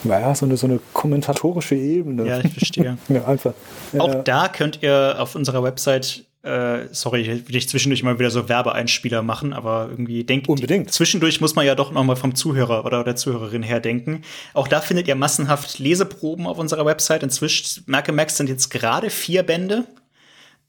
naja, 0.07 0.33
so 0.35 0.45
eine, 0.45 0.57
so 0.57 0.67
eine 0.67 0.79
kommentatorische 0.93 1.75
Ebene. 1.75 2.25
Ja, 2.25 2.39
ich 2.39 2.51
verstehe. 2.51 2.97
ja, 3.09 3.25
einfach. 3.25 3.53
Auch 3.97 4.13
ja. 4.13 4.21
da 4.23 4.47
könnt 4.47 4.81
ihr 4.81 5.15
auf 5.19 5.35
unserer 5.35 5.63
Website 5.63 6.23
äh, 6.47 6.87
sorry, 6.91 7.21
ich 7.21 7.47
will 7.47 7.55
ich 7.55 7.67
zwischendurch 7.67 8.03
mal 8.03 8.19
wieder 8.19 8.31
so 8.31 8.47
Werbeeinspieler 8.47 9.21
machen, 9.21 9.53
aber 9.53 9.87
irgendwie 9.89 10.23
denkt 10.23 10.47
unbedingt. 10.47 10.91
Zwischendurch 10.91 11.41
muss 11.41 11.55
man 11.55 11.65
ja 11.65 11.75
doch 11.75 11.91
noch 11.91 12.03
mal 12.03 12.15
vom 12.15 12.35
Zuhörer 12.35 12.85
oder 12.85 13.03
der 13.03 13.15
Zuhörerin 13.15 13.63
her 13.63 13.79
denken. 13.79 14.21
Auch 14.53 14.67
da 14.67 14.79
findet 14.79 15.07
ihr 15.07 15.15
massenhaft 15.15 15.77
Leseproben 15.79 16.47
auf 16.47 16.57
unserer 16.57 16.85
Website. 16.85 17.23
Inzwischen 17.23 17.83
Merke 17.87 18.13
Max 18.13 18.37
sind 18.37 18.49
jetzt 18.49 18.69
gerade 18.69 19.09
vier 19.09 19.43
Bände. 19.43 19.85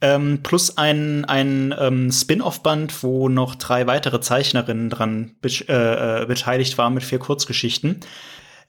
Ähm, 0.00 0.40
plus 0.42 0.78
ein, 0.78 1.24
ein 1.24 1.74
ähm, 1.78 2.12
Spin-off-Band, 2.12 3.02
wo 3.02 3.28
noch 3.28 3.56
drei 3.56 3.86
weitere 3.86 4.20
Zeichnerinnen 4.20 4.90
dran 4.90 5.32
be 5.40 5.48
äh, 5.68 6.22
äh, 6.22 6.26
beteiligt 6.26 6.78
waren 6.78 6.94
mit 6.94 7.02
vier 7.02 7.18
Kurzgeschichten. 7.18 8.00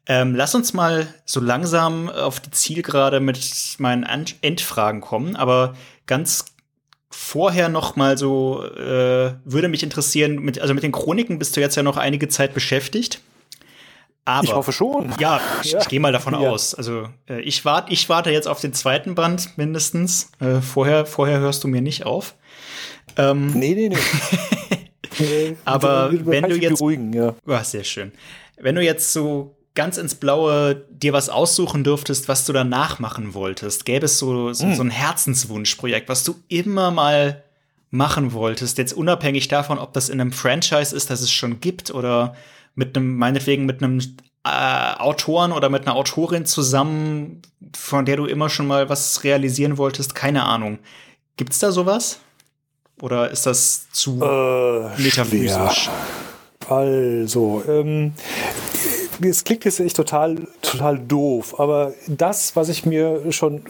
Ähm, 0.10 0.34
lass 0.34 0.56
uns 0.56 0.74
mal 0.74 1.08
so 1.24 1.40
langsam 1.40 2.10
auf 2.10 2.40
die 2.40 2.50
Zielgerade 2.50 3.20
mit 3.20 3.40
meinen 3.78 4.04
Endfragen 4.42 5.02
kommen, 5.02 5.36
aber 5.36 5.76
ganz 6.08 6.46
vorher 7.12 7.70
noch 7.70 7.96
mal 7.96 8.18
so 8.18 8.66
äh, 8.66 9.36
würde 9.46 9.68
mich 9.68 9.84
interessieren, 9.84 10.38
mit, 10.38 10.60
also 10.60 10.74
mit 10.74 10.82
den 10.82 10.92
Chroniken 10.92 11.38
bist 11.38 11.56
du 11.56 11.62
jetzt 11.62 11.76
ja 11.76 11.84
noch 11.84 11.98
einige 11.98 12.28
Zeit 12.28 12.56
beschäftigt. 12.56 13.22
Aber, 14.26 14.44
ich 14.44 14.54
hoffe 14.54 14.72
schon. 14.72 15.14
Ja, 15.20 15.40
ich, 15.64 15.74
ja. 15.74 15.84
gehe 15.84 16.00
mal 16.00 16.12
davon 16.12 16.34
ja. 16.34 16.40
aus. 16.40 16.74
Also 16.74 17.08
äh, 17.30 17.42
ich, 17.42 17.64
wart, 17.64 17.92
ich 17.92 18.10
warte 18.10 18.32
jetzt 18.32 18.48
auf 18.48 18.60
den 18.60 18.74
zweiten 18.74 19.14
Band 19.14 19.60
mindestens. 19.60 20.32
Äh, 20.40 20.62
vorher, 20.62 21.06
vorher 21.06 21.40
hörst 21.40 21.64
du 21.64 21.68
mir 21.68 21.82
nicht 21.82 22.08
auf. 22.08 22.34
Ähm, 23.16 23.52
nee, 23.52 23.76
nee, 23.76 23.90
nee. 25.20 25.58
aber 25.66 26.12
wenn 26.12 26.50
du 26.50 26.56
jetzt. 26.56 26.80
Beruhigen, 26.80 27.14
ja. 27.14 27.36
Oh, 27.46 27.60
sehr 27.62 27.84
schön. 27.84 28.12
Wenn 28.58 28.74
du 28.74 28.82
jetzt 28.82 29.14
so 29.14 29.56
ganz 29.80 29.98
ins 29.98 30.16
Blaue 30.16 30.76
dir 30.90 31.14
was 31.14 31.30
aussuchen 31.30 31.86
dürftest, 31.86 32.28
was 32.28 32.46
du 32.46 32.52
danach 32.52 33.00
machen 33.00 33.34
wolltest, 33.34 33.86
gäbe 33.86 34.08
es 34.08 34.20
so, 34.20 34.52
so, 34.52 34.66
mm. 34.66 34.76
so 34.76 34.84
ein 34.84 34.90
Herzenswunschprojekt, 34.90 36.10
was 36.10 36.26
du 36.26 36.36
immer 36.50 36.92
mal 36.92 37.46
machen 37.90 38.34
wolltest, 38.34 38.78
jetzt 38.78 38.92
unabhängig 38.92 39.48
davon, 39.48 39.80
ob 39.80 39.94
das 39.94 40.10
in 40.10 40.20
einem 40.20 40.34
Franchise 40.34 40.94
ist, 40.94 41.10
das 41.10 41.22
es 41.22 41.32
schon 41.32 41.62
gibt 41.62 41.92
oder 41.92 42.36
mit 42.76 42.98
einem, 42.98 43.16
meinetwegen 43.16 43.66
mit 43.66 43.82
einem 43.82 44.02
äh, 44.44 44.96
Autoren 44.98 45.54
oder 45.54 45.70
mit 45.70 45.88
einer 45.88 45.96
Autorin 45.96 46.46
zusammen, 46.46 47.42
von 47.74 48.04
der 48.04 48.18
du 48.18 48.26
immer 48.26 48.50
schon 48.50 48.68
mal 48.68 48.90
was 48.90 49.24
realisieren 49.24 49.78
wolltest, 49.78 50.14
keine 50.14 50.44
Ahnung. 50.44 50.80
Gibt's 51.38 51.60
da 51.60 51.72
sowas? 51.72 52.20
Oder 53.02 53.32
ist 53.32 53.46
das 53.46 53.90
zu 53.92 54.22
äh, 54.22 55.02
metaphysisch? 55.02 55.90
Also, 56.68 57.64
ähm, 57.66 58.14
es 59.22 59.44
klingt 59.44 59.66
jetzt 59.66 59.80
echt 59.80 59.96
total, 59.96 60.36
total 60.62 60.98
doof, 60.98 61.60
aber 61.60 61.94
das, 62.08 62.56
was 62.56 62.70
ich 62.70 62.86
mir 62.86 63.32
schon 63.32 63.62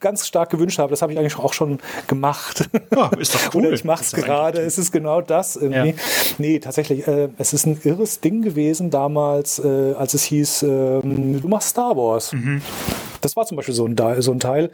ganz 0.00 0.26
stark 0.26 0.50
gewünscht 0.50 0.78
habe, 0.78 0.90
das 0.90 1.02
habe 1.02 1.12
ich 1.12 1.18
eigentlich 1.18 1.38
auch 1.38 1.52
schon 1.52 1.78
gemacht. 2.06 2.68
Ja, 2.94 3.10
ist 3.18 3.34
doch 3.34 3.40
cool. 3.54 3.66
Oder 3.66 3.72
ich 3.72 3.84
mache 3.84 4.02
es 4.02 4.12
gerade. 4.12 4.60
Es 4.60 4.78
ist 4.78 4.92
genau 4.92 5.20
das 5.20 5.56
irgendwie. 5.56 5.90
Ja. 5.90 5.94
Nee, 6.38 6.58
tatsächlich, 6.58 7.06
äh, 7.06 7.28
es 7.38 7.52
ist 7.52 7.66
ein 7.66 7.80
irres 7.84 8.20
Ding 8.20 8.42
gewesen 8.42 8.90
damals, 8.90 9.58
äh, 9.58 9.94
als 9.94 10.14
es 10.14 10.24
hieß, 10.24 10.62
äh, 10.62 10.66
du 11.02 11.48
machst 11.48 11.70
Star 11.70 11.96
Wars. 11.96 12.32
Mhm. 12.32 12.62
Das 13.22 13.36
war 13.36 13.46
zum 13.46 13.56
Beispiel 13.56 13.74
so 13.74 13.86
ein, 13.86 13.96
so 14.20 14.32
ein 14.32 14.40
Teil, 14.40 14.70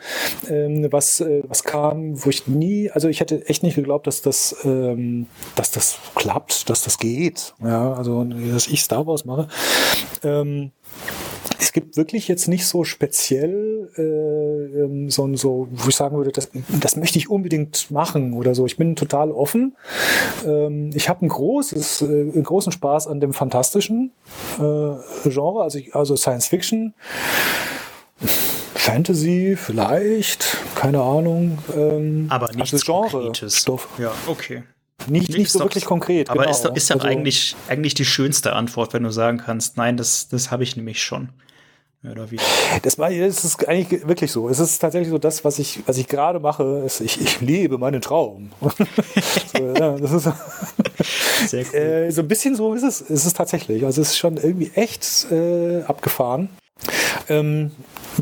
ähm, 0.48 0.88
was, 0.90 1.20
äh, 1.20 1.42
was 1.46 1.62
kam, 1.62 2.24
wo 2.24 2.30
ich 2.30 2.46
nie, 2.46 2.90
also 2.90 3.08
ich 3.08 3.20
hätte 3.20 3.46
echt 3.48 3.62
nicht 3.62 3.76
geglaubt, 3.76 4.06
dass 4.06 4.22
das, 4.22 4.56
ähm, 4.64 5.26
dass 5.54 5.70
das 5.70 5.98
klappt, 6.14 6.68
dass 6.68 6.82
das 6.82 6.98
geht. 6.98 7.54
Ja, 7.62 7.92
also, 7.92 8.24
dass 8.24 8.66
ich 8.66 8.82
Star 8.82 9.06
Wars 9.06 9.24
mache. 9.24 9.48
Ähm, 10.24 10.72
es 11.60 11.72
gibt 11.72 11.96
wirklich 11.96 12.28
jetzt 12.28 12.48
nicht 12.48 12.66
so 12.66 12.84
speziell 12.84 13.90
äh, 13.96 14.02
ähm, 14.82 15.10
so, 15.10 15.34
so, 15.36 15.68
wo 15.70 15.88
ich 15.88 15.96
sagen 15.96 16.16
würde, 16.16 16.30
das, 16.30 16.50
das 16.80 16.96
möchte 16.96 17.18
ich 17.18 17.30
unbedingt 17.30 17.90
machen 17.90 18.32
oder 18.32 18.54
so. 18.54 18.66
Ich 18.66 18.76
bin 18.76 18.96
total 18.96 19.30
offen. 19.32 19.76
Ähm, 20.46 20.90
ich 20.94 21.08
habe 21.08 21.26
ein 21.26 21.28
großes, 21.28 22.02
äh, 22.02 22.04
einen 22.06 22.44
großen 22.44 22.72
Spaß 22.72 23.08
an 23.08 23.20
dem 23.20 23.32
fantastischen 23.32 24.12
äh, 24.58 25.28
Genre, 25.28 25.62
also, 25.62 25.78
also 25.92 26.16
Science 26.16 26.46
Fiction. 26.46 26.94
Fantasy 28.74 29.56
vielleicht, 29.56 30.56
keine 30.74 31.00
Ahnung. 31.00 31.58
Ähm, 31.76 32.26
aber 32.28 32.52
nicht 32.52 32.72
also 32.72 32.78
Genre. 32.78 33.32
Stoff. 33.50 33.88
Ja, 33.98 34.12
okay. 34.26 34.62
Nicht, 35.06 35.30
nicht 35.30 35.50
so 35.50 35.60
wirklich 35.60 35.84
konkret. 35.84 36.28
Aber 36.30 36.42
genau. 36.42 36.50
ist, 36.50 36.64
ist 36.64 36.88
ja 36.90 36.96
also, 36.96 37.06
eigentlich, 37.06 37.54
eigentlich 37.68 37.94
die 37.94 38.04
schönste 38.04 38.52
Antwort, 38.54 38.92
wenn 38.92 39.04
du 39.04 39.10
sagen 39.10 39.38
kannst, 39.38 39.76
nein, 39.76 39.96
das, 39.96 40.28
das 40.28 40.50
habe 40.50 40.64
ich 40.64 40.76
nämlich 40.76 41.02
schon. 41.02 41.30
Oder 42.04 42.30
wie? 42.30 42.38
Das, 42.82 42.96
war, 42.98 43.10
das 43.10 43.44
ist 43.44 43.66
eigentlich 43.66 44.06
wirklich 44.06 44.30
so. 44.30 44.48
Es 44.48 44.60
ist 44.60 44.78
tatsächlich 44.78 45.10
so 45.10 45.18
das, 45.18 45.44
was 45.44 45.58
ich, 45.58 45.80
was 45.86 45.98
ich 45.98 46.06
gerade 46.06 46.38
mache. 46.38 46.82
Ist, 46.86 47.00
ich, 47.00 47.20
ich 47.20 47.40
lebe 47.40 47.76
meinen 47.76 48.00
Traum. 48.00 48.52
so, 48.60 49.74
ja, 49.74 49.96
das 49.98 50.12
ist 50.12 50.28
Sehr 51.48 51.64
cool. 51.72 51.78
Äh, 51.78 52.10
so 52.10 52.22
ein 52.22 52.28
bisschen 52.28 52.54
so 52.54 52.74
ist 52.74 52.84
es, 52.84 53.00
ist 53.00 53.24
es 53.24 53.32
tatsächlich. 53.32 53.84
Also 53.84 54.00
es 54.00 54.10
ist 54.10 54.18
schon 54.18 54.36
irgendwie 54.36 54.70
echt 54.74 55.26
äh, 55.32 55.82
abgefahren. 55.82 56.50
Ähm, 57.28 57.72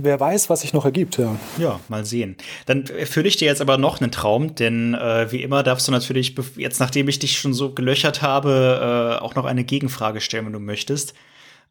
wer 0.02 0.18
weiß, 0.20 0.50
was 0.50 0.60
sich 0.60 0.72
noch 0.72 0.84
ergibt, 0.84 1.18
ja. 1.18 1.36
Ja, 1.58 1.80
mal 1.88 2.04
sehen. 2.04 2.36
Dann 2.66 2.86
erfülle 2.86 3.28
ich 3.28 3.36
dir 3.36 3.46
jetzt 3.46 3.60
aber 3.60 3.78
noch 3.78 4.00
einen 4.00 4.10
Traum, 4.10 4.54
denn 4.54 4.94
äh, 4.94 5.30
wie 5.30 5.42
immer 5.42 5.62
darfst 5.62 5.88
du 5.88 5.92
natürlich, 5.92 6.34
jetzt 6.56 6.80
nachdem 6.80 7.08
ich 7.08 7.18
dich 7.18 7.38
schon 7.38 7.54
so 7.54 7.72
gelöchert 7.72 8.22
habe, 8.22 9.18
äh, 9.20 9.24
auch 9.24 9.34
noch 9.34 9.44
eine 9.44 9.64
Gegenfrage 9.64 10.20
stellen, 10.20 10.46
wenn 10.46 10.52
du 10.52 10.60
möchtest. 10.60 11.14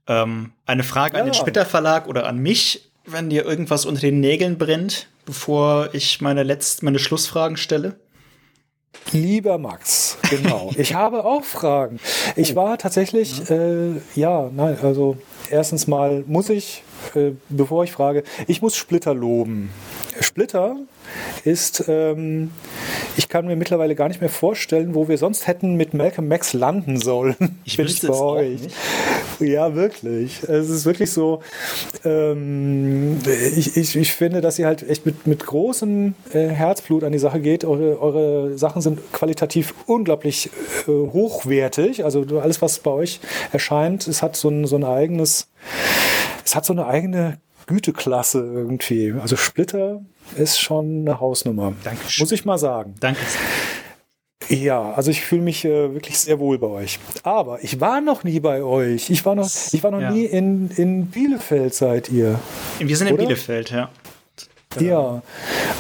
Ähm, 0.08 0.52
eine 0.66 0.84
Frage 0.84 1.16
ja. 1.16 1.22
an 1.22 1.30
den 1.30 1.34
Splitter 1.34 1.66
Verlag 1.66 2.08
oder 2.08 2.28
an 2.28 2.38
mich, 2.38 2.90
wenn 3.06 3.30
dir 3.30 3.46
irgendwas 3.46 3.86
unter 3.86 4.02
den 4.02 4.20
Nägeln 4.20 4.58
brennt, 4.58 5.08
bevor 5.26 5.90
ich 5.94 6.22
meine 6.22 6.44
letzten, 6.44 6.86
meine 6.86 7.00
Schlussfragen 7.00 7.58
stelle. 7.58 7.96
Lieber 9.12 9.58
Max, 9.58 10.18
genau. 10.30 10.72
ich 10.78 10.94
habe 10.94 11.26
auch 11.26 11.44
Fragen. 11.44 12.00
Ich 12.36 12.54
oh. 12.54 12.56
war 12.56 12.78
tatsächlich, 12.78 13.50
äh, 13.50 14.00
ja, 14.16 14.50
nein, 14.54 14.78
also 14.82 15.18
erstens 15.50 15.88
mal 15.88 16.24
muss 16.28 16.50
ich, 16.50 16.84
äh, 17.16 17.34
bevor 17.50 17.84
ich 17.84 17.92
frage, 17.92 18.24
ich 18.48 18.62
muss 18.62 18.76
Splitter 18.76 19.14
loben. 19.14 19.70
Splitter 20.22 20.78
ist, 21.44 21.86
ähm, 21.88 22.52
ich 23.18 23.30
kann 23.30 23.46
mir 23.48 23.56
mittlerweile 23.56 23.96
gar 23.96 24.08
nicht 24.08 24.22
mehr 24.22 24.30
vorstellen, 24.30 24.96
wo 24.96 25.08
wir 25.08 25.18
sonst 25.18 25.48
hätten 25.48 25.76
mit 25.76 25.94
Malcolm 25.94 26.28
Max 26.28 26.54
landen 26.54 27.00
sollen. 27.00 27.36
Ich 27.66 27.78
bin 27.78 27.88
ich 27.88 28.02
bei 28.02 28.14
euch. 28.14 28.60
Ja, 29.40 29.76
wirklich. 29.76 30.44
Es 30.44 30.70
ist 30.70 30.86
wirklich 30.86 31.12
so, 31.12 31.42
ähm, 32.04 33.20
ich, 33.56 33.76
ich, 33.76 33.96
ich 33.96 34.14
finde, 34.14 34.42
dass 34.42 34.60
ihr 34.60 34.66
halt 34.66 34.88
echt 34.88 35.06
mit, 35.06 35.28
mit 35.28 35.46
großem 35.46 36.16
äh, 36.34 36.48
Herzblut 36.48 37.04
an 37.04 37.12
die 37.12 37.20
Sache 37.20 37.40
geht. 37.40 37.66
Eure, 37.66 38.02
eure 38.02 38.58
Sachen 38.58 38.82
sind 38.82 39.00
qualitativ 39.12 39.74
unglaublich 39.86 40.50
äh, 40.88 40.92
hochwertig. 40.92 42.04
Also 42.06 42.26
alles, 42.40 42.62
was 42.62 42.80
bei 42.80 42.92
euch 42.92 43.20
erscheint, 43.52 44.08
es 44.08 44.22
hat 44.22 44.36
so 44.36 44.50
ein, 44.50 44.66
so 44.68 44.76
ein 44.76 44.84
eigenes, 44.84 45.48
es 46.46 46.56
hat 46.56 46.64
so 46.66 46.72
eine 46.72 46.86
eigene 46.86 47.40
Güteklasse 47.68 48.40
irgendwie. 48.40 49.14
Also 49.20 49.36
Splitter 49.36 50.02
ist 50.38 50.60
schon 50.62 51.02
eine 51.02 51.20
Hausnummer. 51.20 51.74
Dankeschön. 51.84 52.24
Muss 52.24 52.32
ich 52.32 52.46
mal 52.46 52.58
sagen. 52.58 52.96
Danke. 53.00 53.20
Ja, 54.48 54.92
also 54.94 55.10
ich 55.10 55.22
fühle 55.22 55.42
mich 55.42 55.66
äh, 55.66 55.94
wirklich 55.94 56.20
sehr 56.20 56.38
wohl 56.40 56.60
bei 56.60 56.68
euch. 56.68 57.00
Aber 57.24 57.64
ich 57.64 57.82
war 57.82 58.00
noch 58.02 58.24
nie 58.24 58.40
bei 58.40 58.62
euch. 58.62 59.10
Ich 59.10 59.26
war 59.26 59.34
noch, 59.34 59.50
ich 59.72 59.84
war 59.84 59.90
noch 59.90 60.02
Ja. 60.02 60.12
nie 60.12 60.26
in, 60.26 60.70
in 60.78 61.08
Bielefeld, 61.08 61.74
seid 61.74 62.10
ihr. 62.12 62.40
Wir 62.78 62.96
sind 62.98 63.08
in 63.08 63.14
Oder? 63.16 63.24
Bielefeld, 63.24 63.72
ja. 63.72 63.90
Ja. 64.80 65.24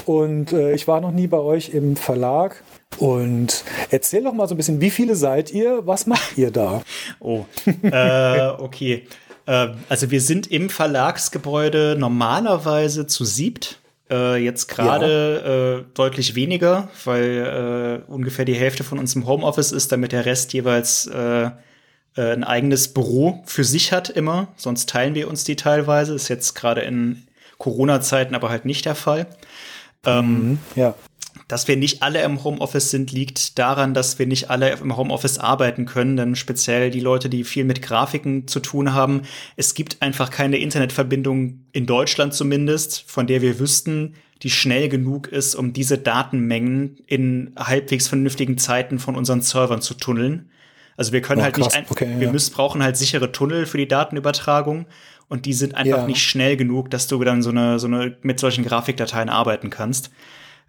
Und 0.05 0.51
äh, 0.53 0.73
ich 0.73 0.87
war 0.87 0.99
noch 1.01 1.11
nie 1.11 1.27
bei 1.27 1.37
euch 1.37 1.69
im 1.69 1.95
Verlag. 1.95 2.63
Und 2.97 3.63
erzähl 3.91 4.23
doch 4.23 4.33
mal 4.33 4.47
so 4.47 4.55
ein 4.55 4.57
bisschen, 4.57 4.79
wie 4.81 4.89
viele 4.89 5.15
seid 5.15 5.51
ihr? 5.51 5.85
Was 5.85 6.07
macht 6.07 6.37
ihr 6.37 6.49
da? 6.49 6.81
Oh, 7.19 7.45
äh, 7.83 8.47
okay. 8.57 9.05
Äh, 9.45 9.69
also 9.89 10.11
wir 10.11 10.21
sind 10.21 10.47
im 10.47 10.69
Verlagsgebäude 10.69 11.95
normalerweise 11.97 13.07
zu 13.07 13.25
siebt. 13.25 13.79
Äh, 14.09 14.37
jetzt 14.43 14.67
gerade 14.67 15.85
äh, 15.87 15.93
deutlich 15.95 16.35
weniger, 16.35 16.89
weil 17.05 18.03
äh, 18.07 18.11
ungefähr 18.11 18.45
die 18.45 18.53
Hälfte 18.53 18.83
von 18.83 18.99
uns 18.99 19.15
im 19.15 19.25
Homeoffice 19.25 19.71
ist, 19.71 19.91
damit 19.91 20.11
der 20.11 20.25
Rest 20.25 20.53
jeweils 20.53 21.07
äh, 21.07 21.49
ein 22.17 22.45
eigenes 22.45 22.93
Büro 22.93 23.43
für 23.45 23.65
sich 23.65 23.91
hat 23.91 24.09
immer. 24.09 24.47
Sonst 24.55 24.87
teilen 24.89 25.15
wir 25.15 25.27
uns 25.27 25.43
die 25.43 25.57
teilweise. 25.57 26.13
Ist 26.13 26.29
jetzt 26.29 26.53
gerade 26.53 26.81
in 26.81 27.23
Corona-Zeiten 27.57 28.35
aber 28.35 28.49
halt 28.49 28.63
nicht 28.63 28.85
der 28.85 28.95
Fall. 28.95 29.27
Ähm, 30.05 30.59
Ja. 30.75 30.95
Dass 31.47 31.67
wir 31.67 31.77
nicht 31.77 32.01
alle 32.01 32.23
im 32.23 32.43
Homeoffice 32.43 32.89
sind, 32.89 33.11
liegt 33.11 33.59
daran, 33.59 33.93
dass 33.93 34.17
wir 34.17 34.25
nicht 34.25 34.49
alle 34.49 34.71
im 34.71 34.97
Homeoffice 34.97 35.37
arbeiten 35.37 35.85
können, 35.85 36.17
denn 36.17 36.35
speziell 36.35 36.89
die 36.89 36.99
Leute, 36.99 37.29
die 37.29 37.43
viel 37.43 37.65
mit 37.65 37.81
Grafiken 37.81 38.47
zu 38.47 38.59
tun 38.59 38.93
haben, 38.93 39.21
es 39.55 39.73
gibt 39.75 40.01
einfach 40.01 40.31
keine 40.31 40.57
Internetverbindung 40.57 41.59
in 41.71 41.85
Deutschland 41.85 42.33
zumindest, 42.33 43.03
von 43.07 43.27
der 43.27 43.41
wir 43.41 43.59
wüssten, 43.59 44.15
die 44.41 44.49
schnell 44.49 44.89
genug 44.89 45.27
ist, 45.27 45.55
um 45.55 45.71
diese 45.71 45.97
Datenmengen 45.97 46.97
in 47.07 47.53
halbwegs 47.57 48.07
vernünftigen 48.07 48.57
Zeiten 48.57 48.99
von 48.99 49.15
unseren 49.15 49.41
Servern 49.41 49.81
zu 49.81 49.93
tunneln. 49.93 50.49
Also 50.97 51.11
wir 51.13 51.21
können 51.21 51.41
Oh, 51.41 51.43
halt 51.43 51.55
krass. 51.55 51.67
nicht, 51.67 51.75
ein, 51.75 51.85
Okay, 51.89 52.07
wir 52.17 52.27
ja. 52.27 52.31
müssen, 52.33 52.53
brauchen 52.53 52.81
halt 52.83 52.97
sichere 52.97 53.31
Tunnel 53.31 53.65
für 53.65 53.77
die 53.77 53.87
Datenübertragung 53.87 54.85
und 55.27 55.45
die 55.45 55.53
sind 55.53 55.75
einfach 55.75 55.99
Ja. 55.99 56.07
nicht 56.07 56.23
schnell 56.23 56.57
genug, 56.57 56.89
dass 56.89 57.07
du 57.07 57.23
dann 57.23 57.41
so 57.41 57.49
eine, 57.49 57.79
so 57.79 57.87
eine 57.87 58.17
mit 58.21 58.39
solchen 58.39 58.63
Grafikdateien 58.65 59.29
arbeiten 59.29 59.69
kannst. 59.69 60.09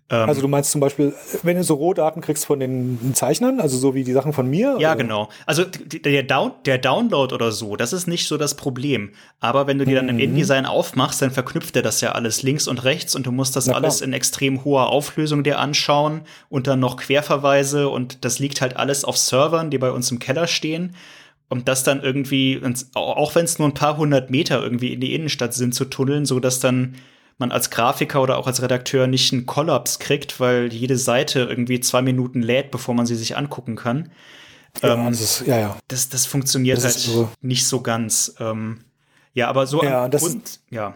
Ähm, 0.09 0.29
Also 0.29 0.41
du 0.41 0.47
meinst 0.49 0.71
zum 0.71 0.81
Beispiel, 0.81 1.13
wenn 1.43 1.57
du 1.57 1.65
so 1.65 1.75
Rohdaten 1.75 2.23
kriegst 2.23 2.47
von 2.47 2.61
den 2.61 3.13
Zeichnern, 3.15 3.59
also 3.61 3.77
so 3.77 3.95
wie 3.95 4.05
die 4.05 4.13
Sachen 4.13 4.33
von 4.33 4.49
mir? 4.49 4.77
Ja, 4.79 4.91
oder? 4.93 4.97
genau. 4.97 5.29
Also 5.47 5.65
der, 5.65 6.23
Down 6.23 6.53
der 6.65 6.79
Download 6.79 7.35
oder 7.35 7.51
so, 7.51 7.75
das 7.77 7.93
ist 7.93 8.07
nicht 8.07 8.29
so 8.29 8.37
das 8.37 8.55
Problem. 8.55 9.11
Aber 9.41 9.67
wenn 9.67 9.79
du 9.79 9.85
dir 9.85 9.97
dann 9.97 10.05
Mhm. 10.05 10.11
im 10.11 10.19
InDesign 10.21 10.65
aufmachst, 10.67 11.21
dann 11.23 11.33
verknüpft 11.33 11.75
er 11.75 11.83
das 11.83 12.01
ja 12.01 12.13
alles 12.13 12.43
links 12.45 12.69
und 12.69 12.85
rechts 12.85 13.17
und 13.17 13.27
du 13.27 13.33
musst 13.33 13.57
das 13.57 13.67
Na 13.67 13.73
klar. 13.73 13.83
alles 13.85 14.01
in 14.01 14.13
extrem 14.13 14.65
hoher 14.65 14.89
Auflösung 14.91 15.43
dir 15.43 15.59
anschauen 15.59 16.21
und 16.49 16.67
dann 16.69 16.79
noch 16.79 16.97
Querverweise 16.99 17.89
und 17.89 18.25
das 18.25 18.39
liegt 18.39 18.61
halt 18.61 18.77
alles 18.77 19.05
auf 19.05 19.17
Servern, 19.17 19.71
die 19.71 19.79
bei 19.79 19.91
uns 19.91 20.11
im 20.11 20.19
Keller 20.21 20.47
stehen. 20.47 20.95
Und 21.49 21.69
das 21.69 21.85
dann 21.85 22.03
irgendwie, 22.03 22.61
auch 22.95 23.35
wenn 23.37 23.45
es 23.45 23.59
nur 23.61 23.69
ein 23.69 23.75
paar 23.75 23.97
hundert 23.97 24.31
Meter 24.31 24.61
irgendwie 24.61 24.93
in 24.93 25.01
die 25.01 25.15
Innenstadt 25.15 25.55
sind, 25.55 25.75
zu 25.77 25.85
tunneln, 25.85 26.27
so 26.27 26.41
dass 26.41 26.59
dann 26.59 26.97
man 27.39 27.53
als 27.53 27.71
Grafiker 27.71 28.23
oder 28.23 28.39
auch 28.39 28.47
als 28.47 28.63
Redakteur 28.63 29.07
nicht 29.07 29.33
einen 29.33 29.45
Kollaps 29.47 29.99
kriegt, 29.99 30.41
weil 30.41 30.73
jede 30.73 30.97
Seite 30.97 31.41
irgendwie 31.41 31.81
zwei 31.81 32.01
Minuten 32.03 32.43
lädt, 32.43 32.71
bevor 32.71 32.95
man 32.95 33.05
sie 33.07 33.15
sich 33.17 33.37
angucken 33.37 33.77
kann 33.77 34.11
Ja, 34.83 34.95
Ähm, 34.95 35.07
das 35.11 35.21
ist, 35.21 35.47
ja, 35.47 35.59
ja. 35.59 35.77
das, 35.89 36.09
das 36.09 36.27
funktioniert 36.27 36.77
Das 36.79 36.85
halt 36.85 36.97
ist 36.97 37.05
so. 37.07 37.29
nicht 37.43 37.67
so 37.67 37.81
ganz. 37.83 38.35
Ähm, 38.41 38.81
ja, 39.35 39.49
aber 39.49 39.67
so 39.67 39.83
Ja, 39.83 40.09
das- 40.09 40.23
Grund, 40.23 40.61
ja. 40.71 40.95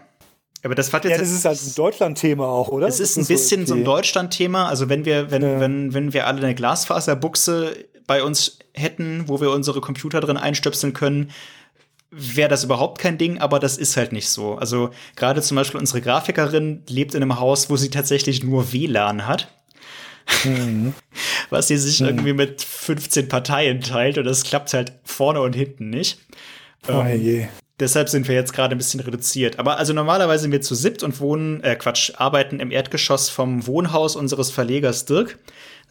Aber 0.63 0.75
das 0.75 0.93
hat 0.93 1.03
jetzt 1.05 1.13
Ja, 1.13 1.17
das 1.17 1.31
ist 1.31 1.45
halt 1.45 1.59
ein 1.61 1.73
Deutschland-Thema 1.75 2.45
auch, 2.47 2.67
oder? 2.69 2.87
es 2.87 2.99
ist 2.99 3.17
Das 3.17 3.23
ein 3.23 3.27
bisschen 3.33 3.65
so 3.65 3.73
ein 3.73 3.79
okay. 3.79 3.85
Deutschland-Thema. 3.85 4.67
Also 4.67 4.89
wenn 4.89 5.05
wir, 5.05 5.31
wenn, 5.31 5.41
Ja. 5.41 5.59
wenn, 5.59 5.93
wenn 5.95 6.13
wir 6.13 6.27
alle 6.27 6.41
eine 6.43 6.53
Glasfaserbuchse 6.55 7.75
bei 8.05 8.23
uns 8.23 8.59
hätten, 8.73 9.23
wo 9.27 9.41
wir 9.41 9.49
unsere 9.51 9.81
Computer 9.81 10.19
drin 10.21 10.37
einstöpseln 10.37 10.93
können, 10.93 11.31
wäre 12.11 12.49
das 12.49 12.65
überhaupt 12.65 12.99
kein 12.99 13.17
Ding, 13.17 13.39
aber 13.39 13.59
das 13.59 13.77
ist 13.77 13.95
halt 13.95 14.11
nicht 14.11 14.29
so. 14.29 14.55
Also 14.55 14.91
gerade 15.15 15.41
zum 15.41 15.55
Beispiel 15.55 15.79
unsere 15.79 16.01
Grafikerin 16.01 16.83
lebt 16.87 17.15
in 17.15 17.23
einem 17.23 17.39
Haus, 17.39 17.69
wo 17.69 17.77
sie 17.77 17.89
tatsächlich 17.89 18.43
nur 18.43 18.73
WLAN 18.73 19.25
hat. 19.25 19.47
Mhm. 20.43 20.93
Was 21.49 21.67
sie 21.67 21.77
sich 21.77 22.01
irgendwie 22.01 22.33
mit 22.33 22.61
15 22.61 23.27
Parteien 23.27 23.81
teilt 23.81 24.17
und 24.17 24.25
das 24.25 24.43
klappt 24.43 24.73
halt 24.73 24.93
vorne 25.03 25.41
und 25.41 25.53
hinten 25.53 25.89
nicht. 25.89 26.19
Oh, 26.87 27.03
je. 27.03 27.47
Deshalb 27.79 28.09
sind 28.09 28.27
wir 28.27 28.35
jetzt 28.35 28.53
gerade 28.53 28.75
ein 28.75 28.77
bisschen 28.77 28.99
reduziert. 28.99 29.57
Aber 29.57 29.77
also 29.77 29.91
normalerweise 29.91 30.43
sind 30.43 30.51
wir 30.51 30.61
zu 30.61 30.75
siebt 30.75 31.03
und 31.03 31.19
wohnen, 31.19 31.63
äh 31.63 31.75
Quatsch, 31.75 32.11
arbeiten 32.15 32.59
im 32.59 32.71
Erdgeschoss 32.71 33.29
vom 33.29 33.65
Wohnhaus 33.65 34.15
unseres 34.15 34.51
Verlegers 34.51 35.05
Dirk. 35.05 35.39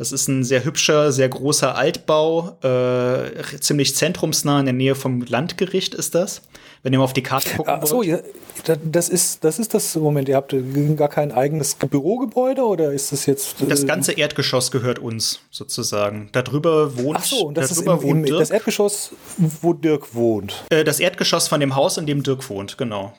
Das 0.01 0.13
ist 0.13 0.29
ein 0.29 0.45
sehr 0.45 0.65
hübscher, 0.65 1.13
sehr 1.13 1.29
großer 1.29 1.75
Altbau, 1.77 2.57
äh, 2.63 3.59
ziemlich 3.61 3.95
zentrumsnah 3.95 4.61
in 4.61 4.65
der 4.65 4.73
Nähe 4.73 4.95
vom 4.95 5.21
Landgericht 5.21 5.95
ist 5.95 6.15
das. 6.15 6.41
Wenn 6.83 6.95
ihr 6.95 6.99
mal 7.01 7.05
auf 7.05 7.13
die 7.13 7.23
Karte 7.23 7.51
gucken 7.55 7.75
Ach 7.83 7.87
so, 7.87 7.97
wollt. 7.97 8.09
ja, 8.09 8.19
da- 8.65 8.77
das 8.83 9.11
ist, 9.11 9.45
das 9.45 9.59
ist 9.59 9.75
das 9.75 9.95
Moment. 9.97 10.27
Ihr 10.31 10.37
habt 10.37 10.55
gar 10.97 11.09
kein 11.11 11.33
eigenes 11.33 11.75
Bürogebäude 11.75 12.63
oder 12.63 12.93
ist 12.95 13.13
das 13.13 13.27
jetzt? 13.27 13.61
äh, 13.61 13.67
Das 13.67 13.87
ganze 13.87 14.13
Erdgeschoss 14.13 14.71
gehört 14.71 14.99
uns 14.99 15.41
sozusagen. 15.51 16.31
Darüber 16.33 16.97
wohnt, 16.97 17.19
Ach 17.21 17.25
so, 17.25 17.49
und 17.49 17.59
das 17.59 17.71
ist 17.71 17.87
darüber 17.87 18.03
im, 18.09 18.25
im, 18.25 18.39
das 18.39 18.49
Erdgeschoss, 18.49 19.11
wo 19.37 19.75
Dirk 19.75 20.15
wohnt. 20.15 20.65
Äh, 20.71 20.83
das 20.83 20.99
Erdgeschoss 21.01 21.47
von 21.47 21.61
dem 21.61 21.77
Haus, 21.77 21.99
in 21.99 22.07
dem 22.07 22.23
Dirk 22.23 22.49
wohnt, 22.49 22.79
genau. 22.79 23.13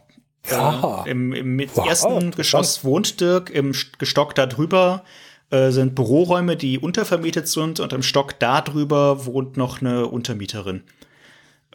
Ja. 0.50 1.04
Im, 1.06 1.32
im 1.34 1.56
mit- 1.58 1.70
Wow, 1.78 1.88
ersten. 1.88 2.32
Geschoss 2.32 2.84
wohnt 2.84 3.22
Dirk, 3.22 3.52
im 3.52 3.74
St- 3.74 4.00
Gestock 4.00 4.34
da 4.34 4.48
drüber 4.48 5.04
äh, 5.52 5.70
sind 5.72 5.96
Büroräume, 5.96 6.56
die 6.58 6.80
untervermietet 6.80 7.48
sind 7.48 7.80
und 7.80 7.94
im 7.94 8.04
Stock 8.04 8.40
da 8.40 8.62
drüber 8.62 9.26
wohnt 9.26 9.58
noch 9.58 9.82
eine 9.82 10.08
Untermieterin. 10.08 10.84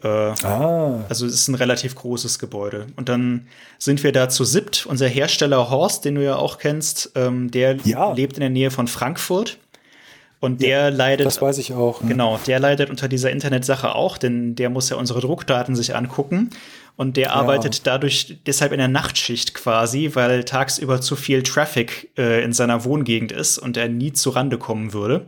Äh, 0.03 0.07
Ah, 0.07 1.05
also 1.09 1.25
es 1.25 1.33
ist 1.33 1.47
ein 1.47 1.55
relativ 1.55 1.95
großes 1.95 2.37
Gebäude. 2.39 2.87
Und 2.97 3.09
dann 3.09 3.47
sind 3.79 4.03
wir 4.03 4.11
da 4.11 4.29
zu 4.29 4.43
siebt. 4.43 4.85
Unser 4.85 5.07
Hersteller 5.07 5.69
Horst, 5.71 6.05
den 6.05 6.15
du 6.15 6.23
ja 6.23 6.35
auch 6.35 6.59
kennst, 6.59 7.11
ähm, 7.15 7.49
der 7.49 7.77
Ja. 7.83 8.13
lebt 8.13 8.33
in 8.37 8.41
der 8.41 8.49
Nähe 8.51 8.69
von 8.71 8.87
Frankfurt. 8.87 9.57
Und 10.39 10.61
der 10.61 10.91
leidet 10.91 11.25
das 11.25 11.41
weiß 11.41 11.57
ich 11.57 11.73
auch. 11.73 12.01
ne? 12.03 12.09
Genau, 12.09 12.39
der 12.45 12.59
leidet 12.59 12.91
unter 12.91 13.07
dieser 13.07 13.31
Internetsache 13.31 13.95
auch, 13.95 14.19
denn 14.19 14.53
der 14.53 14.69
muss 14.69 14.87
ja 14.89 14.95
unsere 14.97 15.19
Druckdaten 15.19 15.75
sich 15.75 15.95
angucken. 15.95 16.51
Und 16.97 17.15
der 17.15 17.33
arbeitet 17.33 17.85
dadurch 17.87 18.39
deshalb 18.45 18.71
in 18.71 18.79
der 18.79 18.87
Nachtschicht 18.87 19.53
quasi, 19.53 20.11
weil 20.15 20.43
tagsüber 20.43 20.99
zu 20.99 21.15
viel 21.15 21.43
Traffic 21.43 22.09
äh, 22.17 22.43
in 22.43 22.51
seiner 22.53 22.83
Wohngegend 22.83 23.31
ist 23.31 23.59
und 23.59 23.77
er 23.77 23.87
nie 23.87 24.13
zu 24.13 24.31
Rande 24.31 24.57
kommen 24.57 24.93
würde. 24.93 25.27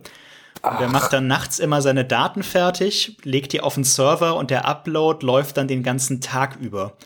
Und 0.63 0.81
er 0.81 0.89
macht 0.89 1.13
dann 1.13 1.27
nachts 1.27 1.59
immer 1.59 1.81
seine 1.81 2.03
Daten 2.03 2.41
fertig, 2.43 3.17
legt 3.23 3.53
die 3.53 3.61
auf 3.61 3.75
den 3.75 3.83
Server 3.85 4.35
und 4.35 4.49
der 4.49 4.65
Upload 4.67 5.25
läuft 5.25 5.55
dann 5.57 5.67
den 5.67 5.83
ganzen 5.83 6.19
Tag 6.21 6.57
über. 6.59 6.97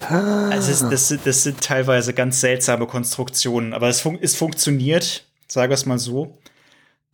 Also 0.00 0.70
es, 0.70 0.88
das, 0.88 1.08
sind- 1.08 1.26
das 1.26 1.42
sind 1.42 1.60
teilweise 1.60 2.12
ganz 2.14 2.40
seltsame 2.40 2.86
Konstruktionen, 2.86 3.72
aber 3.72 3.88
es, 3.88 4.00
fun 4.00 4.16
es 4.20 4.36
funktioniert, 4.36 5.24
sagen 5.48 5.70
wir 5.70 5.74
es 5.74 5.86
mal 5.86 5.98
so. 5.98 6.38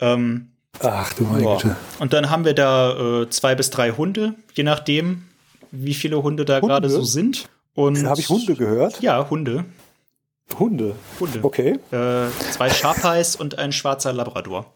Ähm, 0.00 0.50
Ach 0.80 1.12
du 1.14 1.22
meine 1.24 1.44
ja. 1.44 1.54
Güte. 1.54 1.76
Und 2.00 2.12
dann 2.12 2.28
haben 2.30 2.44
wir 2.44 2.52
da 2.54 3.22
äh, 3.22 3.30
zwei 3.30 3.54
bis 3.54 3.70
drei 3.70 3.92
Hunde, 3.92 4.34
je 4.54 4.64
nachdem, 4.64 5.24
wie 5.74 5.94
viele 5.94 6.22
Hunde 6.22 6.44
da 6.44 6.60
gerade 6.60 6.88
so 6.88 7.02
sind. 7.02 7.48
Und 7.74 8.06
Habe 8.06 8.20
ich 8.20 8.28
Hunde 8.28 8.54
gehört? 8.54 9.00
Ja, 9.00 9.28
Hunde. 9.28 9.64
Hunde. 10.58 10.94
Hunde. 11.18 11.40
Okay. 11.42 11.78
Äh, 11.90 12.28
zwei 12.52 12.70
Sharpies 12.70 13.34
und 13.34 13.58
ein 13.58 13.72
schwarzer 13.72 14.12
Labrador. 14.12 14.72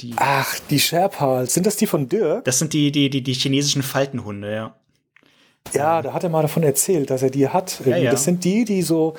Die, 0.00 0.14
Ach, 0.16 0.58
die 0.68 0.80
Sherpals. 0.80 1.54
Sind 1.54 1.66
das 1.66 1.76
die 1.76 1.86
von 1.86 2.08
Dirk? 2.08 2.44
das 2.44 2.58
sind 2.58 2.72
die, 2.72 2.92
die, 2.92 3.08
die, 3.08 3.22
die 3.22 3.32
chinesischen 3.32 3.82
Faltenhunde, 3.82 4.52
ja. 4.52 4.76
Ja, 5.74 6.02
da 6.02 6.12
hat 6.12 6.22
er 6.24 6.30
mal 6.30 6.42
davon 6.42 6.62
erzählt, 6.62 7.10
dass 7.10 7.22
er 7.22 7.30
die 7.30 7.48
hat. 7.48 7.80
Ja, 7.84 7.96
ja. 7.96 8.10
Das 8.10 8.24
sind 8.24 8.44
die, 8.44 8.64
die 8.64 8.82
so, 8.82 9.14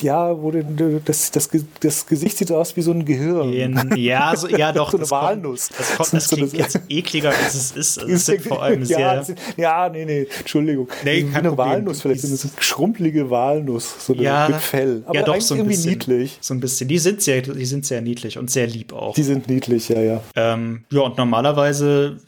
ja, 0.00 0.40
wo 0.40 0.50
das, 0.50 1.30
das, 1.30 1.48
das 1.80 2.06
Gesicht 2.06 2.38
sieht 2.38 2.52
aus 2.52 2.76
wie 2.76 2.82
so 2.82 2.92
ein 2.92 3.04
Gehirn. 3.04 3.52
In, 3.52 3.92
ja, 3.96 4.34
so, 4.36 4.48
ja, 4.48 4.72
doch. 4.72 4.90
So 4.90 4.96
eine 4.96 5.00
das 5.02 5.10
kommt- 5.10 5.22
Walnuss. 5.22 5.68
Das, 5.76 5.96
kommt, 5.96 6.08
So 6.08 6.16
das 6.16 6.32
eine- 6.32 6.46
klingt 6.48 6.52
jetzt 6.58 6.80
ekliger, 6.88 7.30
als 7.30 7.54
es 7.54 7.70
ist. 7.72 7.98
Also, 8.08 8.12
es 8.12 8.26
sind 8.26 8.42
vor 8.42 8.62
allem 8.62 8.80
ja, 8.80 8.86
sehr. 8.86 9.14
das 9.16 9.26
sind, 9.28 9.38
ja, 9.56 9.88
nee, 9.88 10.04
nee, 10.04 10.26
Entschuldigung. 10.38 10.88
Nee, 11.04 11.22
kein 11.24 11.34
eine 11.36 11.48
Problem. 11.48 11.68
Walnuss, 11.68 12.00
vielleicht 12.02 12.20
so 12.20 12.28
eine 12.48 12.52
schrumpelige 12.62 13.28
Walnuss, 13.30 14.06
so 14.06 14.12
eine 14.12 14.22
ja, 14.22 14.48
mit 14.48 14.58
Fell. 14.58 15.02
Aber 15.06 15.14
ja, 15.18 15.24
doch, 15.24 15.40
so 15.40 15.54
ein 15.54 15.58
irgendwie 15.60 15.76
bisschen. 15.76 15.90
niedlich. 15.92 16.38
So 16.40 16.54
ein 16.54 16.60
bisschen. 16.60 16.88
Die 16.88 16.98
sind 16.98 17.22
sehr, 17.22 17.42
die 17.42 17.64
sind 17.66 17.86
sehr 17.86 18.00
niedlich 18.02 18.38
und 18.38 18.50
sehr 18.50 18.66
lieb 18.66 18.92
auch. 18.92 19.14
Die 19.14 19.22
sind 19.22 19.48
niedlich, 19.48 19.88
ja, 19.88 20.00
ja. 20.00 20.20
Ähm, 20.36 20.84
ja, 20.90 21.00
und 21.00 21.16
normalerweise 21.18 22.18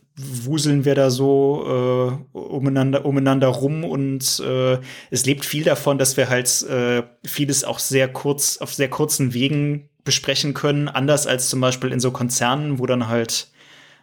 wuseln 0.45 0.85
wir 0.85 0.95
da 0.95 1.11
so 1.11 2.19
äh, 2.35 2.39
umeinander, 2.39 3.05
umeinander 3.05 3.49
rum 3.49 3.85
und 3.85 4.41
äh, 4.41 4.79
es 5.11 5.27
lebt 5.27 5.45
viel 5.45 5.65
davon, 5.65 5.99
dass 5.99 6.17
wir 6.17 6.29
halt 6.29 6.63
äh, 6.63 7.03
vieles 7.25 7.65
auch 7.65 7.79
sehr 7.79 8.09
kurz, 8.09 8.59
auf 8.59 8.75
sehr 8.75 8.91
kurzen 8.91 9.35
Wegen 9.35 9.89
besprechen 10.05 10.55
können, 10.55 10.89
anders 10.89 11.27
als 11.27 11.49
zum 11.49 11.61
Beispiel 11.61 11.93
in 11.93 12.01
so 12.01 12.11
Konzernen, 12.11 12.79
wo 12.79 12.87
dann 12.87 13.09
halt 13.09 13.49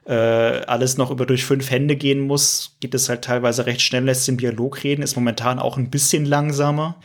äh, 0.05 0.13
alles 0.13 0.97
noch 0.97 1.11
über 1.11 1.25
durch 1.25 1.45
fünf 1.45 1.69
Hände 1.69 1.95
gehen 1.95 2.21
muss, 2.21 2.77
geht 2.79 2.95
es 2.95 3.09
halt 3.09 3.23
teilweise 3.23 3.65
recht 3.65 3.81
schnell, 3.81 4.05
lässt 4.05 4.27
den 4.27 4.37
Dialog 4.37 4.83
reden, 4.83 5.01
ist 5.01 5.15
momentan 5.15 5.59
auch 5.59 5.77
ein 5.77 5.89
bisschen 5.89 6.25
langsamer. 6.25 6.99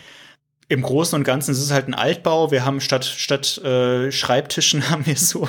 Im 0.68 0.82
Großen 0.82 1.18
und 1.18 1.24
Ganzen 1.24 1.50
ist 1.50 1.60
es 1.60 1.72
halt 1.72 1.88
ein 1.88 1.94
Altbau. 1.94 2.50
Wir 2.50 2.64
haben 2.64 2.80
statt, 2.80 3.04
statt 3.04 3.58
äh, 3.58 4.10
Schreibtischen 4.12 4.88
haben 4.90 5.04
wir 5.06 5.16
so 5.16 5.48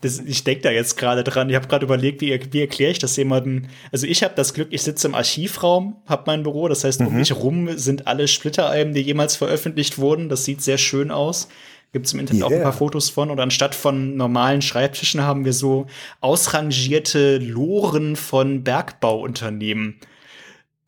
das, 0.00 0.20
ich 0.20 0.44
denke 0.44 0.62
da 0.62 0.70
jetzt 0.70 0.96
gerade 0.96 1.24
dran. 1.24 1.48
Ich 1.50 1.56
habe 1.56 1.68
gerade 1.68 1.84
überlegt, 1.84 2.20
wie, 2.20 2.38
wie 2.52 2.60
erkläre 2.60 2.92
ich 2.92 2.98
das 2.98 3.16
jemandem? 3.16 3.68
Also 3.92 4.06
ich 4.06 4.22
habe 4.22 4.34
das 4.34 4.54
Glück, 4.54 4.68
ich 4.70 4.82
sitze 4.82 5.08
im 5.08 5.14
Archivraum, 5.14 5.96
habe 6.06 6.24
mein 6.26 6.42
Büro. 6.42 6.68
Das 6.68 6.84
heißt, 6.84 7.00
mhm. 7.00 7.06
um 7.08 7.14
mich 7.14 7.34
rum 7.34 7.78
sind 7.78 8.06
alle 8.06 8.28
Splitteralben, 8.28 8.94
die 8.94 9.00
jemals 9.00 9.36
veröffentlicht 9.36 9.98
wurden. 9.98 10.28
Das 10.28 10.44
sieht 10.44 10.62
sehr 10.62 10.78
schön 10.78 11.10
aus. 11.10 11.48
Gibt 11.92 12.06
es 12.06 12.12
im 12.12 12.20
Internet 12.20 12.42
yeah. 12.42 12.48
auch 12.48 12.52
ein 12.52 12.62
paar 12.62 12.72
Fotos 12.72 13.08
von. 13.08 13.30
Und 13.30 13.40
anstatt 13.40 13.74
von 13.74 14.16
normalen 14.16 14.62
Schreibtischen 14.62 15.22
haben 15.22 15.44
wir 15.44 15.52
so 15.52 15.86
ausrangierte 16.20 17.38
Loren 17.38 18.16
von 18.16 18.62
Bergbauunternehmen. 18.62 19.96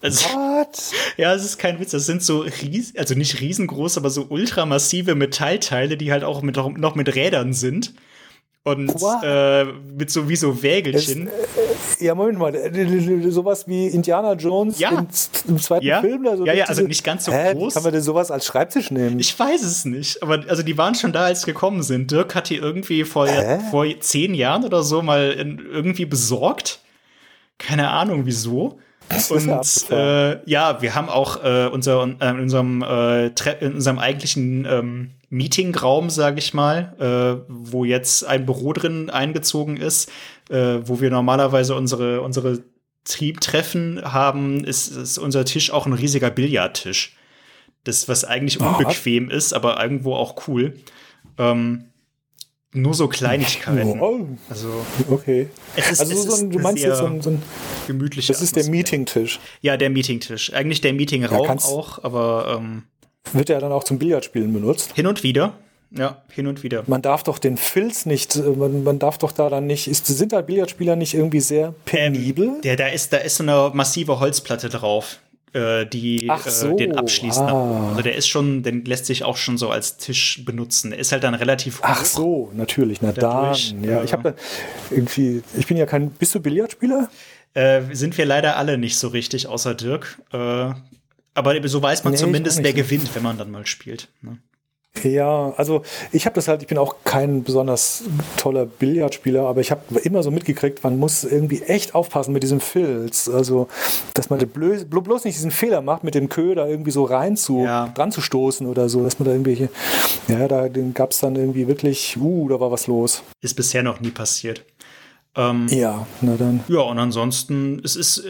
Also, 0.02 0.28
What? 0.30 0.78
Ja, 1.16 1.34
es 1.34 1.44
ist 1.44 1.58
kein 1.58 1.78
Witz. 1.80 1.92
Das 1.92 2.06
sind 2.06 2.22
so 2.22 2.40
ries 2.40 2.94
also 2.96 3.14
nicht 3.14 3.40
riesengroß, 3.40 3.98
aber 3.98 4.10
so 4.10 4.26
ultramassive 4.28 5.14
Metallteile, 5.14 5.96
die 5.96 6.12
halt 6.12 6.24
auch 6.24 6.42
mit, 6.42 6.56
noch 6.56 6.94
mit 6.94 7.14
Rädern 7.14 7.52
sind 7.52 7.94
und 8.62 8.95
äh, 9.23 9.65
mit 9.65 10.11
so 10.11 10.28
wie 10.28 10.37
so 10.37 10.62
Wägelchen. 10.62 11.28
Es, 11.28 12.01
äh, 12.01 12.05
ja, 12.05 12.15
Moment 12.15 12.39
mal, 12.39 13.31
sowas 13.31 13.66
wie 13.66 13.87
Indiana 13.89 14.35
Jones 14.35 14.78
ja. 14.78 14.91
im, 14.91 15.09
im 15.49 15.59
zweiten 15.59 15.87
ja. 15.87 16.01
Film. 16.01 16.27
Also 16.27 16.45
ja, 16.45 16.53
ja, 16.53 16.65
also 16.66 16.82
nicht 16.82 17.03
ganz 17.03 17.24
so 17.24 17.32
hä, 17.32 17.55
groß. 17.55 17.74
Kann 17.74 17.82
man 17.82 17.93
denn 17.93 18.03
sowas 18.03 18.31
als 18.31 18.45
Schreibtisch 18.45 18.91
nehmen? 18.91 19.19
Ich 19.19 19.39
weiß 19.39 19.62
es 19.62 19.85
nicht, 19.87 20.23
aber 20.23 20.45
also 20.49 20.62
die 20.62 20.77
waren 20.77 20.95
schon 20.95 21.12
da, 21.12 21.24
als 21.24 21.47
gekommen 21.47 21.82
sind. 21.82 22.11
Dirk 22.11 22.35
hat 22.35 22.51
die 22.51 22.57
irgendwie 22.57 23.05
vor, 23.05 23.28
vor 23.70 23.87
zehn 24.01 24.35
Jahren 24.35 24.65
oder 24.65 24.82
so 24.82 25.01
mal 25.01 25.31
in, 25.31 25.59
irgendwie 25.59 26.05
besorgt. 26.05 26.81
Keine 27.57 27.91
Ahnung 27.91 28.27
wieso. 28.27 28.78
Und 29.31 29.91
äh, 29.91 30.49
ja, 30.49 30.81
wir 30.82 30.95
haben 30.95 31.09
auch 31.09 31.43
äh, 31.43 31.66
unser, 31.66 32.03
äh, 32.20 32.31
in, 32.31 32.41
unserem, 32.41 32.82
äh, 32.82 33.27
in 33.61 33.74
unserem 33.74 33.99
eigentlichen 33.99 34.66
ähm, 34.70 35.11
Meetingraum, 35.31 36.11
sage 36.11 36.40
ich 36.40 36.55
mal, 36.55 36.94
äh, 36.98 37.44
wo 37.48 37.85
jetzt 37.85 38.24
ein 38.24 38.47
Büro 38.47 38.73
drin 38.73 39.11
eingezogen 39.11 39.77
ist, 39.77 40.11
äh, 40.51 40.81
wo 40.85 41.01
wir 41.01 41.11
normalerweise 41.11 41.77
unsere, 41.77 42.20
unsere 42.20 42.65
Triebtreffen 43.05 44.02
haben, 44.12 44.65
ist, 44.65 44.89
ist 44.89 45.19
unser 45.19 45.44
Tisch 45.44 45.70
auch 45.70 45.86
ein 45.86 45.93
riesiger 45.93 46.31
Billardtisch. 46.31 47.16
Das, 47.85 48.09
was 48.09 48.24
eigentlich 48.24 48.61
unbequem 48.61 49.28
oh. 49.31 49.35
ist, 49.35 49.52
aber 49.52 49.81
irgendwo 49.82 50.15
auch 50.15 50.48
cool. 50.48 50.74
Ähm, 51.39 51.86
nur 52.73 52.94
so 52.94 53.09
Kleinigkeiten. 53.09 54.01
Oh. 54.01 54.27
Also, 54.48 54.85
okay. 55.09 55.48
Ist, 55.77 56.01
also, 56.01 56.15
so 56.15 56.43
ein, 56.43 56.51
du 56.51 56.59
meinst 56.59 56.82
jetzt 56.82 56.98
so 56.98 57.07
ein, 57.07 57.23
so 57.23 57.31
ein 57.31 57.43
gemütlicher. 57.86 58.32
Das 58.32 58.43
ist 58.43 58.57
der 58.57 58.69
Meetingtisch. 58.69 59.40
Ja, 59.61 59.77
der 59.77 59.90
Meetingtisch. 59.90 60.52
Eigentlich 60.52 60.81
der 60.81 60.93
Meetingraum 60.93 61.47
ja, 61.47 61.55
auch, 61.55 62.02
aber. 62.02 62.59
Ähm, 62.59 62.82
wird 63.32 63.48
der 63.48 63.60
dann 63.60 63.72
auch 63.72 63.84
zum 63.84 63.98
Billardspielen 63.98 64.52
benutzt? 64.52 64.92
Hin 64.94 65.06
und 65.06 65.22
wieder. 65.22 65.55
Ja, 65.92 66.22
hin 66.30 66.47
und 66.47 66.62
wieder. 66.62 66.84
Man 66.86 67.02
darf 67.02 67.24
doch 67.24 67.38
den 67.38 67.56
Filz 67.56 68.06
nicht, 68.06 68.36
äh, 68.36 68.42
man, 68.42 68.84
man 68.84 68.98
darf 68.98 69.18
doch 69.18 69.32
da 69.32 69.48
dann 69.48 69.66
nicht, 69.66 69.88
ist, 69.88 70.06
sind 70.06 70.32
da 70.32 70.40
Billardspieler 70.40 70.94
nicht 70.94 71.14
irgendwie 71.14 71.40
sehr 71.40 71.74
penibel? 71.84 72.47
Ähm, 72.47 72.60
der, 72.62 72.76
da 72.76 72.86
ist, 72.86 73.12
da 73.12 73.16
ist 73.18 73.36
so 73.36 73.42
eine 73.42 73.70
massive 73.74 74.20
Holzplatte 74.20 74.68
drauf 74.68 75.18
äh, 75.52 75.86
die 75.86 76.28
äh, 76.28 76.48
so, 76.48 76.72
äh, 76.72 76.76
den 76.76 76.97
abschließt. 76.97 77.40
Ah. 77.40 77.90
Also 77.90 78.02
der 78.02 78.14
ist 78.14 78.28
schon, 78.28 78.62
den 78.62 78.84
lässt 78.84 79.06
sich 79.06 79.24
auch 79.24 79.36
schon 79.36 79.59
so 79.59 79.70
als 79.70 79.97
Tisch 79.97 80.44
benutzen. 80.44 80.90
Der 80.90 81.01
ist 81.01 81.12
halt 81.12 81.24
dann 81.24 81.34
relativ 81.34 81.80
hoch. 81.80 81.88
Ach 81.88 82.05
so, 82.05 82.51
natürlich. 82.55 83.02
Na 83.02 83.12
dadurch, 83.12 83.74
dann, 83.74 83.84
ja. 83.84 84.05
Ich 84.05 84.12
habe 84.12 84.34
irgendwie, 84.90 85.42
ich 85.59 85.66
bin 85.66 85.76
ja 85.76 85.86
kein, 85.86 86.10
bist 86.10 86.34
du 86.34 86.40
Billardspieler? 86.40 87.09
Äh, 87.55 87.82
sind 87.92 88.16
wir 88.16 88.26
leider 88.26 88.56
alle 88.56 88.78
nicht 88.78 88.97
so 88.97 89.09
richtig, 89.09 89.48
außer 89.48 89.74
Dirk. 89.74 90.20
Äh, 90.32 90.72
aber 91.40 91.68
so 91.68 91.82
weiß 91.82 92.04
man 92.04 92.12
nee, 92.12 92.18
zumindest, 92.18 92.62
wer 92.62 92.72
gewinnt, 92.72 93.14
wenn 93.14 93.22
man 93.22 93.36
dann 93.36 93.50
mal 93.50 93.66
spielt. 93.66 94.08
Ne? 94.22 94.38
Ja, 95.04 95.54
also 95.56 95.82
ich 96.12 96.26
habe 96.26 96.34
das 96.34 96.48
halt, 96.48 96.62
ich 96.62 96.68
bin 96.68 96.76
auch 96.76 96.96
kein 97.04 97.42
besonders 97.44 98.02
toller 98.36 98.66
Billardspieler, 98.66 99.46
aber 99.46 99.60
ich 99.60 99.70
habe 99.70 99.82
immer 100.00 100.22
so 100.22 100.30
mitgekriegt, 100.30 100.82
man 100.82 100.98
muss 100.98 101.24
irgendwie 101.24 101.62
echt 101.62 101.94
aufpassen 101.94 102.32
mit 102.32 102.42
diesem 102.42 102.60
Filz. 102.60 103.28
Also, 103.28 103.68
dass 104.14 104.30
man 104.30 104.40
bloß, 104.40 104.86
bloß 104.86 105.24
nicht 105.24 105.36
diesen 105.36 105.52
Fehler 105.52 105.80
macht, 105.80 106.04
mit 106.04 106.14
dem 106.14 106.28
Köder 106.28 106.68
irgendwie 106.68 106.90
so 106.90 107.04
rein 107.04 107.36
zu, 107.36 107.62
ja. 107.62 107.88
dran 107.94 108.12
zu 108.12 108.20
stoßen 108.20 108.66
oder 108.66 108.88
so, 108.88 109.02
dass 109.02 109.18
man 109.18 109.26
da 109.26 109.32
irgendwelche, 109.32 109.70
ja, 110.28 110.48
da 110.48 110.68
gab 110.92 111.12
es 111.12 111.20
dann 111.20 111.36
irgendwie 111.36 111.68
wirklich, 111.68 112.18
uh, 112.20 112.48
da 112.48 112.60
war 112.60 112.70
was 112.70 112.86
los. 112.86 113.22
Ist 113.40 113.54
bisher 113.54 113.82
noch 113.82 114.00
nie 114.00 114.10
passiert. 114.10 114.64
Ähm, 115.36 115.69
ja, 115.69 116.07
na 116.20 116.36
dann. 116.36 116.61
Ja, 116.69 116.81
und 116.81 116.98
ansonsten, 116.98 117.81
es 117.85 117.97
ist 117.97 118.24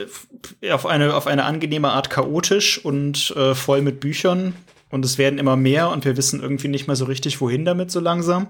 äh, 0.61 0.73
auf 0.73 0.87
eine, 0.87 1.15
auf 1.15 1.27
eine 1.27 1.45
angenehme 1.45 1.91
Art 1.91 2.11
chaotisch 2.11 2.85
und 2.85 3.35
äh, 3.37 3.55
voll 3.55 3.81
mit 3.81 4.01
Büchern 4.01 4.55
und 4.91 5.05
es 5.05 5.17
werden 5.17 5.39
immer 5.39 5.57
mehr 5.57 5.91
und 5.91 6.05
wir 6.05 6.17
wissen 6.17 6.43
irgendwie 6.43 6.69
nicht 6.69 6.87
mehr 6.87 6.97
so 6.97 7.07
richtig, 7.07 7.41
wohin 7.41 7.65
damit 7.65 7.91
so 7.91 8.01
langsam. 8.01 8.49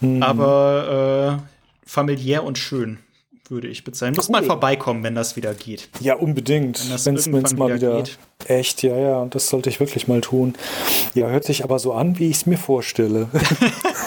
Mhm. 0.00 0.22
Aber 0.22 1.40
äh, 1.40 1.88
familiär 1.88 2.44
und 2.44 2.58
schön 2.58 2.98
würde 3.50 3.68
ich 3.68 3.84
bezeichnen. 3.84 4.16
Muss 4.16 4.28
cool. 4.28 4.32
mal 4.32 4.44
vorbeikommen, 4.44 5.02
wenn 5.02 5.14
das 5.14 5.36
wieder 5.36 5.54
geht. 5.54 5.88
Ja, 6.00 6.14
unbedingt. 6.14 6.80
Wenn 7.04 7.16
es 7.16 7.26
mal 7.56 7.74
wieder 7.74 7.96
geht. 7.96 8.18
Echt, 8.46 8.82
ja, 8.82 8.96
ja, 8.96 9.26
das 9.26 9.48
sollte 9.48 9.68
ich 9.68 9.80
wirklich 9.80 10.08
mal 10.08 10.20
tun. 10.20 10.54
Ja, 11.14 11.28
hört 11.28 11.44
sich 11.44 11.62
aber 11.62 11.78
so 11.78 11.92
an, 11.92 12.18
wie 12.18 12.30
ich 12.30 12.36
es 12.36 12.46
mir 12.46 12.56
vorstelle. 12.56 13.28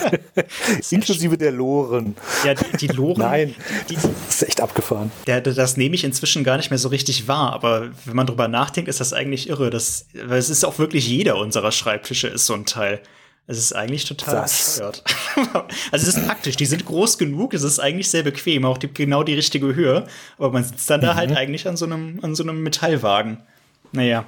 Inklusive 0.89 1.37
der 1.37 1.51
Loren. 1.51 2.15
Ja, 2.43 2.55
die, 2.55 2.77
die 2.77 2.87
Loren. 2.87 3.19
Nein, 3.19 3.55
die, 3.89 3.95
das 3.95 4.09
ist 4.29 4.43
echt 4.43 4.61
abgefahren. 4.61 5.11
Der, 5.27 5.41
das 5.41 5.77
nehme 5.77 5.95
ich 5.95 6.03
inzwischen 6.03 6.43
gar 6.43 6.57
nicht 6.57 6.71
mehr 6.71 6.79
so 6.79 6.89
richtig 6.89 7.27
wahr, 7.27 7.53
aber 7.53 7.89
wenn 8.05 8.15
man 8.15 8.25
drüber 8.25 8.47
nachdenkt, 8.47 8.89
ist 8.89 8.99
das 8.99 9.13
eigentlich 9.13 9.49
irre. 9.49 9.69
Das, 9.69 10.07
weil 10.13 10.39
es 10.39 10.49
ist 10.49 10.63
auch 10.65 10.79
wirklich 10.79 11.07
jeder 11.07 11.37
unserer 11.37 11.71
Schreibtische 11.71 12.27
ist 12.27 12.45
so 12.45 12.53
ein 12.53 12.65
Teil. 12.65 13.01
Es 13.45 13.57
ist 13.57 13.73
eigentlich 13.73 14.05
total 14.05 14.43
bescheuert. 14.43 15.03
also 15.91 16.07
es 16.07 16.15
ist 16.15 16.25
praktisch, 16.25 16.55
die 16.55 16.65
sind 16.65 16.85
groß 16.85 17.17
genug, 17.17 17.53
es 17.53 17.63
ist 17.63 17.79
eigentlich 17.79 18.09
sehr 18.09 18.23
bequem, 18.23 18.63
auch 18.63 18.77
die, 18.77 18.93
genau 18.93 19.23
die 19.23 19.33
richtige 19.33 19.75
Höhe, 19.75 20.07
aber 20.37 20.51
man 20.51 20.63
sitzt 20.63 20.89
dann 20.89 21.01
mhm. 21.01 21.05
da 21.05 21.15
halt 21.15 21.35
eigentlich 21.35 21.67
an 21.67 21.75
so 21.75 21.85
einem, 21.85 22.19
an 22.21 22.35
so 22.35 22.43
einem 22.43 22.63
Metallwagen. 22.63 23.43
Naja. 23.91 24.25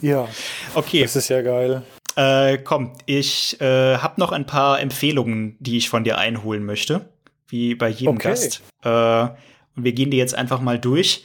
Ja. 0.00 0.28
Okay. 0.74 1.02
Das 1.02 1.14
ist 1.14 1.28
ja 1.28 1.42
geil. 1.42 1.82
Äh, 2.16 2.58
komm, 2.58 2.92
ich 3.06 3.60
äh, 3.60 3.96
habe 3.98 4.20
noch 4.20 4.32
ein 4.32 4.46
paar 4.46 4.80
Empfehlungen, 4.80 5.56
die 5.60 5.76
ich 5.76 5.88
von 5.88 6.02
dir 6.02 6.18
einholen 6.18 6.64
möchte, 6.64 7.08
wie 7.48 7.76
bei 7.76 7.88
jedem 7.88 8.16
okay. 8.16 8.30
Gast. 8.30 8.62
Äh, 8.82 9.28
und 9.76 9.84
wir 9.84 9.92
gehen 9.92 10.10
die 10.10 10.16
jetzt 10.16 10.34
einfach 10.34 10.60
mal 10.60 10.78
durch. 10.78 11.24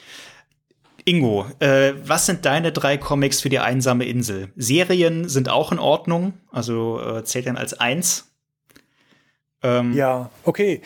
Ingo, 1.07 1.45
äh, 1.59 1.93
was 2.03 2.25
sind 2.25 2.45
deine 2.45 2.71
drei 2.71 2.97
Comics 2.97 3.39
für 3.39 3.49
die 3.49 3.59
einsame 3.59 4.05
Insel? 4.05 4.51
Serien 4.55 5.29
sind 5.29 5.49
auch 5.49 5.71
in 5.71 5.77
Ordnung, 5.77 6.33
also 6.51 6.99
äh, 6.99 7.23
zählt 7.23 7.45
dann 7.45 7.57
als 7.57 7.79
eins. 7.79 8.34
Ähm, 9.65 9.93
ja, 9.93 10.29
okay. 10.43 10.81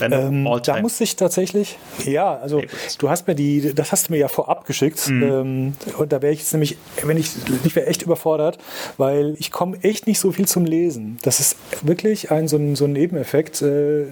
Ähm, 0.00 0.48
da 0.64 0.80
muss 0.80 1.00
ich 1.00 1.16
tatsächlich, 1.16 1.78
ja, 2.04 2.38
also 2.38 2.62
du 2.98 3.10
hast 3.10 3.26
mir 3.26 3.34
die, 3.34 3.74
das 3.74 3.90
hast 3.90 4.08
du 4.08 4.12
mir 4.12 4.18
ja 4.18 4.28
vorab 4.28 4.66
geschickt. 4.66 5.08
Mhm. 5.08 5.22
Ähm, 5.22 5.72
und 5.98 6.12
da 6.12 6.22
wäre 6.22 6.32
ich 6.32 6.38
jetzt 6.38 6.52
nämlich, 6.52 6.76
wenn 7.02 7.16
ich, 7.16 7.30
ich 7.64 7.74
wäre 7.74 7.86
echt 7.86 8.02
überfordert, 8.02 8.58
weil 8.98 9.34
ich 9.38 9.50
komme 9.50 9.78
echt 9.82 10.06
nicht 10.06 10.20
so 10.20 10.30
viel 10.30 10.46
zum 10.46 10.64
Lesen. 10.64 11.18
Das 11.22 11.40
ist 11.40 11.56
wirklich 11.82 12.30
ein 12.30 12.46
so 12.46 12.56
ein, 12.56 12.76
so 12.76 12.84
ein 12.84 12.92
Nebeneffekt. 12.92 13.62
Äh, 13.62 14.04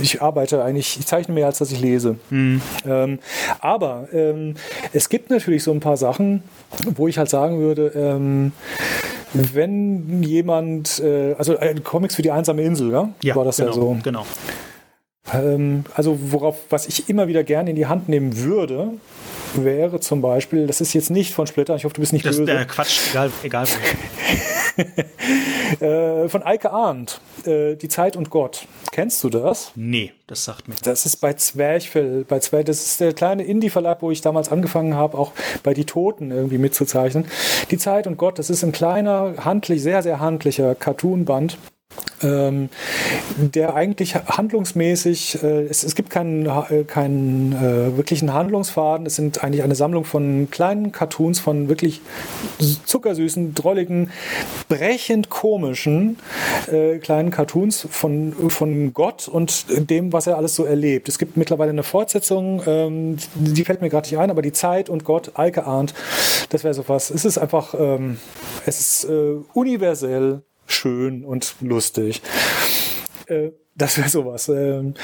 ich 0.00 0.22
arbeite 0.22 0.62
eigentlich, 0.62 0.98
ich 0.98 1.06
zeichne 1.06 1.34
mehr, 1.34 1.46
als 1.46 1.58
dass 1.58 1.72
ich 1.72 1.80
lese. 1.80 2.16
Mhm. 2.30 2.62
Ähm, 2.86 3.18
aber 3.60 4.08
ähm, 4.12 4.54
es 4.92 5.08
gibt 5.08 5.30
natürlich 5.30 5.64
so 5.64 5.72
ein 5.72 5.80
paar 5.80 5.96
Sachen, 5.96 6.42
wo 6.94 7.08
ich 7.08 7.18
halt 7.18 7.28
sagen 7.28 7.58
würde, 7.58 7.92
ähm, 7.94 8.52
wenn 9.54 10.22
jemand, 10.22 11.00
äh, 11.00 11.34
also 11.38 11.54
äh, 11.54 11.74
Comics 11.82 12.16
für 12.16 12.22
die 12.22 12.30
einsame 12.30 12.62
Insel, 12.62 12.90
ja? 12.90 13.08
ja 13.22 13.36
war 13.36 13.44
das 13.44 13.56
genau, 13.56 13.68
ja 13.68 13.74
so. 13.74 13.98
Genau. 14.02 14.26
Ähm, 15.32 15.84
also 15.94 16.18
worauf, 16.30 16.58
was 16.70 16.86
ich 16.86 17.08
immer 17.08 17.28
wieder 17.28 17.44
gerne 17.44 17.70
in 17.70 17.76
die 17.76 17.86
Hand 17.86 18.08
nehmen 18.08 18.38
würde, 18.38 18.92
wäre 19.54 20.00
zum 20.00 20.20
Beispiel, 20.20 20.66
das 20.66 20.80
ist 20.80 20.92
jetzt 20.92 21.10
nicht 21.10 21.34
von 21.34 21.46
Splitter, 21.46 21.74
ich 21.76 21.84
hoffe, 21.84 21.94
du 21.94 22.00
bist 22.00 22.12
nicht 22.12 22.26
das, 22.26 22.36
böse. 22.36 22.50
Äh, 22.52 22.64
Quatsch, 22.66 23.10
egal, 23.10 23.30
egal. 23.42 23.66
äh, 25.80 26.28
von 26.28 26.42
Eike 26.42 26.70
Arndt, 26.70 27.20
äh, 27.44 27.76
Die 27.76 27.88
Zeit 27.88 28.16
und 28.16 28.30
Gott. 28.30 28.66
Kennst 28.92 29.22
du 29.24 29.30
das? 29.30 29.72
Nee, 29.74 30.12
das 30.26 30.44
sagt 30.44 30.68
mir. 30.68 30.74
Das 30.82 31.06
ist 31.06 31.16
bei 31.16 31.32
Zwerchfell, 31.32 32.24
bei 32.26 32.38
Zwerch, 32.38 32.64
das 32.64 32.84
ist 32.84 33.00
der 33.00 33.12
kleine 33.12 33.44
Indie-Verlag, 33.44 34.02
wo 34.02 34.10
ich 34.10 34.20
damals 34.20 34.50
angefangen 34.50 34.94
habe, 34.94 35.18
auch 35.18 35.32
bei 35.62 35.74
Die 35.74 35.84
Toten 35.84 36.30
irgendwie 36.30 36.58
mitzuzeichnen. 36.58 37.26
Die 37.70 37.78
Zeit 37.78 38.06
und 38.06 38.16
Gott, 38.16 38.38
das 38.38 38.50
ist 38.50 38.62
ein 38.62 38.72
kleiner, 38.72 39.34
handlich, 39.44 39.82
sehr, 39.82 40.02
sehr 40.02 40.20
handlicher 40.20 40.74
Cartoon-Band 40.74 41.58
ähm, 42.22 42.70
der 43.36 43.74
eigentlich 43.74 44.14
handlungsmäßig, 44.14 45.42
äh, 45.42 45.64
es, 45.64 45.84
es 45.84 45.94
gibt 45.94 46.10
keinen, 46.10 46.46
äh, 46.46 46.84
keinen 46.84 47.52
äh, 47.52 47.96
wirklichen 47.96 48.32
Handlungsfaden, 48.32 49.06
es 49.06 49.16
sind 49.16 49.42
eigentlich 49.44 49.62
eine 49.62 49.74
Sammlung 49.74 50.04
von 50.04 50.48
kleinen 50.50 50.92
Cartoons, 50.92 51.40
von 51.40 51.68
wirklich 51.68 52.00
zuckersüßen, 52.86 53.54
drolligen, 53.54 54.10
brechend 54.68 55.28
komischen 55.28 56.18
äh, 56.70 56.98
kleinen 56.98 57.30
Cartoons 57.30 57.86
von, 57.90 58.32
von 58.48 58.94
Gott 58.94 59.28
und 59.28 59.66
dem, 59.90 60.12
was 60.12 60.26
er 60.26 60.36
alles 60.36 60.54
so 60.54 60.64
erlebt. 60.64 61.08
Es 61.08 61.18
gibt 61.18 61.36
mittlerweile 61.36 61.70
eine 61.70 61.82
Fortsetzung, 61.82 62.62
ähm, 62.66 63.16
die 63.34 63.64
fällt 63.64 63.82
mir 63.82 63.90
gerade 63.90 64.08
nicht 64.08 64.18
ein, 64.18 64.30
aber 64.30 64.42
die 64.42 64.52
Zeit 64.52 64.88
und 64.88 65.04
Gott, 65.04 65.32
Eike 65.34 65.64
Arndt, 65.64 65.94
das 66.48 66.64
wäre 66.64 66.74
sowas. 66.74 67.10
Es 67.10 67.24
ist 67.24 67.38
einfach, 67.38 67.74
ähm, 67.78 68.18
es 68.64 68.80
ist 68.80 69.04
äh, 69.04 69.36
universell 69.52 70.42
schön 70.76 71.24
und 71.24 71.56
lustig. 71.60 72.22
Äh, 73.26 73.50
das 73.74 73.98
wäre 73.98 74.08
sowas. 74.08 74.48
Ähm, 74.48 74.94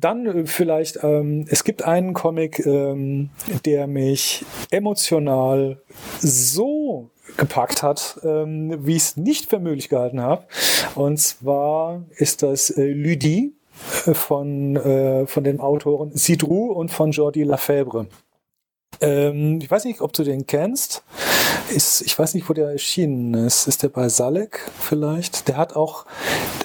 dann 0.00 0.26
äh, 0.26 0.46
vielleicht, 0.46 0.98
ähm, 1.02 1.46
es 1.48 1.64
gibt 1.64 1.84
einen 1.84 2.14
Comic, 2.14 2.64
ähm, 2.66 3.30
der 3.64 3.86
mich 3.86 4.44
emotional 4.70 5.80
so 6.18 7.10
gepackt 7.36 7.82
hat, 7.82 8.18
wie 8.22 8.96
ich 8.96 9.02
es 9.02 9.16
nicht 9.16 9.48
für 9.48 9.58
möglich 9.58 9.88
gehalten 9.88 10.20
habe. 10.20 10.44
Und 10.94 11.18
zwar 11.18 12.02
ist 12.16 12.42
das 12.42 12.68
äh, 12.70 12.84
Lydie 12.84 13.54
von, 13.72 14.76
äh, 14.76 15.26
von 15.26 15.44
den 15.44 15.60
Autoren 15.60 16.10
Sidrou 16.14 16.72
und 16.72 16.90
von 16.90 17.12
Jordi 17.12 17.44
Lafèvre. 17.44 18.06
Ähm, 19.02 19.58
ich 19.60 19.70
weiß 19.70 19.84
nicht, 19.84 20.00
ob 20.00 20.12
du 20.12 20.24
den 20.24 20.46
kennst. 20.46 21.02
Ist, 21.74 22.02
ich 22.02 22.18
weiß 22.18 22.34
nicht, 22.34 22.48
wo 22.48 22.52
der 22.52 22.70
erschienen 22.70 23.34
ist. 23.34 23.66
Ist 23.66 23.82
der 23.82 23.88
bei 23.88 24.08
Salek 24.08 24.70
vielleicht? 24.78 25.48
Der 25.48 25.56
hat 25.56 25.76
auch 25.76 26.06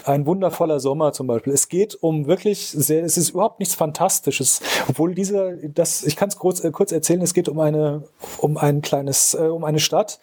ein 0.06 0.26
wundervoller 0.26 0.80
Sommer 0.80 1.14
zum 1.14 1.28
Beispiel. 1.28 1.54
Es 1.54 1.68
geht 1.68 1.98
um 2.02 2.28
wirklich 2.28 2.70
sehr, 2.70 3.04
es 3.04 3.18
ist 3.18 3.32
überhaupt 3.32 3.60
nichts 3.60 3.76
Fantastisches. 3.76 4.62
Obwohl 4.88 5.14
dieser, 5.14 5.54
das, 5.56 6.04
ich 6.04 6.16
kann 6.16 6.30
es 6.30 6.38
kurz, 6.38 6.64
äh, 6.64 6.72
kurz 6.72 6.92
erzählen, 6.92 7.22
es 7.22 7.34
geht 7.34 7.50
um 7.50 7.60
eine, 7.60 8.04
um 8.38 8.58
ein 8.58 8.82
kleines, 8.82 9.34
äh, 9.34 9.44
um 9.44 9.64
eine 9.64 9.80
Stadt, 9.80 10.20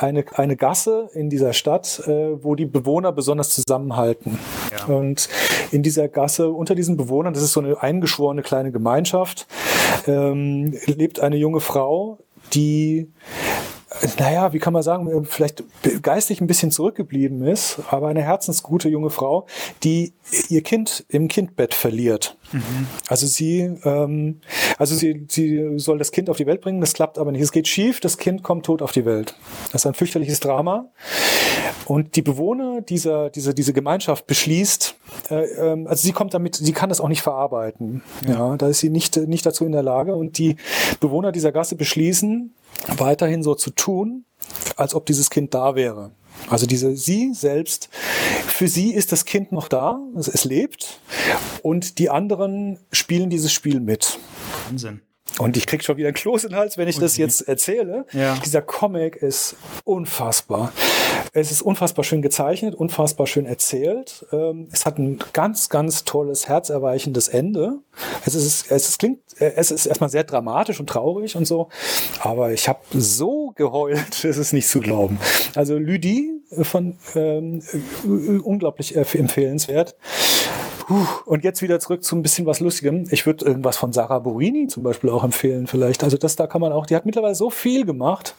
eine, 0.00 0.24
eine 0.34 0.56
Gasse 0.56 1.08
in 1.14 1.30
dieser 1.30 1.52
Stadt, 1.52 2.02
äh, 2.06 2.42
wo 2.42 2.54
die 2.54 2.66
Bewohner 2.66 3.12
besonders 3.12 3.50
zusammenhalten. 3.50 4.38
Ja. 4.72 4.94
Und 4.94 5.28
in 5.70 5.82
dieser 5.82 6.08
Gasse, 6.08 6.50
unter 6.50 6.74
diesen 6.74 6.96
Bewohnern, 6.96 7.34
das 7.34 7.42
ist 7.42 7.52
so 7.52 7.60
eine 7.60 7.82
eingeschworene 7.82 8.42
kleine 8.42 8.72
Gemeinschaft, 8.72 9.46
ähm, 10.06 10.74
lebt 10.86 11.20
eine 11.20 11.36
junge 11.36 11.53
Frau, 11.60 12.18
die 12.52 13.10
naja, 14.18 14.52
wie 14.52 14.58
kann 14.58 14.72
man 14.72 14.82
sagen, 14.82 15.24
vielleicht 15.24 15.64
geistig 16.02 16.40
ein 16.40 16.46
bisschen 16.46 16.70
zurückgeblieben 16.70 17.46
ist, 17.46 17.80
aber 17.90 18.08
eine 18.08 18.22
herzensgute 18.22 18.88
junge 18.88 19.10
Frau, 19.10 19.46
die 19.82 20.12
ihr 20.48 20.62
Kind 20.62 21.04
im 21.08 21.28
Kindbett 21.28 21.74
verliert. 21.74 22.36
Mhm. 22.52 22.86
Also 23.08 23.26
sie, 23.26 23.60
ähm, 23.84 24.40
also 24.78 24.94
sie, 24.94 25.26
sie 25.28 25.78
soll 25.78 25.98
das 25.98 26.12
Kind 26.12 26.30
auf 26.30 26.36
die 26.36 26.46
Welt 26.46 26.60
bringen, 26.60 26.80
das 26.80 26.94
klappt 26.94 27.18
aber 27.18 27.32
nicht. 27.32 27.42
Es 27.42 27.52
geht 27.52 27.68
schief, 27.68 28.00
das 28.00 28.18
Kind 28.18 28.42
kommt 28.42 28.66
tot 28.66 28.82
auf 28.82 28.92
die 28.92 29.04
Welt. 29.04 29.34
Das 29.72 29.82
ist 29.82 29.86
ein 29.86 29.94
fürchterliches 29.94 30.40
Drama. 30.40 30.90
Und 31.86 32.16
die 32.16 32.22
Bewohner 32.22 32.80
dieser, 32.80 33.30
dieser, 33.30 33.52
diese 33.52 33.72
Gemeinschaft 33.72 34.26
beschließt, 34.26 34.94
äh, 35.30 35.44
ähm, 35.44 35.86
also 35.86 36.02
sie 36.02 36.12
kommt 36.12 36.34
damit, 36.34 36.56
sie 36.56 36.72
kann 36.72 36.88
das 36.88 37.00
auch 37.00 37.08
nicht 37.08 37.22
verarbeiten. 37.22 38.02
Ja. 38.26 38.50
ja, 38.50 38.56
da 38.56 38.68
ist 38.68 38.80
sie 38.80 38.90
nicht, 38.90 39.16
nicht 39.16 39.44
dazu 39.44 39.64
in 39.64 39.72
der 39.72 39.82
Lage. 39.82 40.14
Und 40.14 40.38
die 40.38 40.56
Bewohner 41.00 41.32
dieser 41.32 41.52
Gasse 41.52 41.76
beschließen, 41.76 42.54
weiterhin 42.88 43.42
so 43.42 43.54
zu 43.54 43.70
tun, 43.70 44.24
als 44.76 44.94
ob 44.94 45.06
dieses 45.06 45.30
Kind 45.30 45.54
da 45.54 45.74
wäre. 45.74 46.12
Also 46.48 46.66
diese 46.66 46.96
sie 46.96 47.32
selbst, 47.32 47.88
für 48.46 48.68
sie 48.68 48.92
ist 48.92 49.12
das 49.12 49.24
Kind 49.24 49.52
noch 49.52 49.68
da, 49.68 50.00
also 50.14 50.30
es 50.32 50.44
lebt 50.44 51.00
und 51.62 51.98
die 51.98 52.10
anderen 52.10 52.78
spielen 52.92 53.30
dieses 53.30 53.52
Spiel 53.52 53.80
mit. 53.80 54.18
Wahnsinn. 54.66 55.00
Und 55.38 55.56
ich 55.56 55.66
krieg 55.66 55.82
schon 55.82 55.96
wieder 55.96 56.08
ein 56.08 56.14
Kloß 56.14 56.44
in 56.44 56.50
den 56.50 56.58
Hals, 56.58 56.78
wenn 56.78 56.86
ich 56.86 56.98
das 56.98 57.16
jetzt 57.16 57.48
erzähle. 57.48 58.06
Ja. 58.12 58.36
Dieser 58.44 58.62
Comic 58.62 59.16
ist 59.16 59.56
unfassbar. 59.84 60.72
Es 61.32 61.50
ist 61.50 61.62
unfassbar 61.62 62.04
schön 62.04 62.22
gezeichnet, 62.22 62.76
unfassbar 62.76 63.26
schön 63.26 63.46
erzählt. 63.46 64.24
Ähm, 64.30 64.68
es 64.70 64.86
hat 64.86 64.98
ein 64.98 65.18
ganz, 65.32 65.68
ganz 65.68 66.04
tolles, 66.04 66.48
herzerweichendes 66.48 67.26
Ende. 67.26 67.78
Es 68.24 68.36
ist, 68.36 68.70
es 68.70 68.88
ist, 68.88 68.98
klingt, 69.00 69.18
es 69.38 69.72
ist 69.72 69.86
erstmal 69.86 70.10
sehr 70.10 70.22
dramatisch 70.22 70.78
und 70.78 70.88
traurig 70.88 71.34
und 71.34 71.46
so. 71.46 71.68
Aber 72.20 72.52
ich 72.52 72.68
habe 72.68 72.80
so 72.92 73.52
geheult, 73.56 74.24
es 74.24 74.36
ist 74.36 74.52
nicht 74.52 74.68
zu 74.68 74.78
glauben. 74.78 75.18
Also 75.56 75.76
Lydie 75.76 76.30
von 76.62 76.96
ähm, 77.16 77.62
unglaublich 78.04 78.94
empfehlenswert. 78.94 79.96
Puh, 80.86 81.06
und 81.24 81.44
jetzt 81.44 81.62
wieder 81.62 81.80
zurück 81.80 82.04
zu 82.04 82.16
ein 82.16 82.22
bisschen 82.22 82.46
was 82.46 82.60
Lustigem. 82.60 83.06
Ich 83.10 83.26
würde 83.26 83.44
irgendwas 83.44 83.76
von 83.76 83.92
Sarah 83.92 84.18
Borini 84.18 84.66
zum 84.66 84.82
Beispiel 84.82 85.10
auch 85.10 85.24
empfehlen, 85.24 85.66
vielleicht. 85.66 86.04
Also 86.04 86.16
das 86.16 86.36
da 86.36 86.46
kann 86.46 86.60
man 86.60 86.72
auch, 86.72 86.86
die 86.86 86.94
hat 86.94 87.06
mittlerweile 87.06 87.34
so 87.34 87.50
viel 87.50 87.86
gemacht. 87.86 88.34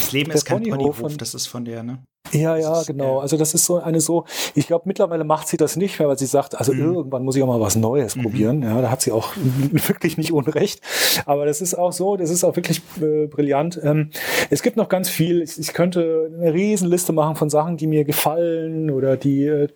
Das 0.00 0.12
Leben 0.12 0.30
ist 0.32 0.44
kein 0.44 0.62
Ponyhof, 0.62 1.00
Ponyhof 1.00 1.16
das 1.16 1.34
ist 1.34 1.46
von 1.46 1.64
der, 1.64 1.82
ne? 1.82 2.02
Ja, 2.32 2.56
ja, 2.56 2.82
genau. 2.82 3.20
Also 3.20 3.36
das 3.36 3.54
ist 3.54 3.64
so 3.64 3.80
eine 3.80 4.00
so, 4.00 4.24
ich 4.54 4.66
glaube 4.66 4.84
mittlerweile 4.86 5.24
macht 5.24 5.48
sie 5.48 5.56
das 5.56 5.76
nicht 5.76 5.98
mehr, 5.98 6.08
weil 6.08 6.18
sie 6.18 6.26
sagt, 6.26 6.56
also 6.56 6.72
mhm. 6.72 6.94
irgendwann 6.94 7.24
muss 7.24 7.36
ich 7.36 7.42
auch 7.42 7.46
mal 7.46 7.60
was 7.60 7.76
Neues 7.76 8.16
mhm. 8.16 8.22
probieren. 8.22 8.62
Ja, 8.62 8.80
da 8.80 8.90
hat 8.90 9.02
sie 9.02 9.12
auch 9.12 9.32
wirklich 9.70 10.16
nicht 10.18 10.32
unrecht. 10.32 10.80
Aber 11.24 11.46
das 11.46 11.60
ist 11.60 11.74
auch 11.74 11.92
so, 11.92 12.16
das 12.16 12.30
ist 12.30 12.44
auch 12.44 12.56
wirklich 12.56 12.82
äh, 13.00 13.26
brillant. 13.26 13.80
Ähm, 13.82 14.10
es 14.50 14.62
gibt 14.62 14.76
noch 14.76 14.88
ganz 14.88 15.08
viel. 15.08 15.42
Ich, 15.42 15.58
ich, 15.58 15.72
könnte 15.72 16.30
eine 16.34 16.54
Riesenliste 16.54 17.12
machen 17.12 17.36
von 17.36 17.50
Sachen, 17.50 17.76
die 17.76 17.86
mir 17.86 18.04
gefallen 18.04 18.90
oder 18.90 19.16
die 19.16 19.46
äh, 19.46 19.68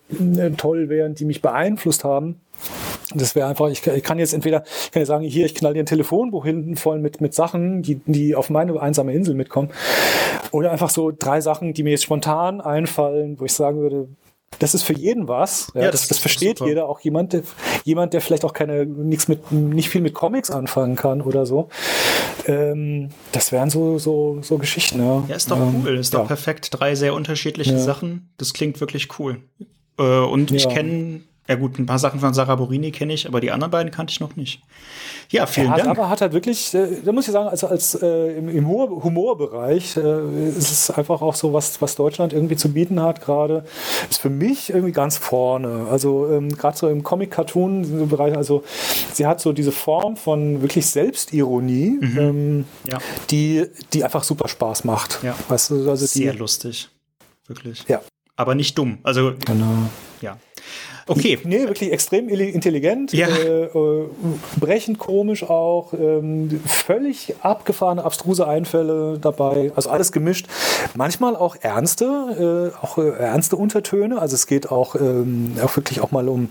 toll 0.56 0.89
wären, 0.89 1.14
die 1.14 1.24
mich 1.24 1.43
beeinflusst 1.43 2.05
haben. 2.05 2.40
Das 3.14 3.34
wäre 3.34 3.48
einfach, 3.48 3.68
ich, 3.68 3.86
ich, 3.86 4.02
kann 4.02 4.18
jetzt 4.18 4.34
entweder, 4.34 4.62
ich 4.84 4.90
kann 4.90 5.02
ja 5.02 5.06
sagen, 5.06 5.24
hier, 5.24 5.46
ich 5.46 5.54
knall 5.54 5.74
dir 5.74 5.82
ein 5.82 5.86
Telefonbuch 5.86 6.44
hinten 6.44 6.76
voll 6.76 7.00
mit, 7.00 7.20
mit 7.20 7.34
Sachen, 7.34 7.82
die, 7.82 8.00
die 8.06 8.34
auf 8.34 8.50
meine 8.50 8.80
einsame 8.80 9.12
Insel 9.12 9.34
mitkommen. 9.34 9.70
Oder 10.52 10.70
einfach 10.70 10.90
so 10.90 11.12
drei 11.16 11.40
Sachen, 11.40 11.74
die 11.74 11.82
mir 11.82 11.90
jetzt 11.90 12.04
spontan 12.04 12.60
einfallen, 12.60 13.38
wo 13.38 13.44
ich 13.44 13.52
sagen 13.52 13.80
würde, 13.80 14.08
das 14.58 14.74
ist 14.74 14.82
für 14.82 14.92
jeden 14.92 15.28
was. 15.28 15.72
Ja, 15.74 15.82
ja 15.82 15.90
das, 15.90 16.02
das, 16.02 16.08
das 16.08 16.18
versteht 16.18 16.58
super. 16.58 16.68
jeder, 16.68 16.88
auch 16.88 17.00
jemand, 17.00 17.32
der, 17.32 17.42
jemand, 17.84 18.12
der 18.12 18.20
vielleicht 18.20 18.44
auch 18.44 18.52
keine, 18.52 18.84
nichts 18.84 19.28
mit, 19.28 19.50
nicht 19.50 19.88
viel 19.88 20.00
mit 20.00 20.14
Comics 20.14 20.50
anfangen 20.50 20.96
kann 20.96 21.22
oder 21.22 21.46
so. 21.46 21.68
Ähm, 22.46 23.10
das 23.32 23.52
wären 23.52 23.70
so, 23.70 23.98
so, 23.98 24.38
so 24.42 24.58
Geschichten, 24.58 25.00
ja. 25.00 25.24
Ja, 25.28 25.36
ist 25.36 25.50
doch 25.50 25.58
ähm, 25.58 25.82
cool, 25.84 25.96
ist 25.98 26.12
ja. 26.12 26.20
doch 26.20 26.26
perfekt. 26.26 26.68
Drei 26.72 26.94
sehr 26.94 27.14
unterschiedliche. 27.14 27.78
Sachen. 27.78 28.30
Das 28.38 28.52
klingt 28.52 28.80
wirklich 28.80 29.08
cool. 29.18 29.38
Äh, 29.98 30.02
und 30.02 30.50
ich 30.50 30.68
kenne 30.68 31.22
ja 31.51 31.56
gut, 31.56 31.81
ein 31.81 31.86
paar 31.86 31.98
Sachen 31.98 32.20
von 32.20 32.32
Sarah 32.32 32.55
Borini 32.55 32.93
kenne 32.93 33.12
ich, 33.12 33.27
aber 33.27 33.40
die 33.40 33.51
anderen 33.51 33.72
beiden 33.72 33.90
kannte 33.90 34.12
ich 34.12 34.20
noch 34.20 34.36
nicht. 34.36 34.62
Ja, 35.31 35.47
vielen 35.47 35.68
hat, 35.68 35.81
Dank. 35.81 35.89
Aber 35.89 36.09
hat 36.09 36.20
halt 36.20 36.32
wirklich, 36.32 36.72
äh, 36.74 37.02
da 37.05 37.10
muss 37.10 37.27
ich 37.27 37.32
sagen, 37.32 37.48
also 37.48 37.66
als 37.66 37.97
äh, 38.01 38.39
im, 38.39 38.48
im 38.48 38.68
Humorbereich 38.68 39.97
äh, 39.97 40.48
ist 40.48 40.70
es 40.70 40.90
einfach 40.93 41.20
auch 41.22 41.35
so, 41.35 41.52
was, 41.52 41.82
was 41.82 41.97
Deutschland 41.97 42.32
irgendwie 42.32 42.55
zu 42.55 42.72
bieten 42.72 43.02
hat 43.02 43.20
gerade, 43.20 43.64
ist 44.09 44.20
für 44.20 44.31
mich 44.31 44.70
irgendwie 44.70 44.93
ganz 44.93 45.16
vorne. 45.16 45.89
Also 45.90 46.31
ähm, 46.31 46.56
gerade 46.56 46.78
so 46.78 46.89
im 46.89 47.02
Comic-Cartoon-Bereich, 47.02 48.36
also 48.36 48.62
sie 49.12 49.27
hat 49.27 49.40
so 49.40 49.52
diese 49.52 49.72
Form 49.72 50.16
von 50.16 50.62
wirklich 50.62 50.86
Selbstironie, 50.86 51.98
mhm. 52.01 52.18
ähm, 52.18 52.64
ja. 52.89 52.98
die, 53.28 53.66
die 53.93 54.05
einfach 54.05 54.22
super 54.22 54.47
Spaß 54.47 54.85
macht. 54.85 55.18
Ja. 55.24 55.35
Weißt 55.48 55.70
du, 55.70 55.90
also 55.90 56.06
Sehr 56.06 56.31
die, 56.31 56.39
lustig. 56.39 56.90
Wirklich. 57.48 57.85
Ja. 57.89 58.02
Aber 58.36 58.55
nicht 58.55 58.78
dumm. 58.78 58.98
Also, 59.02 59.32
genau. 59.44 59.90
ja. 60.20 60.39
Okay. 61.10 61.38
Nee, 61.42 61.66
wirklich 61.66 61.90
extrem 61.90 62.28
intelligent, 62.28 63.12
ja. 63.12 63.26
äh, 63.26 63.64
äh, 63.64 64.08
brechend 64.60 65.00
komisch 65.00 65.42
auch, 65.42 65.92
ähm, 65.92 66.60
völlig 66.64 67.34
abgefahrene, 67.40 68.04
abstruse 68.04 68.46
Einfälle 68.46 69.18
dabei, 69.20 69.72
also 69.74 69.90
alles 69.90 70.12
gemischt. 70.12 70.46
Manchmal 70.94 71.34
auch 71.34 71.56
ernste, 71.60 72.72
äh, 72.72 72.84
auch 72.84 72.98
äh, 72.98 73.08
ernste 73.08 73.56
Untertöne, 73.56 74.20
also 74.20 74.36
es 74.36 74.46
geht 74.46 74.70
auch, 74.70 74.94
ähm, 74.94 75.56
auch 75.60 75.74
wirklich 75.76 76.00
auch 76.00 76.12
mal 76.12 76.28
um, 76.28 76.48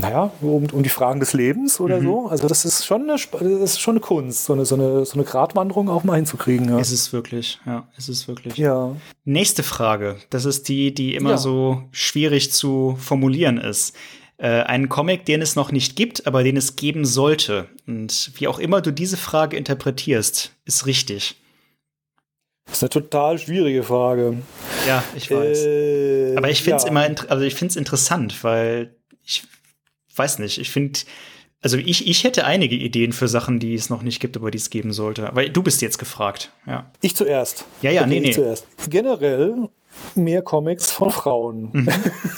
naja, 0.00 0.32
um, 0.40 0.66
um 0.72 0.82
die 0.82 0.88
Fragen 0.88 1.20
des 1.20 1.32
Lebens 1.32 1.78
oder 1.78 2.00
mhm. 2.00 2.04
so. 2.04 2.26
Also 2.26 2.48
das 2.48 2.64
ist 2.64 2.84
schon 2.84 3.02
eine, 3.02 3.12
das 3.12 3.72
ist 3.74 3.80
schon 3.80 3.92
eine 3.92 4.00
Kunst, 4.00 4.46
so 4.46 4.52
eine, 4.52 4.64
so 4.64 4.74
eine, 4.74 5.04
so 5.04 5.14
eine 5.14 5.22
Gratwanderung 5.22 5.88
auch 5.88 6.02
mal 6.02 6.16
hinzukriegen. 6.16 6.68
Ja. 6.68 6.80
Ist 6.80 6.90
es 6.90 7.12
wirklich, 7.12 7.60
ja, 7.66 7.86
ist 7.96 8.08
es 8.08 8.26
wirklich. 8.26 8.56
Ja. 8.56 8.96
Nächste 9.24 9.62
Frage, 9.62 10.16
das 10.30 10.44
ist 10.44 10.68
die, 10.68 10.92
die 10.92 11.14
immer 11.14 11.30
ja. 11.30 11.36
so 11.38 11.82
schwierig 11.92 12.50
zu 12.50 12.96
formulieren 12.98 13.58
ist 13.58 13.91
äh, 14.38 14.62
einen 14.62 14.88
Comic, 14.88 15.24
den 15.24 15.42
es 15.42 15.56
noch 15.56 15.72
nicht 15.72 15.96
gibt, 15.96 16.26
aber 16.26 16.42
den 16.42 16.56
es 16.56 16.76
geben 16.76 17.04
sollte. 17.04 17.68
Und 17.86 18.32
wie 18.34 18.48
auch 18.48 18.58
immer 18.58 18.80
du 18.80 18.92
diese 18.92 19.16
Frage 19.16 19.56
interpretierst, 19.56 20.52
ist 20.64 20.86
richtig. 20.86 21.36
Das 22.66 22.76
ist 22.76 22.82
eine 22.82 22.90
total 22.90 23.38
schwierige 23.38 23.82
Frage. 23.82 24.38
Ja, 24.86 25.04
ich 25.16 25.30
weiß. 25.30 25.58
Äh, 25.66 26.36
aber 26.36 26.50
ich 26.50 26.62
finde 26.62 26.78
es 26.78 26.84
ja. 26.84 26.90
immer, 26.90 27.08
also 27.28 27.44
ich 27.44 27.54
finde 27.54 27.72
es 27.72 27.76
interessant, 27.76 28.42
weil 28.44 28.96
ich 29.24 29.44
weiß 30.14 30.38
nicht, 30.38 30.58
ich 30.58 30.70
finde, 30.70 31.00
also 31.60 31.76
ich, 31.76 32.08
ich 32.08 32.24
hätte 32.24 32.44
einige 32.44 32.74
Ideen 32.74 33.12
für 33.12 33.28
Sachen, 33.28 33.60
die 33.60 33.74
es 33.74 33.90
noch 33.90 34.02
nicht 34.02 34.20
gibt, 34.20 34.36
aber 34.36 34.50
die 34.50 34.58
es 34.58 34.70
geben 34.70 34.92
sollte. 34.92 35.28
Aber 35.28 35.48
du 35.48 35.62
bist 35.62 35.82
jetzt 35.82 35.98
gefragt, 35.98 36.50
ja. 36.66 36.90
Ich 37.00 37.14
zuerst. 37.14 37.64
Ja, 37.82 37.90
ja, 37.90 38.02
okay, 38.02 38.10
nee, 38.10 38.20
nee. 38.20 38.32
Zuerst. 38.32 38.66
Generell 38.88 39.68
mehr 40.14 40.42
Comics 40.42 40.90
von 40.90 41.10
Frauen. 41.10 41.70
Mhm. 41.72 41.88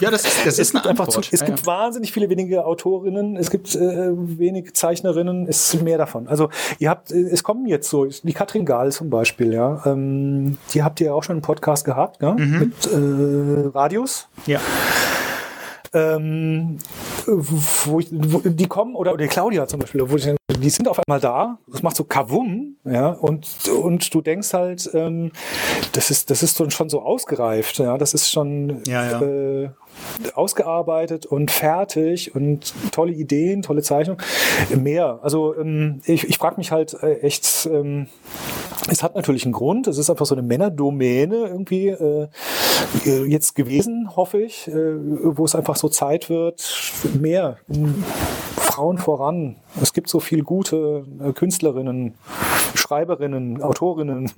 Ja, 0.00 0.10
das 0.10 0.24
ist, 0.24 0.46
das 0.46 0.58
ist 0.58 0.74
eine 0.74 0.86
einfach 0.86 1.06
Antwort. 1.06 1.24
zu, 1.26 1.34
Es 1.34 1.40
ja, 1.40 1.46
gibt 1.46 1.60
ja. 1.60 1.66
wahnsinnig 1.66 2.12
viele 2.12 2.28
wenige 2.28 2.64
Autorinnen, 2.64 3.36
es 3.36 3.50
gibt 3.50 3.74
äh, 3.74 4.10
wenig 4.12 4.74
Zeichnerinnen, 4.74 5.46
es 5.48 5.74
ist 5.74 5.82
mehr 5.82 5.98
davon. 5.98 6.28
Also 6.28 6.50
ihr 6.78 6.90
habt, 6.90 7.12
äh, 7.12 7.20
es 7.20 7.42
kommen 7.42 7.66
jetzt 7.66 7.88
so, 7.88 8.06
die 8.06 8.32
Katrin 8.32 8.64
Gahl 8.64 8.92
zum 8.92 9.10
Beispiel, 9.10 9.52
ja, 9.52 9.82
ähm, 9.86 10.58
die 10.72 10.82
habt 10.82 11.00
ihr 11.00 11.08
ja 11.08 11.14
auch 11.14 11.22
schon 11.22 11.34
einen 11.34 11.42
Podcast 11.42 11.84
gehabt, 11.84 12.22
ja, 12.22 12.34
mit 12.34 12.86
äh, 12.86 13.68
Radius. 13.74 14.28
ja. 14.46 14.60
ähm, 15.92 16.78
wo 17.26 18.00
ich, 18.00 18.08
wo, 18.10 18.40
die 18.40 18.66
kommen, 18.66 18.94
oder, 18.94 19.12
oder 19.12 19.24
die 19.24 19.28
Claudia 19.28 19.66
zum 19.66 19.80
Beispiel, 19.80 20.08
wo 20.08 20.16
ich, 20.16 20.28
die 20.58 20.70
sind 20.70 20.88
auf 20.88 20.98
einmal 20.98 21.20
da, 21.20 21.58
das 21.66 21.82
macht 21.82 21.96
so 21.96 22.04
Kavum, 22.04 22.76
ja, 22.84 23.08
und, 23.08 23.46
und 23.68 24.12
du 24.14 24.20
denkst 24.20 24.52
halt, 24.52 24.90
ähm, 24.94 25.32
das 25.92 26.10
ist, 26.10 26.30
das 26.30 26.42
ist 26.42 26.72
schon 26.72 26.88
so 26.88 27.02
ausgereift, 27.02 27.78
ja, 27.78 27.98
das 27.98 28.14
ist 28.14 28.30
schon 28.30 28.82
Ja, 28.86 29.10
ja. 29.10 29.22
Äh, 29.22 29.70
ausgearbeitet 30.34 31.26
und 31.26 31.50
fertig 31.50 32.34
und 32.34 32.74
tolle 32.90 33.12
Ideen, 33.12 33.62
tolle 33.62 33.82
Zeichnung. 33.82 34.18
Mehr. 34.74 35.20
Also 35.22 35.56
ähm, 35.56 36.00
ich, 36.04 36.28
ich 36.28 36.38
frage 36.38 36.56
mich 36.56 36.72
halt 36.72 36.94
äh, 37.02 37.20
echt, 37.20 37.68
ähm, 37.70 38.08
es 38.88 39.02
hat 39.02 39.14
natürlich 39.14 39.44
einen 39.44 39.52
Grund, 39.52 39.86
es 39.86 39.98
ist 39.98 40.10
einfach 40.10 40.26
so 40.26 40.34
eine 40.34 40.42
Männerdomäne 40.42 41.36
irgendwie 41.36 41.88
äh, 41.88 42.28
äh, 43.06 43.24
jetzt 43.24 43.54
gewesen, 43.54 44.16
hoffe 44.16 44.40
ich, 44.40 44.68
äh, 44.68 44.72
wo 44.74 45.44
es 45.44 45.54
einfach 45.54 45.76
so 45.76 45.88
Zeit 45.88 46.28
wird, 46.30 46.62
mehr 47.18 47.58
um 47.68 48.04
Frauen 48.56 48.98
voran. 48.98 49.56
Es 49.80 49.92
gibt 49.92 50.08
so 50.08 50.20
viel 50.20 50.42
gute 50.42 51.04
äh, 51.20 51.32
Künstlerinnen, 51.32 52.14
Schreiberinnen, 52.74 53.62
Autorinnen. 53.62 54.30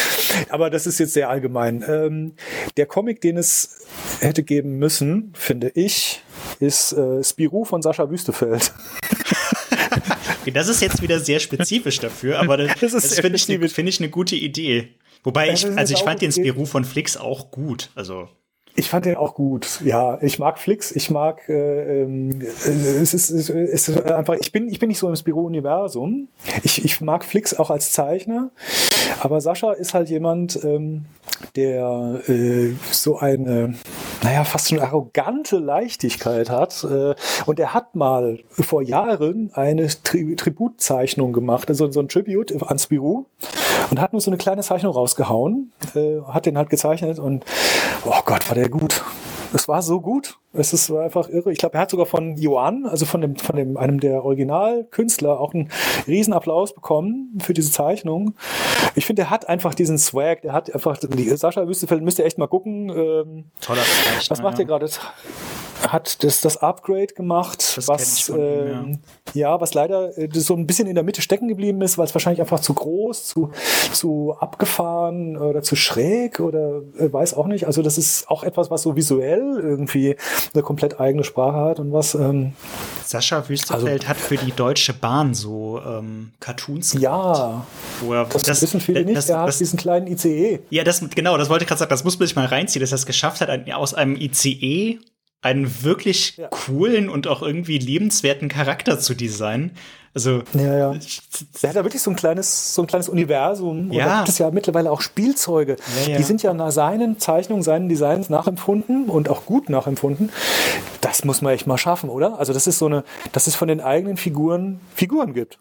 Aber 0.50 0.68
das 0.70 0.86
ist 0.86 0.98
jetzt 0.98 1.14
sehr 1.14 1.30
allgemein. 1.30 1.84
Ähm, 1.88 2.34
der 2.76 2.86
Comic, 2.86 3.20
den 3.20 3.36
es 3.38 3.86
hätte 4.20 4.42
geben 4.42 4.78
müssen, 4.78 5.32
finde 5.34 5.70
ich, 5.74 6.22
ist 6.60 6.92
äh, 6.92 7.22
Spirou 7.24 7.64
von 7.64 7.82
Sascha 7.82 8.10
Wüstefeld. 8.10 8.72
Okay, 10.48 10.54
Das 10.54 10.68
ist 10.68 10.80
jetzt 10.80 11.02
wieder 11.02 11.20
sehr 11.20 11.40
spezifisch 11.40 11.98
dafür, 12.00 12.38
aber 12.40 12.56
das, 12.56 12.80
Das 12.80 12.92
das, 12.92 13.20
finde 13.20 13.36
ich, 13.36 13.72
finde 13.72 13.90
ich 13.90 14.00
eine 14.00 14.08
gute 14.08 14.34
Idee. 14.34 14.88
Wobei 15.22 15.52
ich, 15.52 15.66
also 15.66 15.94
ich 15.94 16.00
fand 16.00 16.22
den. 16.22 16.32
Spirou 16.32 16.64
von 16.64 16.84
Flix 16.84 17.16
auch 17.16 17.50
gut. 17.50 17.90
Also 17.94 18.28
Ich 18.78 18.90
fand 18.90 19.06
den 19.06 19.16
auch 19.16 19.34
gut. 19.34 19.80
Ja, 19.84 20.18
ich 20.22 20.38
mag 20.38 20.56
Flix. 20.56 20.92
Ich 20.92 21.10
mag. 21.10 21.48
Äh, 21.48 22.02
ähm, 22.02 22.40
äh, 22.40 22.44
es, 22.44 23.12
ist, 23.12 23.30
es 23.30 23.50
ist 23.50 24.00
einfach. 24.04 24.36
Ich 24.38 24.52
bin, 24.52 24.68
ich 24.68 24.78
bin 24.78 24.86
nicht 24.88 25.00
so 25.00 25.08
im 25.08 25.16
Spiro-Universum. 25.16 26.28
Ich, 26.62 26.84
ich 26.84 27.00
mag 27.00 27.24
Flix 27.24 27.58
auch 27.58 27.70
als 27.70 27.90
Zeichner. 27.90 28.50
Aber 29.18 29.40
Sascha 29.40 29.72
ist 29.72 29.94
halt 29.94 30.10
jemand, 30.10 30.62
ähm, 30.62 31.06
der 31.56 32.20
äh, 32.28 32.70
so 32.92 33.18
eine, 33.18 33.74
naja, 34.22 34.44
fast 34.44 34.68
schon 34.68 34.78
arrogante 34.78 35.58
Leichtigkeit 35.58 36.48
hat. 36.48 36.84
Äh, 36.84 37.16
und 37.46 37.58
er 37.58 37.74
hat 37.74 37.96
mal 37.96 38.38
vor 38.50 38.82
Jahren 38.82 39.50
eine 39.54 39.88
Tri 39.88 40.36
Tributzeichnung 40.36 41.32
gemacht, 41.32 41.68
also 41.68 41.90
so 41.90 41.98
ein 41.98 42.08
Tribute 42.08 42.62
an 42.62 42.78
Spirou. 42.78 43.26
Und 43.90 44.00
hat 44.00 44.12
nur 44.12 44.20
so 44.20 44.30
eine 44.30 44.38
kleine 44.38 44.62
Zeichnung 44.62 44.92
rausgehauen, 44.92 45.72
äh, 45.94 46.20
hat 46.26 46.46
den 46.46 46.58
halt 46.58 46.70
gezeichnet 46.70 47.18
und 47.18 47.44
oh 48.04 48.20
Gott, 48.24 48.48
war 48.48 48.54
der 48.54 48.68
gut. 48.68 49.02
Es 49.52 49.68
war 49.68 49.82
so 49.82 50.00
gut. 50.00 50.38
Es 50.54 50.72
ist 50.72 50.90
einfach 50.90 51.28
irre. 51.28 51.52
Ich 51.52 51.58
glaube, 51.58 51.74
er 51.74 51.82
hat 51.82 51.90
sogar 51.90 52.06
von 52.06 52.36
Johann, 52.36 52.86
also 52.86 53.04
von 53.04 53.20
dem, 53.20 53.36
von 53.36 53.54
dem, 53.54 53.76
einem 53.76 54.00
der 54.00 54.24
Originalkünstler, 54.24 55.38
auch 55.38 55.52
einen 55.52 55.70
Riesenapplaus 56.06 56.74
bekommen 56.74 57.38
für 57.42 57.52
diese 57.52 57.70
Zeichnung. 57.70 58.34
Ich 58.94 59.04
finde, 59.04 59.22
er 59.22 59.30
hat 59.30 59.46
einfach 59.46 59.74
diesen 59.74 59.98
Swag. 59.98 60.40
Der 60.40 60.54
hat 60.54 60.72
einfach, 60.72 60.98
Sascha 61.36 61.68
Wüstefeld 61.68 62.02
müsst 62.02 62.18
ihr 62.18 62.24
echt 62.24 62.38
mal 62.38 62.46
gucken. 62.46 62.88
Ähm, 62.88 63.44
toller 63.60 63.82
Zeichner. 63.82 64.30
was 64.30 64.42
macht 64.42 64.58
ja. 64.58 64.64
er 64.64 64.66
gerade? 64.66 64.88
Hat 65.86 66.24
das, 66.24 66.40
das 66.40 66.56
Upgrade 66.56 67.14
gemacht, 67.14 67.76
Das 67.76 67.86
was 67.86 68.18
ich 68.18 68.24
von 68.24 68.36
ihm, 68.36 68.42
ähm, 68.42 68.98
ja. 69.32 69.60
was 69.60 69.74
leider 69.74 70.16
äh, 70.18 70.28
so 70.32 70.54
ein 70.54 70.66
bisschen 70.66 70.88
in 70.88 70.94
der 70.94 71.04
Mitte 71.04 71.22
stecken 71.22 71.46
geblieben 71.46 71.80
ist, 71.82 71.98
weil 71.98 72.06
es 72.06 72.14
wahrscheinlich 72.14 72.40
einfach 72.40 72.58
zu 72.58 72.74
groß, 72.74 73.24
zu, 73.24 73.52
zu 73.92 74.34
abgefahren 74.40 75.36
oder 75.36 75.62
zu 75.62 75.76
schräg 75.76 76.40
oder 76.40 76.82
äh, 76.98 77.12
weiß 77.12 77.34
auch 77.34 77.46
nicht. 77.46 77.66
Also 77.66 77.82
das 77.82 77.96
ist 77.96 78.28
auch 78.28 78.42
etwas, 78.42 78.70
was 78.70 78.82
so 78.82 78.96
visuell 78.96 79.60
irgendwie 79.62 80.16
eine 80.54 80.62
komplett 80.62 80.98
eigene 81.00 81.24
Sprache 81.24 81.56
hat 81.56 81.78
und 81.80 81.92
was 81.92 82.14
ähm, 82.14 82.52
Sascha 83.04 83.48
Wüstefeld 83.48 84.08
hat 84.08 84.16
für 84.16 84.36
die 84.36 84.52
Deutsche 84.52 84.92
Bahn 84.92 85.34
so 85.34 85.80
ähm, 85.86 86.32
Cartoons 86.40 86.92
Also 86.94 87.02
ja, 87.04 87.66
wo 88.00 88.12
er, 88.14 88.24
das, 88.26 88.62
wissen 88.62 88.80
viele 88.80 89.04
nicht. 89.04 89.16
das- 89.16 89.28
er 89.28 89.40
hat 89.40 89.48
das- 89.48 89.58
diesen 89.58 89.78
kleinen 89.78 90.06
ICE. 90.06 90.60
Ja, 90.70 90.84
das, 90.84 91.02
genau, 91.14 91.36
das 91.38 91.48
wollte 91.48 91.64
ich 91.64 91.68
gerade 91.68 91.78
sagen. 91.78 91.90
Das 91.90 92.04
muss 92.04 92.18
man 92.18 92.26
sich 92.26 92.36
mal 92.36 92.46
reinziehen, 92.46 92.80
dass 92.80 92.92
er 92.92 92.96
es 92.96 93.06
geschafft 93.06 93.40
hat, 93.40 93.48
ein, 93.50 93.70
aus 93.72 93.94
einem 93.94 94.16
ICE 94.16 94.98
einen 95.40 95.82
wirklich 95.84 96.36
Ja. 96.36 96.48
coolen 96.48 97.08
und 97.08 97.28
auch 97.28 97.42
irgendwie 97.42 97.78
lebenswerten 97.78 98.48
Charakter 98.48 98.98
zu 98.98 99.14
designen. 99.14 99.72
Also, 100.18 100.42
Ja, 100.52 100.76
ja. 100.76 100.94
Der 101.62 101.70
hat 101.70 101.76
da 101.76 101.84
wirklich 101.84 102.02
so 102.02 102.10
ein 102.10 102.16
kleines, 102.16 102.74
so 102.74 102.82
ein 102.82 102.88
kleines 102.88 103.08
Universum. 103.08 103.86
Und 103.90 103.92
Ja. 103.92 104.06
da 104.06 104.16
gibt 104.18 104.30
es 104.30 104.38
ja 104.38 104.50
mittlerweile 104.50 104.90
auch 104.90 105.00
Spielzeuge. 105.00 105.76
Ja, 106.04 106.10
ja. 106.12 106.16
Die 106.16 106.24
sind 106.24 106.42
ja 106.42 106.52
nach 106.54 106.72
seinen 106.72 107.20
Zeichnungen, 107.20 107.62
seinen 107.62 107.88
Designs 107.88 108.28
nachempfunden 108.28 109.04
und 109.08 109.28
auch 109.28 109.46
gut 109.46 109.70
nachempfunden. 109.70 110.32
Das 111.00 111.24
muss 111.24 111.40
man 111.40 111.52
echt 111.52 111.68
mal 111.68 111.78
schaffen, 111.78 112.10
oder? 112.10 112.40
Also 112.40 112.52
das 112.52 112.66
ist 112.66 112.78
so 112.80 112.86
eine, 112.86 113.04
dass 113.30 113.46
es 113.46 113.54
von 113.54 113.68
den 113.68 113.80
eigenen 113.80 114.16
Figuren 114.16 114.80
Figuren 114.92 115.34
gibt. 115.34 115.60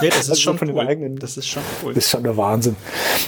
ja, 0.00 0.08
das 0.10 0.20
ist 0.20 0.30
Also 0.30 0.40
schon 0.42 0.58
von 0.58 0.68
den 0.68 0.76
cool. 0.76 0.86
eigenen- 0.86 1.16
Das 1.18 1.36
ist 1.36 1.48
schon 1.48 1.62
cool. 1.82 1.92
Das 1.94 2.04
ist 2.04 2.10
schon 2.10 2.22
der 2.22 2.36
Wahnsinn. 2.36 2.76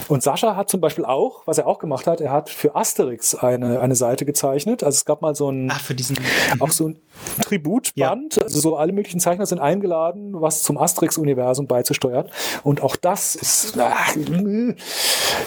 Und 0.07 0.23
Sascha 0.23 0.55
hat 0.55 0.71
zum 0.71 0.81
Beispiel 0.81 1.05
auch, 1.05 1.43
was 1.47 1.59
er 1.59 1.67
auch 1.67 1.81
gemacht 1.81 2.07
hat, 2.07 2.21
er 2.21 2.31
hat 2.31 2.49
für 2.49 2.77
Asterix 2.77 3.35
eine, 3.35 3.81
eine 3.81 3.97
Seite 3.97 4.25
gezeichnet. 4.25 4.85
Also 4.85 4.95
es 4.99 5.05
gab 5.05 5.21
mal 5.21 5.35
so 5.35 5.51
ein, 5.51 5.69
Ah, 5.73 5.75
für 5.75 5.97
diesen. 5.97 6.17
auch 6.61 6.71
so 6.71 6.87
ein 6.91 6.97
Tributband. 7.45 8.43
Also 8.43 8.61
so 8.61 8.77
alle 8.77 8.93
möglichen 8.93 9.21
Zeichner 9.21 9.47
sind 9.47 9.59
eingeladen, 9.61 10.33
was 10.41 10.63
zum 10.63 10.79
Asterix-Universum 10.79 11.67
beizusteuern. 11.67 12.29
Und 12.63 12.83
auch 12.83 12.97
das 12.97 13.35
ist. 13.35 13.77
Ach, 13.79 14.15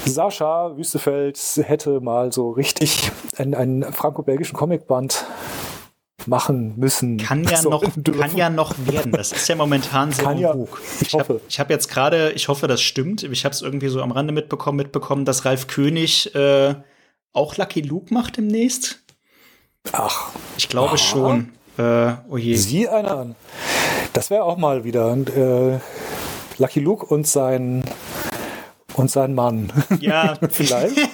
Sascha 0.06 0.76
Wüstefeld 0.78 1.40
hätte 1.64 2.00
mal 2.02 2.32
so 2.32 2.52
richtig 2.52 3.12
einen, 3.38 3.54
einen 3.56 3.94
franco-belgischen 3.94 4.56
Comicband 4.58 5.26
machen 6.26 6.76
müssen. 6.78 7.18
Kann 7.18 7.44
ja, 7.44 7.58
So 7.58 7.70
noch, 7.70 7.84
dürfen. 7.96 8.20
kann 8.22 8.38
ja 8.38 8.50
noch 8.50 8.74
werden. 8.86 9.12
Das 9.12 9.32
ist 9.32 9.48
ja 9.50 9.56
momentan 9.56 10.12
sehr 10.12 10.26
Kann 10.26 10.38
ja. 10.38 10.56
Ich 11.02 11.08
Ich 11.08 11.14
habe 11.14 11.36
hoffe. 11.36 11.42
hab 11.58 11.70
jetzt 11.70 11.90
gerade, 11.90 12.32
ich 12.32 12.48
hoffe, 12.48 12.68
das 12.68 12.82
stimmt. 12.82 13.24
Ich 13.24 13.44
habe 13.46 13.54
es 13.54 13.62
irgendwie 13.62 13.90
so 13.90 14.02
am 14.02 14.12
Rande 14.12 14.34
mitbekommen, 14.34 14.78
mitbekommen, 14.78 15.26
dass 15.26 15.44
Ralf 15.46 15.68
König 15.68 16.34
äh, 16.36 16.76
auch 17.34 17.58
Lucky 17.58 17.82
Luke 17.82 18.14
macht 18.14 18.38
demnächst. 18.38 19.00
Ach, 19.92 20.32
Ich 20.58 20.70
glaube 20.70 20.94
Ah. 20.94 20.98
schon. 20.98 21.52
Äh, 21.78 22.14
oh 22.30 22.38
je. 22.38 22.56
sieh 22.56 22.88
einer 22.88 23.18
an. 23.18 23.36
Das 24.14 24.30
wäre 24.30 24.44
auch 24.44 24.58
mal 24.58 24.84
wieder 24.84 25.12
äh, 25.16 25.80
Lucky 26.62 26.80
Luke 26.80 27.06
und 27.06 27.28
sein 27.28 27.84
und 28.96 29.10
sein 29.10 29.34
Mann. 29.34 29.72
Ja, 30.00 30.38
Vielleicht. 30.50 30.98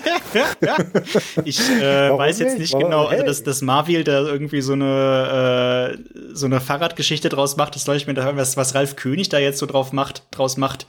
Ich 1.45 1.59
äh, 1.59 2.15
weiß 2.15 2.39
jetzt 2.39 2.59
nicht? 2.59 2.73
nicht 2.73 2.79
genau, 2.83 3.05
also 3.05 3.23
dass, 3.25 3.41
dass 3.43 3.61
Marvel 3.61 4.03
da 4.03 4.19
irgendwie 4.21 4.61
so 4.61 4.73
eine, 4.73 5.97
äh, 5.97 6.33
so 6.33 6.45
eine 6.45 6.61
Fahrradgeschichte 6.61 7.29
draus 7.29 7.57
macht, 7.57 7.73
das 7.75 7.85
soll 7.85 7.95
ich 7.95 8.05
mir 8.05 8.13
da 8.13 8.23
hören, 8.25 8.37
was, 8.37 8.57
was 8.57 8.75
Ralf 8.75 8.95
König 8.95 9.29
da 9.29 9.39
jetzt 9.39 9.57
so 9.57 9.65
drauf 9.65 9.91
macht, 9.91 10.23
draus 10.31 10.57
macht, 10.57 10.85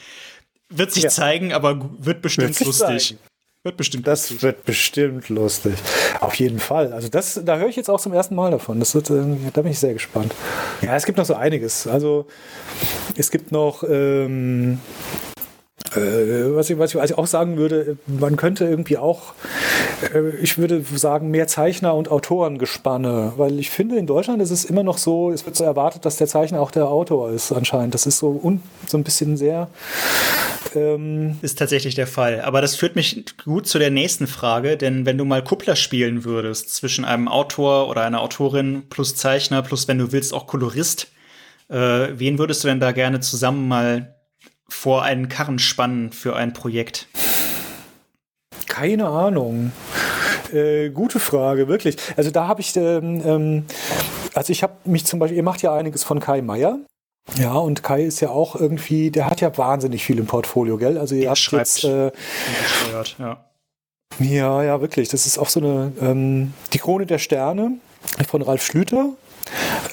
wird 0.69 0.93
sich 0.93 1.05
Ja. 1.05 1.09
zeigen, 1.11 1.53
aber 1.55 1.91
wird 1.99 2.21
bestimmt 2.23 2.59
Wird 2.61 2.67
lustig. 2.67 3.09
zeigen. 3.09 3.21
Wird 3.63 3.77
bestimmt 3.77 4.07
Das 4.07 4.23
lustig. 4.31 4.43
wird 4.43 4.65
bestimmt 4.65 5.29
lustig. 5.31 5.75
Auf 6.21 6.35
jeden 6.35 6.59
Fall. 6.59 6.93
Also 6.93 7.09
das, 7.09 7.41
da 7.45 7.57
höre 7.57 7.69
ich 7.69 7.77
jetzt 7.77 7.89
auch 7.89 8.01
zum 8.01 8.13
ersten 8.13 8.35
Mal 8.35 8.51
davon. 8.51 8.79
Das 8.79 8.95
wird, 8.95 9.09
äh, 9.11 9.23
da 9.53 9.63
bin 9.63 9.73
ich 9.73 9.79
sehr 9.79 9.95
gespannt. 9.95 10.35
Ja, 10.83 10.95
es 10.95 11.07
gibt 11.07 11.17
noch 11.17 11.25
so 11.25 11.35
einiges. 11.35 11.87
Also 11.87 12.27
es 13.17 13.31
gibt 13.31 13.53
noch, 13.53 13.83
ähm, 13.89 14.81
äh, 15.97 16.55
was, 16.55 16.71
ich, 16.71 16.79
was, 16.79 16.91
ich, 16.91 16.97
was 16.97 17.11
ich 17.11 17.19
auch 17.19 17.27
sagen 17.27 17.57
würde, 17.57 17.97
man 18.07 18.37
könnte 18.37 18.65
irgendwie 18.65 18.99
auch, 18.99 19.35
äh, 20.15 20.37
ich 20.43 20.59
würde 20.59 20.85
sagen, 20.95 21.31
mehr 21.31 21.47
Zeichner 21.47 21.95
und 21.95 22.11
Autorengespanne, 22.11 23.33
weil 23.37 23.59
ich 23.59 23.71
finde, 23.71 23.97
in 23.97 24.07
Deutschland 24.07 24.41
ist 24.43 24.51
es 24.51 24.65
immer 24.65 24.83
noch 24.83 24.99
so, 24.99 25.31
es 25.31 25.47
wird 25.47 25.57
so 25.57 25.65
erwartet, 25.65 26.05
dass 26.05 26.17
der 26.17 26.27
Zeichner 26.27 26.61
auch 26.61 26.71
der 26.71 26.89
Autor 26.89 27.31
ist 27.31 27.53
anscheinend. 27.53 27.95
Das 27.95 28.07
ist 28.07 28.19
so, 28.19 28.41
un, 28.43 28.63
so 28.87 28.97
ein 28.97 29.05
bisschen 29.05 29.37
sehr 29.37 29.69
ähm, 30.75 31.39
Ist 31.43 31.59
tatsächlich 31.59 31.95
der 31.95 32.07
Fall. 32.07 32.41
Aber 32.43 32.61
das 32.61 32.77
führt 32.77 32.97
mich 32.97 33.25
gut 33.45 33.67
zu 33.67 33.79
der 33.79 33.91
nächsten 33.91 34.27
Frage, 34.27 34.77
denn 34.77 35.07
wenn 35.07 35.19
du 35.19 35.25
mal 35.25 35.43
Kuppler 35.43 35.77
spielen 35.77 36.25
würdest 36.25 36.75
zwischen 36.75 37.05
einem 37.05 37.29
Autor 37.29 37.89
oder 37.89 38.03
einer 38.03 38.21
Autorin 38.21 38.85
plus 38.89 39.17
Zeichner 39.17 39.63
plus, 39.63 39.89
wenn 39.89 39.99
du 39.99 40.13
willst, 40.13 40.33
auch 40.35 40.47
Kolorist, 40.47 41.09
äh, 41.69 42.09
wen 42.15 42.39
würdest 42.39 42.65
du 42.65 42.69
denn 42.69 42.81
da 42.81 42.93
gerne 42.93 43.21
zusammen 43.21 43.69
mal 43.69 44.15
vor 44.71 45.03
einen 45.03 45.29
Karren 45.29 45.59
spannen 45.59 46.13
für 46.13 46.35
ein 46.37 46.53
Projekt? 46.53 47.09
Keine 48.67 49.09
Ahnung. 49.09 49.73
Äh, 50.53 50.91
gute 50.91 51.21
Frage, 51.21 51.69
wirklich. 51.69 51.97
Also 52.17 52.31
da 52.31 52.47
habe 52.49 52.61
ich, 52.61 52.75
ähm, 52.77 53.23
ähm, 53.25 53.65
also 54.35 54.53
ich 54.53 54.63
habe 54.63 54.75
mich 54.85 55.05
zum 55.05 55.19
Beispiel, 55.19 55.37
ihr 55.37 55.43
macht 55.43 55.63
ja 55.63 55.75
einiges 55.75 56.03
von 56.05 56.19
Kai 56.21 56.41
Meier. 56.41 56.79
Ja, 57.37 57.53
und 57.53 57.83
Kai 57.83 58.03
ist 58.05 58.21
ja 58.21 58.31
auch 58.31 58.57
irgendwie, 58.57 59.11
der 59.11 59.27
hat 59.27 59.41
ja 59.41 59.57
wahnsinnig 59.57 60.05
viel 60.05 60.19
im 60.19 60.27
Portfolio, 60.27 60.79
gell? 60.79 60.99
Also 60.99 61.15
ihr 61.15 61.23
Der 61.23 61.31
habt 61.31 61.39
schreibt. 61.39 61.67
jetzt, 61.83 61.85
äh, 61.85 62.11
Gesteuert, 62.63 63.17
ja. 63.19 63.45
Ja, 64.19 64.63
ja, 64.63 64.81
wirklich. 64.81 65.09
Das 65.09 65.27
ist 65.27 65.39
auch 65.39 65.49
so 65.49 65.61
eine, 65.61 65.93
ähm, 66.01 66.53
die 66.73 66.79
Krone 66.79 67.07
der 67.07 67.19
Sterne 67.19 67.73
von 68.29 68.43
Ralf 68.43 68.65
Schlüter. 68.65 69.11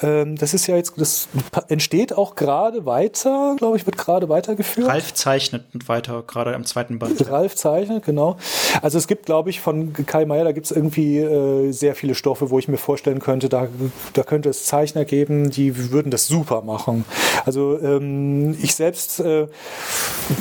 Ähm, 0.02 0.36
das 0.36 0.54
ist 0.54 0.66
ja 0.66 0.76
jetzt, 0.76 0.94
das 0.96 1.28
entsteht 1.68 2.12
auch 2.12 2.34
gerade 2.34 2.86
weiter, 2.86 3.56
glaube 3.58 3.76
ich, 3.76 3.86
wird 3.86 3.98
gerade 3.98 4.28
weitergeführt. 4.28 4.88
Ralf 4.88 5.14
zeichnet 5.14 5.64
weiter, 5.86 6.22
gerade 6.26 6.54
am 6.54 6.64
zweiten 6.64 6.98
Band. 6.98 7.30
Ralf 7.30 7.54
zeichnet, 7.56 8.04
genau. 8.04 8.36
Also 8.82 8.98
es 8.98 9.06
gibt, 9.06 9.26
glaube 9.26 9.50
ich, 9.50 9.60
von 9.60 9.92
Kai 9.92 10.24
Meier, 10.24 10.44
da 10.44 10.52
gibt 10.52 10.66
es 10.66 10.72
irgendwie 10.72 11.18
äh, 11.18 11.72
sehr 11.72 11.94
viele 11.94 12.14
Stoffe, 12.14 12.50
wo 12.50 12.58
ich 12.58 12.68
mir 12.68 12.78
vorstellen 12.78 13.20
könnte, 13.20 13.48
da, 13.48 13.68
da 14.12 14.22
könnte 14.22 14.48
es 14.48 14.64
Zeichner 14.64 15.04
geben, 15.04 15.50
die 15.50 15.90
würden 15.90 16.10
das 16.10 16.26
super 16.26 16.62
machen. 16.62 17.04
Also 17.44 17.78
ähm, 17.80 18.56
ich 18.62 18.74
selbst, 18.74 19.20
äh, 19.20 19.46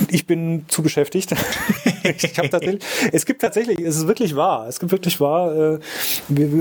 ich 0.10 0.28
bin 0.28 0.66
zu 0.68 0.82
beschäftigt. 0.82 1.34
ich 2.04 2.38
habe 2.38 2.50
tatsächlich, 2.50 2.84
es 3.12 3.26
gibt 3.26 3.42
tatsächlich, 3.42 3.80
es 3.80 3.98
ist 3.98 4.08
wirklich 4.08 4.36
wahr, 4.36 4.68
es 4.68 4.80
gibt 4.80 4.92
wirklich 4.92 5.20
wahr. 5.20 5.56
Äh, 5.56 5.80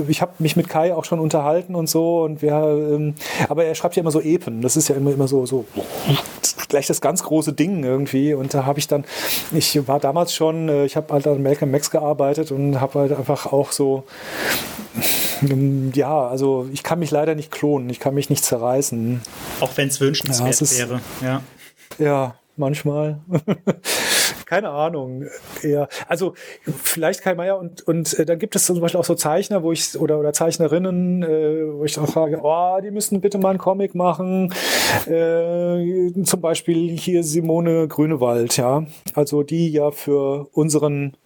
ich 0.07 0.21
habe 0.21 0.33
mich 0.39 0.55
mit 0.55 0.69
Kai 0.69 0.93
auch 0.93 1.05
schon 1.05 1.19
unterhalten 1.19 1.75
und 1.75 1.89
so 1.89 2.23
und 2.23 2.41
wir, 2.41 2.46
ähm, 2.49 3.15
aber 3.49 3.65
er 3.65 3.75
schreibt 3.75 3.95
ja 3.95 4.01
immer 4.01 4.11
so 4.11 4.21
Epen. 4.21 4.61
Das 4.61 4.77
ist 4.77 4.87
ja 4.87 4.95
immer 4.95 5.11
immer 5.11 5.27
so 5.27 5.45
so 5.45 5.65
gleich 6.67 6.87
das 6.87 7.01
ganz 7.01 7.23
große 7.23 7.53
Ding 7.53 7.83
irgendwie. 7.83 8.33
Und 8.33 8.53
da 8.53 8.65
habe 8.65 8.79
ich 8.79 8.87
dann, 8.87 9.05
ich 9.51 9.87
war 9.87 9.99
damals 9.99 10.33
schon, 10.33 10.69
äh, 10.69 10.85
ich 10.85 10.95
habe 10.95 11.13
halt 11.13 11.27
an 11.27 11.41
Malcolm 11.41 11.71
Max 11.71 11.91
gearbeitet 11.91 12.51
und 12.51 12.79
habe 12.79 12.99
halt 12.99 13.11
einfach 13.13 13.45
auch 13.47 13.71
so 13.71 14.03
ja, 15.93 16.27
also 16.27 16.67
ich 16.71 16.83
kann 16.83 16.99
mich 16.99 17.11
leider 17.11 17.35
nicht 17.35 17.51
klonen, 17.51 17.89
ich 17.89 17.99
kann 17.99 18.13
mich 18.13 18.29
nicht 18.29 18.43
zerreißen. 18.43 19.21
Auch 19.59 19.69
wenn 19.75 19.89
es 19.89 19.99
wünschenswert 20.01 20.59
ja, 20.59 20.89
wäre, 20.89 21.01
ja. 21.21 21.41
Ja, 21.99 22.35
manchmal. 22.57 23.21
keine 24.47 24.69
Ahnung. 24.69 25.25
Eher, 25.61 25.87
also 26.07 26.33
vielleicht 26.65 27.21
Kai 27.21 27.35
Meier 27.35 27.59
und, 27.59 27.81
und 27.81 28.17
äh, 28.17 28.25
dann 28.25 28.39
gibt 28.39 28.55
es 28.55 28.65
zum 28.65 28.79
Beispiel 28.79 28.99
auch 28.99 29.05
so 29.05 29.15
Zeichner, 29.15 29.61
wo 29.61 29.71
ich 29.71 29.99
oder, 29.99 30.17
oder 30.19 30.33
Zeichnerinnen, 30.33 31.21
äh, 31.21 31.73
wo 31.73 31.83
ich 31.83 31.99
auch 31.99 32.07
sage, 32.07 32.39
oh, 32.41 32.79
die 32.81 32.91
müssen 32.91 33.21
bitte 33.21 33.37
mal 33.37 33.49
einen 33.49 33.59
Comic 33.59 33.93
machen. 33.93 34.53
Äh, 35.05 36.13
zum 36.23 36.41
Beispiel 36.41 36.97
hier 36.97 37.23
Simone 37.23 37.87
Grünewald, 37.87 38.57
ja. 38.57 38.85
Also 39.13 39.43
die 39.43 39.69
ja 39.69 39.91
für 39.91 40.47
unseren 40.53 41.17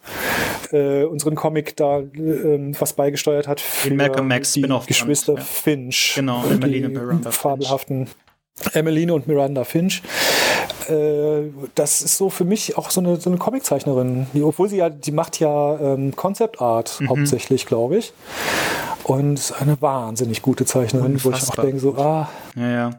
äh, 0.72 1.04
unseren 1.04 1.36
Comic 1.36 1.76
da 1.78 2.00
äh, 2.00 2.74
was 2.80 2.94
beigesteuert 2.94 3.48
hat 3.48 3.60
für 3.60 3.94
Malcolm 3.94 4.28
Max 4.28 4.54
die 4.54 4.62
Geschwister 4.62 5.36
ja. 5.36 5.42
Finch. 5.42 6.14
Genau, 6.16 6.44
Emmeline 6.50 6.90
Miranda 6.90 7.32
fabelhaften 7.32 8.08
Emmeline 8.74 9.14
und 9.14 9.28
Miranda 9.28 9.64
Finch. 9.64 10.02
Äh, 10.90 11.52
das 11.76 12.02
ist 12.02 12.18
so 12.18 12.30
für 12.30 12.46
mich 12.46 12.78
auch 12.78 12.90
so 12.92 13.02
eine, 13.02 13.20
so 13.20 13.30
eine 13.30 13.38
Comiczeichnerin. 13.38 14.28
Die, 14.34 14.44
obwohl 14.44 14.70
sie 14.70 14.78
ja, 14.78 14.90
die 14.90 15.12
macht 15.12 15.40
ja 15.40 15.80
ähm, 15.80 16.16
Concept 16.16 16.62
Art 16.62 17.00
mhm. 17.00 17.10
hauptsächlich, 17.10 17.66
glaube 17.66 17.98
ich. 17.98 18.14
Und 19.04 19.54
eine 19.60 19.82
wahnsinnig 19.82 20.42
gute 20.42 20.66
Zeichnerin, 20.66 21.14
Unfassbar. 21.14 21.34
wo 21.34 21.38
ich 21.38 21.50
auch 21.50 21.64
denke, 21.64 21.80
so, 21.80 21.96
ah. 21.96 22.30
Ja, 22.56 22.70
ja. 22.70 22.90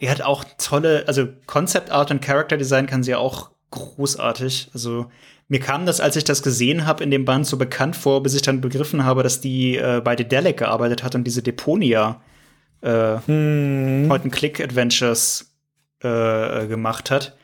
Die 0.00 0.10
hat 0.10 0.22
auch 0.22 0.44
tolle, 0.58 1.04
also 1.06 1.28
Concept 1.46 1.90
Art 1.90 2.10
und 2.10 2.20
Character 2.20 2.56
Design 2.56 2.86
kann 2.86 3.02
sie 3.02 3.14
auch 3.14 3.50
großartig. 3.70 4.70
Also 4.74 5.06
mir 5.48 5.60
kam 5.60 5.86
das, 5.86 6.00
als 6.00 6.16
ich 6.16 6.24
das 6.24 6.42
gesehen 6.42 6.86
habe, 6.86 7.04
in 7.04 7.10
dem 7.10 7.24
Band 7.24 7.46
so 7.46 7.56
bekannt 7.56 7.96
vor, 7.96 8.22
bis 8.22 8.34
ich 8.34 8.42
dann 8.42 8.60
begriffen 8.60 9.04
habe, 9.04 9.22
dass 9.22 9.40
die 9.40 9.76
äh, 9.76 10.00
bei 10.02 10.16
Dedelic 10.16 10.58
gearbeitet 10.58 11.02
hat 11.02 11.14
und 11.14 11.24
diese 11.24 11.42
Deponia 11.42 12.20
äh, 12.82 13.16
hm. 13.26 14.06
Point-and-Click-Adventures 14.08 15.51
äh, 16.02 16.66
gemacht 16.66 17.10
hat. 17.10 17.36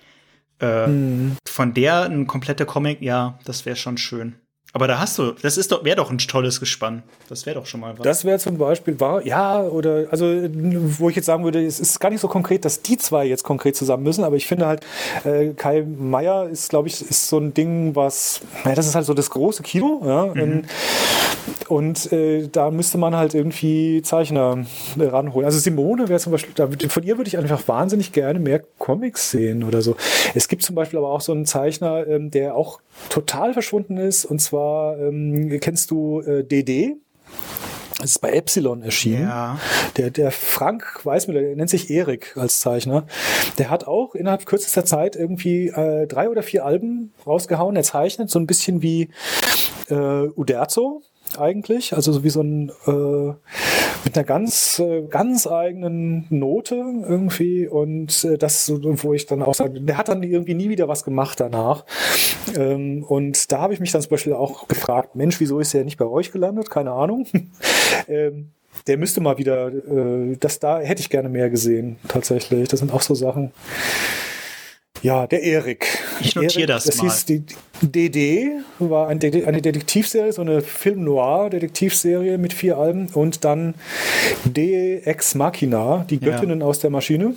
Äh, 0.60 0.86
hm. 0.86 1.36
Von 1.46 1.74
der 1.74 2.04
ein 2.04 2.26
kompletter 2.26 2.64
Comic, 2.64 3.00
ja, 3.00 3.38
das 3.44 3.66
wäre 3.66 3.76
schon 3.76 3.98
schön. 3.98 4.36
Aber 4.74 4.86
da 4.86 4.98
hast 4.98 5.16
du, 5.18 5.32
das 5.32 5.56
ist 5.56 5.72
doch, 5.72 5.82
wäre 5.82 5.96
doch 5.96 6.10
ein 6.10 6.18
tolles 6.18 6.60
Gespann. 6.60 7.02
Das 7.28 7.46
wäre 7.46 7.58
doch 7.58 7.64
schon 7.64 7.80
mal 7.80 7.96
was. 7.96 8.04
Das 8.04 8.24
wäre 8.26 8.38
zum 8.38 8.58
Beispiel, 8.58 9.00
war, 9.00 9.24
ja, 9.24 9.62
oder, 9.62 10.06
also, 10.10 10.26
wo 10.26 11.08
ich 11.08 11.16
jetzt 11.16 11.24
sagen 11.24 11.42
würde, 11.42 11.64
es 11.64 11.80
ist 11.80 11.98
gar 11.98 12.10
nicht 12.10 12.20
so 12.20 12.28
konkret, 12.28 12.66
dass 12.66 12.82
die 12.82 12.98
zwei 12.98 13.24
jetzt 13.24 13.44
konkret 13.44 13.76
zusammen 13.76 14.02
müssen, 14.02 14.24
aber 14.24 14.36
ich 14.36 14.46
finde 14.46 14.66
halt, 14.66 14.84
äh, 15.24 15.54
Kai 15.54 15.82
Meier 15.82 16.48
ist, 16.50 16.68
glaube 16.68 16.88
ich, 16.88 17.00
ist 17.00 17.28
so 17.28 17.38
ein 17.38 17.54
Ding, 17.54 17.96
was, 17.96 18.42
naja, 18.62 18.76
das 18.76 18.86
ist 18.86 18.94
halt 18.94 19.06
so 19.06 19.14
das 19.14 19.30
große 19.30 19.62
Kino, 19.62 20.02
ja, 20.04 20.26
mhm. 20.26 20.64
Und 21.68 22.12
äh, 22.12 22.48
da 22.48 22.70
müsste 22.70 22.98
man 22.98 23.14
halt 23.14 23.34
irgendwie 23.34 24.02
Zeichner 24.02 24.64
ranholen. 24.98 25.44
Also 25.44 25.58
Simone 25.58 26.08
wäre 26.08 26.18
zum 26.18 26.32
Beispiel, 26.32 26.54
da, 26.54 26.68
von 26.88 27.02
ihr 27.02 27.16
würde 27.18 27.28
ich 27.28 27.38
einfach 27.38 27.66
wahnsinnig 27.68 28.12
gerne 28.12 28.38
mehr 28.38 28.62
Comics 28.78 29.30
sehen 29.30 29.64
oder 29.64 29.82
so. 29.82 29.96
Es 30.34 30.48
gibt 30.48 30.62
zum 30.62 30.74
Beispiel 30.74 30.98
aber 30.98 31.10
auch 31.10 31.20
so 31.20 31.32
einen 31.32 31.46
Zeichner, 31.46 32.06
ähm, 32.06 32.30
der 32.30 32.54
auch 32.54 32.80
total 33.10 33.52
verschwunden 33.52 33.98
ist. 33.98 34.24
Und 34.24 34.40
zwar 34.40 34.98
ähm, 34.98 35.58
kennst 35.60 35.90
du 35.90 36.20
äh, 36.20 36.44
DD? 36.44 36.96
Das 37.98 38.12
ist 38.12 38.20
bei 38.20 38.30
Epsilon 38.30 38.82
erschienen. 38.82 39.24
Ja. 39.24 39.58
Der, 39.96 40.10
der 40.10 40.30
Frank 40.30 41.04
Weißmüller, 41.04 41.40
der 41.40 41.56
nennt 41.56 41.68
sich 41.68 41.90
Erik 41.90 42.36
als 42.36 42.60
Zeichner. 42.60 43.06
Der 43.58 43.70
hat 43.70 43.88
auch 43.88 44.14
innerhalb 44.14 44.46
kürzester 44.46 44.84
Zeit 44.84 45.16
irgendwie 45.16 45.68
äh, 45.68 46.06
drei 46.06 46.28
oder 46.28 46.44
vier 46.44 46.64
Alben 46.64 47.12
rausgehauen. 47.26 47.74
Er 47.74 47.82
zeichnet 47.82 48.30
so 48.30 48.38
ein 48.38 48.46
bisschen 48.46 48.82
wie 48.82 49.10
äh, 49.88 49.94
Uderzo 49.94 51.02
eigentlich, 51.36 51.94
also 51.94 52.12
so 52.12 52.24
wie 52.24 52.30
so 52.30 52.40
ein 52.40 52.70
äh, 52.86 53.34
mit 54.04 54.16
einer 54.16 54.24
ganz 54.24 54.78
äh, 54.78 55.02
ganz 55.02 55.46
eigenen 55.46 56.26
Note 56.30 56.76
irgendwie 56.76 57.66
und 57.66 58.24
äh, 58.24 58.38
das 58.38 58.72
wo 58.72 59.12
ich 59.12 59.26
dann 59.26 59.42
auch 59.42 59.54
sage, 59.54 59.80
der 59.80 59.98
hat 59.98 60.08
dann 60.08 60.22
irgendwie 60.22 60.54
nie 60.54 60.68
wieder 60.68 60.88
was 60.88 61.04
gemacht 61.04 61.40
danach 61.40 61.84
ähm, 62.56 63.04
und 63.04 63.50
da 63.52 63.60
habe 63.60 63.74
ich 63.74 63.80
mich 63.80 63.92
dann 63.92 64.02
zum 64.02 64.10
Beispiel 64.10 64.32
auch 64.32 64.68
gefragt, 64.68 65.14
Mensch, 65.14 65.40
wieso 65.40 65.58
ist 65.60 65.74
er 65.74 65.84
nicht 65.84 65.98
bei 65.98 66.06
euch 66.06 66.32
gelandet? 66.32 66.70
Keine 66.70 66.92
Ahnung. 66.92 67.26
ähm, 68.08 68.50
der 68.86 68.96
müsste 68.96 69.20
mal 69.20 69.38
wieder, 69.38 69.68
äh, 69.68 70.36
das 70.38 70.60
da 70.60 70.80
hätte 70.80 71.00
ich 71.00 71.10
gerne 71.10 71.28
mehr 71.28 71.50
gesehen 71.50 71.96
tatsächlich. 72.08 72.68
Das 72.68 72.80
sind 72.80 72.92
auch 72.92 73.02
so 73.02 73.14
Sachen. 73.14 73.52
Ja, 75.02 75.26
der 75.26 75.42
Erik. 75.42 75.86
Ich 76.20 76.34
notiere 76.34 76.66
das, 76.66 76.84
das 76.84 76.98
mal. 76.98 77.04
Hieß 77.04 77.24
die 77.26 77.44
DD, 77.82 78.50
war 78.78 79.08
eine 79.08 79.18
Detektivserie, 79.18 80.32
so 80.32 80.42
eine 80.42 80.60
Film-Noir-Detektivserie 80.60 82.38
mit 82.38 82.52
vier 82.52 82.78
Alben 82.78 83.08
und 83.14 83.44
dann 83.44 83.74
De 84.44 85.00
Ex 85.02 85.34
Machina, 85.34 86.04
die 86.10 86.18
Göttinnen 86.18 86.60
ja. 86.60 86.66
aus 86.66 86.80
der 86.80 86.90
Maschine. 86.90 87.34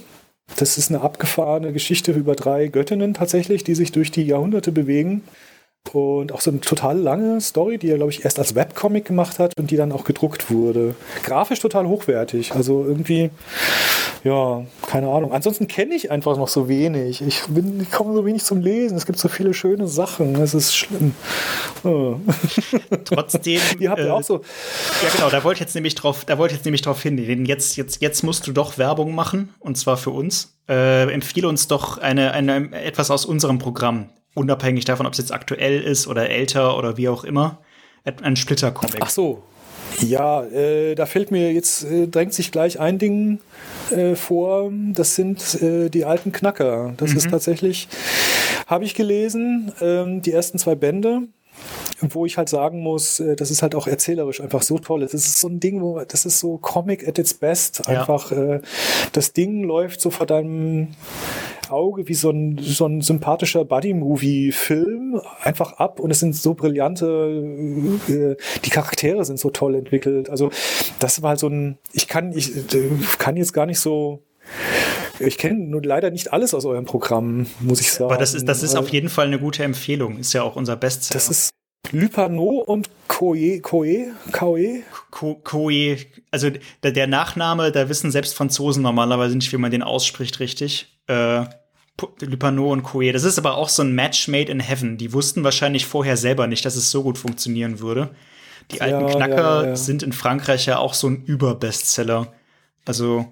Das 0.58 0.78
ist 0.78 0.90
eine 0.90 1.02
abgefahrene 1.02 1.72
Geschichte 1.72 2.12
über 2.12 2.36
drei 2.36 2.68
Göttinnen 2.68 3.14
tatsächlich, 3.14 3.64
die 3.64 3.76
sich 3.76 3.92
durch 3.92 4.12
die 4.12 4.24
Jahrhunderte 4.24 4.72
bewegen 4.72 5.22
und 5.94 6.32
auch 6.32 6.42
so 6.42 6.52
eine 6.52 6.62
total 6.62 6.98
lange 6.98 7.42
Story, 7.42 7.78
die 7.78 7.90
er, 7.90 7.98
glaube 7.98 8.12
ich, 8.12 8.24
erst 8.24 8.40
als 8.40 8.56
Webcomic 8.56 9.06
gemacht 9.06 9.40
hat 9.40 9.58
und 9.58 9.72
die 9.72 9.76
dann 9.76 9.92
auch 9.92 10.04
gedruckt 10.04 10.50
wurde. 10.50 10.96
Grafisch 11.24 11.60
total 11.60 11.88
hochwertig. 11.88 12.54
Also 12.54 12.86
irgendwie, 12.86 13.30
ja, 14.24 14.64
keine 14.88 15.10
Ahnung. 15.10 15.34
Ansonsten 15.34 15.68
kenne 15.68 15.96
ich 15.96 16.10
einfach 16.10 16.38
noch 16.38 16.48
so 16.48 16.70
wenig. 16.70 17.22
Ich, 17.22 17.42
bin, 17.48 17.82
ich 17.82 17.92
komme 17.92 18.14
so 18.14 18.26
wenig 18.26 18.44
zum 18.44 18.62
Lesen. 18.62 18.96
Es 18.96 19.06
gibt 19.06 19.20
so 19.20 19.28
viele 19.28 19.54
schöne 19.54 19.88
Sachen. 19.88 20.36
Es 20.36 20.54
ist 20.54 20.76
schlimm. 20.76 21.14
Oh. 21.84 22.16
Trotzdem. 23.04 23.60
Ihr 23.80 23.90
habt 23.90 24.00
ja 24.00 24.14
auch 24.14 24.24
so. 24.24 24.42
Ja, 25.02 25.10
genau, 25.14 25.30
da 25.30 25.44
wollte 25.44 25.58
ich 25.58 25.62
jetzt 25.62 25.76
nämlich 25.76 25.96
drauf, 25.96 26.24
da 26.26 26.38
wollte 26.38 26.54
ich 26.54 26.60
jetzt 26.60 26.66
nämlich 26.66 26.84
drauf 26.84 27.02
hin. 27.02 27.18
Jetzt, 27.46 27.76
jetzt, 27.76 28.02
jetzt 28.02 28.24
musst 28.24 28.48
du 28.48 28.54
doch 28.54 28.78
Werbung 28.78 29.14
machen, 29.14 29.54
und 29.60 29.78
zwar 29.78 29.98
für 29.98 30.12
uns. 30.12 30.54
Äh, 30.70 31.12
empfehle 31.12 31.50
uns 31.50 31.68
doch 31.68 31.98
eine, 31.98 32.32
eine, 32.32 32.72
etwas 32.72 33.12
aus 33.12 33.26
unserem 33.26 33.60
Programm 33.60 34.10
unabhängig 34.34 34.86
davon, 34.86 35.06
ob 35.06 35.14
es 35.14 35.20
jetzt 35.20 35.34
aktuell 35.34 35.82
ist 35.82 36.08
oder 36.08 36.30
älter 36.30 36.78
oder 36.78 36.98
wie 36.98 37.10
auch 37.10 37.24
immer, 37.24 37.60
ein 38.24 38.36
Splitter-Comic. 38.36 39.00
Ach 39.02 39.10
so. 39.10 39.44
Ja, 40.00 40.44
äh, 40.46 40.96
da 40.96 41.06
fällt 41.06 41.32
mir 41.32 41.52
jetzt, 41.52 41.84
äh, 41.84 42.08
drängt 42.08 42.34
sich 42.34 42.52
gleich 42.52 42.80
ein 42.80 42.98
Ding 42.98 43.40
äh, 43.92 44.16
vor, 44.16 44.72
das 44.94 45.16
sind 45.16 45.62
äh, 45.62 45.90
die 45.90 46.06
alten 46.06 46.32
Knacker. 46.32 46.94
Das 46.98 47.12
mhm. 47.12 47.18
ist 47.18 47.30
tatsächlich, 47.30 47.90
habe 48.68 48.86
ich 48.86 48.96
gelesen, 48.96 49.74
ähm, 49.82 50.22
die 50.22 50.32
ersten 50.32 50.58
zwei 50.58 50.76
Bände 50.76 51.28
wo 52.02 52.26
ich 52.26 52.38
halt 52.38 52.50
sagen 52.50 52.82
muss, 52.82 53.20
äh, 53.20 53.36
das 53.36 53.52
ist 53.52 53.62
halt 53.62 53.76
auch 53.76 53.88
erzählerisch 53.88 54.42
einfach 54.42 54.62
so 54.62 54.80
toll. 54.80 55.02
Das 55.02 55.14
ist 55.14 55.40
so 55.40 55.48
ein 55.48 55.60
Ding, 55.60 55.82
wo 55.82 56.00
das 56.00 56.26
ist 56.26 56.40
so 56.40 56.58
Comic 56.58 57.08
at 57.08 57.20
its 57.20 57.34
best. 57.34 57.88
Einfach 57.88 58.32
ja. 58.32 58.56
äh, 58.56 58.62
das 59.14 59.34
Ding 59.34 59.64
läuft 59.64 60.02
so 60.02 60.10
vor 60.10 60.26
deinem 60.26 60.90
Auge 61.72 62.08
wie 62.08 62.14
so 62.14 62.30
ein, 62.30 62.58
so 62.60 62.86
ein 62.86 63.02
sympathischer 63.02 63.66
Buddy-Movie-Film 63.66 65.22
einfach 65.42 65.74
ab 65.74 66.00
und 66.00 66.12
es 66.12 66.20
sind 66.20 66.36
so 66.36 66.54
brillante, 66.54 67.06
äh, 68.08 68.36
die 68.64 68.70
Charaktere 68.70 69.26
sind 69.26 69.40
so 69.40 69.50
toll 69.50 69.76
entwickelt. 69.76 70.30
Also 70.30 70.52
das 71.00 71.22
war 71.22 71.30
halt 71.30 71.40
so 71.40 71.48
ein, 71.48 71.78
ich 71.94 72.08
kann, 72.08 72.34
ich 72.34 72.56
äh, 72.56 72.90
kann 73.18 73.38
jetzt 73.38 73.54
gar 73.54 73.66
nicht 73.66 73.80
so 73.80 74.24
ich 75.20 75.38
kenne 75.38 75.60
nur 75.60 75.84
leider 75.84 76.10
nicht 76.10 76.34
alles 76.34 76.54
aus 76.54 76.66
eurem 76.66 76.86
Programm, 76.86 77.46
muss 77.60 77.80
ich 77.80 77.92
sagen. 77.92 78.12
Aber 78.12 78.20
das 78.20 78.34
ist, 78.34 78.48
das 78.48 78.64
ist 78.64 78.76
auf 78.76 78.90
jeden 78.90 79.10
Fall 79.10 79.28
eine 79.28 79.40
gute 79.40 79.64
Empfehlung. 79.64 80.18
Ist 80.18 80.34
ja 80.34 80.42
auch 80.42 80.56
unser 80.56 80.76
Bestseller. 80.76 81.14
Das 81.14 81.30
ist 81.30 81.52
Lypano 81.92 82.64
und 82.66 82.90
Koe, 83.08 83.60
Koe, 83.60 84.14
Koe? 84.32 84.84
Koe, 85.12 85.98
also 86.32 86.50
der, 86.84 86.92
der, 86.92 87.08
Nachname, 87.08 87.72
da 87.72 87.90
wissen 87.90 88.12
selbst 88.12 88.36
Franzosen 88.36 88.82
normalerweise 88.82 89.36
nicht, 89.36 89.52
wie 89.52 89.58
man 89.58 89.72
den 89.72 89.84
ausspricht, 89.84 90.40
richtig. 90.40 91.00
Äh, 91.08 91.44
Lupano 92.20 92.72
und 92.72 92.84
Coe. 92.84 93.12
Das 93.12 93.24
ist 93.24 93.38
aber 93.38 93.56
auch 93.56 93.70
so 93.70 93.84
ein 93.84 93.94
Match 93.94 94.28
made 94.28 94.52
in 94.52 94.60
heaven. 94.60 94.98
Die 94.98 95.14
wussten 95.14 95.44
wahrscheinlich 95.44 95.86
vorher 95.86 96.18
selber 96.18 96.48
nicht, 96.48 96.66
dass 96.66 96.76
es 96.76 96.92
so 96.92 97.04
gut 97.04 97.18
funktionieren 97.18 97.80
würde. 97.80 98.10
Die 98.72 98.82
alten 98.82 99.08
ja, 99.08 99.16
Knacker 99.16 99.64
ja, 99.64 99.70
ja. 99.70 99.76
sind 99.76 100.04
in 100.04 100.14
Frankreich 100.14 100.66
ja 100.66 100.78
auch 100.78 100.94
so 100.94 101.08
ein 101.08 101.24
Überbestseller. 101.26 102.34
Also 102.86 103.26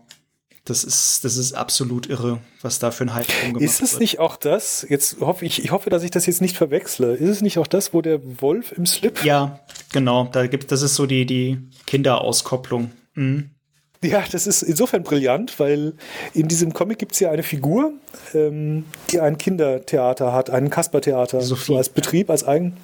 das 0.66 0.84
ist, 0.84 1.24
das 1.26 1.38
ist 1.38 1.54
absolut 1.54 2.08
irre, 2.08 2.40
was 2.62 2.80
da 2.80 2.92
für 2.92 3.06
ein 3.06 3.14
Hype 3.14 3.28
rumgemacht 3.44 3.64
Ist 3.64 3.82
es 3.82 3.94
wird. 3.94 4.02
nicht 4.02 4.20
auch 4.20 4.36
das, 4.36 4.86
jetzt 4.88 5.20
hoffe 5.20 5.46
ich, 5.46 5.64
ich 5.64 5.72
hoffe, 5.72 5.90
dass 5.90 6.04
ich 6.04 6.12
das 6.12 6.28
jetzt 6.28 6.42
nicht 6.42 6.58
verwechsle, 6.58 7.16
ist 7.16 7.30
es 7.30 7.42
nicht 7.42 7.58
auch 7.58 7.66
das, 7.66 7.94
wo 7.94 8.02
der 8.02 8.20
Wolf 8.42 8.72
im 8.74 8.86
Slip? 8.86 9.24
Ja, 9.24 9.62
genau, 9.92 10.26
da 10.32 10.46
gibt, 10.46 10.72
das 10.72 10.84
ist 10.84 10.96
so 10.96 11.08
die, 11.08 11.26
die 11.26 11.58
Kinderauskopplung. 11.88 12.92
Mhm. 13.16 13.50
Ja, 14.02 14.24
das 14.32 14.48
ist 14.48 14.62
insofern 14.62 15.04
brillant, 15.04 15.60
weil 15.60 15.94
in 16.34 16.48
diesem 16.48 16.74
Comic 16.74 17.00
gibt 17.00 17.14
es 17.14 17.20
ja 17.20 17.32
eine 17.32 17.44
Figur, 17.44 17.92
ähm, 18.34 18.86
die 19.12 19.20
ein 19.20 19.38
Kindertheater 19.38 20.32
hat, 20.32 20.50
ein 20.50 20.70
Kaspertheater, 20.70 21.42
so 21.42 21.76
als 21.76 21.90
Betrieb, 21.90 22.30
als 22.30 22.48
Eigen. 22.48 22.78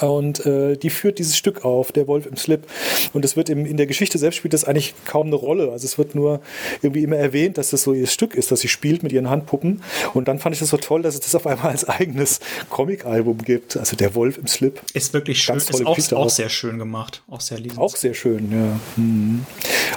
Und 0.00 0.44
äh, 0.46 0.76
die 0.76 0.90
führt 0.90 1.18
dieses 1.18 1.36
Stück 1.36 1.64
auf, 1.64 1.92
der 1.92 2.06
Wolf 2.06 2.26
im 2.26 2.36
Slip. 2.36 2.66
Und 3.12 3.24
es 3.24 3.36
wird 3.36 3.48
im, 3.48 3.66
in 3.66 3.76
der 3.76 3.86
Geschichte 3.86 4.18
selbst 4.18 4.36
spielt 4.36 4.54
das 4.54 4.64
eigentlich 4.64 4.94
kaum 5.04 5.28
eine 5.28 5.36
Rolle. 5.36 5.72
Also 5.72 5.86
es 5.86 5.98
wird 5.98 6.14
nur 6.14 6.40
irgendwie 6.82 7.02
immer 7.02 7.16
erwähnt, 7.16 7.58
dass 7.58 7.70
das 7.70 7.82
so 7.82 7.92
ihr 7.92 8.06
Stück 8.06 8.34
ist, 8.34 8.52
dass 8.52 8.60
sie 8.60 8.68
spielt 8.68 9.02
mit 9.02 9.12
ihren 9.12 9.30
Handpuppen. 9.30 9.82
Und 10.14 10.28
dann 10.28 10.38
fand 10.38 10.54
ich 10.54 10.60
das 10.60 10.68
so 10.68 10.76
toll, 10.76 11.02
dass 11.02 11.14
es 11.14 11.20
das 11.20 11.34
auf 11.34 11.46
einmal 11.46 11.70
als 11.70 11.88
eigenes 11.88 12.40
Comic-Album 12.70 13.38
gibt. 13.38 13.76
Also 13.76 13.96
der 13.96 14.14
Wolf 14.14 14.38
im 14.38 14.46
Slip. 14.46 14.80
Ist 14.94 15.12
wirklich 15.14 15.42
schön. 15.42 15.54
Ganz 15.54 15.70
ist 15.70 16.14
auch, 16.14 16.18
auch, 16.18 16.30
sehr 16.30 16.48
schön 16.48 16.78
gemacht. 16.78 17.22
Auch 17.28 17.40
sehr 17.40 17.58
liebend. 17.58 17.78
Auch 17.78 17.96
sehr 17.96 18.14
schön, 18.14 18.52
ja. 18.52 18.80
Mhm. 18.96 19.46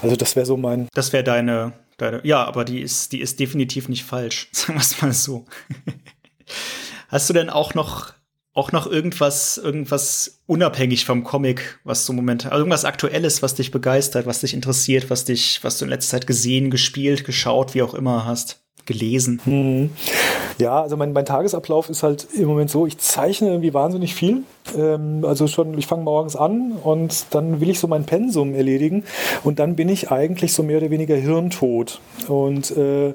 Also 0.01 0.15
das 0.15 0.35
wäre 0.35 0.45
so 0.45 0.57
mein. 0.57 0.87
Das 0.93 1.13
wäre 1.13 1.23
deine, 1.23 1.73
deine. 1.97 2.21
Ja, 2.23 2.43
aber 2.43 2.65
die 2.65 2.81
ist, 2.81 3.11
die 3.11 3.21
ist 3.21 3.39
definitiv 3.39 3.89
nicht 3.89 4.03
falsch. 4.03 4.49
Sagen 4.51 4.73
wir 4.75 4.81
es 4.81 5.01
mal 5.01 5.13
so. 5.13 5.45
Hast 7.07 7.29
du 7.29 7.33
denn 7.33 7.49
auch 7.49 7.73
noch 7.73 8.13
auch 8.53 8.71
noch 8.73 8.85
irgendwas, 8.85 9.57
irgendwas 9.57 10.41
unabhängig 10.45 11.05
vom 11.05 11.23
Comic, 11.23 11.79
was 11.85 12.05
du 12.05 12.11
momentan, 12.11 12.51
also 12.51 12.61
irgendwas 12.61 12.83
Aktuelles, 12.83 13.41
was 13.41 13.55
dich 13.55 13.71
begeistert, 13.71 14.25
was 14.25 14.41
dich 14.41 14.53
interessiert, 14.53 15.09
was 15.09 15.23
dich, 15.23 15.63
was 15.63 15.77
du 15.77 15.85
in 15.85 15.89
letzter 15.89 16.17
Zeit 16.17 16.27
gesehen, 16.27 16.69
gespielt, 16.69 17.23
geschaut, 17.23 17.73
wie 17.75 17.81
auch 17.81 17.93
immer 17.93 18.25
hast, 18.25 18.61
gelesen? 18.91 19.41
Mhm. 19.45 19.89
Ja, 20.57 20.81
also 20.81 20.97
mein, 20.97 21.13
mein 21.13 21.25
Tagesablauf 21.25 21.89
ist 21.89 22.03
halt 22.03 22.27
im 22.33 22.45
Moment 22.45 22.69
so, 22.69 22.85
ich 22.85 22.97
zeichne 22.97 23.49
irgendwie 23.49 23.73
wahnsinnig 23.73 24.13
viel. 24.13 24.43
Ähm, 24.77 25.25
also 25.25 25.47
schon, 25.47 25.77
ich 25.77 25.87
fange 25.87 26.03
morgens 26.03 26.35
an 26.35 26.73
und 26.83 27.25
dann 27.31 27.61
will 27.61 27.69
ich 27.69 27.79
so 27.79 27.87
mein 27.87 28.05
Pensum 28.05 28.53
erledigen 28.53 29.03
und 29.43 29.59
dann 29.59 29.75
bin 29.75 29.89
ich 29.89 30.11
eigentlich 30.11 30.53
so 30.53 30.63
mehr 30.63 30.77
oder 30.77 30.91
weniger 30.91 31.15
hirntot. 31.15 31.99
Und 32.27 32.75
äh, 32.77 33.13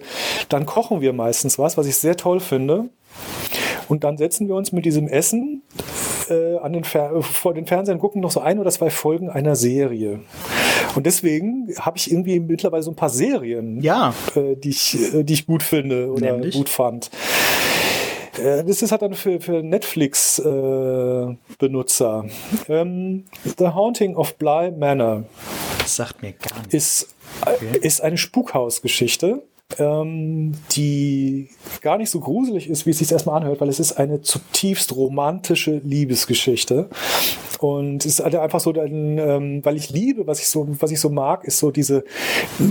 dann 0.49 0.67
kochen 0.67 1.01
wir 1.01 1.13
meistens 1.13 1.59
was, 1.59 1.77
was 1.77 1.87
ich 1.87 1.97
sehr 1.97 2.17
toll 2.17 2.41
finde. 2.41 2.87
Und 3.89 4.03
dann 4.03 4.17
setzen 4.17 4.49
wir 4.49 4.57
uns 4.57 4.73
mit 4.73 4.85
diesem 4.85 5.07
Essen 5.07 5.63
äh, 6.31 6.59
an 6.59 6.73
den 6.73 6.85
vor 6.85 7.55
den 7.55 7.67
Fernseher 7.67 7.95
und 7.95 8.01
gucken 8.01 8.21
noch 8.21 8.31
so 8.31 8.41
ein 8.41 8.59
oder 8.59 8.71
zwei 8.71 8.91
Folgen 8.91 9.31
einer 9.31 9.57
Serie. 9.57 10.21
Und 10.95 11.07
deswegen 11.07 11.69
habe 11.79 11.97
ich 11.99 12.11
irgendwie 12.11 12.41
mittlerweile 12.41 12.83
so 12.83 12.91
ein 12.91 12.97
paar 12.97 13.11
Serien, 13.11 13.81
ja. 13.83 14.15
äh, 14.35 14.57
die, 14.57 14.71
ich, 14.71 15.15
äh, 15.15 15.25
die 15.25 15.35
ich 15.35 15.47
gut 15.47 15.63
finde 15.63 16.11
oder 16.11 16.33
Nämlich? 16.33 16.55
gut 16.55 16.69
fand. 16.69 17.11
Äh, 18.39 18.65
das 18.65 18.83
ist 18.83 18.93
halt 18.93 19.03
dann 19.03 19.15
für, 19.15 19.41
für 19.41 19.63
Netflix-Benutzer. 19.63 22.25
Äh, 22.69 22.81
ähm, 22.81 23.25
The 23.59 23.69
Haunting 23.69 24.17
of 24.17 24.37
Bly 24.37 24.73
Manor. 24.73 25.25
Das 25.79 25.97
sagt 25.97 26.23
mir 26.23 26.33
gar 26.33 26.59
nichts. 26.59 26.75
Ist, 26.75 27.15
okay. 27.43 27.79
ist 27.81 28.01
eine 28.01 28.19
Spukhausgeschichte 28.19 29.43
ähm, 29.79 30.53
die 30.73 31.49
gar 31.81 31.99
nicht 31.99 32.11
so 32.11 32.21
gruselig 32.21 32.71
ist, 32.71 32.87
wie 32.87 32.91
es 32.91 32.99
sich 32.99 33.11
erstmal 33.11 33.41
anhört, 33.41 33.61
weil 33.61 33.69
es 33.69 33.81
ist 33.81 33.93
eine 33.93 34.21
zutiefst 34.23 34.95
romantische 34.95 35.81
Liebesgeschichte. 35.85 36.89
Und 37.59 38.05
es 38.05 38.19
ist 38.19 38.25
halt 38.25 38.35
einfach 38.37 38.61
so, 38.61 38.75
ähm, 38.75 39.65
weil 39.65 39.77
ich 39.77 39.91
liebe, 39.91 40.27
was 40.27 40.41
ich 40.41 40.49
so, 40.49 40.67
was 40.81 40.91
ich 40.91 41.01
so 41.01 41.11
mag, 41.11 41.45
ist 41.45 41.59
so 41.59 41.71
diese, 41.71 42.05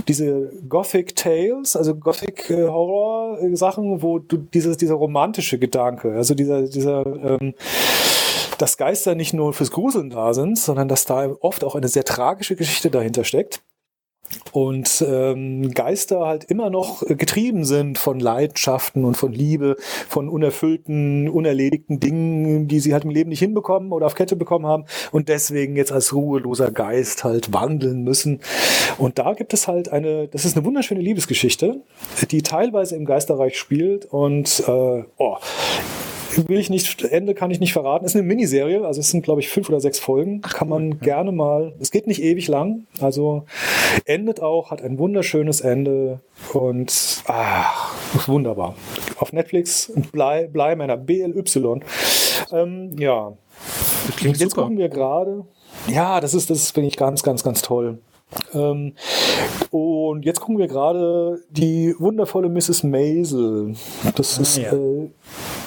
diese 0.08 0.52
Gothic 0.68 1.16
Tales, 1.16 1.76
also 1.76 1.94
Gothic 1.96 2.50
äh, 2.50 2.66
Horror 2.68 3.38
Sachen, 3.56 4.02
wo 4.02 4.18
du 4.18 4.36
dieses, 4.36 4.76
dieser 4.76 4.94
romantische 4.94 5.58
Gedanke, 5.58 6.12
also 6.12 6.34
dieser, 6.34 6.62
dieser, 6.62 7.04
ähm, 7.40 7.54
dass 8.58 8.76
Geister 8.76 9.14
nicht 9.14 9.34
nur 9.34 9.52
fürs 9.52 9.70
Gruseln 9.70 10.10
da 10.10 10.32
sind, 10.32 10.58
sondern 10.58 10.88
dass 10.88 11.04
da 11.04 11.34
oft 11.40 11.64
auch 11.64 11.74
eine 11.74 11.88
sehr 11.88 12.04
tragische 12.04 12.56
Geschichte 12.56 12.90
dahinter 12.90 13.24
steckt 13.24 13.60
und 14.52 15.04
ähm, 15.06 15.70
Geister 15.72 16.26
halt 16.26 16.44
immer 16.44 16.70
noch 16.70 17.02
getrieben 17.06 17.64
sind 17.64 17.98
von 17.98 18.20
Leidenschaften 18.20 19.04
und 19.04 19.16
von 19.16 19.32
Liebe, 19.32 19.76
von 20.08 20.28
unerfüllten, 20.28 21.28
unerledigten 21.28 22.00
Dingen, 22.00 22.68
die 22.68 22.80
sie 22.80 22.92
halt 22.92 23.04
im 23.04 23.10
Leben 23.10 23.30
nicht 23.30 23.40
hinbekommen 23.40 23.92
oder 23.92 24.06
auf 24.06 24.14
Kette 24.14 24.36
bekommen 24.36 24.66
haben 24.66 24.84
und 25.12 25.28
deswegen 25.28 25.76
jetzt 25.76 25.92
als 25.92 26.14
ruheloser 26.14 26.70
Geist 26.70 27.24
halt 27.24 27.52
wandeln 27.52 28.02
müssen. 28.02 28.40
Und 28.98 29.18
da 29.18 29.34
gibt 29.34 29.52
es 29.52 29.68
halt 29.68 29.90
eine, 29.90 30.28
das 30.28 30.44
ist 30.44 30.56
eine 30.56 30.64
wunderschöne 30.64 31.00
Liebesgeschichte, 31.00 31.82
die 32.30 32.42
teilweise 32.42 32.96
im 32.96 33.04
Geisterreich 33.04 33.58
spielt 33.58 34.06
und 34.06 34.62
äh, 34.66 35.04
oh, 35.18 35.36
will 36.48 36.58
ich 36.58 36.70
nicht, 36.70 37.02
Ende 37.02 37.34
kann 37.34 37.50
ich 37.50 37.60
nicht 37.60 37.72
verraten. 37.72 38.04
Es 38.04 38.12
ist 38.12 38.16
eine 38.16 38.26
Miniserie, 38.26 38.84
also 38.84 39.00
es 39.00 39.10
sind, 39.10 39.22
glaube 39.22 39.40
ich, 39.40 39.48
fünf 39.48 39.68
oder 39.68 39.80
sechs 39.80 39.98
Folgen. 39.98 40.40
Ach, 40.44 40.54
kann 40.54 40.68
man 40.68 40.92
cool, 40.92 40.98
gerne 41.00 41.32
mal, 41.32 41.74
es 41.80 41.90
geht 41.90 42.06
nicht 42.06 42.22
ewig 42.22 42.48
lang, 42.48 42.86
also 43.00 43.44
endet 44.04 44.40
auch, 44.40 44.70
hat 44.70 44.82
ein 44.82 44.98
wunderschönes 44.98 45.60
Ende 45.60 46.20
und 46.52 47.22
ach, 47.26 47.94
wunderbar. 48.26 48.74
Auf 49.18 49.32
Netflix, 49.32 49.92
Blei, 50.12 50.46
Bleimänner, 50.46 50.96
BLY. 50.96 51.44
Ähm, 52.52 52.96
ja. 52.98 53.32
Jetzt 54.20 54.40
super. 54.40 54.62
gucken 54.62 54.78
wir 54.78 54.88
gerade. 54.88 55.44
Ja, 55.88 56.20
das 56.20 56.34
ist, 56.34 56.50
das 56.50 56.70
finde 56.70 56.88
ich 56.88 56.96
ganz, 56.96 57.22
ganz, 57.22 57.42
ganz 57.42 57.62
toll. 57.62 57.98
Ähm, 58.52 58.94
und 59.70 60.24
jetzt 60.24 60.40
gucken 60.40 60.58
wir 60.58 60.66
gerade 60.66 61.42
die 61.50 61.94
wundervolle 61.98 62.48
Mrs. 62.48 62.82
Maisel. 62.82 63.74
Das 64.14 64.38
ah, 64.38 64.42
ist. 64.42 64.56
Ja. 64.58 64.72
Äh, 64.72 65.10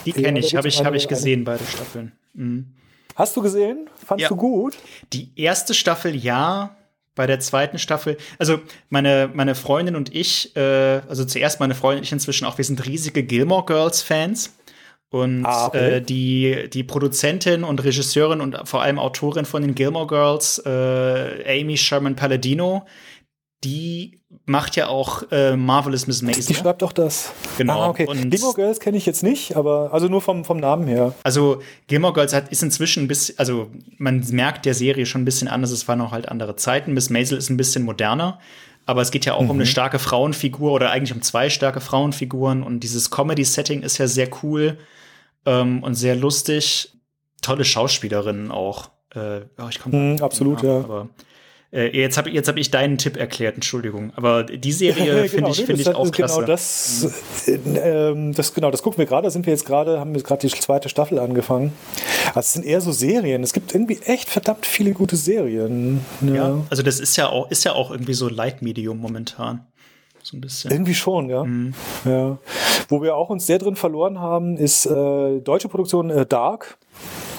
die 0.06 0.14
kenne 0.14 0.40
ich, 0.40 0.56
habe 0.56 0.68
ich, 0.68 0.84
hab 0.84 0.94
ich 0.94 1.08
gesehen, 1.08 1.44
beide 1.44 1.64
Staffeln. 1.66 2.12
Mhm. 2.34 2.68
Hast 3.16 3.36
du 3.36 3.42
gesehen? 3.42 3.90
Fandst 3.96 4.24
ja. 4.24 4.30
du 4.30 4.36
gut? 4.36 4.78
Die 5.14 5.32
erste 5.36 5.74
Staffel 5.74 6.16
ja. 6.16 6.76
Bei 7.16 7.28
der 7.28 7.42
zweiten 7.42 7.80
Staffel, 7.80 8.16
also 8.38 8.60
meine, 8.88 9.30
meine 9.34 9.54
Freundin 9.54 9.98
und 9.98 10.16
ich, 10.16 10.56
äh, 10.56 11.02
also 11.10 11.26
zuerst 11.26 11.60
meine 11.60 11.76
Freundin 11.76 12.00
und 12.00 12.04
ich 12.06 12.14
inzwischen 12.14 12.46
auch, 12.46 12.58
wir 12.58 12.64
sind 12.64 12.86
riesige 12.86 13.24
Gilmore 13.24 13.66
Girls 13.66 14.02
Fans. 14.02 14.56
Und 15.12 15.46
ah, 15.46 15.68
okay. 15.68 15.96
äh, 15.96 16.02
die, 16.02 16.70
die 16.72 16.84
Produzentin 16.84 17.64
und 17.64 17.84
Regisseurin 17.84 18.42
und 18.42 18.58
vor 18.66 18.84
allem 18.84 19.00
Autorin 19.00 19.46
von 19.46 19.64
den 19.64 19.74
Gilmore 19.74 20.06
Girls, 20.06 20.62
äh, 20.66 21.60
Amy 21.62 21.78
Sherman 21.78 22.16
Palladino, 22.16 22.86
die 23.64 24.20
macht 24.46 24.76
ja 24.76 24.88
auch 24.88 25.24
äh, 25.32 25.56
Marvelous 25.56 26.06
Miss 26.06 26.22
Maisel. 26.22 26.46
Die 26.46 26.54
schreibt 26.54 26.82
doch 26.84 26.92
das. 26.92 27.32
Genau. 27.58 27.82
Ah, 27.82 27.90
okay. 27.90 28.06
Und 28.06 28.30
Gilmore 28.30 28.54
Girls 28.54 28.80
kenne 28.80 28.98
ich 28.98 29.06
jetzt 29.06 29.24
nicht, 29.24 29.56
aber 29.56 29.92
also 29.92 30.08
nur 30.08 30.22
vom, 30.22 30.46
vom 30.46 30.60
Namen 30.60 30.88
her. 30.88 31.14
Also 31.24 31.62
Gilmore 31.88 32.14
Girls 32.14 32.34
hat, 32.34 32.50
ist 32.50 32.62
inzwischen 32.62 33.04
ein 33.04 33.08
bisschen, 33.08 33.38
also 33.40 33.70
man 33.98 34.24
merkt 34.32 34.66
der 34.66 34.76
Serie 34.76 35.08
schon 35.08 35.22
ein 35.22 35.26
bisschen 35.26 35.48
anders, 35.48 35.72
es 35.72 35.88
waren 35.88 35.98
noch 36.00 36.12
halt 36.12 36.30
andere 36.30 36.56
Zeiten. 36.56 36.94
Miss 36.94 37.10
Maisel 37.10 37.38
ist 37.38 37.50
ein 37.50 37.58
bisschen 37.58 37.84
moderner. 37.84 38.40
Aber 38.90 39.04
es 39.04 39.12
geht 39.12 39.24
ja 39.26 39.36
auch 39.36 39.44
mhm. 39.44 39.52
um 39.52 39.58
eine 39.58 39.66
mhm. 39.66 39.70
starke 39.70 40.00
Frauenfigur 40.00 40.72
oder 40.72 40.90
eigentlich 40.90 41.14
um 41.14 41.22
zwei 41.22 41.52
starke 41.52 41.80
Frauenfiguren. 41.80 42.64
Und 42.64 42.80
dieses 42.80 43.12
Comedy-Setting 43.12 43.84
ist 43.84 44.00
ja 44.00 44.08
sehr 44.08 44.30
cool 44.42 44.80
ähm, 45.46 45.84
und 45.84 45.94
sehr 45.94 46.16
lustig. 46.16 46.92
Tolle 47.44 47.66
Schauspielerinnen 47.66 48.50
auch. 48.50 48.90
Äh, 49.14 49.42
oh, 49.60 49.68
ich 49.70 49.80
komme 49.80 49.96
mhm, 49.96 50.24
absolut, 50.24 50.64
ja. 50.64 50.80
Aber 50.80 51.08
äh, 51.72 51.96
jetzt 51.96 52.18
habe 52.18 52.32
jetzt 52.32 52.48
hab 52.48 52.58
ich 52.58 52.72
deinen 52.72 52.98
Tipp 52.98 53.16
erklärt, 53.16 53.56
Entschuldigung. 53.56 54.12
Aber 54.16 54.44
die 54.44 54.72
Serie 54.72 55.30
finde 55.30 55.36
genau, 55.36 55.50
ich, 55.50 55.66
find 55.66 55.80
ich 55.80 55.88
auch 55.90 56.12
genau 56.12 56.12
klasse. 56.12 56.36
Genau 56.36 56.48
das, 56.48 57.48
äh, 57.48 58.34
das, 58.34 58.54
genau, 58.54 58.72
das 58.72 58.82
gucken 58.82 58.98
wir 58.98 59.06
gerade. 59.06 59.28
Da 59.28 59.32
sind 59.32 59.46
wir 59.46 59.54
jetzt 59.54 59.66
gerade, 59.66 60.00
haben 60.00 60.16
wir 60.16 60.24
gerade 60.24 60.48
die 60.48 60.54
zweite 60.54 60.90
Staffel 60.90 61.20
angefangen. 61.20 61.74
Also 62.30 62.40
es 62.40 62.54
sind 62.54 62.66
eher 62.66 62.82
so 62.82 62.92
Serien. 62.92 63.44
Es 63.44 63.54
gibt 63.54 63.74
irgendwie 63.74 64.00
echt 64.06 64.30
verdammt 64.30 64.66
viele 64.66 64.94
gute 64.94 65.16
Serien. 65.16 66.04
Ja, 66.22 66.34
ja 66.34 66.62
also 66.70 66.82
das 66.82 67.00
ist 67.00 67.16
ja 67.18 67.30
auch, 67.30 67.52
ist 67.52 67.64
ja 67.64 67.74
auch 67.74 67.92
irgendwie 67.92 68.14
so 68.14 68.30
Leitmedium 68.30 68.98
momentan. 68.98 69.66
So 70.24 70.38
ein 70.38 70.42
bisschen. 70.42 70.72
Irgendwie 70.72 70.96
schon, 70.96 71.30
ja. 71.30 71.44
Mhm. 71.44 71.74
ja. 72.06 72.38
Wo 72.88 73.02
wir 73.02 73.16
auch 73.16 73.30
uns 73.30 73.46
sehr 73.46 73.60
drin 73.60 73.76
verloren 73.76 74.20
haben, 74.20 74.58
ist 74.58 74.86
äh, 74.86 75.40
deutsche 75.40 75.70
Produktion 75.70 76.10
äh, 76.10 76.26
Dark. 76.26 76.78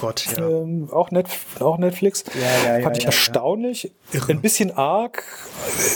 Gott, 0.01 0.25
ja. 0.35 0.47
Ähm, 0.47 0.89
auch, 0.91 1.11
Net, 1.11 1.27
auch 1.59 1.77
Netflix. 1.77 2.23
Ja, 2.33 2.77
ja, 2.77 2.83
Fand 2.83 2.97
ich 2.97 3.05
erstaunlich. 3.05 3.91
Ein 4.27 4.41
bisschen 4.41 4.71
arg, 4.71 5.23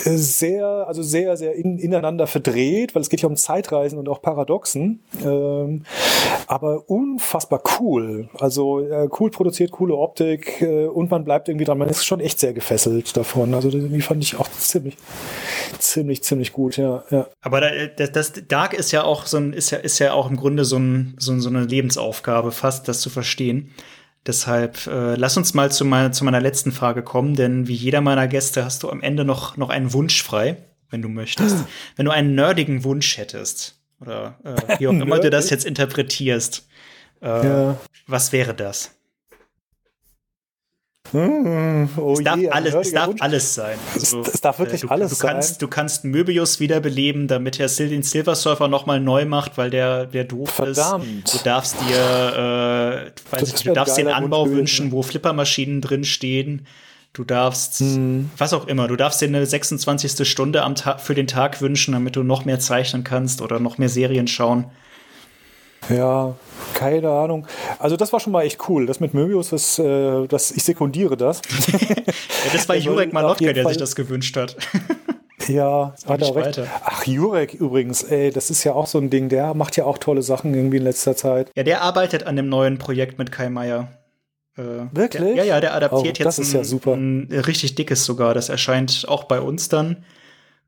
äh, 0.05 0.09
sehr, 0.15 0.85
also 0.87 1.01
sehr, 1.01 1.35
sehr 1.37 1.55
in, 1.55 1.79
ineinander 1.79 2.27
verdreht, 2.27 2.93
weil 2.93 3.01
es 3.01 3.09
geht 3.09 3.21
ja 3.21 3.27
um 3.27 3.35
Zeitreisen 3.35 3.97
und 3.97 4.07
auch 4.07 4.21
Paradoxen. 4.21 5.03
Ähm, 5.23 5.85
aber 6.47 6.87
unfassbar 6.87 7.61
cool. 7.79 8.29
Also 8.39 8.79
äh, 8.79 9.09
cool 9.19 9.31
produziert, 9.31 9.71
coole 9.71 9.95
Optik 9.95 10.61
äh, 10.61 10.85
und 10.85 11.09
man 11.09 11.23
bleibt 11.23 11.49
irgendwie 11.49 11.65
dran. 11.65 11.79
Man 11.79 11.89
ist 11.89 12.05
schon 12.05 12.19
echt 12.19 12.39
sehr 12.39 12.53
gefesselt 12.53 13.17
davon. 13.17 13.55
Also 13.55 13.71
das 13.71 14.05
fand 14.05 14.23
ich 14.23 14.37
auch 14.37 14.49
ziemlich, 14.51 14.97
ziemlich, 15.79 16.23
ziemlich 16.23 16.53
gut, 16.53 16.77
ja. 16.77 17.03
ja. 17.11 17.27
Aber 17.41 17.61
das, 17.61 18.11
das 18.11 18.33
Dark 18.47 18.73
ist 18.73 18.91
ja 18.91 19.03
auch 19.03 19.25
so 19.25 19.37
ein, 19.37 19.53
ist 19.53 19.71
ja, 19.71 19.77
ist 19.77 19.99
ja 19.99 20.13
auch 20.13 20.29
im 20.29 20.37
Grunde 20.37 20.65
so, 20.65 20.77
ein, 20.77 21.15
so, 21.17 21.37
so 21.39 21.49
eine 21.49 21.65
Lebensaufgabe, 21.65 22.51
fast 22.51 22.87
das 22.87 23.01
zu 23.01 23.09
verstehen. 23.09 23.71
Deshalb 24.25 24.87
äh, 24.87 25.15
lass 25.15 25.37
uns 25.37 25.53
mal 25.53 25.71
zu, 25.71 25.85
mein, 25.85 26.11
zu 26.11 26.25
meiner 26.25 26.41
letzten 26.41 26.71
Frage 26.71 27.03
kommen, 27.03 27.35
denn 27.35 27.67
wie 27.67 27.75
jeder 27.75 28.01
meiner 28.01 28.27
Gäste 28.27 28.65
hast 28.65 28.83
du 28.83 28.89
am 28.89 29.01
Ende 29.01 29.23
noch, 29.23 29.55
noch 29.57 29.69
einen 29.69 29.93
Wunsch 29.93 30.23
frei, 30.23 30.57
wenn 30.89 31.01
du 31.01 31.09
möchtest. 31.09 31.57
wenn 31.95 32.05
du 32.05 32.11
einen 32.11 32.33
nerdigen 32.33 32.83
Wunsch 32.83 33.17
hättest, 33.17 33.79
oder 34.01 34.39
äh, 34.43 34.79
wie 34.79 34.87
auch 34.87 34.93
immer 34.99 35.19
du 35.19 35.29
das 35.29 35.49
jetzt 35.49 35.65
interpretierst, 35.65 36.67
äh, 37.21 37.47
ja. 37.47 37.77
was 38.07 38.31
wäre 38.31 38.55
das? 38.55 38.94
Mmh, 41.15 41.89
oh 41.95 42.13
es 42.13 42.23
darf, 42.23 42.37
je, 42.37 42.49
alles, 42.49 42.73
es 42.73 42.91
darf 42.91 43.15
alles 43.19 43.55
sein. 43.55 43.77
Also, 43.93 44.19
es, 44.19 44.33
es, 44.33 44.41
darf 44.41 44.59
wirklich 44.59 44.83
äh, 44.83 44.87
du, 44.87 44.91
alles 44.91 45.17
du 45.17 45.25
kannst, 45.25 45.49
sein. 45.49 45.57
Du 45.59 45.67
kannst 45.69 46.03
Möbius 46.03 46.59
wiederbeleben, 46.59 47.27
damit 47.29 47.57
er 47.59 47.67
den 47.67 48.03
Silver 48.03 48.35
Surfer 48.35 48.67
nochmal 48.67 48.99
neu 48.99 49.25
macht, 49.25 49.57
weil 49.57 49.69
der, 49.69 50.07
der 50.07 50.25
doof 50.25 50.49
Verdammt. 50.49 51.25
ist. 51.25 51.33
Du 51.33 51.43
darfst 51.43 51.77
dir, 51.87 53.11
äh, 53.33 53.41
ich, 53.41 53.53
du 53.63 53.73
darfst 53.73 53.97
den 53.97 54.09
Anbau 54.09 54.49
wünschen, 54.49 54.91
wo 54.91 55.03
Flippermaschinen 55.03 55.79
drin 55.79 56.03
stehen. 56.03 56.67
Du 57.13 57.23
darfst, 57.23 57.79
hm. 57.79 58.29
was 58.37 58.51
auch 58.51 58.67
immer, 58.67 58.89
du 58.89 58.97
darfst 58.97 59.21
dir 59.21 59.27
eine 59.27 59.45
26. 59.45 60.27
Stunde 60.29 60.63
am 60.63 60.75
Tag 60.75 60.99
für 60.99 61.15
den 61.15 61.27
Tag 61.27 61.61
wünschen, 61.61 61.93
damit 61.93 62.17
du 62.17 62.23
noch 62.23 62.43
mehr 62.43 62.59
zeichnen 62.59 63.05
kannst 63.05 63.41
oder 63.41 63.61
noch 63.61 63.77
mehr 63.77 63.87
Serien 63.87 64.27
schauen. 64.27 64.65
Ja, 65.89 66.35
keine 66.73 67.09
Ahnung. 67.09 67.47
Also 67.79 67.95
das 67.97 68.11
war 68.13 68.19
schon 68.19 68.33
mal 68.33 68.43
echt 68.43 68.69
cool. 68.69 68.85
Das 68.85 68.99
mit 68.99 69.13
Möbius, 69.13 69.49
das, 69.49 69.79
äh, 69.79 70.27
das 70.27 70.51
ich 70.51 70.63
sekundiere 70.63 71.17
das. 71.17 71.41
ja, 71.71 72.51
das 72.53 72.67
war 72.67 72.75
Jurek 72.75 73.13
Malotka, 73.13 73.53
der 73.53 73.67
sich 73.67 73.77
das 73.77 73.95
gewünscht 73.95 74.35
hat. 74.37 74.55
Ja, 75.47 75.93
hat 76.07 76.21
er 76.23 76.35
recht. 76.35 76.59
Ach, 76.83 77.05
Jurek 77.05 77.53
übrigens, 77.53 78.01
ey, 78.01 78.31
das 78.31 78.49
ist 78.49 78.63
ja 78.63 78.73
auch 78.73 78.87
so 78.87 78.97
ein 78.97 79.11
Ding, 79.11 79.29
der 79.29 79.53
macht 79.53 79.77
ja 79.77 79.85
auch 79.85 79.99
tolle 79.99 80.23
Sachen 80.23 80.55
irgendwie 80.55 80.77
in 80.77 80.83
letzter 80.83 81.15
Zeit. 81.15 81.51
Ja, 81.55 81.61
der 81.61 81.83
arbeitet 81.83 82.25
an 82.25 82.35
dem 82.35 82.49
neuen 82.49 82.79
Projekt 82.79 83.19
mit 83.19 83.31
Kai 83.31 83.49
Meier. 83.49 83.89
Äh, 84.57 84.61
Wirklich? 84.91 85.35
Der, 85.35 85.35
ja, 85.35 85.43
ja, 85.43 85.61
der 85.61 85.75
adaptiert 85.75 86.19
oh, 86.19 86.23
jetzt 86.23 86.39
ein, 86.39 86.63
ja 86.85 86.93
ein, 86.93 87.41
richtig 87.45 87.75
dickes 87.75 88.05
sogar. 88.05 88.33
Das 88.33 88.49
erscheint 88.49 89.05
auch 89.07 89.25
bei 89.25 89.39
uns 89.39 89.69
dann. 89.69 90.05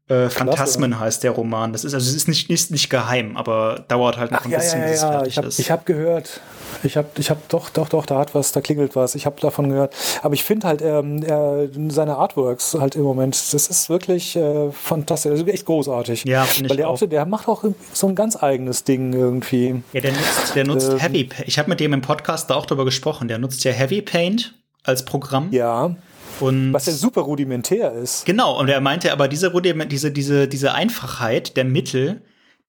Äh, 0.10 0.30
Phantasmen 0.30 1.00
heißt 1.00 1.24
der 1.24 1.32
Roman. 1.32 1.74
Das 1.74 1.84
ist 1.84 1.94
also 1.94 2.10
es 2.10 2.16
ist 2.16 2.30
nicht, 2.30 2.50
nicht, 2.50 2.72
nicht 2.72 2.90
geheim, 2.90 3.36
aber 3.36 3.84
dauert 3.90 4.18
halt 4.18 4.32
noch 4.32 4.40
Ach, 4.40 4.46
ein 4.46 4.52
ja, 4.52 4.60
bisschen, 4.60 4.80
ja, 4.80 4.88
bis 4.88 4.96
es 4.96 5.02
ja, 5.02 5.12
fertig 5.12 5.28
ich 5.28 5.38
hab, 5.38 5.46
ist. 5.46 5.60
Ich 5.60 5.72
habe 5.72 5.82
gehört. 5.84 6.42
Ich 6.84 6.96
habe, 6.96 7.10
ich 7.18 7.30
habe 7.30 7.42
doch, 7.50 7.70
doch, 7.70 7.90
doch, 7.90 8.06
da 8.06 8.20
hat 8.20 8.34
was, 8.34 8.54
da 8.54 8.62
klingelt 8.62 8.96
was. 8.96 9.16
Ich 9.16 9.26
habe 9.26 9.40
davon 9.42 9.70
gehört. 9.70 9.94
Aber 10.22 10.34
ich 10.34 10.46
finde 10.46 10.68
halt 10.68 10.82
ähm, 10.82 11.24
er, 11.24 11.68
seine 11.90 12.16
Artworks 12.16 12.76
halt 12.80 12.96
im 12.96 13.02
Moment, 13.04 13.36
das 13.54 13.68
ist 13.68 13.90
wirklich 13.90 14.36
äh, 14.38 14.72
fantastisch, 14.72 15.32
also 15.32 15.46
echt 15.46 15.66
großartig. 15.66 16.24
Ja, 16.24 16.44
finde 16.44 16.70
Weil 16.70 16.78
ich 16.78 16.82
der 16.82 16.90
auch. 16.90 17.02
auch, 17.02 17.08
der 17.08 17.26
macht 17.26 17.48
auch 17.50 17.66
so 17.92 18.08
ein 18.08 18.16
ganz 18.16 18.42
eigenes 18.42 18.86
Ding 18.86 19.12
irgendwie. 19.12 19.84
Ja, 19.92 20.02
der 20.02 20.12
nutzt, 20.12 20.56
der 20.56 20.66
nutzt 20.66 20.90
Ähm. 20.90 21.00
Heavy 21.00 21.24
Paint. 21.26 21.48
Ich 21.48 21.60
habe 21.60 21.70
mit 21.70 21.82
dem 21.82 21.92
im 21.92 22.02
Podcast 22.02 22.50
da 22.50 22.56
auch 22.56 22.66
drüber 22.66 22.86
gesprochen. 22.86 23.28
Der 23.28 23.40
nutzt 23.40 23.64
ja 23.66 23.72
Heavy 23.74 24.02
Paint 24.02 24.54
als 24.84 25.04
Programm. 25.04 25.50
Ja, 25.52 25.96
Und 26.40 26.74
was 26.74 26.86
ja 26.86 26.94
super 26.94 27.22
rudimentär 27.22 27.94
ist. 27.94 28.26
Genau, 28.26 28.60
und 28.60 28.70
er 28.70 28.80
meinte 28.82 29.12
aber, 29.12 29.28
diese, 29.28 29.52
Rudiment- 29.54 29.88
diese, 29.88 30.12
diese, 30.12 30.48
diese 30.48 30.74
Einfachheit 30.74 31.58
der 31.58 31.66
Mittel, 31.66 32.22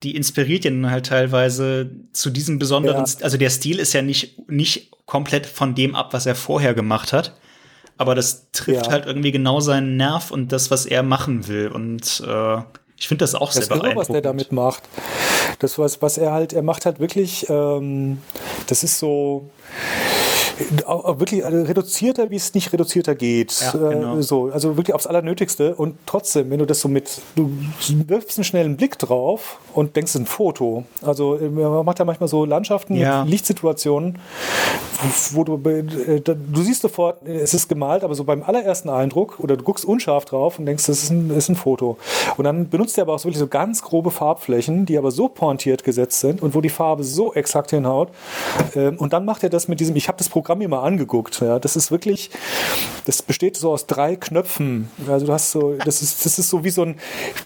die 0.02 0.14
inspiriert 0.16 0.64
ihn 0.64 0.90
halt 0.90 1.06
teilweise 1.06 1.90
zu 2.12 2.30
diesem 2.30 2.58
besonderen, 2.58 3.04
Ja. 3.04 3.14
Also 3.24 3.36
der 3.36 3.50
Stil 3.50 3.78
ist 3.78 3.92
ja 3.92 4.00
nicht, 4.02 4.48
nicht 4.48 4.90
komplett 5.06 5.46
von 5.46 5.74
dem 5.74 5.94
ab, 5.94 6.12
was 6.12 6.24
er 6.26 6.34
vorher 6.34 6.72
gemacht 6.74 7.12
hat. 7.12 7.34
Aber 7.96 8.14
das 8.14 8.50
trifft 8.52 8.86
Ja. 8.86 8.92
halt 8.92 9.06
irgendwie 9.06 9.32
genau 9.32 9.58
seinen 9.60 9.96
Nerv 9.96 10.30
und 10.30 10.52
das, 10.52 10.70
was 10.70 10.86
er 10.86 11.02
machen 11.02 11.48
will. 11.48 11.66
Und 11.68 12.22
äh, 12.26 12.58
ich 12.96 13.08
finde 13.08 13.22
das 13.24 13.34
auch 13.34 13.52
Das 13.52 13.54
sehr 13.54 13.62
ist 13.64 13.70
irre, 13.70 13.96
was 13.96 14.06
der 14.06 14.20
beeindruckend. 14.20 14.24
damit 14.24 14.52
macht. 14.52 14.82
Das, 15.58 15.78
was, 15.78 16.00
was 16.00 16.16
er 16.16 16.30
halt, 16.32 16.52
er 16.52 16.62
macht 16.62 16.86
halt 16.86 17.00
wirklich, 17.00 17.46
ähm, 17.48 18.18
das 18.68 18.84
ist 18.84 19.00
so 19.00 19.50
wirklich 21.18 21.44
also 21.44 21.62
reduzierter, 21.62 22.30
wie 22.30 22.36
es 22.36 22.55
nicht 22.55 22.72
reduzierter 22.72 23.14
geht. 23.14 23.60
Ja, 23.60 23.72
genau. 23.72 24.18
äh, 24.18 24.22
so, 24.22 24.51
also 24.52 24.76
wirklich 24.76 24.94
aufs 24.94 25.06
Allernötigste. 25.06 25.74
Und 25.74 25.97
trotzdem, 26.06 26.51
wenn 26.51 26.59
du 26.59 26.66
das 26.66 26.80
so 26.80 26.89
mit, 26.89 27.20
du 27.36 27.51
wirfst 28.06 28.39
einen 28.39 28.44
schnellen 28.44 28.76
Blick 28.76 28.98
drauf 28.98 29.59
und 29.74 29.94
denkst, 29.97 30.10
es 30.10 30.14
ist 30.16 30.20
ein 30.22 30.26
Foto. 30.26 30.85
Also 31.02 31.36
äh, 31.36 31.48
man 31.48 31.85
macht 31.85 31.98
ja 31.98 32.05
manchmal 32.05 32.28
so 32.28 32.44
Landschaften 32.44 32.94
Ja. 32.97 33.22
mit 33.22 33.30
Lichtsituationen, 33.32 34.18
wo 35.32 35.44
du, 35.44 35.55
äh, 35.68 36.20
du 36.20 36.62
siehst 36.62 36.82
sofort, 36.82 37.26
es 37.26 37.55
ist 37.55 37.68
gemalt, 37.68 38.02
aber 38.02 38.14
so 38.14 38.24
beim 38.24 38.43
allerersten 38.43 38.89
Eindruck 38.89 39.39
oder 39.39 39.56
du 39.56 39.62
guckst 39.64 39.85
unscharf 39.85 40.24
drauf 40.24 40.59
und 40.59 40.66
denkst, 40.66 40.86
das 40.86 41.02
ist 41.05 41.10
ein, 41.10 41.30
ist 41.30 41.48
ein 41.48 41.56
Foto. 41.56 41.98
Und 42.36 42.44
dann 42.44 42.68
benutzt 42.68 42.98
er 42.98 43.02
aber 43.02 43.14
auch 43.14 43.18
so 43.18 43.24
wirklich 43.26 43.39
so 43.39 43.47
ganz 43.47 43.82
grobe 43.82 44.10
Farbflächen, 44.10 44.86
die 44.86 44.98
aber 44.98 45.10
so 45.10 45.28
pointiert 45.28 45.85
gesetzt 45.85 46.20
sind 46.20 46.43
und 46.43 46.55
wo 46.55 46.60
die 46.60 46.68
Farbe 46.68 47.05
so 47.05 47.32
exakt 47.35 47.70
hinhaut. 47.70 48.09
Ähm, 48.74 48.97
Und 48.98 49.12
dann 49.12 49.24
macht 49.24 49.43
er 49.44 49.51
das 49.51 49.68
mit 49.68 49.78
diesem, 49.80 49.94
ich 49.97 50.09
habe 50.09 50.18
das 50.18 50.28
Programm 50.28 50.47
mir 50.56 50.68
mal 50.68 50.82
angeguckt. 50.82 51.40
Ja, 51.40 51.58
das 51.58 51.76
ist 51.76 51.90
wirklich, 51.90 52.30
das 53.06 53.22
besteht 53.22 53.56
so 53.56 53.72
aus 53.72 53.86
drei 53.86 54.16
Knöpfen. 54.16 54.90
Also 55.08 55.26
du 55.26 55.32
hast 55.32 55.50
so, 55.50 55.74
das 55.84 56.02
ist, 56.02 56.24
das 56.24 56.38
ist 56.38 56.48
so 56.48 56.64
wie 56.64 56.70
so 56.70 56.82
ein, 56.82 56.96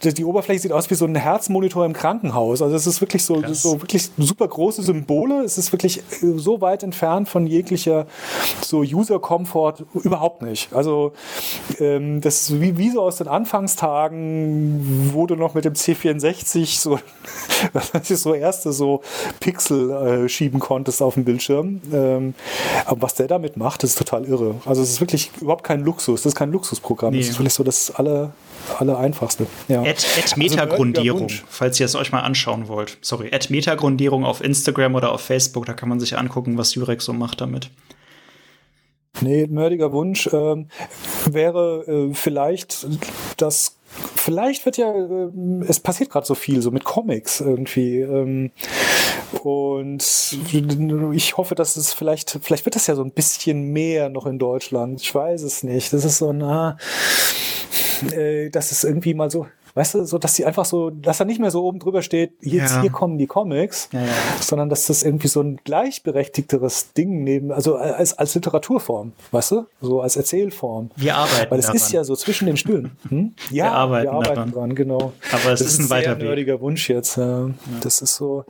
die 0.02 0.24
Oberfläche 0.24 0.60
sieht 0.60 0.72
aus 0.72 0.90
wie 0.90 0.94
so 0.94 1.04
ein 1.04 1.14
Herzmonitor 1.14 1.84
im 1.84 1.92
Krankenhaus. 1.92 2.62
Also 2.62 2.76
es 2.76 2.86
ist 2.86 3.00
wirklich 3.00 3.24
so, 3.24 3.40
Krass. 3.40 3.62
so 3.62 3.80
wirklich 3.80 4.10
super 4.18 4.48
große 4.48 4.82
Symbole. 4.82 5.42
Es 5.44 5.58
ist 5.58 5.72
wirklich 5.72 5.98
äh, 5.98 6.02
so 6.36 6.60
weit 6.60 6.82
entfernt 6.82 7.28
von 7.28 7.46
jeglicher 7.46 8.06
so 8.60 8.80
User-Comfort 8.80 9.84
überhaupt 10.02 10.42
nicht. 10.42 10.72
Also 10.72 11.12
ähm, 11.78 12.20
das 12.20 12.42
ist 12.42 12.60
wie, 12.60 12.78
wie 12.78 12.90
so 12.90 13.02
aus 13.02 13.16
den 13.16 13.28
Anfangstagen, 13.28 15.10
wo 15.12 15.26
du 15.26 15.36
noch 15.36 15.54
mit 15.54 15.64
dem 15.64 15.74
C64 15.74 16.80
so, 16.80 16.98
was 17.72 17.94
weiß 17.94 18.10
ich, 18.10 18.18
so 18.18 18.34
erste 18.34 18.72
so 18.72 19.02
Pixel 19.40 19.90
äh, 19.90 20.28
schieben 20.28 20.60
konntest 20.60 21.02
auf 21.02 21.14
dem 21.14 21.24
Bildschirm. 21.24 21.80
Ähm, 21.92 22.34
aber 22.92 23.02
was 23.02 23.14
der 23.14 23.26
damit 23.26 23.56
macht, 23.56 23.82
ist 23.84 23.96
total 23.96 24.24
irre. 24.26 24.56
Also 24.66 24.82
es 24.82 24.90
ist 24.90 25.00
wirklich 25.00 25.30
überhaupt 25.40 25.64
kein 25.64 25.80
Luxus. 25.82 26.22
Das 26.22 26.32
ist 26.32 26.36
kein 26.36 26.52
Luxusprogramm. 26.52 27.12
Nee. 27.12 27.20
Das 27.20 27.28
ist 27.28 27.38
wirklich 27.38 27.54
so 27.54 27.64
das 27.64 27.90
aller, 27.90 28.32
aller 28.78 28.98
einfachste. 28.98 29.46
Ja. 29.68 29.80
Ad, 29.80 29.90
Ad 29.90 30.02
Also, 30.22 30.36
Metagrundierung, 30.36 31.22
Wunsch. 31.22 31.44
falls 31.48 31.80
ihr 31.80 31.86
es 31.86 31.94
euch 31.94 32.12
mal 32.12 32.20
anschauen 32.20 32.68
wollt. 32.68 32.98
Sorry, 33.00 33.30
Ad 33.32 33.46
Metagrundierung 33.50 34.24
auf 34.24 34.42
Instagram 34.42 34.94
oder 34.94 35.12
auf 35.12 35.22
Facebook, 35.22 35.64
da 35.66 35.72
kann 35.72 35.88
man 35.88 36.00
sich 36.00 36.18
angucken, 36.18 36.58
was 36.58 36.74
Jurek 36.74 37.00
so 37.00 37.12
macht 37.12 37.40
damit. 37.40 37.70
Nee, 39.20 39.46
nerdiger 39.48 39.92
Wunsch 39.92 40.28
ähm, 40.32 40.68
wäre 41.26 41.84
äh, 41.86 42.14
vielleicht 42.14 42.86
das. 43.36 43.76
Vielleicht 44.16 44.64
wird 44.64 44.76
ja, 44.76 44.90
äh, 44.92 45.30
es 45.66 45.80
passiert 45.80 46.10
gerade 46.10 46.26
so 46.26 46.34
viel, 46.34 46.62
so 46.62 46.70
mit 46.70 46.84
Comics 46.84 47.40
irgendwie. 47.40 48.00
Ähm, 48.00 48.50
und 49.42 50.04
ich 51.12 51.36
hoffe, 51.36 51.54
dass 51.54 51.76
es 51.76 51.92
vielleicht, 51.92 52.38
vielleicht 52.42 52.64
wird 52.64 52.76
das 52.76 52.86
ja 52.86 52.94
so 52.94 53.02
ein 53.02 53.10
bisschen 53.10 53.72
mehr 53.72 54.08
noch 54.08 54.26
in 54.26 54.38
Deutschland. 54.38 55.00
Ich 55.00 55.14
weiß 55.14 55.42
es 55.42 55.62
nicht. 55.62 55.92
Das 55.92 56.04
ist 56.04 56.18
so, 56.18 56.32
na, 56.32 56.76
äh, 58.12 58.50
dass 58.50 58.72
es 58.72 58.84
irgendwie 58.84 59.14
mal 59.14 59.30
so, 59.30 59.46
weißt 59.74 59.94
du, 59.94 60.04
so, 60.04 60.18
dass 60.18 60.34
die 60.34 60.44
einfach 60.44 60.64
so, 60.64 60.90
dass 60.90 61.18
da 61.18 61.24
nicht 61.24 61.40
mehr 61.40 61.50
so 61.50 61.64
oben 61.64 61.78
drüber 61.78 62.02
steht, 62.02 62.32
jetzt 62.40 62.74
Ja. 62.74 62.80
hier 62.82 62.90
kommen 62.90 63.18
die 63.18 63.26
Comics, 63.26 63.88
Ja, 63.92 64.00
ja. 64.02 64.06
sondern 64.40 64.68
dass 64.68 64.86
das 64.86 65.02
irgendwie 65.02 65.28
so 65.28 65.40
ein 65.40 65.58
gleichberechtigteres 65.64 66.92
Ding 66.92 67.24
neben, 67.24 67.52
also 67.52 67.76
als, 67.76 68.16
als 68.18 68.34
Literaturform, 68.34 69.12
weißt 69.30 69.50
du, 69.52 69.66
so 69.80 70.00
als 70.00 70.16
Erzählform. 70.16 70.90
Wir 70.96 71.16
arbeiten 71.16 71.50
Weil 71.50 71.58
es 71.58 71.66
daran. 71.66 71.76
ist 71.76 71.92
ja 71.92 72.04
so 72.04 72.14
zwischen 72.16 72.46
den 72.46 72.56
Stühlen. 72.56 72.92
Hm? 73.08 73.34
Ja, 73.50 73.64
Wir 73.64 73.72
arbeiten 73.72 74.06
daran. 74.34 74.52
dran, 74.52 74.74
genau. 74.74 75.12
Aber 75.32 75.52
es 75.52 75.60
das 75.60 75.72
ist 75.72 75.78
ein 75.80 75.86
sehr 75.88 75.96
weiter 75.98 76.18
Weg. 76.18 76.24
nerdiger 76.26 76.60
Wunsch 76.60 76.88
jetzt. 76.90 77.16
Ja. 77.16 77.50
Das 77.80 78.02
ist 78.02 78.14
so, 78.16 78.44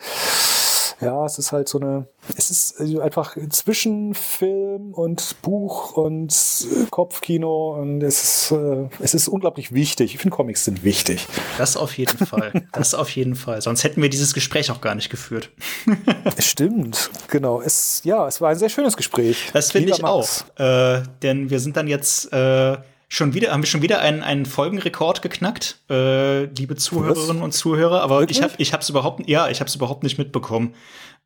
ja, 1.03 1.27
es 1.27 1.39
ist 1.39 1.53
halt 1.53 1.69
so 1.69 1.81
eine, 1.81 2.07
es 2.37 2.51
ist 2.51 2.81
also 2.81 3.01
einfach 3.01 3.37
zwischen 3.51 4.15
Film 4.15 4.95
und 4.95 5.37
Buch 5.43 5.97
und 5.97 6.33
äh, 6.33 6.87
Kopfkino 6.91 7.77
und 7.79 8.03
es 8.03 8.23
ist, 8.23 8.53
äh, 8.53 8.89
es 9.01 9.15
ist 9.15 9.29
unglaublich 9.29 9.73
wichtig. 9.73 10.15
Ich 10.15 10.21
finde, 10.21 10.37
Comics 10.37 10.65
sind 10.65 10.85
wichtig. 10.85 11.27
Das 11.59 11.77
auf 11.77 11.99
jeden 11.99 12.19
Fall. 12.27 12.53
Das 12.73 12.95
auf 12.95 13.11
jeden 13.11 13.35
Fall. 13.35 13.61
Sonst 13.61 13.85
hätten 13.85 14.01
wir 14.01 14.09
dieses 14.11 14.33
Gespräch 14.33 14.71
auch 14.71 14.81
gar 14.81 14.95
nicht 14.95 15.11
geführt. 15.11 15.51
Es 16.37 16.47
stimmt, 16.47 17.11
genau. 17.29 17.61
Es, 17.61 18.01
ja, 18.05 18.27
es 18.27 18.41
war 18.41 18.51
ein 18.51 18.57
sehr 18.57 18.69
schönes 18.69 18.97
Gespräch. 18.97 19.51
Das 19.53 19.73
finde 19.73 19.91
ich 19.91 20.01
Max. 20.01 20.45
auch. 20.57 20.61
Äh, 20.61 21.03
denn 21.23 21.51
wir 21.51 21.61
sind 21.61 21.77
dann 21.77 21.89
jetzt 21.89 22.33
äh, 22.33 22.77
schon 23.13 23.35
wieder, 23.35 23.53
haben 23.53 23.63
wir 23.63 23.67
schon 23.67 23.83
wieder 23.83 24.01
einen, 24.01 24.23
einen 24.23 24.47
Folgenrekord 24.47 25.21
geknackt, 25.21 25.81
äh, 25.91 26.45
liebe 26.45 26.77
Zuhörerinnen 26.77 27.43
und 27.43 27.53
Zuhörer. 27.53 28.01
Aber 28.01 28.21
Wirklich? 28.21 28.39
ich 28.39 28.43
habe 28.43 28.55
ich 28.57 28.73
hab's 28.73 28.89
überhaupt, 28.89 29.29
ja, 29.29 29.51
ich 29.51 29.61
habe 29.61 29.69
es 29.69 29.75
überhaupt 29.75 30.03
nicht 30.03 30.17
mitbekommen. 30.17 30.75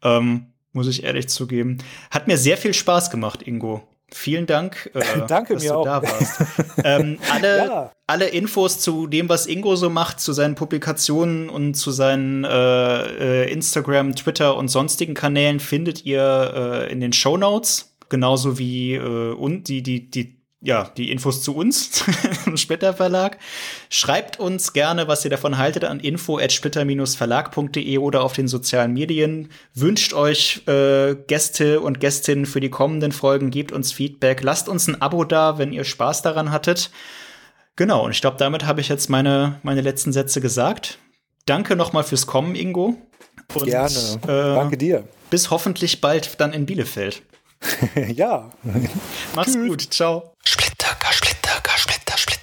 Ähm, 0.02 0.46
muss 0.72 0.88
ich 0.88 1.04
ehrlich 1.04 1.28
zugeben. 1.28 1.78
Hat 2.10 2.26
mir 2.26 2.38
sehr 2.38 2.56
viel 2.56 2.74
Spaß 2.74 3.10
gemacht, 3.10 3.42
Ingo. 3.42 3.86
Vielen 4.12 4.46
Dank, 4.46 4.90
äh, 4.94 5.00
Danke 5.28 5.54
dass 5.54 5.62
mir 5.62 5.70
du 5.72 5.76
auch. 5.78 5.84
da 5.84 6.02
warst. 6.02 6.40
ähm, 6.82 7.18
alle, 7.32 7.56
Ja. 7.58 7.92
alle 8.08 8.26
Infos 8.30 8.80
zu 8.80 9.06
dem, 9.06 9.28
was 9.28 9.46
Ingo 9.46 9.76
so 9.76 9.88
macht, 9.88 10.18
zu 10.18 10.32
seinen 10.32 10.56
Publikationen 10.56 11.48
und 11.48 11.74
zu 11.74 11.92
seinen 11.92 12.42
äh, 12.42 13.44
äh, 13.44 13.52
Instagram, 13.52 14.16
Twitter 14.16 14.56
und 14.56 14.68
sonstigen 14.68 15.14
Kanälen 15.14 15.60
findet 15.60 16.04
ihr 16.04 16.52
äh, 16.88 16.92
in 16.92 17.00
den 17.00 17.12
Show 17.12 17.36
Notes, 17.36 17.96
genauso 18.08 18.58
wie 18.58 18.94
äh, 18.94 19.32
und 19.34 19.68
die 19.68 19.82
die 19.84 20.10
die 20.10 20.35
ja, 20.66 20.90
die 20.96 21.12
Infos 21.12 21.42
zu 21.42 21.54
uns, 21.54 22.04
Splitter 22.56 22.92
Verlag. 22.92 23.38
Schreibt 23.88 24.40
uns 24.40 24.72
gerne, 24.72 25.06
was 25.06 25.24
ihr 25.24 25.30
davon 25.30 25.58
haltet, 25.58 25.84
an 25.84 26.00
info@splitter-verlag.de 26.00 27.98
oder 27.98 28.24
auf 28.24 28.32
den 28.32 28.48
sozialen 28.48 28.92
Medien. 28.92 29.50
Wünscht 29.74 30.12
euch 30.12 30.66
äh, 30.66 31.14
Gäste 31.14 31.80
und 31.80 32.00
Gästinnen 32.00 32.46
für 32.46 32.58
die 32.58 32.70
kommenden 32.70 33.12
Folgen, 33.12 33.50
gebt 33.50 33.70
uns 33.70 33.92
Feedback, 33.92 34.42
lasst 34.42 34.68
uns 34.68 34.88
ein 34.88 35.00
Abo 35.00 35.22
da, 35.22 35.56
wenn 35.58 35.72
ihr 35.72 35.84
Spaß 35.84 36.22
daran 36.22 36.50
hattet. 36.50 36.90
Genau, 37.76 38.04
und 38.04 38.10
ich 38.10 38.20
glaube, 38.20 38.36
damit 38.38 38.66
habe 38.66 38.80
ich 38.80 38.88
jetzt 38.88 39.08
meine, 39.08 39.60
meine 39.62 39.82
letzten 39.82 40.12
Sätze 40.12 40.40
gesagt. 40.40 40.98
Danke 41.44 41.76
nochmal 41.76 42.02
fürs 42.02 42.26
Kommen, 42.26 42.56
Ingo. 42.56 42.96
Und, 43.54 43.66
Gerne. 43.66 44.18
Äh, 44.24 44.26
Danke 44.26 44.76
dir. 44.76 45.04
Bis 45.30 45.50
hoffentlich 45.50 46.00
bald 46.00 46.40
dann 46.40 46.52
in 46.52 46.66
Bielefeld. 46.66 47.22
ja. 48.14 48.50
Mach's 49.34 49.54
gut. 49.54 49.82
Ciao. 49.90 50.32
Splitter, 50.44 50.96
Splitter, 51.12 51.62
Splitter, 51.76 52.16
Splitter. 52.18 52.35